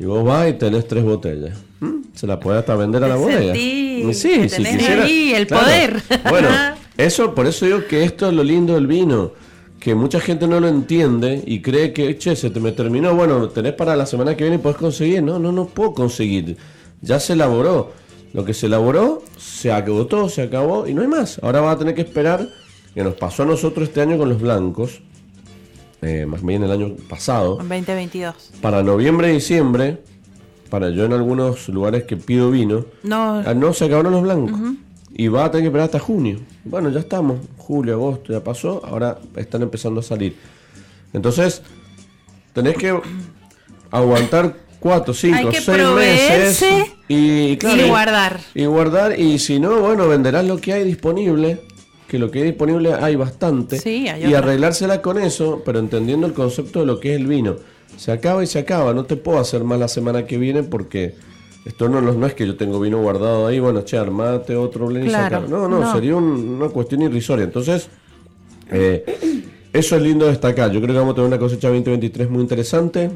Y 0.01 0.05
vos 0.07 0.24
vas 0.24 0.49
y 0.49 0.55
tenés 0.55 0.88
tres 0.88 1.05
botellas. 1.05 1.57
¿Mm? 1.78 1.97
Se 2.14 2.26
la 2.26 2.41
puede 2.41 2.59
hasta 2.59 2.74
vender 2.74 3.05
a 3.05 3.09
la 3.09 3.16
bodega. 3.16 3.55
sí, 3.55 4.11
si 4.12 4.28
tenés 4.49 4.76
quisiera- 4.76 5.05
ahí 5.05 5.32
el 5.34 5.47
claro. 5.47 5.64
poder. 5.66 6.03
Bueno, 6.28 6.49
eso, 6.97 7.34
por 7.34 7.47
eso 7.47 7.64
digo 7.64 7.86
que 7.88 8.03
esto 8.03 8.26
es 8.28 8.34
lo 8.34 8.43
lindo 8.43 8.74
del 8.74 8.86
vino. 8.88 9.32
Que 9.81 9.95
mucha 9.95 10.20
gente 10.20 10.47
no 10.47 10.61
lo 10.61 10.68
entiende 10.68 11.43
y 11.47 11.62
cree 11.62 11.93
que, 11.93 12.16
che, 12.18 12.37
se 12.37 12.51
te 12.51 12.61
me 12.61 12.72
terminó, 12.72 13.14
bueno, 13.14 13.49
tenés 13.49 13.72
para 13.72 13.97
la 13.97 14.05
semana 14.07 14.37
que 14.37 14.45
viene 14.45 14.57
y 14.57 14.59
podés 14.61 14.76
conseguir. 14.76 15.22
No, 15.22 15.39
no, 15.39 15.51
no 15.53 15.64
puedo 15.66 15.95
conseguir. 15.95 16.57
Ya 17.01 17.18
se 17.18 17.33
elaboró. 17.33 17.93
Lo 18.33 18.45
que 18.45 18.53
se 18.55 18.66
elaboró 18.66 19.22
se 19.39 19.72
agotó, 19.72 20.28
se 20.28 20.43
acabó 20.43 20.87
y 20.87 20.95
no 20.95 21.01
hay 21.03 21.09
más. 21.09 21.41
Ahora 21.43 21.62
vas 21.62 21.74
a 21.76 21.78
tener 21.78 21.95
que 21.95 22.03
esperar, 22.03 22.47
que 22.95 23.03
nos 23.03 23.14
pasó 23.14 23.43
a 23.43 23.47
nosotros 23.47 23.89
este 23.89 24.03
año 24.03 24.18
con 24.18 24.28
los 24.28 24.41
blancos, 24.41 25.01
eh, 26.03 26.26
más 26.26 26.45
bien 26.45 26.62
el 26.62 26.70
año 26.70 26.95
pasado, 27.09 27.59
En 27.61 27.68
2022. 27.68 28.35
para 28.61 28.83
noviembre 28.83 29.31
y 29.31 29.35
diciembre, 29.35 29.99
para 30.68 30.91
yo 30.91 31.07
en 31.07 31.12
algunos 31.12 31.68
lugares 31.70 32.05
que 32.05 32.16
pido 32.16 32.51
vino, 32.51 32.85
No, 33.03 33.43
ah, 33.45 33.55
no 33.55 33.72
se 33.72 33.87
acabaron 33.87 34.12
los 34.12 34.22
blancos. 34.22 34.61
Y 35.21 35.29
va 35.29 35.45
a 35.45 35.51
tener 35.51 35.64
que 35.64 35.66
esperar 35.66 35.85
hasta 35.85 35.99
junio. 35.99 36.41
Bueno, 36.64 36.89
ya 36.89 37.01
estamos. 37.01 37.41
Julio, 37.59 37.93
agosto, 37.93 38.33
ya 38.33 38.43
pasó. 38.43 38.81
Ahora 38.83 39.18
están 39.37 39.61
empezando 39.61 40.01
a 40.01 40.03
salir. 40.03 40.35
Entonces, 41.12 41.61
tenés 42.55 42.79
que 42.79 42.99
aguantar 43.91 44.57
cuatro, 44.79 45.13
cinco, 45.13 45.37
Hay 45.37 45.45
que 45.49 45.61
seis 45.61 45.68
meses. 45.68 45.84
proveerse 45.84 46.92
Y, 47.07 47.59
claro, 47.59 47.84
y 47.84 47.88
guardar. 47.91 48.41
Y 48.55 48.64
guardar. 48.64 49.21
Y 49.21 49.38
si 49.38 49.61
no, 49.61 49.80
bueno, 49.80 50.09
venderás 50.09 50.47
lo 50.47 50.57
que 50.57 50.72
hay 50.72 50.84
disponible. 50.84 51.61
Que 52.09 52.18
lo 52.18 52.30
que 52.30 52.38
hay 52.38 52.45
disponible 52.47 52.95
hay 52.95 53.17
bastante. 53.17 53.79
Sí, 53.79 54.09
hay 54.09 54.25
y 54.25 54.33
arreglársela 54.33 55.03
con 55.03 55.18
eso, 55.18 55.61
pero 55.67 55.80
entendiendo 55.80 56.26
el 56.26 56.33
concepto 56.33 56.80
de 56.80 56.87
lo 56.87 56.99
que 56.99 57.13
es 57.13 57.21
el 57.21 57.26
vino. 57.26 57.57
Se 57.99 58.11
acaba 58.11 58.42
y 58.42 58.47
se 58.47 58.59
acaba. 58.59 58.95
No 58.95 59.05
te 59.05 59.17
puedo 59.17 59.38
hacer 59.38 59.64
más 59.64 59.79
la 59.79 59.88
semana 59.88 60.25
que 60.25 60.38
viene 60.38 60.63
porque 60.63 61.14
esto 61.64 61.88
no, 61.88 62.26
es 62.26 62.34
que 62.34 62.46
yo 62.46 62.57
tengo 62.57 62.80
vino 62.80 63.00
guardado 63.03 63.46
ahí. 63.46 63.58
Bueno, 63.61 63.82
che, 63.82 63.96
armate 63.99 64.57
otro 64.57 64.87
blend 64.87 65.07
y 65.07 65.08
Claro, 65.08 65.37
sacar. 65.37 65.49
No, 65.50 65.68
no, 65.68 65.80
no. 65.80 65.92
sería 65.92 66.16
un- 66.16 66.57
una 66.61 66.68
cuestión 66.68 67.03
irrisoria. 67.03 67.45
Entonces, 67.45 67.88
eh, 68.70 69.04
eso 69.72 69.96
es 69.96 70.03
lindo 70.03 70.26
destacar. 70.26 70.70
Yo 70.72 70.80
creo 70.80 70.95
que 70.95 70.99
vamos 70.99 71.12
a 71.12 71.14
tener 71.16 71.28
una 71.28 71.38
cosecha 71.38 71.68
2023 71.68 72.30
muy 72.30 72.41
interesante, 72.42 73.11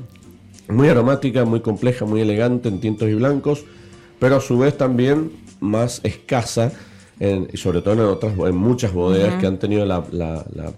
muy 0.69 0.89
aromática, 0.89 1.45
muy 1.45 1.61
compleja, 1.61 2.05
muy 2.05 2.21
elegante 2.21 2.69
en 2.69 2.81
tintos 2.81 3.09
y 3.09 3.15
blancos, 3.15 3.65
pero 4.19 4.37
a 4.37 4.41
su 4.41 4.59
vez 4.59 4.77
también 4.77 5.33
más 5.61 6.01
escasa, 6.05 6.73
en- 7.21 7.49
y 7.53 7.57
sobre 7.57 7.81
todo 7.81 7.95
en, 7.95 8.01
otras, 8.01 8.37
en 8.39 8.57
muchas 8.57 8.93
bodegas 8.93 9.35
que 9.37 9.47
han 9.47 9.59
tenido 9.59 9.87
la, 9.87 10.05
la- 10.11 10.45
la 10.55 10.73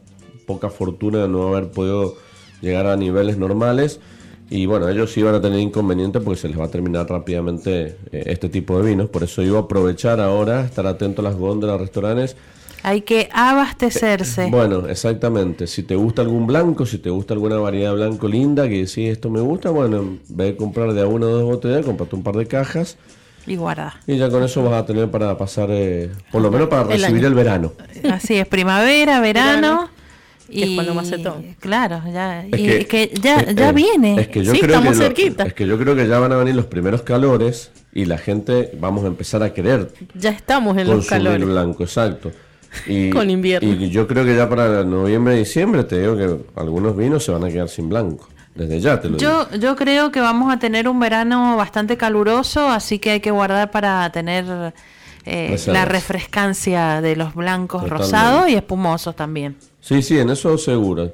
poca 0.46 0.70
fortuna 0.70 1.22
de 1.22 1.28
no 1.28 1.48
haber 1.48 1.70
podido 1.70 2.14
llegar 2.60 2.86
a 2.86 2.96
niveles 2.96 3.36
normales. 3.38 4.00
Y 4.48 4.66
bueno, 4.66 4.88
ellos 4.88 5.12
sí 5.12 5.22
van 5.22 5.34
a 5.34 5.40
tener 5.40 5.58
inconvenientes 5.58 6.22
porque 6.22 6.40
se 6.40 6.48
les 6.48 6.58
va 6.58 6.66
a 6.66 6.70
terminar 6.70 7.08
rápidamente 7.08 7.96
eh, 8.12 8.22
este 8.26 8.48
tipo 8.48 8.80
de 8.80 8.88
vinos. 8.88 9.08
Por 9.08 9.24
eso 9.24 9.42
iba 9.42 9.58
a 9.58 9.62
aprovechar 9.62 10.20
ahora, 10.20 10.64
estar 10.64 10.86
atento 10.86 11.20
a 11.22 11.24
las 11.24 11.34
góndolas, 11.34 11.80
restaurantes. 11.80 12.36
Hay 12.84 13.00
que 13.00 13.28
abastecerse. 13.32 14.48
Bueno, 14.48 14.86
exactamente. 14.88 15.66
Si 15.66 15.82
te 15.82 15.96
gusta 15.96 16.22
algún 16.22 16.46
blanco, 16.46 16.86
si 16.86 16.98
te 16.98 17.10
gusta 17.10 17.34
alguna 17.34 17.56
variedad 17.56 17.90
de 17.90 17.96
blanco 17.96 18.28
linda, 18.28 18.68
que 18.68 18.76
decís 18.76 19.10
esto 19.10 19.28
me 19.28 19.40
gusta, 19.40 19.70
bueno, 19.70 19.98
en 19.98 20.20
vez 20.28 20.52
de 20.52 20.56
comprar 20.56 20.92
de 20.92 21.02
a 21.02 21.06
una 21.06 21.26
o 21.26 21.30
dos 21.30 21.42
botellas, 21.42 21.84
comprate 21.84 22.14
un 22.14 22.22
par 22.22 22.36
de 22.36 22.46
cajas. 22.46 22.96
Y 23.44 23.56
guarda. 23.56 24.00
Y 24.06 24.16
ya 24.16 24.30
con 24.30 24.44
eso 24.44 24.62
vas 24.62 24.74
a 24.74 24.86
tener 24.86 25.10
para 25.10 25.36
pasar, 25.36 25.68
eh, 25.72 26.10
por 26.30 26.42
lo 26.42 26.50
menos 26.52 26.68
para 26.68 26.84
recibir 26.84 27.24
el 27.24 27.34
verano. 27.34 27.72
Así 28.08 28.34
es, 28.34 28.46
primavera, 28.46 29.20
verano. 29.20 29.88
Que 30.50 30.62
es 30.64 30.70
cuando 30.70 30.94
más 30.94 31.08
se 31.08 31.18
toma. 31.18 31.40
Claro, 31.60 32.00
ya, 32.12 32.42
Es 32.46 32.58
y 32.60 32.66
que- 32.66 32.86
que, 32.86 33.14
ya, 33.20 33.40
eh, 33.40 33.54
ya 33.54 33.70
eh, 33.70 33.72
viene. 33.72 34.20
Es 34.20 34.28
que 34.28 34.44
yo 34.44 34.52
Sí, 34.52 34.60
creo 34.60 34.76
estamos 34.76 34.92
que 34.92 34.98
lo- 34.98 35.04
cerquita. 35.04 35.44
es 35.44 35.54
que 35.54 35.66
yo 35.66 35.76
creo 35.78 35.96
que 35.96 36.06
ya 36.06 36.18
van 36.18 36.32
a 36.32 36.36
venir 36.36 36.54
los 36.54 36.66
primeros 36.66 37.02
calores 37.02 37.72
y 37.92 38.04
la 38.04 38.18
gente 38.18 38.70
vamos 38.80 39.04
a 39.04 39.08
empezar 39.08 39.42
a 39.42 39.52
querer 39.52 39.92
Ya 40.14 40.30
estamos 40.30 40.76
en 40.78 40.86
los 40.86 40.96
consumir 41.06 41.24
calores. 41.24 41.46
blanco, 41.48 41.82
exacto. 41.82 42.30
Y, 42.86 43.10
Con 43.10 43.30
invierno. 43.30 43.68
Y 43.72 43.90
yo 43.90 44.06
creo 44.06 44.24
que 44.24 44.36
ya 44.36 44.48
para 44.48 44.84
noviembre, 44.84 45.34
diciembre, 45.36 45.82
te 45.84 46.00
digo 46.00 46.16
que 46.16 46.60
algunos 46.60 46.96
vinos 46.96 47.24
se 47.24 47.32
van 47.32 47.44
a 47.44 47.48
quedar 47.48 47.68
sin 47.68 47.88
blanco. 47.88 48.28
Desde 48.54 48.80
ya 48.80 49.00
te 49.00 49.08
lo 49.10 49.16
digo. 49.18 49.48
Yo, 49.50 49.58
yo 49.58 49.76
creo 49.76 50.10
que 50.12 50.20
vamos 50.20 50.52
a 50.52 50.58
tener 50.58 50.88
un 50.88 50.98
verano 51.00 51.56
bastante 51.56 51.96
caluroso, 51.96 52.68
así 52.68 52.98
que 52.98 53.10
hay 53.10 53.20
que 53.20 53.30
guardar 53.30 53.70
para 53.70 54.10
tener 54.12 54.72
eh, 55.26 55.56
la 55.66 55.84
refrescancia 55.84 57.00
de 57.00 57.16
los 57.16 57.34
blancos 57.34 57.82
Totalmente. 57.82 58.12
rosados 58.12 58.48
y 58.48 58.54
espumosos 58.54 59.14
también. 59.16 59.56
Sí, 59.86 60.02
sí, 60.02 60.18
en 60.18 60.30
eso 60.30 60.58
seguro. 60.58 61.12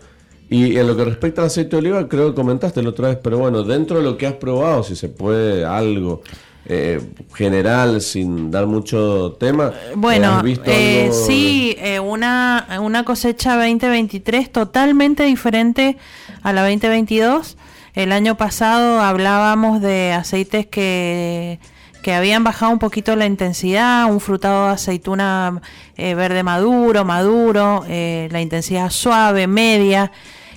Y 0.48 0.76
en 0.78 0.86
lo 0.86 0.96
que 0.96 1.04
respecta 1.04 1.42
al 1.42 1.48
aceite 1.48 1.70
de 1.70 1.76
oliva, 1.78 2.08
creo 2.08 2.28
que 2.30 2.34
comentaste 2.34 2.82
la 2.82 2.88
otra 2.90 3.08
vez, 3.08 3.18
pero 3.22 3.38
bueno, 3.38 3.62
dentro 3.62 3.98
de 3.98 4.02
lo 4.04 4.16
que 4.16 4.26
has 4.26 4.34
probado, 4.34 4.82
si 4.82 4.96
se 4.96 5.08
puede 5.08 5.64
algo 5.64 6.22
eh, 6.66 7.00
general, 7.34 8.00
sin 8.00 8.50
dar 8.50 8.66
mucho 8.66 9.36
tema. 9.40 9.72
Bueno, 9.96 10.28
¿has 10.36 10.42
visto 10.42 10.70
eh, 10.70 11.04
algo 11.04 11.16
de- 11.16 11.22
sí, 11.26 11.76
eh, 11.78 12.00
una, 12.00 12.78
una 12.80 13.04
cosecha 13.04 13.56
2023 13.56 14.50
totalmente 14.52 15.24
diferente 15.24 15.96
a 16.42 16.52
la 16.52 16.62
2022. 16.62 17.56
El 17.94 18.10
año 18.12 18.36
pasado 18.38 19.00
hablábamos 19.00 19.82
de 19.82 20.12
aceites 20.12 20.66
que, 20.66 21.58
que 22.02 22.12
habían 22.12 22.44
bajado 22.44 22.72
un 22.72 22.78
poquito 22.78 23.16
la 23.16 23.26
intensidad, 23.26 24.10
un 24.10 24.20
frutado 24.20 24.66
de 24.66 24.74
aceituna 24.74 25.62
eh, 25.96 26.14
verde 26.14 26.42
maduro, 26.42 27.04
maduro, 27.04 27.84
eh, 27.88 28.28
la 28.30 28.40
intensidad 28.40 28.90
suave, 28.90 29.46
media. 29.46 30.10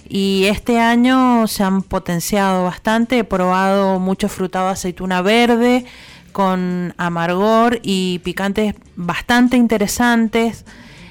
Y 0.09 0.45
este 0.45 0.80
año 0.80 1.47
se 1.47 1.63
han 1.63 1.81
potenciado 1.81 2.63
bastante. 2.65 3.19
He 3.19 3.23
probado 3.23 3.99
mucho 3.99 4.27
frutado 4.27 4.67
de 4.67 4.73
aceituna 4.73 5.22
verde 5.22 5.85
con 6.31 6.93
amargor 6.97 7.80
y 7.81 8.19
picantes 8.19 8.76
bastante 8.95 9.55
interesantes. 9.57 10.65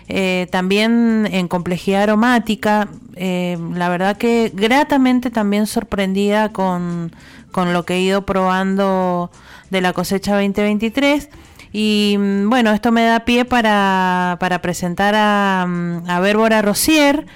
Eh, 0.06 0.48
también 0.50 1.26
en 1.30 1.48
complejidad 1.48 2.02
aromática. 2.02 2.88
la 3.16 3.88
verdad 3.88 4.16
que 4.16 4.52
gratamente 4.52 5.30
también 5.30 5.66
sorprendida 5.66 6.52
con, 6.52 7.12
con 7.54 7.72
lo 7.72 7.84
que 7.84 7.94
he 7.94 8.00
ido 8.00 8.26
probando 8.26 9.30
de 9.70 9.80
la 9.80 9.92
cosecha 9.92 10.32
2023. 10.32 11.30
Y 11.72 12.16
mm, 12.18 12.50
bueno, 12.50 12.72
esto 12.72 12.90
me 12.90 13.04
da 13.04 13.20
pie 13.20 13.44
para, 13.44 14.38
para 14.40 14.60
presentar 14.60 15.14
a, 15.16 15.64
mm, 15.64 16.10
a 16.10 16.18
Bérbora 16.18 16.62
Rosier, 16.62 17.26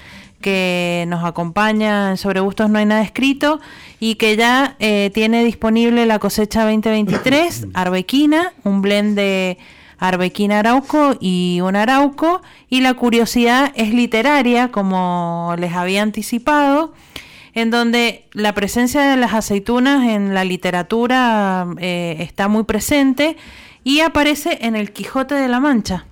que 0.41 1.05
nos 1.07 1.23
acompaña 1.23 2.11
en 2.11 2.17
Sobre 2.17 2.41
Gustos 2.41 2.69
No 2.69 2.79
hay 2.79 2.85
nada 2.85 3.01
escrito 3.01 3.61
y 4.01 4.15
que 4.15 4.35
ya 4.35 4.75
eh, 4.79 5.09
tiene 5.13 5.45
disponible 5.45 6.05
la 6.05 6.19
cosecha 6.19 6.63
2023, 6.63 7.67
Arbequina, 7.73 8.51
un 8.65 8.81
blend 8.81 9.15
de 9.15 9.57
Arbequina 9.99 10.59
Arauco 10.59 11.15
y 11.21 11.61
un 11.61 11.77
Arauco. 11.77 12.41
Y 12.69 12.81
la 12.81 12.93
curiosidad 12.93 13.71
es 13.75 13.93
literaria, 13.93 14.69
como 14.69 15.55
les 15.57 15.73
había 15.73 16.01
anticipado, 16.01 16.93
en 17.59 17.71
donde 17.71 18.25
la 18.31 18.53
presencia 18.53 19.01
de 19.01 19.17
las 19.17 19.33
aceitunas 19.33 20.07
en 20.07 20.33
la 20.33 20.43
literatura 20.43 21.67
eh, 21.77 22.17
está 22.19 22.47
muy 22.47 22.63
presente 22.63 23.37
y 23.83 24.01
aparece 24.01 24.59
en 24.61 24.75
el 24.75 24.91
Quijote 24.91 25.35
de 25.35 25.47
la 25.47 25.59
Mancha. 25.59 26.05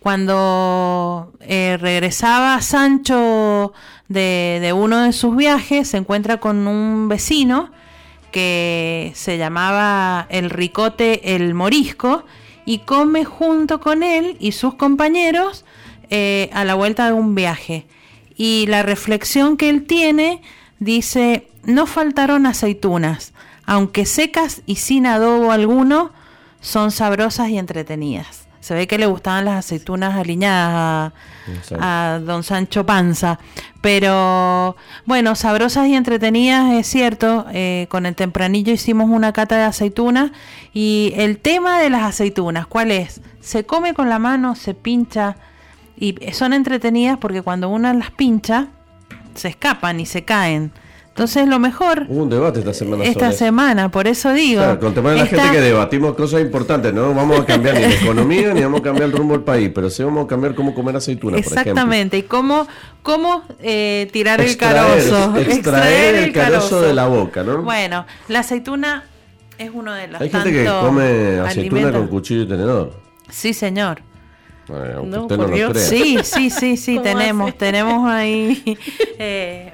Cuando 0.00 1.34
eh, 1.40 1.76
regresaba 1.78 2.60
Sancho 2.62 3.74
de, 4.08 4.60
de 4.62 4.72
uno 4.72 5.02
de 5.02 5.12
sus 5.12 5.36
viajes, 5.36 5.88
se 5.88 5.98
encuentra 5.98 6.38
con 6.38 6.66
un 6.66 7.08
vecino 7.08 7.70
que 8.32 9.12
se 9.14 9.38
llamaba 9.38 10.26
el 10.30 10.50
Ricote 10.50 11.34
el 11.34 11.54
Morisco 11.54 12.24
y 12.66 12.80
come 12.80 13.24
junto 13.24 13.80
con 13.80 14.02
él 14.02 14.36
y 14.40 14.52
sus 14.52 14.74
compañeros 14.74 15.64
eh, 16.10 16.50
a 16.52 16.64
la 16.64 16.74
vuelta 16.74 17.06
de 17.06 17.12
un 17.14 17.34
viaje. 17.34 17.86
Y 18.36 18.66
la 18.68 18.82
reflexión 18.82 19.56
que 19.56 19.70
él 19.70 19.86
tiene 19.86 20.42
dice, 20.78 21.48
no 21.64 21.86
faltaron 21.86 22.46
aceitunas, 22.46 23.32
aunque 23.64 24.06
secas 24.06 24.62
y 24.66 24.76
sin 24.76 25.06
adobo 25.06 25.50
alguno, 25.50 26.12
son 26.60 26.90
sabrosas 26.90 27.48
y 27.48 27.58
entretenidas. 27.58 28.46
Se 28.60 28.74
ve 28.74 28.88
que 28.88 28.98
le 28.98 29.06
gustaban 29.06 29.44
las 29.44 29.64
aceitunas 29.64 30.16
aliñadas 30.16 31.12
a 31.78 32.20
don 32.24 32.42
Sancho 32.42 32.84
Panza. 32.84 33.38
Pero 33.80 34.74
bueno, 35.04 35.36
sabrosas 35.36 35.86
y 35.86 35.94
entretenidas 35.94 36.72
es 36.72 36.88
cierto. 36.88 37.46
eh, 37.52 37.86
con 37.90 38.06
el 38.06 38.16
tempranillo 38.16 38.72
hicimos 38.72 39.08
una 39.08 39.32
cata 39.32 39.56
de 39.56 39.62
aceitunas. 39.62 40.32
Y 40.74 41.12
el 41.14 41.38
tema 41.38 41.78
de 41.78 41.90
las 41.90 42.02
aceitunas, 42.02 42.66
¿cuál 42.66 42.90
es? 42.90 43.20
Se 43.40 43.64
come 43.64 43.94
con 43.94 44.08
la 44.08 44.18
mano, 44.18 44.56
se 44.56 44.74
pincha. 44.74 45.36
Y 45.98 46.14
son 46.32 46.52
entretenidas 46.52 47.18
porque 47.18 47.42
cuando 47.42 47.68
uno 47.68 47.92
las 47.92 48.10
pincha, 48.10 48.68
se 49.34 49.48
escapan 49.48 50.00
y 50.00 50.06
se 50.06 50.24
caen. 50.24 50.72
Entonces 51.16 51.48
lo 51.48 51.58
mejor 51.58 52.04
Hubo 52.10 52.24
un 52.24 52.28
debate 52.28 52.58
esta 52.58 52.74
semana 52.74 53.02
esta 53.02 53.32
semana, 53.32 53.90
por 53.90 54.06
eso 54.06 54.34
digo. 54.34 54.60
Claro, 54.60 54.78
con 54.78 54.92
tema 54.92 55.12
de 55.12 55.16
la 55.16 55.26
gente 55.26 55.50
que 55.50 55.60
debatimos 55.62 56.14
cosas 56.14 56.42
importantes, 56.42 56.92
no 56.92 57.14
vamos 57.14 57.40
a 57.40 57.46
cambiar 57.46 57.76
ni 57.76 57.80
la 57.80 57.94
economía 57.94 58.52
ni 58.52 58.60
vamos 58.60 58.80
a 58.80 58.82
cambiar 58.82 59.06
el 59.06 59.12
rumbo 59.12 59.32
del 59.32 59.42
país, 59.42 59.70
pero 59.74 59.88
sí 59.88 60.02
vamos 60.02 60.26
a 60.26 60.28
cambiar 60.28 60.54
cómo 60.54 60.74
comer 60.74 60.94
aceituna, 60.94 61.38
por 61.38 61.40
ejemplo. 61.40 61.60
Exactamente, 61.62 62.18
y 62.18 62.22
cómo, 62.24 62.68
cómo 63.02 63.44
eh, 63.60 64.10
tirar 64.12 64.42
el 64.42 64.54
carozo. 64.58 65.36
extraer 65.38 66.16
el 66.16 66.32
carozo 66.34 66.82
de 66.82 66.92
la 66.92 67.06
boca, 67.06 67.42
¿no? 67.42 67.62
Bueno, 67.62 68.04
la 68.28 68.40
aceituna 68.40 69.04
es 69.56 69.70
uno 69.72 69.94
de 69.94 70.08
los 70.08 70.20
Hay 70.20 70.28
gente 70.28 70.52
que 70.52 70.66
come 70.66 71.38
aceituna 71.38 71.80
alimentos. 71.80 71.92
con 71.92 72.08
cuchillo 72.08 72.42
y 72.42 72.48
tenedor. 72.48 72.92
Sí, 73.30 73.54
señor. 73.54 74.02
Eh, 74.68 74.94
aunque 74.96 75.16
No, 75.16 75.22
usted 75.22 75.36
por 75.36 75.46
no 75.46 75.48
lo 75.48 75.56
Dios. 75.56 75.72
crea. 75.72 75.84
Sí, 75.84 76.18
sí, 76.24 76.50
sí, 76.50 76.76
sí, 76.76 76.96
¿Cómo 76.96 77.02
tenemos, 77.02 77.48
hace? 77.50 77.58
tenemos 77.58 78.08
ahí 78.10 78.78
eh, 79.18 79.72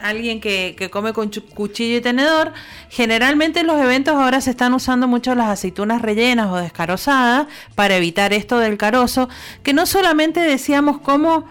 alguien 0.00 0.40
que, 0.40 0.74
que 0.76 0.90
come 0.90 1.12
con 1.12 1.30
cuchillo 1.54 1.98
y 1.98 2.00
tenedor. 2.00 2.52
Generalmente 2.90 3.60
en 3.60 3.66
los 3.68 3.80
eventos 3.80 4.14
ahora 4.16 4.40
se 4.40 4.50
están 4.50 4.74
usando 4.74 5.06
mucho 5.08 5.34
las 5.34 5.48
aceitunas 5.48 6.02
rellenas 6.02 6.50
o 6.50 6.56
descarozadas 6.56 7.46
para 7.74 7.96
evitar 7.96 8.32
esto 8.32 8.58
del 8.58 8.76
carozo, 8.78 9.28
que 9.62 9.72
no 9.72 9.86
solamente 9.86 10.40
decíamos 10.40 10.98
cómo 11.00 11.44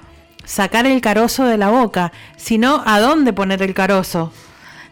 sacar 0.43 0.85
el 0.85 1.01
carozo 1.01 1.45
de 1.45 1.57
la 1.57 1.69
boca, 1.69 2.11
sino 2.35 2.83
a 2.85 2.99
dónde 2.99 3.31
poner 3.31 3.61
el 3.61 3.73
carozo. 3.73 4.33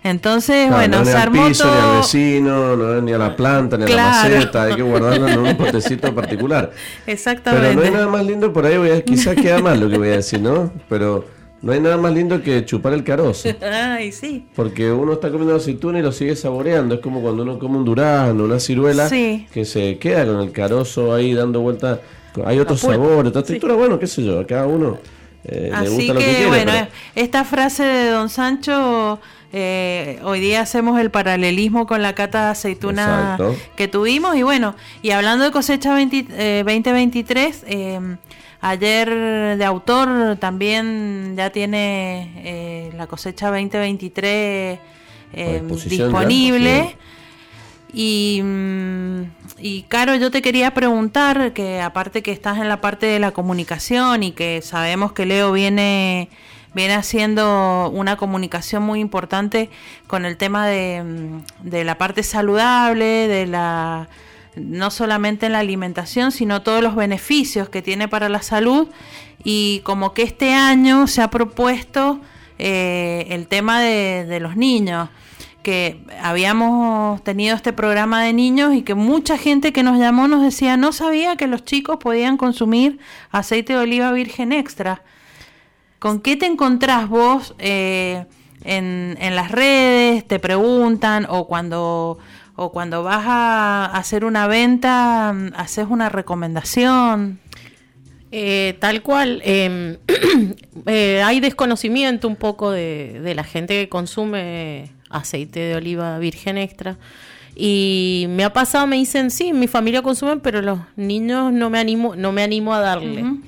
Entonces, 0.04 0.68
Claro, 0.68 0.76
bueno, 0.78 0.98
no 1.00 1.04
ni 1.04 1.10
se 1.10 1.16
al 1.18 1.22
armó 1.24 1.48
piso, 1.48 1.66
ni 1.66 1.72
al 1.82 1.98
vecino, 1.98 2.76
no, 2.78 3.02
ni 3.02 3.12
a 3.12 3.18
la 3.18 3.36
planta, 3.36 3.78
ni 3.78 3.84
a 3.84 3.88
la 3.96 4.06
maceta, 4.10 4.64
hay 4.64 4.76
que 4.76 4.82
guardarlo 4.82 5.28
en 5.28 5.40
un 5.40 5.58
potecito 5.58 6.16
particular. 6.16 6.72
Exactamente. 7.06 7.68
Pero 7.68 7.80
no 7.80 7.86
hay 7.86 7.92
nada 7.92 8.08
más 8.08 8.26
lindo 8.26 8.54
por 8.54 8.66
ahí, 8.66 8.78
voy 8.78 8.92
a, 8.92 9.02
quizás 9.02 9.36
queda 9.36 9.60
mal 9.60 9.80
lo 9.80 9.90
que 9.90 9.98
voy 9.98 10.08
a 10.10 10.12
decir, 10.18 10.40
¿no? 10.40 10.72
Pero 10.88 11.26
no 11.62 11.74
hay 11.74 11.82
nada 11.82 11.98
más 11.98 12.14
lindo 12.14 12.42
que 12.42 12.64
chupar 12.64 12.94
el 12.94 13.04
carozo. 13.04 13.50
Ay, 13.62 14.14
sí. 14.14 14.48
Porque 14.56 14.90
uno 14.92 15.14
está 15.14 15.30
comiendo 15.30 15.56
aceituna 15.56 16.00
y 16.00 16.02
lo 16.02 16.14
sigue 16.14 16.36
saboreando. 16.38 16.96
Es 16.96 17.02
como 17.02 17.22
cuando 17.22 17.44
uno 17.44 17.60
come 17.60 17.78
un 17.78 17.84
durazno, 17.84 18.46
una 18.46 18.60
ciruela, 18.62 19.10
Sí. 19.10 19.48
que 19.54 19.66
se 19.66 19.98
queda 19.98 20.26
con 20.26 20.40
el 20.40 20.52
carozo 20.54 21.14
ahí 21.14 21.34
dando 21.34 21.60
vueltas. 21.60 22.00
Hay 22.46 22.58
otros 22.60 22.80
sabores, 22.80 23.30
otra 23.32 23.44
textura, 23.44 23.74
bueno, 23.74 24.00
qué 24.00 24.08
sé 24.08 24.24
yo, 24.24 24.48
cada 24.48 24.66
uno 24.66 24.98
eh, 25.44 25.70
le 25.72 25.76
Así 25.76 25.90
gusta 25.96 26.14
lo 26.14 26.20
que 26.20 26.26
que, 26.26 26.32
quiere. 26.32 26.48
bueno, 26.48 26.72
pero- 26.74 26.88
esta 27.16 27.44
frase 27.44 27.84
de 27.84 28.10
Don 28.12 28.30
Sancho, 28.30 29.20
eh, 29.52 30.20
hoy 30.24 30.40
día 30.40 30.62
hacemos 30.62 31.00
el 31.00 31.12
paralelismo 31.12 31.88
con 31.88 32.02
la 32.02 32.14
cata 32.14 32.46
de 32.46 32.52
aceituna 32.52 33.36
Exacto. 33.38 33.56
que 33.76 33.88
tuvimos. 33.88 34.36
Y 34.36 34.44
bueno, 34.44 34.76
y 35.02 35.12
hablando 35.12 35.46
de 35.46 35.52
cosecha 35.52 35.94
20, 35.94 36.28
eh, 36.32 36.64
2023, 36.66 37.64
eh, 37.68 38.18
ayer 38.62 39.10
de 39.58 39.66
autor 39.66 40.38
también 40.38 41.34
ya 41.36 41.50
tiene 41.50 42.32
eh, 42.38 42.92
la 42.96 43.08
cosecha 43.08 43.48
2023 43.48 44.80
eh, 45.34 45.60
disposición 45.62 46.00
ya, 46.00 46.06
disponible. 46.06 46.96
Y, 47.92 48.42
mm, 48.44 49.22
y 49.60 49.84
Caro, 49.84 50.16
yo 50.16 50.30
te 50.30 50.42
quería 50.42 50.74
preguntar, 50.74 51.54
que 51.54 51.82
aparte 51.82 52.22
que 52.22 52.32
estás 52.32 52.60
en 52.60 52.70
la 52.70 52.82
parte 52.82 53.08
de 53.08 53.20
la 53.20 53.32
comunicación 53.32 54.24
y 54.24 54.32
que 54.32 54.62
sabemos 54.62 55.12
que 55.14 55.26
Leo 55.26 55.52
viene, 55.52 56.30
viene 56.74 56.94
haciendo 56.94 57.90
una 57.94 58.16
comunicación 58.16 58.84
muy 58.84 59.00
importante 59.00 59.70
con 60.08 60.26
el 60.26 60.38
tema 60.38 60.68
de, 60.68 61.04
mm, 61.04 61.68
de 61.70 61.84
la 61.84 61.98
parte 61.98 62.24
saludable, 62.24 63.28
de 63.28 63.48
la 63.48 64.08
no 64.56 64.92
solamente 64.92 65.46
en 65.46 65.54
la 65.54 65.60
alimentación, 65.60 66.32
sino 66.32 66.62
todos 66.62 66.84
los 66.84 66.96
beneficios 66.96 67.70
que 67.70 67.82
tiene 67.82 68.08
para 68.08 68.30
la 68.30 68.42
salud 68.42 68.88
y 69.44 69.82
como 69.84 70.14
que 70.14 70.24
este 70.24 70.54
año 70.54 71.08
se 71.08 71.22
ha 71.22 71.30
propuesto 71.30 72.20
eh, 72.58 73.28
el 73.30 73.48
tema 73.48 73.80
de, 73.80 74.26
de 74.26 74.40
los 74.40 74.58
niños 74.58 75.10
que 75.64 76.02
habíamos 76.22 77.22
tenido 77.24 77.56
este 77.56 77.74
programa 77.74 78.24
de 78.24 78.34
niños 78.34 78.74
y 78.74 78.82
que 78.82 78.96
mucha 78.96 79.38
gente 79.38 79.74
que 79.74 79.84
nos 79.84 80.00
llamó 80.00 80.28
nos 80.28 80.42
decía 80.42 80.78
no 80.78 80.92
sabía 80.94 81.36
que 81.36 81.48
los 81.48 81.66
chicos 81.66 81.98
podían 81.98 82.38
consumir 82.38 83.00
aceite 83.32 83.74
de 83.74 83.80
oliva 83.80 84.12
virgen 84.12 84.52
extra. 84.52 85.04
¿Con 86.00 86.22
qué 86.22 86.38
te 86.38 86.46
encontrás 86.46 87.10
vos 87.10 87.54
eh, 87.60 88.26
en, 88.64 89.18
en, 89.20 89.36
las 89.36 89.52
redes? 89.52 90.26
¿Te 90.28 90.40
preguntan? 90.40 91.28
¿O 91.30 91.46
cuando, 91.46 92.18
o 92.56 92.72
cuando 92.72 93.04
vas 93.04 93.26
a 93.28 93.86
hacer 93.86 94.24
una 94.24 94.48
venta, 94.48 95.36
haces 95.56 95.88
una 95.90 96.08
recomendación? 96.10 97.40
Eh, 98.32 98.78
tal 98.80 99.02
cual, 99.02 99.42
eh, 99.44 99.98
eh, 100.86 101.22
hay 101.24 101.40
desconocimiento 101.40 102.28
un 102.28 102.36
poco 102.36 102.72
de, 102.72 103.20
de, 103.24 103.34
la 103.34 103.44
gente 103.44 103.74
que 103.74 103.90
consume 103.90 104.92
aceite 105.10 105.60
de 105.60 105.76
oliva 105.76 106.20
virgen 106.20 106.58
extra. 106.58 106.98
Y 107.56 108.28
me 108.30 108.44
ha 108.44 108.54
pasado, 108.54 108.86
me 108.88 108.98
dicen, 108.98 109.32
sí, 109.32 109.52
mi 109.52 109.68
familia 109.68 110.02
consume, 110.02 110.38
pero 110.38 110.62
los 110.62 110.80
niños 110.96 111.52
no 111.52 111.70
me 111.70 111.80
animo, 111.80 112.16
no 112.16 112.32
me 112.32 112.44
animo 112.44 112.74
a 112.74 112.80
darle. 112.80 113.24
Uh 113.24 113.26
-huh. 113.26 113.42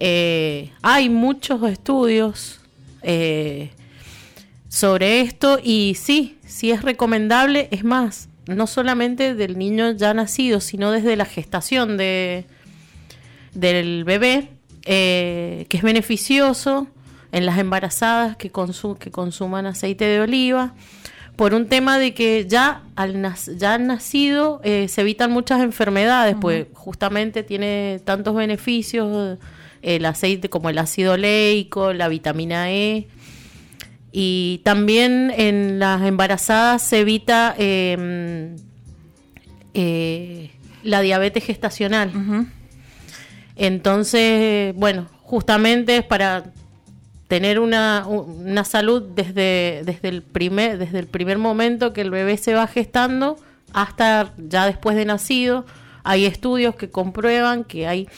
Eh, 0.00 0.72
hay 0.80 1.10
muchos 1.10 1.62
estudios 1.70 2.58
eh, 3.02 3.70
sobre 4.68 5.20
esto 5.20 5.60
y 5.62 5.94
sí, 5.98 6.38
sí 6.46 6.70
es 6.70 6.82
recomendable. 6.82 7.68
Es 7.70 7.84
más, 7.84 8.28
no 8.46 8.66
solamente 8.66 9.34
del 9.34 9.58
niño 9.58 9.92
ya 9.92 10.14
nacido, 10.14 10.60
sino 10.60 10.90
desde 10.90 11.16
la 11.16 11.26
gestación 11.26 11.96
de, 11.96 12.46
del 13.54 14.04
bebé, 14.04 14.48
eh, 14.86 15.66
que 15.68 15.76
es 15.76 15.82
beneficioso 15.82 16.86
en 17.32 17.44
las 17.46 17.58
embarazadas 17.58 18.36
que, 18.36 18.50
consu 18.50 18.96
que 18.96 19.10
consuman 19.10 19.66
aceite 19.66 20.06
de 20.06 20.20
oliva 20.20 20.74
por 21.36 21.54
un 21.54 21.68
tema 21.68 21.98
de 21.98 22.12
que 22.12 22.46
ya 22.48 22.82
al 22.96 23.34
ya 23.56 23.74
han 23.74 23.86
nacido 23.86 24.60
eh, 24.64 24.88
se 24.88 25.00
evitan 25.02 25.30
muchas 25.30 25.62
enfermedades, 25.62 26.34
uh 26.34 26.38
-huh. 26.38 26.40
pues 26.40 26.66
justamente 26.74 27.42
tiene 27.42 28.00
tantos 28.04 28.34
beneficios 28.34 29.38
el 29.82 30.04
aceite 30.06 30.48
como 30.48 30.70
el 30.70 30.78
ácido 30.78 31.14
oleico, 31.14 31.92
la 31.92 32.08
vitamina 32.08 32.70
E. 32.70 33.08
Y 34.12 34.60
también 34.64 35.32
en 35.36 35.78
las 35.78 36.02
embarazadas 36.02 36.82
se 36.82 37.00
evita 37.00 37.54
eh, 37.58 38.56
eh, 39.74 40.50
la 40.82 41.00
diabetes 41.00 41.44
gestacional. 41.44 42.10
Uh 42.14 42.18
-huh. 42.18 42.46
Entonces, 43.56 44.74
bueno, 44.74 45.06
justamente 45.22 45.98
es 45.98 46.04
para 46.04 46.44
tener 47.28 47.60
una, 47.60 48.06
una 48.08 48.64
salud 48.64 49.02
desde, 49.14 49.82
desde, 49.84 50.08
el 50.08 50.22
primer, 50.22 50.78
desde 50.78 50.98
el 50.98 51.06
primer 51.06 51.38
momento 51.38 51.92
que 51.92 52.00
el 52.00 52.10
bebé 52.10 52.36
se 52.36 52.54
va 52.54 52.66
gestando 52.66 53.36
hasta 53.72 54.34
ya 54.36 54.66
después 54.66 54.96
de 54.96 55.04
nacido. 55.04 55.64
Hay 56.02 56.24
estudios 56.24 56.74
que 56.74 56.90
comprueban 56.90 57.62
que 57.62 57.86
hay 57.86 58.08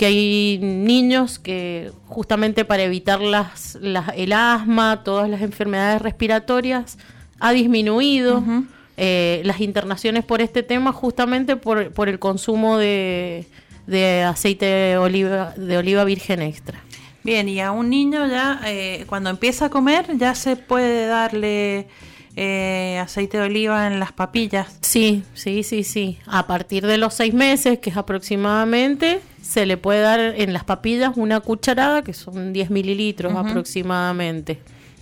que 0.00 0.06
hay 0.06 0.58
niños 0.62 1.38
que 1.38 1.92
justamente 2.06 2.64
para 2.64 2.84
evitar 2.84 3.20
las, 3.20 3.74
las, 3.82 4.06
el 4.16 4.32
asma, 4.32 5.02
todas 5.04 5.28
las 5.28 5.42
enfermedades 5.42 6.00
respiratorias, 6.00 6.96
ha 7.38 7.52
disminuido 7.52 8.38
uh 8.38 8.40
-huh. 8.40 8.66
eh, 8.96 9.42
las 9.44 9.60
internaciones 9.60 10.24
por 10.24 10.40
este 10.40 10.62
tema 10.62 10.94
justamente 10.94 11.56
por, 11.56 11.92
por 11.92 12.08
el 12.08 12.18
consumo 12.18 12.78
de, 12.78 13.44
de 13.86 14.22
aceite 14.22 14.64
de 14.64 14.96
oliva, 14.96 15.52
de 15.58 15.76
oliva 15.76 16.04
virgen 16.04 16.40
extra. 16.40 16.80
Bien, 17.22 17.46
y 17.50 17.60
a 17.60 17.70
un 17.70 17.90
niño 17.90 18.26
ya 18.26 18.58
eh, 18.64 19.04
cuando 19.06 19.28
empieza 19.28 19.66
a 19.66 19.68
comer 19.68 20.16
ya 20.16 20.34
se 20.34 20.56
puede 20.56 21.08
darle 21.08 21.88
eh, 22.36 22.98
aceite 23.02 23.36
de 23.36 23.44
oliva 23.44 23.86
en 23.86 24.00
las 24.00 24.12
papillas. 24.12 24.78
Sí, 24.80 25.24
sí, 25.34 25.62
sí, 25.62 25.84
sí. 25.84 26.18
A 26.24 26.46
partir 26.46 26.86
de 26.86 26.96
los 26.96 27.12
seis 27.12 27.34
meses, 27.34 27.80
que 27.80 27.90
es 27.90 27.98
aproximadamente, 27.98 29.20
se 29.50 29.66
le 29.66 29.76
puede 29.76 30.00
dar 30.00 30.20
en 30.20 30.52
las 30.52 30.62
papillas 30.62 31.12
una 31.16 31.40
cucharada, 31.40 32.02
que 32.02 32.12
son 32.14 32.52
10 32.52 32.70
mililitros 32.70 33.32
uh 33.32 33.36
-huh. 33.36 33.50
aproximadamente. 33.50 34.60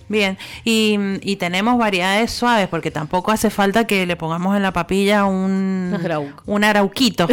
Bien, 0.08 0.38
y, 0.64 0.96
y, 1.20 1.36
tenemos 1.36 1.76
variedades 1.76 2.30
suaves, 2.30 2.66
porque 2.68 2.90
tampoco 2.90 3.30
hace 3.30 3.50
falta 3.50 3.86
que 3.86 4.06
le 4.06 4.16
pongamos 4.16 4.56
en 4.56 4.62
la 4.62 4.72
papilla 4.72 5.26
un, 5.26 5.94
un 6.46 6.64
arauquito, 6.64 7.28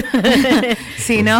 sino, 0.98 1.40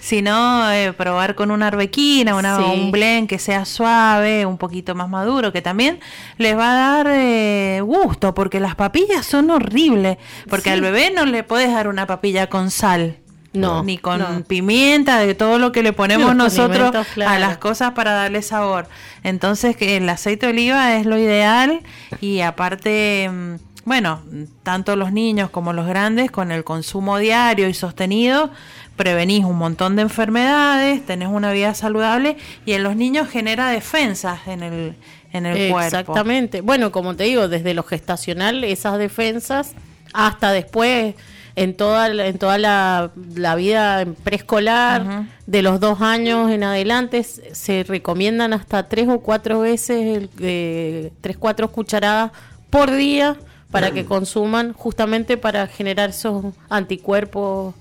sino 0.00 0.70
eh, 0.70 0.92
probar 0.92 1.34
con 1.34 1.50
una 1.50 1.66
arbequina, 1.66 2.36
una, 2.36 2.58
sí. 2.58 2.62
un 2.62 2.92
blend 2.92 3.28
que 3.28 3.40
sea 3.40 3.64
suave, 3.64 4.46
un 4.46 4.56
poquito 4.56 4.94
más 4.94 5.08
maduro, 5.08 5.52
que 5.52 5.62
también 5.62 5.98
les 6.38 6.56
va 6.56 6.70
a 6.70 7.02
dar 7.02 7.06
eh, 7.10 7.80
gusto, 7.82 8.32
porque 8.32 8.60
las 8.60 8.76
papillas 8.76 9.26
son 9.26 9.50
horribles, 9.50 10.18
porque 10.48 10.70
sí. 10.70 10.74
al 10.74 10.80
bebé 10.80 11.10
no 11.12 11.26
le 11.26 11.42
puedes 11.42 11.72
dar 11.72 11.88
una 11.88 12.06
papilla 12.06 12.46
con 12.46 12.70
sal. 12.70 13.16
No, 13.52 13.82
ni 13.82 13.98
con 13.98 14.18
no. 14.18 14.44
pimienta, 14.44 15.18
de 15.18 15.34
todo 15.34 15.58
lo 15.58 15.72
que 15.72 15.82
le 15.82 15.92
ponemos 15.92 16.34
nosotros 16.34 17.06
claro. 17.14 17.30
a 17.30 17.38
las 17.38 17.58
cosas 17.58 17.92
para 17.92 18.12
darle 18.12 18.40
sabor. 18.42 18.86
Entonces, 19.22 19.76
que 19.76 19.98
el 19.98 20.08
aceite 20.08 20.46
de 20.46 20.52
oliva 20.52 20.96
es 20.96 21.04
lo 21.04 21.18
ideal 21.18 21.82
y 22.20 22.40
aparte, 22.40 23.30
mm, 23.30 23.54
bueno, 23.84 24.22
tanto 24.62 24.96
los 24.96 25.12
niños 25.12 25.50
como 25.50 25.72
los 25.72 25.86
grandes 25.86 26.30
con 26.30 26.50
el 26.50 26.64
consumo 26.64 27.18
diario 27.18 27.68
y 27.68 27.74
sostenido 27.74 28.50
prevenís 28.96 29.44
un 29.44 29.58
montón 29.58 29.96
de 29.96 30.02
enfermedades, 30.02 31.04
tenés 31.04 31.28
una 31.28 31.52
vida 31.52 31.74
saludable 31.74 32.36
y 32.64 32.72
en 32.72 32.82
los 32.82 32.96
niños 32.96 33.28
genera 33.28 33.68
defensas 33.68 34.46
en 34.46 34.62
el 34.62 34.94
en 35.32 35.46
el 35.46 35.56
Exactamente. 35.56 35.72
cuerpo. 35.72 35.98
Exactamente. 35.98 36.60
Bueno, 36.60 36.92
como 36.92 37.16
te 37.16 37.24
digo, 37.24 37.48
desde 37.48 37.74
lo 37.74 37.82
gestacional 37.82 38.64
esas 38.64 38.98
defensas 38.98 39.72
hasta 40.12 40.52
después 40.52 41.14
en 41.54 41.74
toda, 41.74 42.08
en 42.26 42.38
toda 42.38 42.58
la, 42.58 43.10
la 43.34 43.54
vida 43.54 44.06
preescolar, 44.24 45.02
uh 45.02 45.04
-huh. 45.06 45.26
de 45.46 45.62
los 45.62 45.80
dos 45.80 46.00
años 46.00 46.50
en 46.50 46.64
adelante, 46.64 47.22
se 47.24 47.84
recomiendan 47.84 48.52
hasta 48.52 48.88
tres 48.88 49.08
o 49.08 49.20
cuatro 49.20 49.60
veces, 49.60 50.28
eh, 50.40 51.12
tres, 51.20 51.36
cuatro 51.36 51.70
cucharadas 51.70 52.32
por 52.70 52.90
día 52.90 53.36
para 53.70 53.90
que 53.90 54.04
consuman, 54.04 54.72
justamente 54.74 55.36
para 55.36 55.66
generar 55.66 56.10
esos 56.10 56.44
anticuerpos 56.68 57.74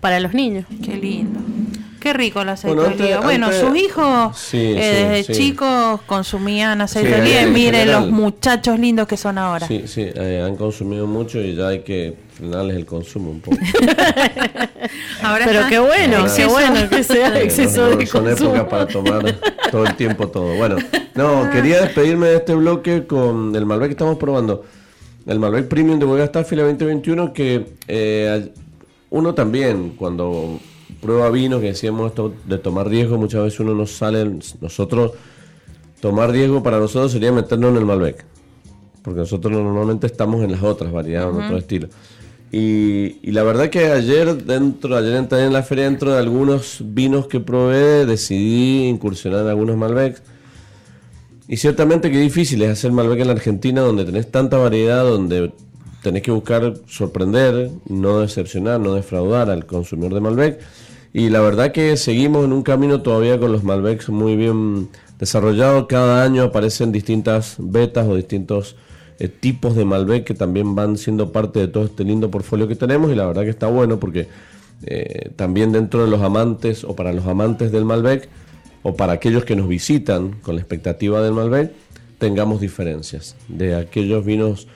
para 0.00 0.20
los 0.20 0.34
niños. 0.34 0.66
Qué 0.84 0.96
lindo. 0.96 1.40
Qué 2.08 2.14
rico 2.14 2.40
el 2.40 2.48
aceite 2.48 2.74
bueno, 2.74 2.96
de 2.96 3.04
oliva. 3.04 3.20
Bueno, 3.20 3.46
antes, 3.48 3.60
sus 3.60 3.76
hijos 3.76 4.38
sí, 4.38 4.56
eh, 4.56 5.10
desde 5.10 5.24
sí. 5.24 5.32
chicos 5.42 6.00
consumían 6.06 6.80
aceite 6.80 7.10
de 7.10 7.20
oliva 7.20 7.42
y 7.42 7.50
miren 7.50 7.80
general, 7.80 8.00
los 8.00 8.10
muchachos 8.10 8.78
lindos 8.78 9.06
que 9.06 9.18
son 9.18 9.36
ahora. 9.36 9.66
Sí, 9.66 9.82
sí, 9.86 10.06
eh, 10.14 10.42
han 10.42 10.56
consumido 10.56 11.06
mucho 11.06 11.38
y 11.38 11.54
ya 11.54 11.68
hay 11.68 11.80
que 11.80 12.16
frenarles 12.32 12.76
el 12.78 12.86
consumo 12.86 13.30
un 13.30 13.42
poco. 13.42 13.58
ahora 15.22 15.44
Pero 15.44 15.68
qué 15.68 15.78
bueno, 15.80 16.24
qué 16.34 16.46
bueno 16.46 16.88
que 16.88 17.04
sea 17.04 17.38
exceso 17.42 17.82
no, 17.82 17.90
no, 17.90 17.96
de 17.98 18.06
son 18.06 18.24
consumo. 18.24 18.54
épocas 18.56 18.70
para 18.70 18.86
tomar 18.86 19.38
todo 19.70 19.84
el 19.84 19.94
tiempo 19.94 20.28
todo. 20.28 20.54
Bueno, 20.56 20.76
no, 21.14 21.50
quería 21.50 21.82
despedirme 21.82 22.28
de 22.28 22.36
este 22.36 22.54
bloque 22.54 23.06
con 23.06 23.54
el 23.54 23.66
Malbec 23.66 23.88
que 23.88 23.92
estamos 23.92 24.16
probando. 24.16 24.64
El 25.26 25.38
Malbec 25.38 25.68
Premium 25.68 25.98
de 25.98 26.06
Bodega 26.06 26.28
Staffila 26.28 26.62
2021 26.62 27.34
que 27.34 27.66
eh, 27.86 28.50
uno 29.10 29.34
también 29.34 29.90
cuando 29.90 30.58
prueba 31.00 31.30
vino, 31.30 31.60
que 31.60 31.66
decíamos 31.66 32.10
esto 32.10 32.34
de 32.46 32.58
tomar 32.58 32.88
riesgo, 32.88 33.18
muchas 33.18 33.42
veces 33.42 33.60
uno 33.60 33.74
nos 33.74 33.92
sale, 33.92 34.38
nosotros, 34.60 35.12
tomar 36.00 36.30
riesgo 36.30 36.62
para 36.62 36.78
nosotros 36.78 37.12
sería 37.12 37.32
meternos 37.32 37.70
en 37.70 37.76
el 37.78 37.84
Malbec, 37.84 38.24
porque 39.02 39.20
nosotros 39.20 39.52
normalmente 39.52 40.06
estamos 40.06 40.42
en 40.42 40.52
las 40.52 40.62
otras 40.62 40.92
variedades, 40.92 41.32
uh 41.32 41.36
-huh. 41.36 41.40
en 41.40 41.44
otro 41.44 41.58
estilo. 41.58 41.88
Y, 42.50 43.18
y, 43.22 43.32
la 43.32 43.42
verdad 43.42 43.68
que 43.68 43.90
ayer 43.92 44.42
dentro, 44.42 44.96
ayer 44.96 45.16
entré 45.16 45.44
en 45.44 45.52
la 45.52 45.62
feria 45.62 45.84
dentro 45.84 46.12
de 46.12 46.18
algunos 46.18 46.78
vinos 46.82 47.26
que 47.26 47.40
probé, 47.40 48.06
decidí 48.06 48.88
incursionar 48.88 49.42
en 49.42 49.48
algunos 49.48 49.76
Malbecs. 49.76 50.22
Y 51.46 51.58
ciertamente 51.58 52.10
que 52.10 52.18
difícil 52.18 52.62
es 52.62 52.70
hacer 52.70 52.92
Malbec 52.92 53.20
en 53.20 53.26
la 53.26 53.32
Argentina, 53.34 53.82
donde 53.82 54.06
tenés 54.06 54.30
tanta 54.30 54.56
variedad, 54.56 55.04
donde 55.04 55.52
tenés 56.02 56.22
que 56.22 56.30
buscar 56.30 56.74
sorprender, 56.86 57.70
no 57.86 58.20
decepcionar, 58.20 58.80
no 58.80 58.94
defraudar 58.94 59.50
al 59.50 59.66
consumidor 59.66 60.14
de 60.14 60.20
Malbec. 60.20 60.60
Y 61.18 61.30
la 61.30 61.40
verdad 61.40 61.72
que 61.72 61.96
seguimos 61.96 62.44
en 62.44 62.52
un 62.52 62.62
camino 62.62 63.02
todavía 63.02 63.40
con 63.40 63.50
los 63.50 63.64
Malbecs 63.64 64.08
muy 64.08 64.36
bien 64.36 64.88
desarrollados. 65.18 65.88
Cada 65.88 66.22
año 66.22 66.44
aparecen 66.44 66.92
distintas 66.92 67.56
betas 67.58 68.06
o 68.06 68.14
distintos 68.14 68.76
eh, 69.18 69.26
tipos 69.26 69.74
de 69.74 69.84
Malbec 69.84 70.22
que 70.22 70.34
también 70.34 70.76
van 70.76 70.96
siendo 70.96 71.32
parte 71.32 71.58
de 71.58 71.66
todo 71.66 71.86
este 71.86 72.04
lindo 72.04 72.30
portfolio 72.30 72.68
que 72.68 72.76
tenemos. 72.76 73.10
Y 73.10 73.16
la 73.16 73.26
verdad 73.26 73.42
que 73.42 73.50
está 73.50 73.66
bueno 73.66 73.98
porque 73.98 74.28
eh, 74.84 75.32
también 75.34 75.72
dentro 75.72 76.04
de 76.04 76.08
los 76.08 76.22
amantes 76.22 76.84
o 76.84 76.94
para 76.94 77.12
los 77.12 77.26
amantes 77.26 77.72
del 77.72 77.84
Malbec 77.84 78.28
o 78.84 78.94
para 78.94 79.14
aquellos 79.14 79.44
que 79.44 79.56
nos 79.56 79.66
visitan 79.66 80.36
con 80.42 80.54
la 80.54 80.60
expectativa 80.60 81.20
del 81.20 81.32
Malbec, 81.32 81.72
tengamos 82.18 82.60
diferencias 82.60 83.34
de 83.48 83.74
aquellos 83.74 84.24
vinos 84.24 84.68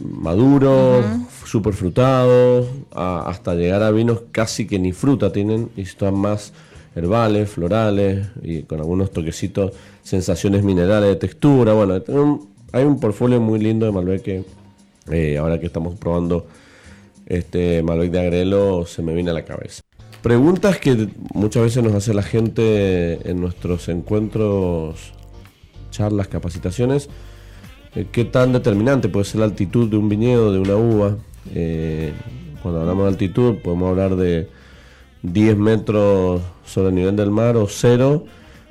maduros, 0.00 1.04
super 1.44 1.74
frutados, 1.74 2.66
hasta 2.92 3.54
llegar 3.54 3.82
a 3.82 3.90
vinos 3.90 4.22
casi 4.32 4.66
que 4.66 4.78
ni 4.78 4.92
fruta 4.92 5.32
tienen 5.32 5.70
y 5.76 5.82
están 5.82 6.14
más 6.14 6.52
herbales, 6.96 7.50
florales 7.50 8.28
y 8.42 8.62
con 8.62 8.78
algunos 8.78 9.10
toquecitos, 9.10 9.72
sensaciones 10.02 10.62
minerales 10.62 11.08
de 11.10 11.16
textura. 11.16 11.72
Bueno, 11.72 12.00
hay 12.72 12.84
un 12.84 13.00
portfolio 13.00 13.40
muy 13.40 13.58
lindo 13.58 13.86
de 13.86 13.92
Malbec 13.92 14.22
que 14.22 14.44
eh, 15.10 15.38
ahora 15.38 15.58
que 15.58 15.66
estamos 15.66 15.96
probando 15.96 16.46
este 17.26 17.82
Malbec 17.82 18.10
de 18.10 18.20
Agrelo 18.20 18.86
se 18.86 19.02
me 19.02 19.14
viene 19.14 19.30
a 19.30 19.34
la 19.34 19.44
cabeza. 19.44 19.82
Preguntas 20.22 20.78
que 20.78 21.08
muchas 21.34 21.62
veces 21.64 21.82
nos 21.82 21.94
hace 21.94 22.14
la 22.14 22.22
gente 22.22 23.30
en 23.30 23.40
nuestros 23.40 23.88
encuentros, 23.88 25.12
charlas, 25.90 26.28
capacitaciones. 26.28 27.10
Eh, 27.94 28.06
¿Qué 28.10 28.24
tan 28.24 28.52
determinante 28.52 29.08
puede 29.08 29.24
ser 29.24 29.40
la 29.40 29.46
altitud 29.46 29.88
de 29.88 29.96
un 29.96 30.08
viñedo, 30.08 30.52
de 30.52 30.58
una 30.58 30.76
uva? 30.76 31.16
Eh, 31.54 32.12
cuando 32.62 32.80
hablamos 32.80 33.04
de 33.04 33.10
altitud 33.10 33.56
podemos 33.62 33.90
hablar 33.90 34.16
de 34.16 34.48
10 35.22 35.56
metros 35.56 36.42
sobre 36.64 36.88
el 36.88 36.94
nivel 36.96 37.16
del 37.16 37.30
mar 37.30 37.56
o 37.56 37.68
cero 37.68 38.24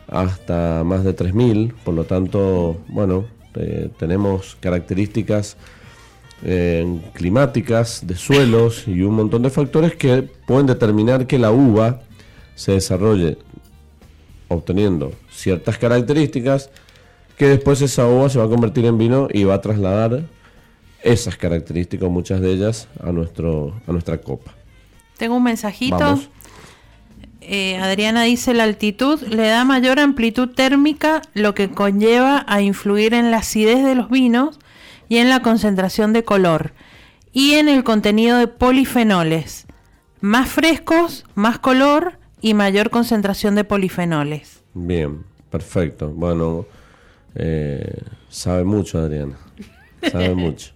hasta 0.08 0.84
más 0.84 1.04
de 1.04 1.16
3.000. 1.16 1.74
Por 1.86 1.94
lo 1.94 2.04
tanto, 2.04 2.78
bueno, 2.90 3.26
eh, 3.56 3.90
tenemos 3.98 4.58
características 4.60 5.58
climáticas, 7.14 8.06
de 8.06 8.16
suelos 8.16 8.86
y 8.86 9.02
un 9.04 9.16
montón 9.16 9.44
de 9.44 9.50
factores 9.50 9.95
que 9.95 10.24
pueden 10.45 10.66
determinar 10.66 11.26
que 11.26 11.40
la 11.40 11.52
uva 11.54 12.02
se 12.54 12.74
desarrolle 12.74 13.38
obteniendo 14.50 15.14
ciertas 15.32 15.78
características 15.78 16.70
que 17.44 17.49
después 17.49 17.82
esa 17.82 18.07
uva 18.07 18.30
se 18.30 18.40
va 18.40 18.45
a 18.45 18.48
convertir 18.48 18.86
en 18.86 18.98
vino 18.98 19.28
y 19.30 19.44
va 19.44 19.56
a 19.56 19.60
trasladar 19.60 20.24
esas 21.02 21.36
características, 21.36 22.10
muchas 22.10 22.40
de 22.40 22.53
ellas, 22.53 22.88
a, 23.03 23.11
nuestro, 23.11 23.82
a 23.86 23.91
nuestra 23.91 24.22
copa. 24.22 24.53
Tengo 25.18 25.36
un 25.36 25.44
mensajito. 25.44 26.22
Eh, 27.41 27.76
Adriana 27.80 28.24
dice, 28.24 28.53
la 28.53 28.64
altitud 28.64 29.22
le 29.24 29.45
da 29.48 29.65
mayor 29.65 29.99
amplitud 29.99 30.52
térmica, 30.52 31.22
lo 31.34 31.53
que 31.53 31.70
conlleva 31.70 32.45
a 32.48 32.61
influir 32.61 33.14
en 33.14 33.30
la 33.30 33.40
acidez 33.40 33.84
de 33.84 33.95
los 33.95 34.10
vinos 34.10 34.57
y 35.10 35.18
en 35.18 35.28
la 35.28 35.41
concentración 35.41 36.14
de 36.14 36.24
color 36.24 36.72
y 37.34 37.56
en 37.56 37.68
el 37.68 37.84
contenido 37.84 38.38
de 38.38 38.48
polifenoles. 38.48 39.65
Más 40.22 40.48
frescos, 40.48 41.26
más 41.36 41.60
color 41.60 42.14
y 42.40 42.53
mayor 42.53 42.90
concentración 42.90 43.56
de 43.56 43.65
polifenoles. 43.65 44.64
Bien, 44.74 45.26
perfecto. 45.49 46.07
Bueno, 46.07 46.65
eh, 47.35 48.01
sabe 48.30 48.64
mucho, 48.64 48.99
Adriana. 48.99 49.38
Sabe 50.11 50.35
mucho. 50.35 50.72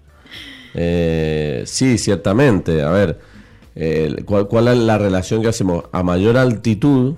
Eh, 0.73 1.63
sí, 1.65 1.97
ciertamente. 1.97 2.81
A 2.81 2.89
ver, 2.89 3.19
¿cuál, 4.25 4.67
es 4.67 4.77
la 4.77 4.97
relación 4.97 5.41
que 5.41 5.49
hacemos? 5.49 5.85
A 5.91 6.03
mayor 6.03 6.37
altitud, 6.37 7.15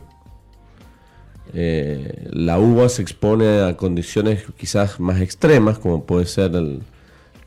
eh, 1.53 2.27
la 2.31 2.59
uva 2.59 2.89
se 2.89 3.01
expone 3.01 3.61
a 3.61 3.75
condiciones 3.75 4.43
quizás 4.57 4.99
más 4.99 5.21
extremas, 5.21 5.79
como 5.79 6.05
puede 6.05 6.25
ser 6.25 6.51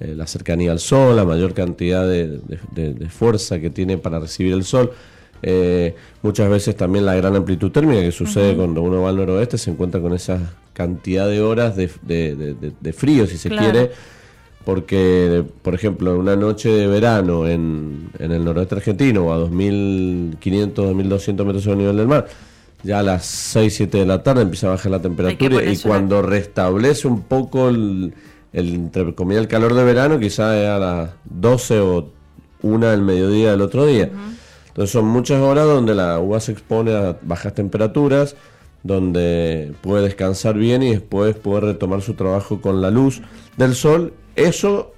la 0.01 0.27
cercanía 0.27 0.73
al 0.73 0.81
sol, 0.81 1.17
la 1.17 1.25
mayor 1.25 1.55
cantidad 1.55 2.07
de, 2.07 3.09
fuerza 3.11 3.61
que 3.61 3.71
tiene 3.71 3.99
para 3.99 4.19
recibir 4.19 4.53
el 4.53 4.65
sol. 4.65 4.93
Muchas 6.23 6.49
veces 6.49 6.77
también 6.77 7.05
la 7.05 7.15
gran 7.15 7.35
amplitud 7.35 7.71
térmica 7.71 8.01
que 8.01 8.13
sucede 8.13 8.55
cuando 8.55 8.83
uno 8.83 9.03
va 9.03 9.09
al 9.09 9.17
noroeste 9.17 9.59
se 9.59 9.71
encuentra 9.71 10.01
con 10.01 10.13
esas 10.13 10.41
cantidad 10.73 11.29
de 11.29 11.41
horas 11.41 11.77
de, 11.77 11.91
de, 12.03 12.93
frío, 12.93 13.27
si 13.27 13.39
se 13.39 13.51
quiere, 13.51 13.91
porque, 14.65 15.45
por 15.63 15.75
ejemplo, 15.75 16.19
una 16.19 16.37
noche 16.37 16.71
de 16.71 16.87
verano 16.87 17.49
en, 17.49 18.11
en 18.19 18.33
el 18.33 18.45
noroeste 18.45 18.77
argentino 18.77 19.27
o 19.27 19.33
a 19.33 19.39
2.500, 19.39 20.75
2.200 20.75 21.45
metros 21.45 21.63
sobre 21.63 21.75
el 21.75 21.79
nivel 21.79 21.97
del 21.97 22.09
mar, 22.09 22.27
ya 22.83 23.01
a 23.01 23.03
las 23.03 23.27
6, 23.27 23.75
7 23.75 23.99
de 23.99 24.07
la 24.07 24.23
tarde 24.23 24.43
empieza 24.43 24.69
a 24.69 24.71
bajar 24.71 24.91
la 24.91 25.03
temperatura 25.03 25.65
y 25.65 25.77
cuando 25.79 26.23
restablece 26.23 27.07
un 27.07 27.23
poco 27.23 27.69
el, 27.69 28.15
el, 28.53 28.75
entre 28.75 29.15
comillas, 29.15 29.43
el 29.43 29.49
calor 29.49 29.75
de 29.75 29.85
verano, 29.85 30.19
quizás 30.19 30.67
a 30.67 30.79
las 30.79 31.11
12 31.25 31.81
o 31.81 32.09
1 32.63 32.87
del 32.89 33.03
mediodía 33.03 33.53
del 33.53 33.61
otro 33.61 33.87
día. 33.87 34.11
Entonces 34.73 34.91
son 34.91 35.05
muchas 35.05 35.39
horas 35.41 35.67
donde 35.67 35.95
la 35.95 36.19
uva 36.19 36.41
se 36.41 36.53
expone 36.53 36.95
a 36.95 37.19
bajas 37.21 37.55
temperaturas, 37.55 38.37
donde 38.83 39.75
puede 39.83 40.05
descansar 40.05 40.55
bien 40.57 40.83
y 40.83 40.93
después 40.93 41.37
puede 41.37 41.61
retomar 41.61 42.01
su 42.01 42.15
trabajo 42.15 42.63
con 42.63 42.81
la 42.81 42.91
luz 42.91 43.21
del 43.59 43.75
sol. 43.75 44.15
Eso 44.35 44.95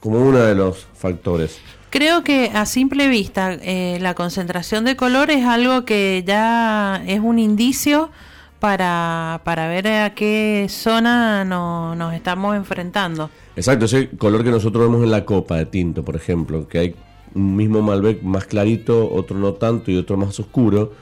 como 0.00 0.20
uno 0.20 0.38
de 0.38 0.54
los 0.54 0.86
factores. 0.94 1.58
Creo 1.90 2.24
que 2.24 2.50
a 2.54 2.64
simple 2.64 3.08
vista 3.08 3.52
eh, 3.52 3.98
la 4.00 4.14
concentración 4.14 4.86
de 4.86 4.96
color 4.96 5.30
es 5.30 5.44
algo 5.44 5.84
que 5.84 6.24
ya 6.26 7.02
es 7.06 7.20
un 7.20 7.38
indicio 7.38 8.10
para, 8.58 9.42
para 9.44 9.68
ver 9.68 9.86
a 9.86 10.14
qué 10.14 10.66
zona 10.70 11.44
nos 11.44 12.14
estamos 12.14 12.56
enfrentando. 12.56 13.28
Exacto, 13.54 13.84
ese 13.84 14.08
color 14.16 14.42
que 14.42 14.50
nosotros 14.50 14.82
vemos 14.82 15.04
en 15.04 15.10
la 15.10 15.26
copa 15.26 15.56
de 15.56 15.66
tinto, 15.66 16.02
por 16.02 16.16
ejemplo, 16.16 16.66
que 16.66 16.78
hay 16.78 16.94
un 17.34 17.56
mismo 17.56 17.82
Malbec 17.82 18.22
más 18.22 18.46
clarito, 18.46 19.10
otro 19.12 19.38
no 19.38 19.54
tanto 19.54 19.90
y 19.90 19.96
otro 19.96 20.16
más 20.16 20.38
oscuro. 20.38 20.92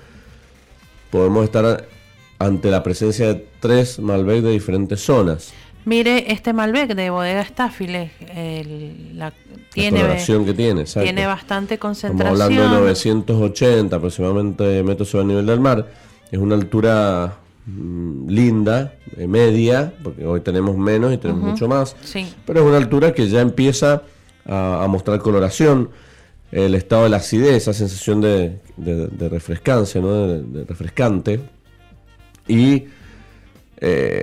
Podemos 1.10 1.44
estar 1.44 1.86
ante 2.38 2.70
la 2.70 2.82
presencia 2.82 3.28
de 3.28 3.46
tres 3.60 3.98
Malbec 3.98 4.42
de 4.42 4.50
diferentes 4.50 5.00
zonas. 5.00 5.52
Mire, 5.84 6.32
este 6.32 6.52
Malbec 6.52 6.94
de 6.94 7.10
bodega 7.10 7.44
Staffile, 7.44 8.12
la, 9.14 9.32
tiene, 9.72 10.00
que 10.44 10.54
tiene, 10.54 10.84
tiene 10.84 11.26
bastante 11.26 11.78
concentración. 11.78 12.34
Estamos 12.34 12.58
hablando 12.60 12.74
de 12.76 12.80
980 12.92 13.96
aproximadamente 13.96 14.82
metros 14.84 15.08
sobre 15.08 15.22
el 15.22 15.28
nivel 15.28 15.46
del 15.46 15.60
mar. 15.60 15.88
Es 16.30 16.38
una 16.38 16.54
altura 16.54 17.36
mm, 17.66 18.28
linda, 18.28 18.94
eh, 19.16 19.26
media, 19.26 19.92
porque 20.04 20.24
hoy 20.24 20.40
tenemos 20.40 20.76
menos 20.76 21.12
y 21.12 21.18
tenemos 21.18 21.42
mucho 21.42 21.66
más. 21.66 21.96
Pero 22.46 22.60
es 22.60 22.66
una 22.66 22.76
altura 22.76 23.12
que 23.12 23.28
ya 23.28 23.40
empieza 23.40 24.02
a, 24.46 24.86
mostrar 24.88 25.18
coloración, 25.18 25.90
el 26.52 26.74
estado 26.74 27.04
de 27.04 27.08
la 27.08 27.16
acidez, 27.16 27.56
esa 27.56 27.72
sensación 27.72 28.20
de, 28.20 28.60
de, 28.76 29.28
refrescancia, 29.28 30.00
¿no? 30.00 30.28
de 30.28 30.64
refrescante 30.64 31.40
y 32.46 32.84
eh, 33.80 34.22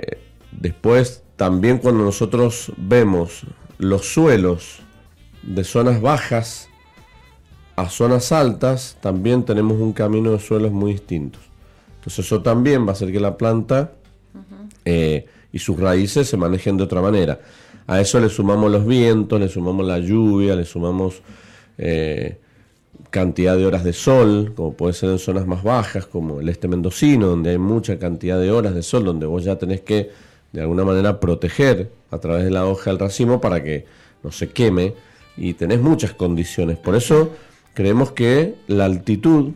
después 0.52 1.22
también 1.36 1.78
cuando 1.78 2.04
nosotros 2.04 2.72
vemos 2.76 3.42
los 3.78 4.06
suelos 4.12 4.80
de 5.42 5.64
zonas 5.64 6.00
bajas 6.00 6.68
a 7.76 7.88
zonas 7.88 8.30
altas, 8.30 8.98
también 9.00 9.44
tenemos 9.44 9.80
un 9.80 9.92
camino 9.92 10.32
de 10.32 10.38
suelos 10.38 10.70
muy 10.70 10.92
distintos. 10.92 11.40
Entonces 11.96 12.26
eso 12.26 12.42
también 12.42 12.84
va 12.84 12.90
a 12.90 12.92
hacer 12.92 13.10
que 13.10 13.20
la 13.20 13.36
planta 13.36 13.92
eh, 14.84 15.26
y 15.52 15.58
sus 15.58 15.78
raíces 15.78 16.28
se 16.28 16.36
manejen 16.36 16.76
de 16.76 16.84
otra 16.84 17.00
manera. 17.00 17.40
A 17.86 18.00
eso 18.00 18.20
le 18.20 18.28
sumamos 18.28 18.70
los 18.70 18.86
vientos, 18.86 19.40
le 19.40 19.48
sumamos 19.48 19.86
la 19.86 19.98
lluvia, 19.98 20.54
le 20.54 20.64
sumamos 20.64 21.22
eh, 21.82 22.36
cantidad 23.08 23.56
de 23.56 23.64
horas 23.64 23.84
de 23.84 23.94
sol, 23.94 24.52
como 24.54 24.74
puede 24.74 24.92
ser 24.92 25.08
en 25.08 25.18
zonas 25.18 25.46
más 25.46 25.62
bajas, 25.62 26.04
como 26.04 26.40
el 26.40 26.48
este 26.50 26.68
mendocino, 26.68 27.26
donde 27.26 27.50
hay 27.50 27.58
mucha 27.58 27.98
cantidad 27.98 28.38
de 28.38 28.50
horas 28.50 28.74
de 28.74 28.82
sol, 28.82 29.04
donde 29.04 29.24
vos 29.24 29.44
ya 29.44 29.56
tenés 29.56 29.80
que 29.80 30.10
de 30.52 30.60
alguna 30.60 30.84
manera 30.84 31.18
proteger 31.18 31.90
a 32.10 32.18
través 32.18 32.44
de 32.44 32.50
la 32.50 32.66
hoja 32.66 32.90
del 32.90 32.98
racimo 32.98 33.40
para 33.40 33.64
que 33.64 33.86
no 34.22 34.30
se 34.30 34.50
queme 34.50 34.92
y 35.38 35.54
tenés 35.54 35.80
muchas 35.80 36.12
condiciones. 36.12 36.76
Por 36.76 36.94
eso 36.94 37.30
creemos 37.72 38.12
que 38.12 38.56
la 38.66 38.84
altitud 38.84 39.52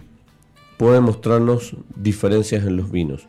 puede 0.78 1.00
mostrarnos 1.00 1.76
diferencias 1.94 2.64
en 2.64 2.78
los 2.78 2.90
vinos. 2.90 3.26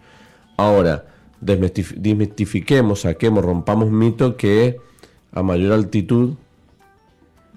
Ahora, 0.55 1.05
desmistifiquemos, 1.41 3.01
saquemos, 3.01 3.43
rompamos 3.43 3.91
mito 3.91 4.37
que 4.37 4.77
a 5.33 5.43
mayor 5.43 5.73
altitud 5.73 6.35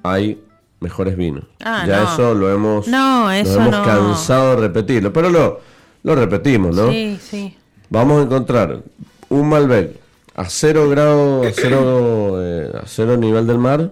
hay 0.03 0.43
mejores 0.81 1.17
vinos. 1.17 1.45
Ah, 1.65 1.85
ya 1.87 2.05
eso 2.05 2.35
lo 2.35 2.53
hemos, 2.53 2.87
hemos 2.87 3.77
cansado 3.85 4.57
de 4.57 4.69
repetirlo, 4.69 5.13
pero 5.13 5.31
lo, 5.31 5.61
lo 6.03 6.15
repetimos, 6.15 6.75
¿no? 6.77 6.91
Sí, 6.91 7.19
sí. 7.21 7.57
Vamos 7.91 8.21
a 8.21 8.25
encontrar 8.25 8.83
un 9.29 9.49
Malbec 9.49 9.97
a 10.35 10.45
cero 10.49 10.89
grado, 10.89 11.43
a 11.43 11.51
cero, 11.53 12.43
eh, 12.43 12.71
a 12.75 12.87
cero 12.87 13.17
nivel 13.17 13.47
del 13.47 13.59
mar, 13.59 13.91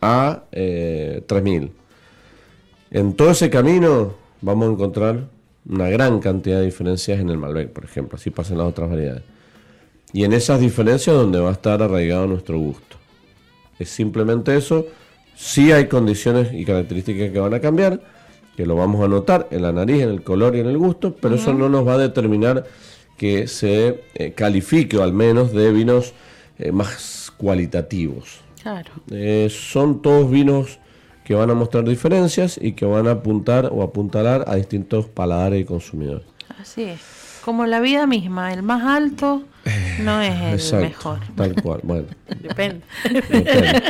a 0.00 0.44
eh, 0.52 1.22
3000. 1.26 1.72
En 2.92 3.14
todo 3.14 3.30
ese 3.30 3.50
camino 3.50 4.14
vamos 4.40 4.68
a 4.68 4.72
encontrar 4.72 5.28
una 5.68 5.88
gran 5.90 6.20
cantidad 6.20 6.58
de 6.58 6.64
diferencias 6.64 7.20
en 7.20 7.28
el 7.28 7.36
Malbec, 7.36 7.70
por 7.70 7.84
ejemplo, 7.84 8.16
así 8.16 8.30
pasan 8.30 8.58
las 8.58 8.68
otras 8.68 8.88
variedades. 8.88 9.22
Y 10.12 10.24
en 10.24 10.32
esas 10.32 10.60
diferencias 10.60 11.14
donde 11.14 11.38
va 11.38 11.50
a 11.50 11.52
estar 11.52 11.82
arraigado 11.82 12.26
nuestro 12.26 12.58
gusto. 12.58 12.96
Es 13.78 13.90
simplemente 13.90 14.56
eso 14.56 14.86
Sí 15.42 15.72
hay 15.72 15.86
condiciones 15.86 16.52
y 16.52 16.66
características 16.66 17.30
que 17.30 17.38
van 17.40 17.54
a 17.54 17.60
cambiar, 17.60 17.98
que 18.58 18.66
lo 18.66 18.76
vamos 18.76 19.02
a 19.02 19.08
notar 19.08 19.48
en 19.50 19.62
la 19.62 19.72
nariz, 19.72 20.02
en 20.02 20.10
el 20.10 20.22
color 20.22 20.54
y 20.54 20.60
en 20.60 20.66
el 20.66 20.76
gusto, 20.76 21.16
pero 21.18 21.36
eso 21.36 21.54
no 21.54 21.70
nos 21.70 21.88
va 21.88 21.94
a 21.94 21.98
determinar 21.98 22.66
que 23.16 23.48
se 23.48 24.04
eh, 24.14 24.32
califique 24.32 24.98
o 24.98 25.02
al 25.02 25.14
menos 25.14 25.54
de 25.54 25.72
vinos 25.72 26.12
eh, 26.58 26.72
más 26.72 27.32
cualitativos. 27.38 28.42
Claro. 28.62 28.90
Eh, 29.10 29.48
son 29.50 30.02
todos 30.02 30.30
vinos 30.30 30.78
que 31.24 31.34
van 31.34 31.48
a 31.50 31.54
mostrar 31.54 31.84
diferencias 31.84 32.58
y 32.60 32.72
que 32.72 32.84
van 32.84 33.08
a 33.08 33.12
apuntar 33.12 33.70
o 33.72 33.82
apuntalar 33.82 34.44
a 34.46 34.56
distintos 34.56 35.06
paladares 35.06 35.62
y 35.62 35.64
consumidores. 35.64 36.26
Así 36.60 36.82
es. 36.82 37.00
Como 37.42 37.64
la 37.64 37.80
vida 37.80 38.06
misma, 38.06 38.52
el 38.52 38.62
más 38.62 38.82
alto 38.84 39.42
no 40.02 40.20
es 40.20 40.38
el 40.38 40.52
Exacto, 40.52 40.86
mejor. 40.86 41.18
Tal 41.34 41.54
cual. 41.62 41.80
Bueno, 41.82 42.08
Depende. 42.42 42.82
depende. 43.10 43.82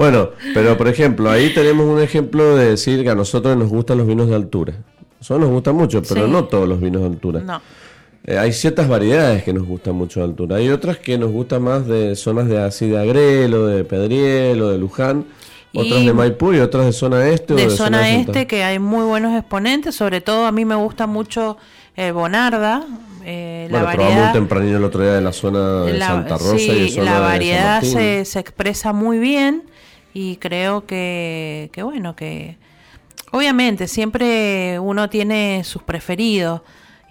Bueno, 0.00 0.30
pero 0.54 0.78
por 0.78 0.88
ejemplo, 0.88 1.30
ahí 1.30 1.52
tenemos 1.52 1.86
un 1.86 2.00
ejemplo 2.00 2.56
de 2.56 2.70
decir 2.70 3.02
que 3.02 3.10
a 3.10 3.14
nosotros 3.14 3.54
nos 3.56 3.68
gustan 3.68 3.98
los 3.98 4.06
vinos 4.06 4.28
de 4.28 4.34
altura. 4.34 4.72
Eso 5.20 5.38
nos 5.38 5.50
gusta 5.50 5.72
mucho, 5.72 6.02
pero 6.02 6.24
Sí. 6.24 6.32
no 6.32 6.44
todos 6.44 6.66
los 6.66 6.80
vinos 6.80 7.02
de 7.02 7.08
altura. 7.08 7.40
No. 7.40 7.60
Eh, 8.24 8.38
hay 8.38 8.52
ciertas 8.54 8.88
variedades 8.88 9.42
que 9.42 9.52
nos 9.52 9.66
gustan 9.66 9.94
mucho 9.96 10.20
de 10.20 10.24
altura. 10.26 10.56
Hay 10.56 10.70
otras 10.70 10.96
que 10.96 11.18
nos 11.18 11.30
gustan 11.30 11.62
más 11.64 11.86
de 11.86 12.16
zonas 12.16 12.48
de 12.48 12.58
así 12.62 12.88
de 12.88 12.98
Agrelo, 12.98 13.66
de 13.66 13.84
Pedriel 13.84 14.62
o 14.62 14.70
de 14.70 14.78
Luján. 14.78 15.26
Otras 15.74 16.00
Y 16.00 16.06
de 16.06 16.12
Maipú 16.14 16.52
y 16.54 16.58
otras 16.60 16.86
de 16.86 16.92
zona 16.92 17.28
este 17.28 17.52
o 17.52 17.56
de 17.56 17.64
de 17.68 17.70
zona 17.70 18.10
este 18.10 18.46
que 18.46 18.64
hay 18.64 18.78
muy 18.80 19.04
buenos 19.04 19.38
exponentes, 19.38 19.94
sobre 19.94 20.20
todo 20.22 20.46
a 20.46 20.50
mí 20.52 20.64
me 20.64 20.74
gusta 20.74 21.06
mucho 21.06 21.58
el 21.94 22.12
Bonarda, 22.12 22.84
eh, 23.24 23.68
la 23.70 23.78
Bueno, 23.82 23.86
probamos 23.92 23.98
un 24.14 24.16
variedad, 24.16 24.32
tempranillo 24.32 24.76
el 24.78 24.84
otro 24.84 25.02
día 25.02 25.12
de 25.12 25.20
la 25.20 25.32
zona 25.32 25.82
de 25.84 25.92
la- 25.92 26.06
Santa 26.08 26.38
Rosa 26.38 26.58
sí, 26.58 26.70
y 26.70 26.80
de 26.80 26.88
zona 26.88 27.04
la 27.04 27.10
de 27.10 27.16
San 27.18 27.22
variedad 27.28 27.82
se 28.24 28.38
expresa 28.40 28.92
muy 28.92 29.18
bien 29.18 29.62
y 30.14 30.36
creo 30.36 30.86
que, 30.86 31.70
que 31.72 31.82
bueno, 31.82 32.16
que 32.16 32.56
obviamente 33.30 33.88
siempre 33.88 34.78
uno 34.80 35.08
tiene 35.08 35.62
sus 35.64 35.82
preferidos 35.82 36.62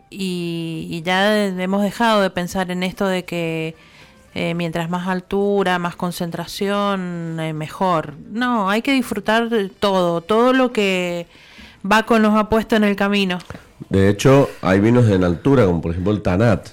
y, 0.09 1.01
ya 1.05 1.45
hemos 1.47 1.83
dejado 1.83 2.21
de 2.21 2.29
pensar 2.29 2.71
en 2.71 2.83
esto 2.83 3.05
de 3.07 3.25
que 3.25 3.75
eh, 4.35 4.53
mientras 4.53 4.89
más 4.89 5.07
altura, 5.07 5.79
más 5.79 5.95
concentración, 5.95 7.39
eh, 7.39 7.53
mejor. 7.53 8.15
No, 8.31 8.69
hay 8.69 8.81
que 8.81 8.93
disfrutar 8.93 9.49
todo, 9.79 10.21
todo 10.21 10.53
lo 10.53 10.71
que 10.71 11.27
Baco 11.83 12.19
nos 12.19 12.35
ha 12.37 12.49
puesto 12.49 12.75
en 12.75 12.83
el 12.83 12.95
camino. 12.95 13.39
De 13.89 14.09
hecho, 14.09 14.49
hay 14.61 14.79
vinos 14.79 15.09
en 15.09 15.23
altura, 15.23 15.65
como 15.65 15.81
por 15.81 15.91
ejemplo 15.91 16.11
el 16.11 16.21
Tanat, 16.21 16.69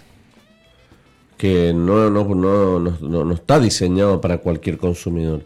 que 1.37 1.73
no, 1.75 2.11
no, 2.11 2.25
no, 2.25 2.79
no- 2.79 3.25
no 3.25 3.35
está 3.35 3.61
diseñado 3.61 4.21
para 4.21 4.39
cualquier 4.39 4.79
consumidor. 4.79 5.45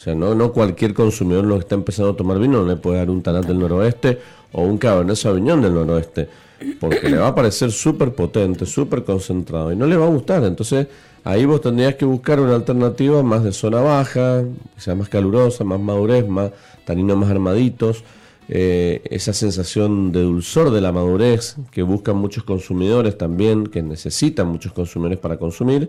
O 0.00 0.02
sea, 0.02 0.14
no, 0.14 0.34
no 0.34 0.50
cualquier 0.50 0.94
consumidor 0.94 1.44
lo 1.44 1.56
que 1.56 1.60
está 1.60 1.74
empezando 1.74 2.12
a 2.12 2.16
tomar 2.16 2.38
vino 2.38 2.62
no 2.62 2.66
le 2.66 2.76
puede 2.76 2.96
dar 2.96 3.10
un 3.10 3.20
Tanat 3.20 3.44
del 3.44 3.58
noroeste 3.58 4.18
o 4.52 4.62
un 4.62 4.78
Cabernet 4.78 5.14
Sauvignon 5.14 5.60
del 5.60 5.74
noroeste, 5.74 6.26
porque 6.80 7.10
le 7.10 7.18
va 7.18 7.28
a 7.28 7.34
parecer 7.34 7.70
súper 7.70 8.14
potente, 8.14 8.64
súper 8.64 9.04
concentrado 9.04 9.70
y 9.70 9.76
no 9.76 9.84
le 9.84 9.98
va 9.98 10.06
a 10.06 10.08
gustar. 10.08 10.42
Entonces, 10.44 10.86
ahí 11.22 11.44
vos 11.44 11.60
tendrías 11.60 11.96
que 11.96 12.06
buscar 12.06 12.40
una 12.40 12.54
alternativa 12.54 13.22
más 13.22 13.44
de 13.44 13.52
zona 13.52 13.82
baja, 13.82 14.42
que 14.74 14.80
sea 14.80 14.94
más 14.94 15.10
calurosa, 15.10 15.64
más 15.64 15.78
madurez, 15.78 16.26
más 16.26 16.50
taninos 16.86 17.18
más 17.18 17.30
armaditos 17.30 18.02
eh, 18.52 19.02
esa 19.04 19.32
sensación 19.32 20.10
de 20.10 20.22
dulzor 20.22 20.72
de 20.72 20.80
la 20.80 20.90
madurez 20.90 21.54
que 21.70 21.82
buscan 21.82 22.16
muchos 22.16 22.42
consumidores 22.42 23.16
también, 23.16 23.68
que 23.68 23.80
necesitan 23.80 24.48
muchos 24.48 24.72
consumidores 24.72 25.18
para 25.18 25.36
consumir. 25.36 25.88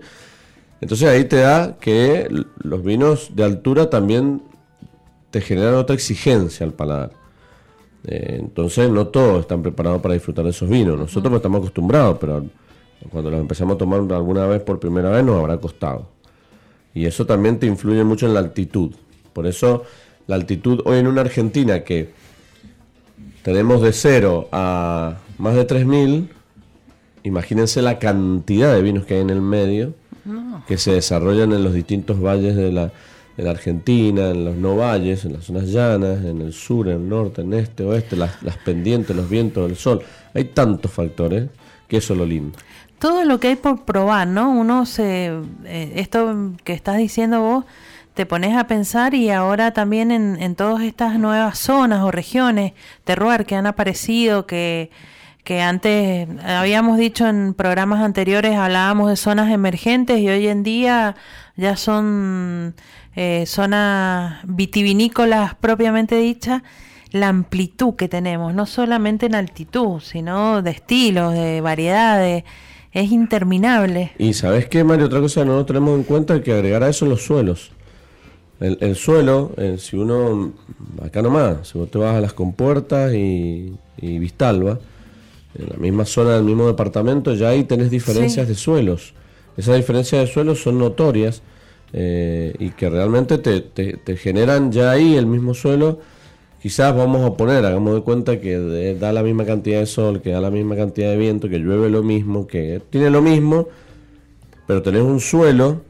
Entonces 0.82 1.08
ahí 1.08 1.26
te 1.26 1.38
da 1.38 1.78
que 1.80 2.28
los 2.58 2.84
vinos 2.84 3.36
de 3.36 3.44
altura 3.44 3.90
también 3.90 4.42
te 5.30 5.40
generan 5.40 5.76
otra 5.76 5.96
exigencia 5.96 6.66
al 6.66 6.74
paladar. 6.74 7.12
Eh, 8.04 8.38
entonces 8.40 8.90
no 8.90 9.08
todos 9.08 9.42
están 9.42 9.62
preparados 9.62 10.02
para 10.02 10.16
disfrutar 10.16 10.44
de 10.44 10.52
esos 10.52 10.68
vinos. 10.68 10.98
Nosotros 10.98 11.30
no 11.30 11.38
estamos 11.38 11.60
acostumbrados, 11.60 12.18
pero 12.20 12.46
cuando 13.12 13.30
los 13.30 13.40
empezamos 13.40 13.76
a 13.76 13.78
tomar 13.78 14.00
alguna 14.12 14.48
vez 14.48 14.62
por 14.62 14.80
primera 14.80 15.12
vez 15.12 15.24
nos 15.24 15.40
habrá 15.40 15.58
costado. 15.58 16.08
Y 16.94 17.06
eso 17.06 17.26
también 17.26 17.60
te 17.60 17.68
influye 17.68 18.04
mucho 18.04 18.26
en 18.26 18.34
la 18.34 18.40
altitud. 18.40 18.92
Por 19.34 19.46
eso 19.46 19.84
la 20.28 20.36
altitud 20.36 20.82
hoy 20.86 20.98
en 20.98 21.08
una 21.08 21.22
Argentina 21.22 21.84
que 21.84 22.10
tenemos 23.44 23.82
de 23.82 23.94
0 23.94 24.50
a 24.52 25.18
más 25.38 25.56
de 25.56 25.66
3.000, 25.66 26.28
imagínense 27.24 27.82
la 27.82 27.98
cantidad 27.98 28.74
de 28.74 28.82
vinos 28.82 29.06
que 29.06 29.16
hay 29.16 29.22
en 29.22 29.30
el 29.30 29.42
medio, 29.42 29.94
que 30.68 30.78
se 30.78 30.94
desarrollan 30.94 31.52
en 31.54 31.64
los 31.64 31.74
distintos 31.74 32.22
valles 32.22 32.56
de 32.56 32.72
la, 32.72 32.92
de 33.38 33.44
la 33.44 33.52
Argentina, 33.52 34.30
en 34.30 34.46
los 34.46 34.56
no 34.56 34.76
valles, 34.76 35.26
en 35.26 35.34
las 35.34 35.46
zonas 35.46 35.68
llanas, 35.68 36.24
en 36.24 36.42
el 36.42 36.54
sur, 36.54 36.88
en 36.88 36.96
el 36.96 37.10
norte, 37.10 37.42
en 37.42 37.54
este, 37.54 37.84
oeste, 37.84 38.16
las, 38.16 38.42
las 38.44 38.58
pendientes, 38.58 39.16
los 39.16 39.30
vientos, 39.30 39.70
el 39.70 39.76
sol. 39.78 40.02
Hay 40.34 40.46
tantos 40.46 40.92
factores 40.92 41.50
que 41.88 41.98
eso 41.98 42.14
es 42.14 42.20
lo 42.20 42.26
lindo. 42.26 42.58
todo 43.00 43.26
lo 43.26 43.40
que 43.40 43.50
hay 43.50 43.56
por 43.56 43.84
probar, 43.84 44.28
¿no? 44.28 44.52
Uno 44.52 44.86
se, 44.86 45.32
eh, 45.66 45.94
esto 45.96 46.52
que 46.64 46.74
estás 46.74 46.98
diciendo 46.98 47.42
vos, 47.42 47.66
te 48.14 48.26
pones 48.26 48.56
a 48.56 48.68
pensar 48.68 49.14
y 49.14 49.32
ahora 49.32 49.72
también 49.72 50.12
en, 50.12 50.42
en 50.42 50.56
todas 50.56 50.84
estas 50.84 51.18
nuevas 51.18 51.58
zonas 51.58 52.04
o 52.04 52.12
regiones, 52.12 52.74
terroir 53.04 53.46
que 53.46 53.56
han 53.56 53.66
aparecido, 53.66 54.46
que, 54.46 54.92
que 55.52 55.60
antes 55.60 56.30
habíamos 56.46 56.98
dicho 56.98 57.28
en 57.28 57.54
programas 57.54 58.02
anteriores, 58.02 58.56
hablábamos 58.56 59.10
de 59.10 59.18
zonas 59.18 59.52
emergentes 59.52 60.18
y 60.22 60.30
hoy 60.30 60.48
en 60.48 60.64
día 60.64 61.18
ya 61.58 61.76
son 61.76 62.74
eh, 63.18 63.44
zonas 63.46 64.40
vitivinícolas 64.46 65.56
propiamente 65.56 66.16
dichas 66.16 66.62
la 67.12 67.28
amplitud 67.28 67.96
que 67.96 68.08
tenemos, 68.08 68.54
no 68.54 68.66
solamente 68.66 69.26
en 69.26 69.36
altitud, 69.36 70.00
sino 70.00 70.62
de 70.62 70.72
estilos, 70.72 71.34
de 71.34 71.60
variedades, 71.60 72.46
es 72.94 73.12
interminable. 73.12 74.14
Y 74.20 74.32
sabes 74.32 74.68
qué, 74.68 74.86
Mario, 74.86 75.08
otra 75.08 75.20
cosa 75.20 75.42
que 75.42 75.48
no 75.48 75.66
tenemos 75.66 75.98
en 75.98 76.04
cuenta 76.04 76.42
que 76.42 76.54
agregar 76.54 76.82
a 76.84 76.88
eso 76.88 77.06
los 77.06 77.26
suelos. 77.26 77.72
El, 78.62 78.78
el 78.80 78.96
suelo, 78.96 79.52
eh, 79.58 79.76
si 79.78 79.98
uno, 79.98 80.54
acá 81.04 81.22
nomás, 81.22 81.68
si 81.68 81.78
vos 81.78 81.92
te 81.92 81.98
vas 81.98 82.16
a 82.16 82.22
las 82.22 82.32
compuertas 82.32 83.14
y, 83.14 83.74
y 83.98 84.18
Vistalba, 84.18 84.80
en 85.58 85.68
la 85.70 85.76
misma 85.78 86.06
zona 86.06 86.36
del 86.36 86.44
mismo 86.44 86.68
departamento, 86.68 87.34
ya 87.36 87.50
ahí 87.50 87.64
tenés 87.66 87.90
diferencias 87.92 88.46
Sí. 88.48 88.54
de 88.54 88.56
suelos. 88.58 89.14
Esas 89.58 89.76
diferencias 89.76 90.22
de 90.22 90.28
suelos 90.34 90.62
son 90.62 90.78
notorias 90.80 91.42
eh, 91.94 92.54
y 92.58 92.70
que 92.70 92.90
realmente 92.90 93.38
te, 93.38 93.60
te- 93.62 93.98
te 93.98 94.16
generan 94.16 94.72
ya 94.72 94.92
ahí 94.92 95.16
el 95.16 95.26
mismo 95.26 95.54
suelo. 95.54 96.00
Quizás 96.62 96.96
vamos 96.96 97.26
a 97.30 97.36
poner, 97.36 97.66
hagamos 97.66 97.96
de 97.96 98.02
cuenta 98.02 98.40
que 98.40 98.58
de- 98.58 98.96
da 98.98 99.12
la 99.12 99.24
misma 99.24 99.44
cantidad 99.46 99.80
de 99.80 99.86
sol, 99.88 100.22
que 100.22 100.30
da 100.32 100.40
la 100.40 100.52
misma 100.52 100.76
cantidad 100.78 101.10
de 101.10 101.18
viento, 101.18 101.50
que 101.50 101.58
llueve 101.60 101.90
lo 101.90 102.02
mismo, 102.02 102.48
que 102.48 102.82
tiene 102.90 103.10
lo 103.10 103.22
mismo, 103.22 103.68
pero 104.68 104.82
tenés 104.82 105.02
un 105.02 105.20
suelo 105.20 105.82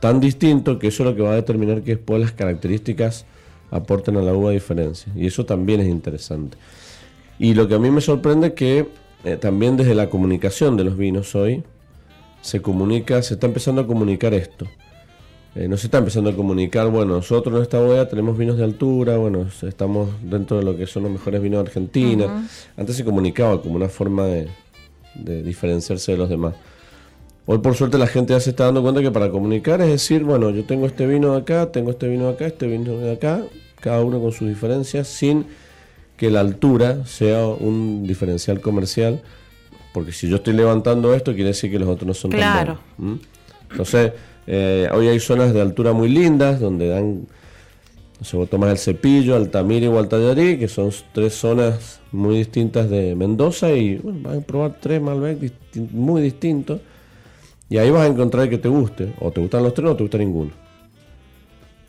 tan 0.00 0.18
distinto 0.18 0.78
que 0.80 0.88
eso 0.88 1.04
es 1.04 1.10
lo 1.10 1.14
que 1.16 1.22
va 1.22 1.32
a 1.32 1.36
determinar 1.36 1.82
que 1.82 1.94
después 1.96 2.20
las 2.20 2.32
características 2.32 3.24
aporten 3.70 4.16
a 4.16 4.22
la 4.22 4.32
uva 4.34 4.50
diferencia. 4.50 5.12
Y 5.14 5.26
eso 5.26 5.46
también 5.46 5.80
es 5.80 5.86
interesante. 5.88 6.56
Y 7.38 7.54
lo 7.54 7.68
que 7.68 7.74
a 7.74 7.78
mí 7.78 7.90
me 7.90 8.00
sorprende 8.00 8.48
es 8.48 8.52
que 8.54 8.88
eh, 9.24 9.36
también 9.36 9.76
desde 9.76 9.94
la 9.94 10.10
comunicación 10.10 10.76
de 10.76 10.84
los 10.84 10.96
vinos 10.96 11.34
hoy 11.34 11.62
se 12.40 12.60
comunica, 12.60 13.22
se 13.22 13.34
está 13.34 13.46
empezando 13.46 13.82
a 13.82 13.86
comunicar 13.86 14.34
esto. 14.34 14.66
Eh, 15.54 15.68
no 15.68 15.76
se 15.76 15.86
está 15.86 15.98
empezando 15.98 16.30
a 16.30 16.36
comunicar, 16.36 16.88
bueno, 16.88 17.16
nosotros 17.16 17.56
en 17.56 17.62
esta 17.62 17.78
bodega 17.78 18.08
tenemos 18.08 18.38
vinos 18.38 18.56
de 18.56 18.64
altura, 18.64 19.18
bueno, 19.18 19.46
estamos 19.62 20.08
dentro 20.22 20.56
de 20.56 20.64
lo 20.64 20.76
que 20.76 20.86
son 20.86 21.02
los 21.02 21.12
mejores 21.12 21.42
vinos 21.42 21.62
de 21.62 21.68
Argentina. 21.68 22.48
Antes 22.76 22.96
se 22.96 23.04
comunicaba 23.04 23.60
como 23.60 23.76
una 23.76 23.88
forma 23.88 24.24
de, 24.24 24.48
de 25.14 25.42
diferenciarse 25.42 26.12
de 26.12 26.18
los 26.18 26.30
demás. 26.30 26.54
Hoy 27.44 27.58
por 27.58 27.74
suerte 27.74 27.98
la 27.98 28.06
gente 28.06 28.32
ya 28.32 28.40
se 28.40 28.50
está 28.50 28.64
dando 28.64 28.82
cuenta 28.82 29.02
que 29.02 29.10
para 29.10 29.30
comunicar 29.30 29.80
es 29.80 29.88
decir, 29.88 30.22
bueno, 30.22 30.50
yo 30.50 30.64
tengo 30.64 30.86
este 30.86 31.06
vino 31.06 31.32
de 31.32 31.40
acá, 31.40 31.70
tengo 31.72 31.90
este 31.90 32.08
vino 32.08 32.28
de 32.28 32.34
acá, 32.34 32.46
este 32.46 32.66
vino 32.66 32.96
de 32.96 33.12
acá, 33.12 33.42
cada 33.80 34.00
uno 34.00 34.20
con 34.20 34.32
sus 34.32 34.48
diferencias, 34.48 35.08
sin 35.08 35.46
que 36.16 36.30
la 36.30 36.40
altura 36.40 37.04
sea 37.06 37.46
un 37.46 38.06
diferencial 38.06 38.60
comercial, 38.60 39.22
porque 39.92 40.12
si 40.12 40.28
yo 40.28 40.36
estoy 40.36 40.54
levantando 40.54 41.12
esto 41.14 41.32
quiere 41.34 41.48
decir 41.48 41.70
que 41.70 41.78
los 41.78 41.88
otros 41.88 42.06
no 42.06 42.14
son 42.14 42.30
Claro. 42.30 42.78
tan 42.96 42.96
buenos. 42.98 43.20
Entonces, 43.70 44.12
eh, 44.46 44.88
hoy 44.92 45.08
hay 45.08 45.18
zonas 45.20 45.52
de 45.52 45.60
altura 45.60 45.92
muy 45.92 46.08
lindas 46.08 46.60
donde 46.60 46.88
dan, 46.88 47.26
no 48.18 48.24
sé, 48.24 48.36
vos 48.36 48.48
tomás 48.48 48.70
el 48.70 48.78
Cepillo, 48.78 49.34
Altamira 49.36 49.86
y 49.86 49.88
Gualtallarí, 49.88 50.58
que 50.58 50.68
son 50.68 50.90
tres 51.12 51.34
zonas 51.34 52.00
muy 52.12 52.36
distintas 52.36 52.88
de 52.90 53.14
Mendoza 53.14 53.72
y 53.72 53.96
bueno, 53.96 54.20
vas 54.22 54.38
a 54.38 54.40
probar 54.40 54.76
tres 54.80 55.00
Malbec 55.00 55.38
disti- 55.40 55.90
muy 55.90 56.22
distintos 56.22 56.80
y 57.68 57.78
ahí 57.78 57.90
vas 57.90 58.02
a 58.02 58.06
encontrar 58.06 58.44
el 58.44 58.50
que 58.50 58.58
te 58.58 58.68
guste, 58.68 59.12
o 59.20 59.30
te 59.30 59.40
gustan 59.40 59.62
los 59.62 59.72
tres 59.74 59.86
o 59.86 59.90
no 59.90 59.96
te 59.96 60.02
gusta 60.04 60.18
ninguno. 60.18 60.50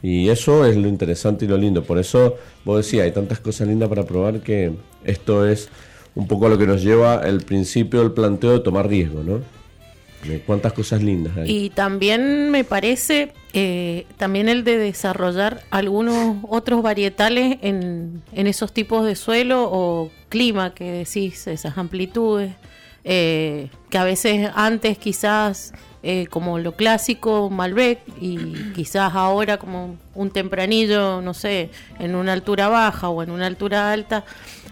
Y 0.03 0.27
eso 0.27 0.65
es 0.65 0.75
lo 0.75 0.89
interesante 0.89 1.45
y 1.45 1.47
lo 1.47 1.57
lindo. 1.57 1.81
Por 1.81 1.97
eso 1.97 2.35
vos 2.65 2.77
decías, 2.77 3.05
hay 3.05 3.13
tantas 3.13 3.39
cosas 3.39 3.69
lindas 3.69 3.87
para 3.87 4.03
probar 4.05 4.41
que 4.41 4.73
esto 5.05 5.47
es 5.47 5.69
un 6.13 6.27
poco 6.27 6.49
lo 6.49 6.57
que 6.57 6.67
nos 6.67 6.83
lleva 6.83 7.21
el 7.25 7.39
principio 7.41 8.01
del 8.01 8.11
planteo 8.11 8.51
de 8.51 8.59
tomar 8.59 8.87
riesgo, 8.87 9.23
¿no? 9.23 9.39
Cuántas 10.45 10.73
cosas 10.73 11.01
lindas 11.01 11.35
hay. 11.37 11.49
Y 11.49 11.69
también 11.69 12.51
me 12.51 12.65
parece 12.65 13.31
eh, 13.53 14.05
también 14.17 14.49
el 14.49 14.65
de 14.65 14.77
desarrollar 14.77 15.61
algunos 15.69 16.37
otros 16.49 16.81
varietales 16.81 17.57
en, 17.61 18.21
en 18.33 18.47
esos 18.47 18.73
tipos 18.73 19.05
de 19.05 19.15
suelo 19.15 19.69
o 19.71 20.11
clima 20.27 20.73
que 20.73 20.91
decís, 20.91 21.47
esas 21.47 21.77
amplitudes, 21.77 22.53
eh, 23.05 23.69
que 23.89 23.97
a 23.97 24.03
veces 24.03 24.49
antes 24.55 24.97
quizás 24.97 25.73
eh, 26.05 26.27
como 26.27 26.59
lo 26.59 26.73
clásico 26.73 27.49
Malbec 27.49 28.01
y 28.19 28.53
quizás 28.75 29.15
ahora 29.15 29.57
como 29.57 29.95
un 30.15 30.31
tempranillo, 30.31 31.21
no 31.21 31.33
sé, 31.33 31.69
en 31.97 32.15
una 32.15 32.33
altura 32.33 32.67
baja 32.67 33.07
o 33.07 33.23
en 33.23 33.31
una 33.31 33.47
altura 33.47 33.93
alta, 33.93 34.25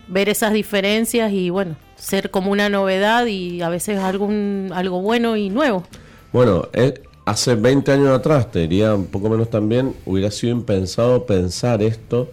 ver 0.09 0.27
esas 0.27 0.51
diferencias 0.51 1.31
y 1.31 1.49
bueno, 1.49 1.77
ser 1.95 2.31
como 2.31 2.51
una 2.51 2.67
novedad 2.67 3.27
y 3.27 3.61
a 3.61 3.69
veces 3.69 3.99
algún 3.99 4.71
algo 4.73 5.01
bueno 5.01 5.37
y 5.37 5.49
nuevo. 5.49 5.85
Bueno, 6.33 6.67
eh, 6.73 7.01
hace 7.23 7.55
20 7.55 7.93
años 7.93 8.09
atrás, 8.09 8.51
te 8.51 8.59
diría 8.59 8.93
un 8.93 9.05
poco 9.05 9.29
menos 9.29 9.49
también, 9.49 9.95
hubiera 10.05 10.31
sido 10.31 10.51
impensado 10.51 11.25
pensar 11.25 11.81
esto 11.81 12.29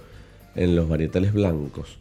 en 0.56 0.74
los 0.74 0.88
varietales 0.88 1.32
blancos. 1.32 1.98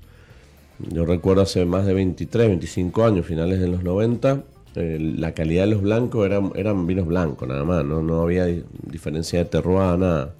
Yo 0.80 1.06
recuerdo 1.06 1.44
hace 1.44 1.64
más 1.66 1.86
de 1.86 1.94
23, 1.94 2.48
25 2.48 3.06
años, 3.06 3.28
finales 3.28 3.60
de 3.60 3.68
los 3.68 3.84
90, 3.84 4.44
la 4.78 5.34
calidad 5.34 5.64
de 5.64 5.72
los 5.72 5.82
blancos 5.82 6.26
eran, 6.26 6.52
eran 6.56 6.86
vinos 6.86 7.08
blancos 7.08 7.48
nada 7.48 7.64
más, 7.64 7.84
no, 7.84 8.02
no 8.02 8.22
había 8.22 8.46
di- 8.46 8.64
diferencia 8.84 9.40
de 9.40 9.46
terroir, 9.46 9.98
nada. 9.98 10.34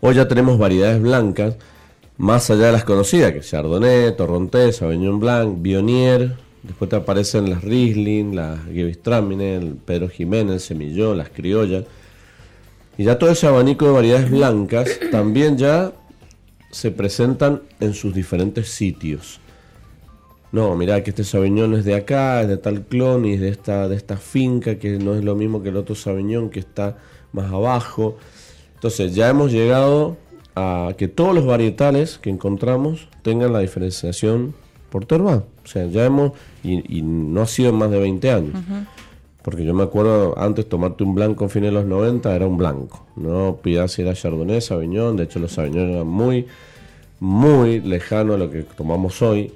Hoy 0.00 0.14
ya 0.14 0.28
tenemos 0.28 0.58
variedades 0.58 1.00
blancas, 1.02 1.56
más 2.18 2.48
allá 2.50 2.66
de 2.66 2.72
las 2.72 2.84
conocidas, 2.84 3.32
que 3.32 3.40
Chardonnay, 3.40 4.16
Torrontés, 4.16 4.76
Sauvignon 4.76 5.18
Blanc, 5.18 5.60
Bionier, 5.60 6.36
después 6.62 6.88
te 6.88 6.96
aparecen 6.96 7.50
las 7.50 7.62
Riesling, 7.64 8.34
las 8.36 8.64
Gewürztraminer, 8.66 9.62
el 9.62 9.74
Pedro 9.74 10.08
Jiménez, 10.08 10.64
Semillón, 10.64 11.18
las 11.18 11.30
Criollas. 11.30 11.84
Y 12.98 13.04
ya 13.04 13.18
todo 13.18 13.30
ese 13.30 13.46
abanico 13.46 13.86
de 13.86 13.92
variedades 13.92 14.30
blancas 14.30 14.88
también 15.10 15.58
ya 15.58 15.92
se 16.70 16.90
presentan 16.90 17.62
en 17.80 17.94
sus 17.94 18.14
diferentes 18.14 18.68
sitios. 18.68 19.40
No, 20.52 20.74
mirá 20.76 21.02
que 21.02 21.10
este 21.10 21.24
Sauvignon 21.24 21.74
es 21.74 21.84
de 21.84 21.94
acá, 21.94 22.40
es 22.42 22.48
de 22.48 22.56
tal 22.56 22.82
clon 22.82 23.24
y 23.24 23.34
es 23.34 23.40
de 23.40 23.48
esta, 23.48 23.88
de 23.88 23.96
esta 23.96 24.16
finca 24.16 24.78
que 24.78 24.98
no 24.98 25.14
es 25.14 25.24
lo 25.24 25.34
mismo 25.34 25.62
que 25.62 25.70
el 25.70 25.76
otro 25.76 25.94
Sauvignon 25.94 26.50
que 26.50 26.60
está 26.60 26.96
más 27.32 27.52
abajo. 27.52 28.16
Entonces 28.74 29.14
ya 29.14 29.28
hemos 29.28 29.52
llegado 29.52 30.16
a 30.54 30.94
que 30.96 31.08
todos 31.08 31.34
los 31.34 31.44
varietales 31.44 32.18
que 32.18 32.30
encontramos 32.30 33.08
tengan 33.22 33.52
la 33.52 33.60
diferenciación 33.60 34.54
por 34.90 35.04
terroir. 35.04 35.42
O 35.64 35.66
sea, 35.66 35.86
ya 35.86 36.06
hemos, 36.06 36.32
y, 36.62 36.98
y 36.98 37.02
no 37.02 37.42
ha 37.42 37.46
sido 37.46 37.70
en 37.70 37.74
más 37.76 37.90
de 37.90 37.98
20 37.98 38.30
años. 38.30 38.54
Porque 39.42 39.64
yo 39.64 39.74
me 39.74 39.84
acuerdo 39.84 40.36
antes 40.38 40.68
tomarte 40.68 41.04
un 41.04 41.14
blanco 41.14 41.44
en 41.44 41.50
fines 41.50 41.68
de 41.68 41.74
los 41.74 41.84
90 41.84 42.34
era 42.34 42.46
un 42.46 42.56
blanco. 42.56 43.06
No 43.14 43.58
pidas 43.62 43.92
si 43.92 44.02
era 44.02 44.14
Chardonnay, 44.14 44.60
Sauvignon. 44.60 45.16
De 45.16 45.24
hecho, 45.24 45.38
los 45.38 45.52
Sauvignon 45.52 45.90
eran 45.90 46.06
muy, 46.06 46.46
muy 47.20 47.80
lejanos 47.80 48.36
a 48.36 48.38
lo 48.38 48.50
que 48.50 48.62
tomamos 48.62 49.20
hoy. 49.22 49.52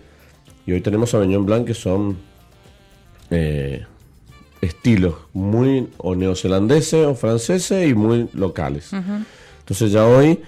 Y 0.66 0.72
hoy 0.72 0.80
tenemos 0.80 1.10
Sauvignon 1.10 1.46
Blanc 1.46 1.66
que 1.66 1.74
son 1.74 2.16
eh, 3.30 3.84
estilos 4.60 5.14
muy 5.32 5.88
o 5.98 6.14
neozelandeses 6.14 7.06
o 7.06 7.14
franceses 7.14 7.88
y 7.88 7.94
muy 7.94 8.28
locales. 8.34 8.92
Entonces 9.60 9.92
ya 9.92 10.06
hoy 10.06 10.40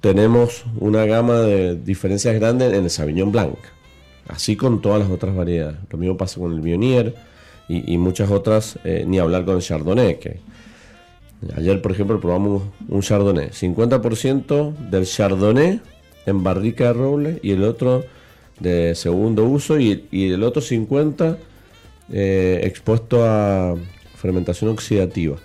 tenemos 0.00 0.64
una 0.78 1.06
gama 1.06 1.40
de 1.40 1.76
diferencias 1.76 2.34
grandes 2.34 2.72
en 2.72 2.84
el 2.84 2.90
Sauvignon 2.90 3.32
Blanc. 3.32 3.56
Así 4.28 4.56
con 4.56 4.80
todas 4.80 5.00
las 5.00 5.10
otras 5.10 5.34
variedades. 5.34 5.76
Lo 5.90 5.98
mismo 5.98 6.16
pasa 6.16 6.40
con 6.40 6.52
el 6.52 6.60
Bionier 6.60 7.14
y, 7.68 7.92
y 7.92 7.98
muchas 7.98 8.30
otras, 8.30 8.78
eh, 8.84 9.04
ni 9.06 9.18
hablar 9.18 9.44
con 9.44 9.56
el 9.56 9.62
Chardonnay. 9.62 10.18
Que 10.18 10.40
ayer, 11.56 11.80
por 11.82 11.92
ejemplo, 11.92 12.20
probamos 12.20 12.62
un 12.88 13.02
Chardonnay. 13.02 13.50
50% 13.50 14.76
del 14.90 15.04
Chardonnay 15.04 15.80
en 16.26 16.42
barrica 16.42 16.88
de 16.88 16.92
roble 16.94 17.40
y 17.42 17.52
el 17.52 17.64
otro 17.64 18.04
de 18.60 18.94
segundo 18.94 19.44
uso 19.44 19.78
y, 19.78 20.06
y 20.10 20.32
el 20.32 20.42
otro 20.42 20.62
50% 20.62 21.36
eh, 22.12 22.60
expuesto 22.64 23.24
a 23.24 23.74
fermentación 24.16 24.70
oxidativa. 24.70 25.36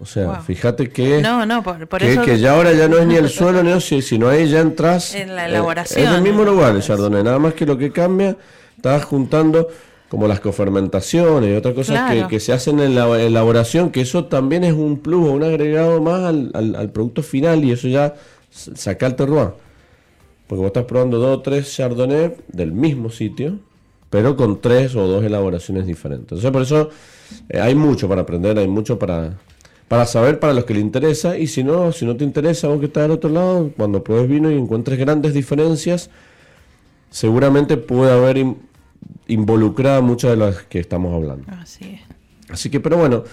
O 0.00 0.06
sea, 0.06 0.26
Wow. 0.26 0.42
fíjate 0.42 0.90
que, 0.90 1.22
No, 1.22 1.46
no, 1.46 1.62
por, 1.62 1.86
por 1.86 2.00
que, 2.00 2.12
eso. 2.12 2.22
que 2.22 2.38
ya 2.38 2.52
ahora 2.54 2.72
ya 2.72 2.88
no 2.88 2.98
es 2.98 3.06
ni 3.06 3.14
el 3.16 3.28
suelo 3.30 3.62
ni 3.62 3.80
si- 3.80 4.02
sino 4.02 4.28
ahí 4.28 4.48
ya 4.48 4.60
entras 4.60 5.14
En 5.14 5.34
la 5.34 5.48
eh, 5.48 5.62
es 5.84 5.96
el 5.96 6.20
mismo 6.22 6.44
lugar 6.44 6.74
el 6.74 6.82
Chardonnay, 6.82 7.22
nada 7.22 7.38
más 7.38 7.54
que 7.54 7.64
lo 7.64 7.78
que 7.78 7.90
cambia, 7.92 8.36
estás 8.76 9.04
juntando 9.04 9.68
como 10.08 10.28
las 10.28 10.40
cofermentaciones 10.40 11.50
y 11.50 11.54
otras 11.54 11.74
cosas 11.74 11.96
Claro. 12.10 12.28
que, 12.28 12.34
que 12.34 12.40
se 12.40 12.52
hacen 12.52 12.80
en 12.80 12.94
la 12.94 13.18
elaboración, 13.20 13.90
que 13.90 14.00
eso 14.02 14.26
también 14.26 14.64
es 14.64 14.72
un 14.74 14.98
plus 14.98 15.28
un 15.28 15.42
agregado 15.42 16.00
más 16.02 16.22
al, 16.24 16.50
al- 16.54 16.74
al 16.76 16.90
producto 16.90 17.22
final 17.22 17.64
y 17.64 17.72
eso 17.72 17.88
ya 17.88 18.14
saca 18.50 19.06
el 19.06 19.14
terroir. 19.16 19.50
Porque 20.46 20.60
vos 20.60 20.66
estás 20.68 20.84
probando 20.84 21.18
dos 21.18 21.38
o 21.38 21.40
tres 21.42 21.74
Chardonnay 21.74 22.34
del 22.48 22.72
mismo 22.72 23.10
sitio, 23.10 23.58
pero 24.10 24.36
con 24.36 24.60
tres 24.60 24.94
o 24.94 25.06
dos 25.06 25.24
elaboraciones 25.24 25.86
diferentes. 25.86 26.32
Entonces, 26.32 26.50
por 26.50 26.62
eso 26.62 26.90
eh, 27.48 27.60
hay 27.60 27.74
mucho 27.74 28.08
para 28.08 28.22
aprender, 28.22 28.58
hay 28.58 28.68
mucho 28.68 28.98
para, 28.98 29.38
para 29.88 30.04
saber 30.06 30.38
para 30.40 30.52
los 30.52 30.64
que 30.64 30.74
le 30.74 30.80
interesa. 30.80 31.38
Y 31.38 31.46
si 31.46 31.64
no, 31.64 31.92
si 31.92 32.04
no 32.04 32.14
te 32.16 32.24
interesa, 32.24 32.68
vos 32.68 32.78
que 32.78 32.86
estás 32.86 33.04
del 33.04 33.12
otro 33.12 33.30
lado, 33.30 33.70
cuando 33.76 34.04
pruebes 34.04 34.28
vino 34.28 34.50
y 34.50 34.54
encuentres 34.56 34.98
grandes 34.98 35.32
diferencias, 35.34 36.10
seguramente 37.10 37.76
puede 37.76 38.12
haber 38.12 38.36
in- 38.36 38.58
involucrada 39.26 40.00
muchas 40.00 40.32
de 40.32 40.36
las 40.36 40.62
que 40.64 40.78
estamos 40.80 41.14
hablando. 41.14 41.44
Así 41.60 41.84
es. 41.84 42.00
Así 42.50 42.68
que, 42.70 42.80
pero 42.80 42.98
bueno, 42.98 43.24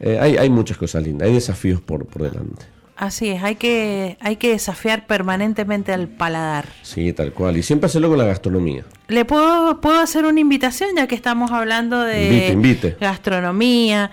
eh, 0.00 0.18
hay, 0.20 0.36
hay 0.36 0.50
muchas 0.50 0.76
cosas 0.76 1.02
lindas, 1.02 1.28
hay 1.28 1.34
desafíos 1.34 1.80
por, 1.80 2.04
por 2.06 2.22
delante. 2.22 2.66
Así 2.98 3.28
es, 3.28 3.44
hay 3.44 3.54
que, 3.54 4.16
hay 4.20 4.34
que 4.36 4.50
desafiar 4.50 5.06
permanentemente 5.06 5.92
al 5.92 6.08
paladar. 6.08 6.66
Sí, 6.82 7.12
tal 7.12 7.32
cual. 7.32 7.56
Y 7.56 7.62
siempre 7.62 7.86
hacerlo 7.86 8.08
con 8.08 8.18
la 8.18 8.24
gastronomía. 8.24 8.82
¿Le 9.06 9.24
puedo, 9.24 9.80
puedo 9.80 10.00
hacer 10.00 10.24
una 10.24 10.40
invitación 10.40 10.90
ya 10.96 11.06
que 11.06 11.14
estamos 11.14 11.52
hablando 11.52 12.02
de 12.02 12.24
Invite, 12.24 12.52
invite. 12.52 12.96
gastronomía? 13.00 14.10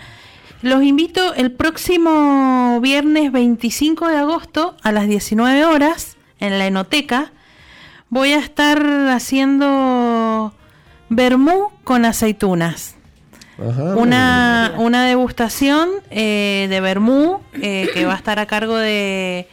Los 0.62 0.84
invito 0.84 1.34
el 1.34 1.52
próximo 1.52 2.80
viernes 2.80 3.32
25 3.32 4.08
de 4.08 4.18
agosto 4.18 4.76
a 4.84 4.92
las 4.92 5.08
19 5.08 5.66
horas 5.66 6.16
en 6.40 6.60
la 6.60 6.68
Enoteca. 6.68 7.32
Voy 8.10 8.34
a 8.34 8.38
estar 8.38 8.80
haciendo 9.10 10.54
vermú 11.10 11.70
con 11.84 12.06
aceitunas. 12.06 12.95
Una, 13.58 14.74
una 14.78 15.06
degustación 15.06 15.90
eh, 16.10 16.68
de 16.70 16.82
vermú 16.82 17.40
eh, 17.54 17.90
que 17.94 18.06
va 18.06 18.14
a 18.14 18.18
estar 18.18 18.38
a 18.38 18.48
cargo 18.48 18.76
de, 18.76 19.48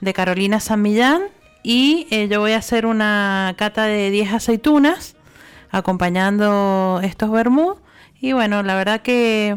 de 0.00 0.14
Carolina 0.14 0.60
San 0.60 0.82
Millán 0.82 1.22
y 1.62 2.06
eh, 2.10 2.28
yo 2.28 2.40
voy 2.40 2.52
a 2.52 2.58
hacer 2.58 2.84
una 2.84 3.54
cata 3.56 3.84
de 3.84 4.10
10 4.10 4.34
aceitunas 4.34 5.16
acompañando 5.70 7.00
estos 7.02 7.30
vermú 7.30 7.76
y 8.20 8.32
bueno, 8.32 8.62
la 8.62 8.74
verdad 8.74 9.00
que, 9.00 9.56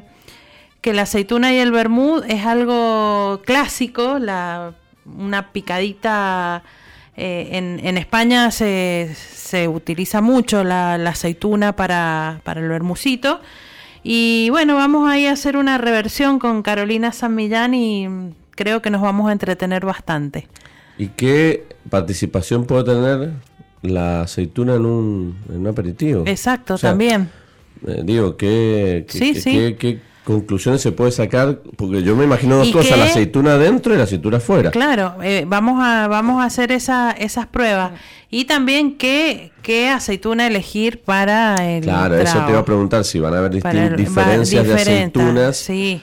que 0.79 0.93
la 0.93 1.01
aceituna 1.01 1.53
y 1.53 1.57
el 1.57 1.71
vermú 1.71 2.21
es 2.25 2.45
algo 2.45 3.41
clásico, 3.45 4.19
la, 4.19 4.73
una 5.05 5.51
picadita 5.51 6.63
en, 7.17 7.85
en 7.85 7.97
España 7.97 8.51
se, 8.51 9.13
se 9.15 9.67
utiliza 9.67 10.21
mucho 10.21 10.63
la, 10.63 10.97
la 10.97 11.09
aceituna 11.09 11.75
para, 11.75 12.39
para 12.45 12.61
el 12.61 12.69
vermucito. 12.69 13.41
Y 14.03 14.49
bueno, 14.49 14.75
vamos 14.75 15.07
ahí 15.09 15.25
a 15.27 15.31
hacer 15.33 15.57
una 15.57 15.77
reversión 15.77 16.39
con 16.39 16.63
Carolina 16.63 17.11
San 17.11 17.35
Millán 17.35 17.73
y 17.73 18.07
mm, 18.07 18.33
creo 18.51 18.81
que 18.81 18.89
nos 18.89 19.01
vamos 19.01 19.29
a 19.29 19.31
entretener 19.31 19.85
bastante. 19.85 20.47
¿Y 20.97 21.07
qué 21.09 21.65
participación 21.89 22.65
puede 22.65 22.83
tener 22.85 23.31
la 23.83 24.21
aceituna 24.21 24.75
en 24.75 24.85
un, 24.85 25.37
en 25.49 25.57
un 25.61 25.67
aperitivo? 25.67 26.23
Exacto, 26.25 26.75
O 26.75 26.77
sea, 26.77 26.91
también. 26.91 27.29
Eh, 27.87 28.01
digo, 28.03 28.37
¿qué, 28.37 29.05
qué, 29.07 29.17
Sí, 29.17 29.33
qué- 29.33 29.39
sí. 29.41 29.75
qué 29.79 29.99
conclusiones 30.31 30.81
se 30.81 30.91
puede 30.91 31.11
sacar? 31.11 31.59
Porque 31.77 32.03
yo 32.03 32.15
me 32.15 32.23
imagino 32.23 32.57
dos 32.57 32.67
¿Y 32.67 32.71
cosas, 32.73 32.91
qué? 32.93 32.97
la 32.97 33.05
aceituna 33.05 33.53
adentro 33.53 33.93
y 33.93 33.97
la 33.97 34.03
aceituna 34.03 34.37
afuera. 34.37 34.71
Claro, 34.71 35.15
eh, 35.23 35.45
vamos, 35.47 35.79
a, 35.83 36.07
vamos 36.07 36.41
a 36.41 36.45
hacer 36.45 36.71
esa, 36.71 37.11
esas 37.11 37.47
pruebas. 37.47 37.91
Y 38.29 38.45
también 38.45 38.97
qué, 38.97 39.51
qué 39.61 39.89
aceituna 39.89 40.47
elegir 40.47 41.01
para 41.03 41.69
el 41.69 41.83
Claro, 41.83 42.17
eso 42.17 42.43
te 42.45 42.51
iba 42.51 42.59
a 42.59 42.65
preguntar 42.65 43.03
si 43.03 43.19
van 43.19 43.33
a 43.33 43.39
haber 43.39 43.51
el- 43.53 43.95
diferencias 43.95 44.63
va- 44.63 44.67
de 44.73 44.81
aceitunas. 44.81 45.57
Sí. 45.57 46.01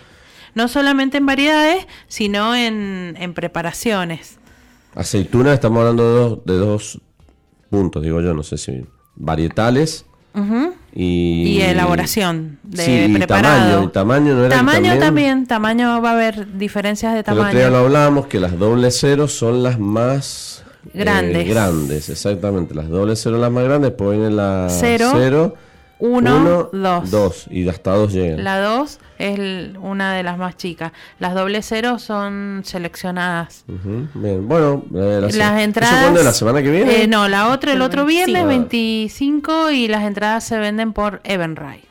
No 0.54 0.68
solamente 0.68 1.18
en 1.18 1.26
variedades, 1.26 1.86
sino 2.08 2.54
en, 2.54 3.16
en 3.18 3.34
preparaciones. 3.34 4.38
Aceitunas, 4.94 5.54
estamos 5.54 5.78
hablando 5.80 6.02
de 6.04 6.18
dos, 6.20 6.38
de 6.44 6.56
dos 6.56 7.00
puntos, 7.70 8.02
digo 8.02 8.20
yo, 8.20 8.34
no 8.34 8.42
sé 8.42 8.58
si 8.58 8.84
varietales 9.14 10.06
Ujú. 10.38 10.74
y... 10.94 11.42
Y 11.58 11.60
elaboración 11.62 12.58
de 12.62 12.82
Sí, 12.84 12.92
y 13.10 13.14
preparado. 13.14 13.58
tamaño, 13.58 13.84
y 13.84 13.92
tamaño 13.92 14.34
no 14.34 14.44
era 14.46 14.56
Tamaño 14.56 14.82
también- 14.82 15.00
también, 15.00 15.46
tamaño 15.46 16.02
va 16.02 16.10
a 16.10 16.12
haber 16.14 16.58
diferencias 16.58 17.12
de 17.14 17.20
El 17.20 17.38
otro 17.38 17.50
día 17.50 17.66
lo 17.66 17.72
tamaño. 17.72 17.76
hablábamos 17.86 18.26
que 18.26 18.40
las 18.40 18.58
doble 18.58 18.90
cero 18.90 19.28
son 19.28 19.62
las 19.62 19.78
más 19.78 20.62
eh, 20.86 20.90
Grandes. 21.00 21.48
grandes, 21.48 22.08
exactamente. 22.08 22.74
Las 22.74 22.88
doble 22.88 23.16
cero 23.16 23.36
las 23.38 23.50
más 23.50 23.64
grandes, 23.64 23.92
viene 23.98 24.30
la 24.30 24.68
Cero. 24.70 25.10
cero, 25.12 25.54
1, 26.00 26.70
2. 26.72 27.10
2 27.10 27.46
y 27.50 27.68
hasta 27.68 27.92
2 27.94 28.12
llegan. 28.12 28.44
La 28.44 28.60
2 28.60 28.98
es 29.18 29.38
el- 29.38 29.76
una 29.80 30.14
de 30.14 30.22
las 30.22 30.38
más 30.38 30.56
chicas. 30.56 30.92
Las 31.18 31.34
doble 31.34 31.60
cero 31.62 31.98
son 31.98 32.62
seleccionadas. 32.64 33.64
Ujú, 33.68 34.06
Bien, 34.14 34.46
bueno, 34.46 34.84
eh, 34.94 35.18
Las 35.22 35.34
¿eso 35.34 35.58
entradas. 35.58 36.02
cuándo? 36.02 36.22
¿La 36.22 36.32
semana 36.32 36.62
que 36.62 36.70
viene? 36.70 37.02
Eh, 37.02 37.06
no, 37.08 37.26
la 37.28 37.48
otra 37.52 37.72
el 37.72 37.82
otro 37.82 38.04
viernes, 38.04 38.42
Ah. 38.44 38.46
25, 38.46 39.70
y 39.70 39.88
las 39.88 40.04
entradas 40.04 40.44
se 40.44 40.58
venden 40.58 40.92
por 40.92 41.20
Eventbrite. 41.24 41.86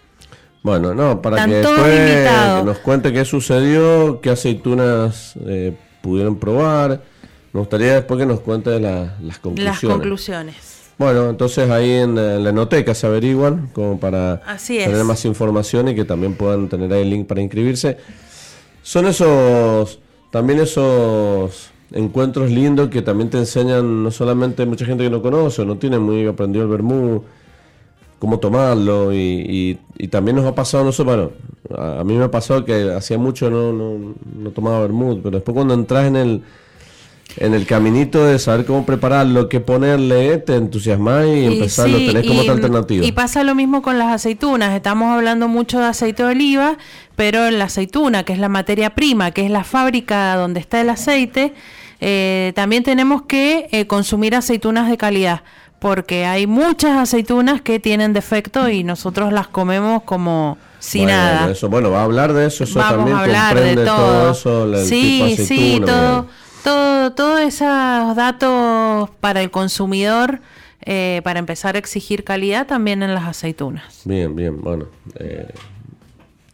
Bueno, 0.64 0.94
no, 0.94 1.22
para 1.22 1.38
Están 1.38 1.50
que 1.50 1.56
después 1.58 2.00
invitados. 2.00 2.66
nos 2.66 2.78
cuente 2.80 3.14
qué 3.14 3.24
sucedió, 3.26 4.20
qué 4.22 4.32
aceitunas 4.32 5.34
eh, 5.46 5.78
pudieron 6.02 6.38
probar. 6.40 7.02
Me 7.54 7.60
gustaría 7.62 7.94
después 7.96 8.20
que 8.20 8.26
nos 8.26 8.40
cuente 8.42 8.78
la- 8.80 9.16
las 9.22 9.40
Las 9.58 9.80
conclusiones. 9.80 10.77
Bueno, 10.98 11.30
entonces 11.30 11.70
ahí 11.70 11.92
en, 11.92 12.16
la 12.16 12.50
enoteca 12.50 12.96
se 12.96 13.06
averiguan 13.06 13.70
como 13.74 14.00
para 14.00 14.42
tener 14.86 15.04
más 15.04 15.24
información 15.26 15.88
y 15.90 15.96
que 15.96 16.06
también 16.06 16.34
puedan 16.34 16.70
tener 16.70 16.92
ahí 16.92 17.04
el 17.04 17.10
link 17.12 17.28
para 17.28 17.42
inscribirse. 17.42 17.98
Son 18.82 19.06
esos, 19.06 20.00
también 20.32 20.60
esos 20.60 21.70
encuentros 21.92 22.50
lindos 22.50 22.90
que 22.90 23.02
también 23.04 23.30
te 23.30 23.38
enseñan 23.38 24.04
no 24.04 24.10
solamente 24.12 24.66
mucha 24.66 24.86
gente 24.86 25.04
que 25.04 25.10
no 25.10 25.22
conoce 25.22 25.62
o 25.62 25.66
no 25.66 25.78
tiene 25.78 26.00
muy 26.00 26.26
aprendido 26.26 26.66
el 26.66 26.72
vermú, 26.72 27.24
cómo 28.20 28.40
tomarlo 28.40 29.14
y, 29.14 29.18
y- 29.18 29.80
y 30.00 30.08
también 30.08 30.38
nos 30.38 30.46
ha 30.46 30.56
pasado, 30.56 30.84
no 30.84 30.92
sé, 30.92 31.04
bueno, 31.04 31.32
a, 31.78 32.00
a 32.00 32.04
mí 32.04 32.16
me 32.16 32.24
ha 32.26 32.32
pasado 32.32 32.66
que 32.66 32.92
hacía 32.92 33.18
mucho 33.20 33.50
no, 33.52 33.72
no, 33.72 34.16
no 34.40 34.50
tomaba 34.52 34.80
vermut, 34.82 35.20
pero 35.22 35.38
después 35.38 35.54
cuando 35.54 35.76
entras 35.76 36.08
en 36.08 36.16
el 36.16 36.42
en 37.36 37.54
el 37.54 37.66
caminito 37.68 38.26
de 38.26 38.40
saber 38.40 38.66
cómo 38.66 38.86
prepararlo, 38.86 39.48
qué 39.50 39.60
ponerle, 39.60 40.38
te 40.38 40.56
entusiasmas 40.56 41.26
y, 41.28 41.46
empezar, 41.46 41.90
lo 41.90 42.00
sí, 42.00 42.08
tenés 42.08 42.26
como 42.26 42.40
y- 42.40 42.44
otra 42.44 42.54
alternativa. 42.54 43.06
Y 43.06 43.12
pasa 43.12 43.44
lo 43.44 43.54
mismo 43.54 43.82
con 43.82 44.00
las 44.00 44.12
aceitunas. 44.12 44.74
Estamos 44.76 45.14
hablando 45.14 45.48
mucho 45.48 45.80
de 45.80 45.86
aceite 45.86 46.24
de 46.24 46.30
oliva, 46.30 46.78
pero 47.16 47.52
la 47.52 47.66
aceituna, 47.66 48.24
que 48.24 48.34
es 48.34 48.40
la 48.40 48.50
materia 48.50 48.96
prima, 48.96 49.32
que 49.32 49.46
es 49.46 49.52
la 49.52 49.64
fábrica 49.64 50.36
donde 50.36 50.60
está 50.60 50.82
el 50.82 50.90
aceite, 50.90 51.54
eh, 52.00 52.54
también 52.56 52.84
tenemos 52.84 53.24
que 53.24 53.68
eh, 53.72 53.86
consumir 53.88 54.34
aceitunas 54.36 54.90
de 54.90 54.98
calidad, 54.98 55.42
porque 55.80 56.26
hay 56.26 56.48
muchas 56.48 56.98
aceitunas 56.98 57.62
que 57.62 57.80
tienen 57.80 58.14
defecto 58.14 58.70
y 58.70 58.84
nosotros 58.84 59.32
las 59.34 59.48
comemos 59.48 60.04
como 60.04 60.58
si 60.80 61.00
Bueno, 61.00 61.14
nada. 61.18 61.52
Eso, 61.52 61.70
bueno, 61.70 61.92
va 61.92 62.02
a 62.02 62.04
hablar 62.04 62.34
de 62.34 62.46
eso, 62.48 62.64
eso 62.64 62.80
Vamos 62.80 62.96
también 62.98 63.18
a 63.18 63.22
hablar 63.22 63.54
comprende 63.54 63.82
de 63.82 63.88
todo. 63.88 63.98
todo 63.98 64.32
eso, 64.32 64.64
el 64.66 64.86
sí, 64.86 65.24
tipo 65.38 65.44
sí, 65.48 65.82
todo, 65.86 66.22
bien. 66.24 66.47
Todo, 66.68 67.12
todos 67.14 67.40
esos 67.40 68.16
datos 68.16 69.10
para 69.22 69.42
el 69.42 69.50
consumidor, 69.52 70.42
eh, 70.82 71.22
para 71.24 71.40
empezar 71.40 71.76
a 71.76 71.80
exigir 71.80 72.26
calidad 72.26 72.68
también 72.68 73.04
en 73.04 73.14
las 73.14 73.24
aceitunas. 73.24 74.02
Bien, 74.04 74.36
bien, 74.36 74.62
bueno. 74.62 74.88
eh, 75.18 75.48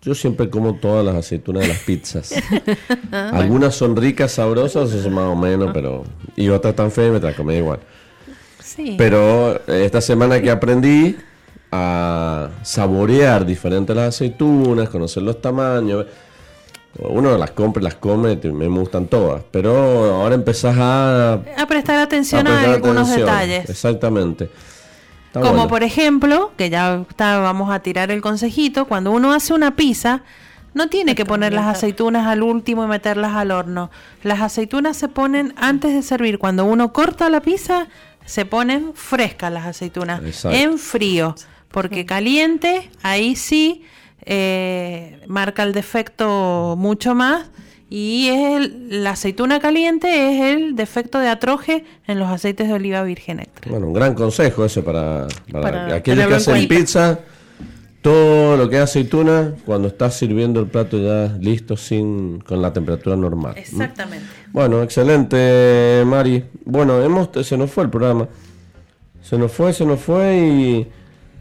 yo 0.04 0.14
siempre 0.14 0.50
como 0.50 0.76
todas 0.76 1.04
las 1.04 1.16
aceitunas 1.16 1.64
de 1.64 1.70
las 1.70 1.80
pizzas. 1.80 2.32
Algunas 3.12 3.74
son 3.74 3.96
ricas, 3.96 4.34
sabrosas, 4.34 4.92
eso 4.92 5.10
más 5.10 5.26
o 5.26 5.36
menos, 5.36 5.72
pero... 5.74 6.04
Y 6.36 6.50
otras 6.50 6.76
tan 6.76 6.92
feas 6.92 7.12
me 7.12 7.20
las 7.20 7.36
comí 7.36 7.56
igual. 7.56 7.80
Sí. 8.60 8.96
Pero 8.98 9.66
esta 9.66 10.02
semana 10.02 10.42
que 10.42 10.52
aprendí 10.52 11.16
a 11.72 12.50
saborear 12.62 13.46
diferentes 13.46 13.96
las 13.96 14.10
aceitunas, 14.10 14.90
conocer 14.90 15.24
los 15.24 15.42
tamaños. 15.42 16.06
Uno 17.00 17.38
las 17.38 17.52
compra 17.52 17.82
y 17.82 17.84
las 17.86 17.96
come, 17.96 18.36
me 18.36 18.68
gustan 18.68 19.08
todas. 19.08 19.44
Pero 19.52 19.74
ahora 20.14 20.36
empezás 20.36 20.76
a, 20.78 21.34
a 21.34 21.66
prestar 21.68 21.98
atención 21.98 22.46
a, 22.48 22.52
prestar 22.52 22.70
algunos 22.76 23.08
atención. 23.10 23.28
detalles. 23.28 23.70
Exactamente. 23.70 24.50
Está 25.28 25.40
Como 25.42 25.54
bueno. 25.54 25.68
por 25.70 25.82
ejemplo, 25.84 26.52
que 26.56 26.70
ya 26.70 27.04
está, 27.10 27.40
vamos 27.40 27.72
a 27.74 27.80
tirar 27.80 28.12
el 28.12 28.22
consejito, 28.22 28.86
cuando 28.86 29.12
uno 29.12 29.34
hace 29.34 29.54
una 29.56 29.76
pizza, 29.76 30.22
no 30.76 30.88
tiene 30.90 31.16
que 31.16 31.26
poner 31.26 31.54
las 31.54 31.66
aceitunas 31.66 32.28
al 32.28 32.44
último 32.44 32.84
y 32.84 32.88
meterlas 32.88 33.34
al 33.34 33.50
horno. 33.50 33.90
Las 34.22 34.42
aceitunas 34.42 34.96
se 34.96 35.08
ponen 35.08 35.54
antes 35.58 35.94
de 35.94 36.04
servir. 36.04 36.38
Cuando 36.38 36.66
uno 36.66 36.94
corta 36.94 37.30
la 37.32 37.42
pizza, 37.42 37.88
se 38.26 38.46
ponen 38.46 38.92
frescas 38.94 39.52
las 39.52 39.66
aceitunas, 39.66 40.22
Exacto. 40.24 40.56
en 40.58 40.78
frío. 40.78 41.34
Porque 41.70 42.06
caliente, 42.06 42.92
ahí 43.02 43.36
sí 43.36 43.84
eh, 44.26 45.20
marca 45.28 45.64
el 45.64 45.74
defecto 45.74 46.76
mucho 46.78 47.16
más. 47.16 47.50
Y 47.90 48.30
es 48.30 48.56
el- 48.58 49.04
la 49.04 49.12
aceituna 49.12 49.60
caliente 49.60 50.08
es 50.08 50.56
el 50.56 50.76
defecto 50.76 51.20
de 51.20 51.30
atroje 51.30 51.86
en 52.08 52.18
los 52.18 52.28
aceites 52.28 52.68
de 52.68 52.74
oliva 52.74 53.04
virgen 53.04 53.40
extra. 53.40 53.70
Bueno, 53.72 53.86
un 53.88 53.94
gran 53.94 54.16
consejo 54.16 54.66
ese 54.66 54.82
para, 54.82 55.28
para, 55.52 55.62
Para 55.62 55.96
aquellos 55.96 56.26
que 56.26 56.32
en 56.32 56.38
hacen 56.38 56.54
cuenta. 56.56 56.76
pizza. 56.76 57.20
Todo 58.02 58.58
lo 58.58 58.68
que 58.70 58.78
es 58.78 58.82
aceituna, 58.82 59.54
cuando 59.66 59.88
estás 59.88 60.16
sirviendo 60.18 60.60
el 60.60 60.68
plato 60.68 60.98
ya 60.98 61.38
listo 61.40 61.78
sin 61.78 62.40
con 62.42 62.62
la 62.62 62.74
temperatura 62.74 63.16
normal. 63.16 63.54
Exactamente. 63.58 64.26
Bueno, 64.52 64.82
excelente, 64.84 66.04
Mari. 66.06 66.44
Bueno, 66.66 67.02
hemos 67.02 67.30
se 67.46 67.56
nos 67.58 67.72
fue 67.72 67.84
el 67.86 67.90
programa. 67.90 68.28
Se 69.22 69.38
nos 69.38 69.52
fue, 69.54 69.72
se 69.72 69.86
nos 69.86 70.02
fue 70.02 70.36
y, 70.38 70.88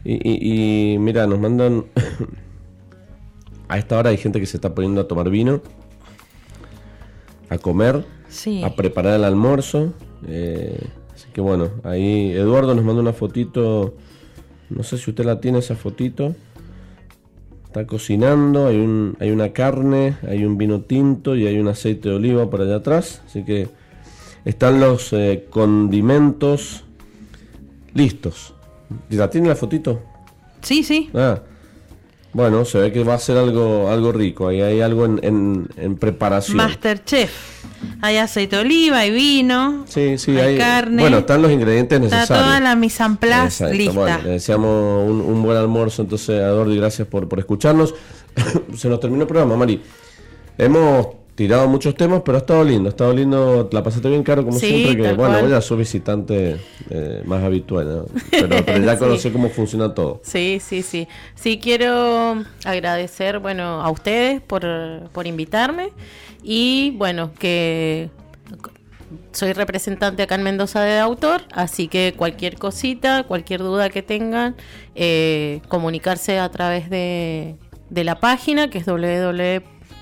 y, 0.05 0.13
y- 0.13 0.93
y 0.93 0.97
mira, 0.99 1.25
nos 1.27 1.39
mandan... 1.39 1.83
a 3.73 3.77
esta 3.79 3.97
hora 3.97 4.11
hay 4.11 4.17
gente 4.17 4.39
que 4.39 4.45
se 4.45 4.57
está 4.57 4.75
poniendo 4.75 5.01
a 5.01 5.07
tomar 5.07 5.31
vino, 5.31 5.61
a 7.49 7.57
comer, 7.57 8.05
Sí. 8.29 8.63
a 8.63 8.75
preparar 8.75 9.15
el 9.15 9.23
almuerzo. 9.23 9.93
eh, 10.27 10.79
así 11.13 11.27
que 11.33 11.41
bueno, 11.41 11.69
ahí 11.83 12.31
Eduardo 12.31 12.75
nos 12.75 12.85
manda 12.85 13.01
una 13.01 13.13
fotito. 13.13 13.95
No 14.69 14.83
sé 14.83 14.97
si 14.97 15.09
usted 15.09 15.25
la 15.25 15.41
tiene 15.41 15.57
esa 15.59 15.75
fotito. 15.75 16.35
Está 17.65 17.87
cocinando, 17.87 18.67
hay, 18.67 18.77
un, 18.77 19.17
hay 19.19 19.31
una 19.31 19.49
carne, 19.53 20.17
hay 20.27 20.45
un 20.45 20.57
vino 20.59 20.81
tinto 20.81 21.35
y 21.35 21.47
hay 21.47 21.57
un 21.57 21.67
aceite 21.67 22.09
de 22.09 22.15
oliva 22.15 22.47
por 22.49 22.61
allá 22.61 22.75
atrás. 22.75 23.21
Así 23.25 23.43
que 23.43 23.69
están 24.45 24.79
los 24.79 25.11
eh, 25.13 25.47
condimentos 25.49 26.83
listos. 27.95 28.53
¿Y 29.09 29.15
¿La 29.15 29.29
tiene 29.31 29.47
la 29.49 29.55
fotito? 29.55 29.99
Sí, 30.61 30.83
sí. 30.83 31.09
Ah, 31.15 31.41
bueno, 32.33 32.65
se 32.65 32.79
ve 32.79 32.91
que 32.91 33.03
va 33.03 33.13
a 33.15 33.19
ser 33.19 33.37
algo, 33.37 33.89
algo 33.89 34.11
rico. 34.11 34.47
Ahí 34.47 34.61
hay 34.61 34.81
algo 34.81 35.05
en, 35.05 35.19
en, 35.23 35.67
en 35.77 35.95
preparación. 35.97 36.57
Masterchef. 36.57 37.31
Hay 38.01 38.17
aceite 38.17 38.55
de 38.55 38.61
oliva, 38.61 38.99
hay 38.99 39.11
vino, 39.11 39.83
Sí, 39.89 40.17
sí, 40.17 40.31
hay 40.31 40.53
hay. 40.53 40.57
carne. 40.57 41.01
Bueno, 41.01 41.17
están 41.19 41.41
los 41.41 41.51
ingredientes 41.51 42.01
Está 42.01 42.15
necesarios. 42.17 42.45
toda 42.47 42.59
la 42.61 42.75
mise 42.75 43.03
en 43.03 43.17
place 43.17 43.45
Exacto. 43.65 43.73
lista. 43.75 43.93
Bueno, 43.93 44.19
le 44.23 44.29
deseamos 44.29 45.09
un, 45.09 45.19
un 45.21 45.43
buen 45.43 45.57
almuerzo 45.57 46.01
entonces 46.01 46.41
a 46.41 46.47
Dordi, 46.47 46.77
gracias 46.77 47.07
por, 47.07 47.27
por 47.27 47.39
escucharnos. 47.39 47.93
Se 48.75 48.87
nos 48.87 48.99
terminó 49.01 49.23
el 49.23 49.27
programa, 49.27 49.55
Mari. 49.57 49.81
Hemos 50.57 51.07
tirado 51.35 51.67
muchos 51.67 51.95
temas, 51.95 52.21
pero 52.23 52.37
ha 52.37 52.41
estado 52.41 52.63
lindo, 52.63 52.87
ha 52.87 52.91
estado 52.91 53.13
lindo, 53.13 53.67
la 53.71 53.81
pasaste 53.83 54.07
bien 54.09 54.23
caro 54.23 54.43
como 54.45 54.59
Sí, 54.59 54.67
siempre, 54.67 54.95
que 54.95 55.13
bueno, 55.13 55.33
cual. 55.33 55.41
vos 55.41 55.49
ya 55.51 55.61
sos 55.61 55.77
visitante 55.77 56.57
eh, 56.89 57.21
más 57.25 57.43
habitual, 57.43 57.87
¿no? 57.87 58.05
pero, 58.29 58.63
pero 58.65 58.83
ya 58.83 58.93
Sí. 58.97 58.99
conocí 58.99 59.29
cómo 59.31 59.49
funciona 59.49 59.93
todo. 59.93 60.21
Sí, 60.23 60.59
sí, 60.63 60.83
sí. 60.83 61.07
Sí, 61.35 61.59
quiero 61.59 62.43
agradecer, 62.65 63.39
bueno, 63.39 63.81
a 63.81 63.89
ustedes 63.89 64.41
por, 64.41 64.63
por 65.11 65.25
invitarme 65.27 65.89
y, 66.43 66.91
bueno, 66.97 67.31
que 67.39 68.09
soy 69.31 69.53
representante 69.53 70.23
acá 70.23 70.35
en 70.35 70.43
Mendoza 70.43 70.81
de 70.81 70.99
autor, 70.99 71.41
así 71.51 71.87
que 71.87 72.13
cualquier 72.15 72.57
cosita, 72.57 73.23
cualquier 73.23 73.61
duda 73.61 73.89
que 73.89 74.01
tengan, 74.03 74.55
eh, 74.95 75.61
comunicarse 75.67 76.39
a 76.39 76.49
través 76.49 76.89
de, 76.89 77.55
de 77.89 78.03
la 78.03 78.19
página 78.19 78.69
que 78.69 78.77
es 78.79 78.85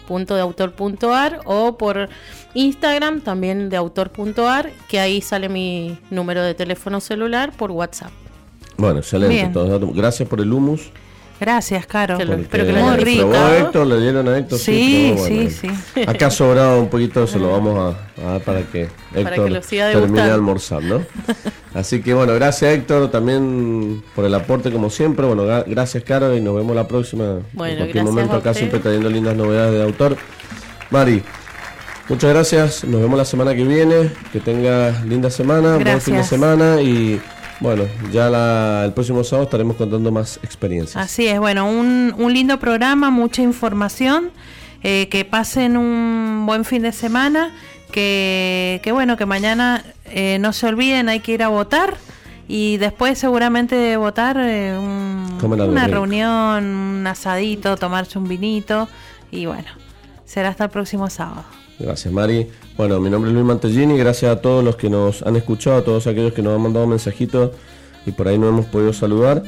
www.deautor.ar 0.08 1.42
o 1.46 1.78
por 1.78 2.10
Instagram 2.54 3.22
también 3.22 3.70
de 3.70 3.78
autor.ar, 3.78 4.72
que 4.90 5.00
ahí 5.00 5.22
sale 5.22 5.50
mi 5.50 5.98
número 6.10 6.44
de 6.44 6.54
teléfono 6.54 7.00
celular 7.00 7.52
por 7.52 7.72
WhatsApp. 7.72 8.12
Bueno, 8.78 9.00
excelente. 9.00 9.50
Todos. 9.54 9.96
Gracias 9.96 10.28
por 10.28 10.42
el 10.42 10.52
humus. 10.52 10.92
Gracias, 11.42 11.88
Caro. 11.88 12.18
Porque 12.20 12.42
espero 12.44 12.66
que 12.68 12.72
lo 12.72 12.78
hayan 12.78 13.00
probó. 13.00 13.48
Héctor, 13.58 13.88
le 13.88 14.00
dieron 14.00 14.28
a 14.30 14.38
Héctor. 14.38 14.60
Sí, 14.60 15.16
sí, 15.18 15.34
bueno. 15.34 15.50
sí. 15.50 16.02
Acá 16.08 16.28
ha 16.28 16.32
sobrado 16.32 16.80
un 16.80 16.88
poquito, 16.88 17.26
se 17.26 17.40
lo 17.40 17.52
vamos 17.52 17.96
a, 18.18 18.22
a 18.22 18.32
dar 18.34 18.42
para 18.42 18.62
que 18.62 18.88
Héctor 19.16 19.46
que 19.46 19.50
lo 19.50 19.64
siga 19.64 19.92
termine 19.92 20.24
de 20.24 20.32
almorzar, 20.32 20.84
¿no? 20.84 21.02
Así 21.74 22.02
que 22.02 22.14
bueno, 22.14 22.34
gracias 22.36 22.74
Héctor 22.76 23.10
también 23.10 24.04
por 24.16 24.24
el 24.26 24.36
aporte 24.36 24.72
como 24.72 24.92
siempre. 24.92 25.26
Bueno, 25.26 25.46
gra- 25.48 25.64
gracias 25.66 26.04
Caro 26.04 26.38
y 26.38 26.42
nos 26.42 26.56
vemos 26.56 26.76
la 26.76 26.88
próxima. 26.88 27.24
en 27.24 27.46
Bueno, 27.54 27.78
cualquier 27.78 27.88
gracias 27.94 28.06
momento 28.06 28.36
acá 28.36 28.54
siempre 28.54 28.80
trayendo 28.80 29.10
lindas 29.10 29.36
novedades 29.36 29.74
de 29.74 29.82
autor. 29.84 30.18
Mari, 30.92 31.24
muchas 32.08 32.30
gracias. 32.30 32.84
Nos 32.84 33.02
vemos 33.02 33.18
la 33.18 33.26
semana 33.26 33.56
que 33.56 33.64
viene. 33.64 34.12
Que 34.32 34.40
tengas 34.42 35.04
linda 35.06 35.32
semana, 35.32 35.78
buen 35.78 36.02
fin 36.02 36.14
de 36.14 36.20
Gracias. 36.20 36.28
semana 36.28 36.82
y 36.82 37.20
bueno, 37.62 37.84
ya 38.12 38.30
la- 38.30 38.84
el 38.86 38.92
próximo 38.94 39.24
sábado 39.24 39.46
estaremos 39.46 39.76
contando 39.78 40.12
más 40.12 40.40
experiencias. 40.44 41.02
Así 41.02 41.28
es, 41.28 41.40
bueno, 41.40 41.70
un, 41.70 42.14
un 42.18 42.34
lindo 42.34 42.60
programa, 42.60 43.10
mucha 43.10 43.42
información. 43.42 44.32
eh, 44.84 45.10
que 45.10 45.26
pasen 45.26 45.78
un 45.78 46.46
buen 46.48 46.66
fin 46.66 46.82
de 46.82 46.92
semana. 46.92 47.52
Que, 47.92 48.80
que 48.84 48.92
bueno, 48.92 49.16
que 49.16 49.26
mañana 49.28 49.84
eh, 50.06 50.38
no 50.40 50.54
se 50.54 50.66
olviden, 50.66 51.08
hay 51.08 51.20
que 51.20 51.34
ir 51.34 51.44
a 51.44 51.50
votar. 51.50 51.98
Y 52.48 52.78
después 52.78 53.20
seguramente 53.20 53.96
votar 53.98 54.38
eh, 54.40 54.76
un- 54.78 55.38
una 55.44 55.86
rico. 55.86 55.94
reunión, 56.00 56.66
un 56.66 57.06
asadito, 57.08 57.78
tomarse 57.78 58.18
un 58.18 58.28
vinito 58.28 58.90
y 59.30 59.46
bueno, 59.46 59.68
será 60.26 60.50
hasta 60.50 60.64
el 60.66 60.70
próximo 60.72 61.10
sábado. 61.12 61.44
Gracias, 61.82 62.14
Mari. 62.14 62.48
Bueno, 62.78 63.00
mi 63.00 63.10
nombre 63.10 63.30
es 63.30 63.34
Luis 63.34 63.46
Mantellini. 63.46 63.98
Gracias 63.98 64.32
a 64.32 64.42
todos 64.42 64.64
los 64.64 64.76
que 64.76 64.90
nos 64.90 65.24
han 65.24 65.36
escuchado, 65.36 65.78
a 65.78 65.84
todos 65.84 66.08
aquellos 66.08 66.34
que 66.34 66.42
nos 66.42 66.56
han 66.56 66.62
mandado 66.62 66.86
mensajitos 66.88 67.52
y 68.06 68.12
por 68.12 68.28
ahí 68.28 68.38
no 68.38 68.50
hemos 68.50 68.66
podido 68.68 68.94
saludar. 68.94 69.44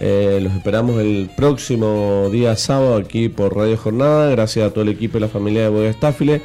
Eh, 0.00 0.38
los 0.42 0.52
esperamos 0.52 1.00
el 1.00 1.30
próximo 1.36 2.28
día 2.30 2.54
sábado 2.56 2.96
aquí 2.96 3.28
por 3.28 3.56
Radio 3.56 3.76
Jornada. 3.76 4.30
Gracias 4.30 4.66
a 4.66 4.72
todo 4.72 4.82
el 4.82 4.90
equipo 4.90 5.18
y 5.18 5.20
la 5.20 5.28
familia 5.28 5.62
de 5.62 5.68
Bodega 5.68 5.90
Estáfile 5.90 6.42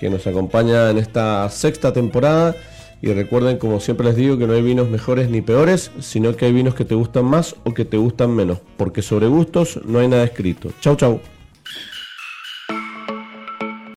que 0.00 0.08
nos 0.08 0.26
acompaña 0.26 0.90
en 0.90 0.98
esta 0.98 1.48
sexta 1.50 1.92
temporada. 1.92 2.56
Y 3.02 3.12
recuerden, 3.12 3.58
como 3.58 3.80
siempre 3.80 4.06
les 4.06 4.16
digo, 4.16 4.36
que 4.38 4.46
no 4.46 4.54
hay 4.54 4.62
vinos 4.62 4.88
mejores 4.88 5.30
ni 5.30 5.40
peores, 5.40 5.90
sino 6.00 6.34
que 6.36 6.46
hay 6.46 6.52
vinos 6.52 6.74
que 6.74 6.84
te 6.84 6.94
gustan 6.94 7.26
más 7.26 7.54
o 7.64 7.72
que 7.72 7.84
te 7.84 7.96
gustan 7.96 8.34
menos. 8.34 8.58
Porque 8.76 9.02
sobre 9.02 9.26
gustos 9.28 9.80
no 9.84 10.00
hay 10.00 10.08
nada 10.08 10.24
escrito. 10.24 10.70
Chau, 10.80 10.96
chau. 10.96 11.20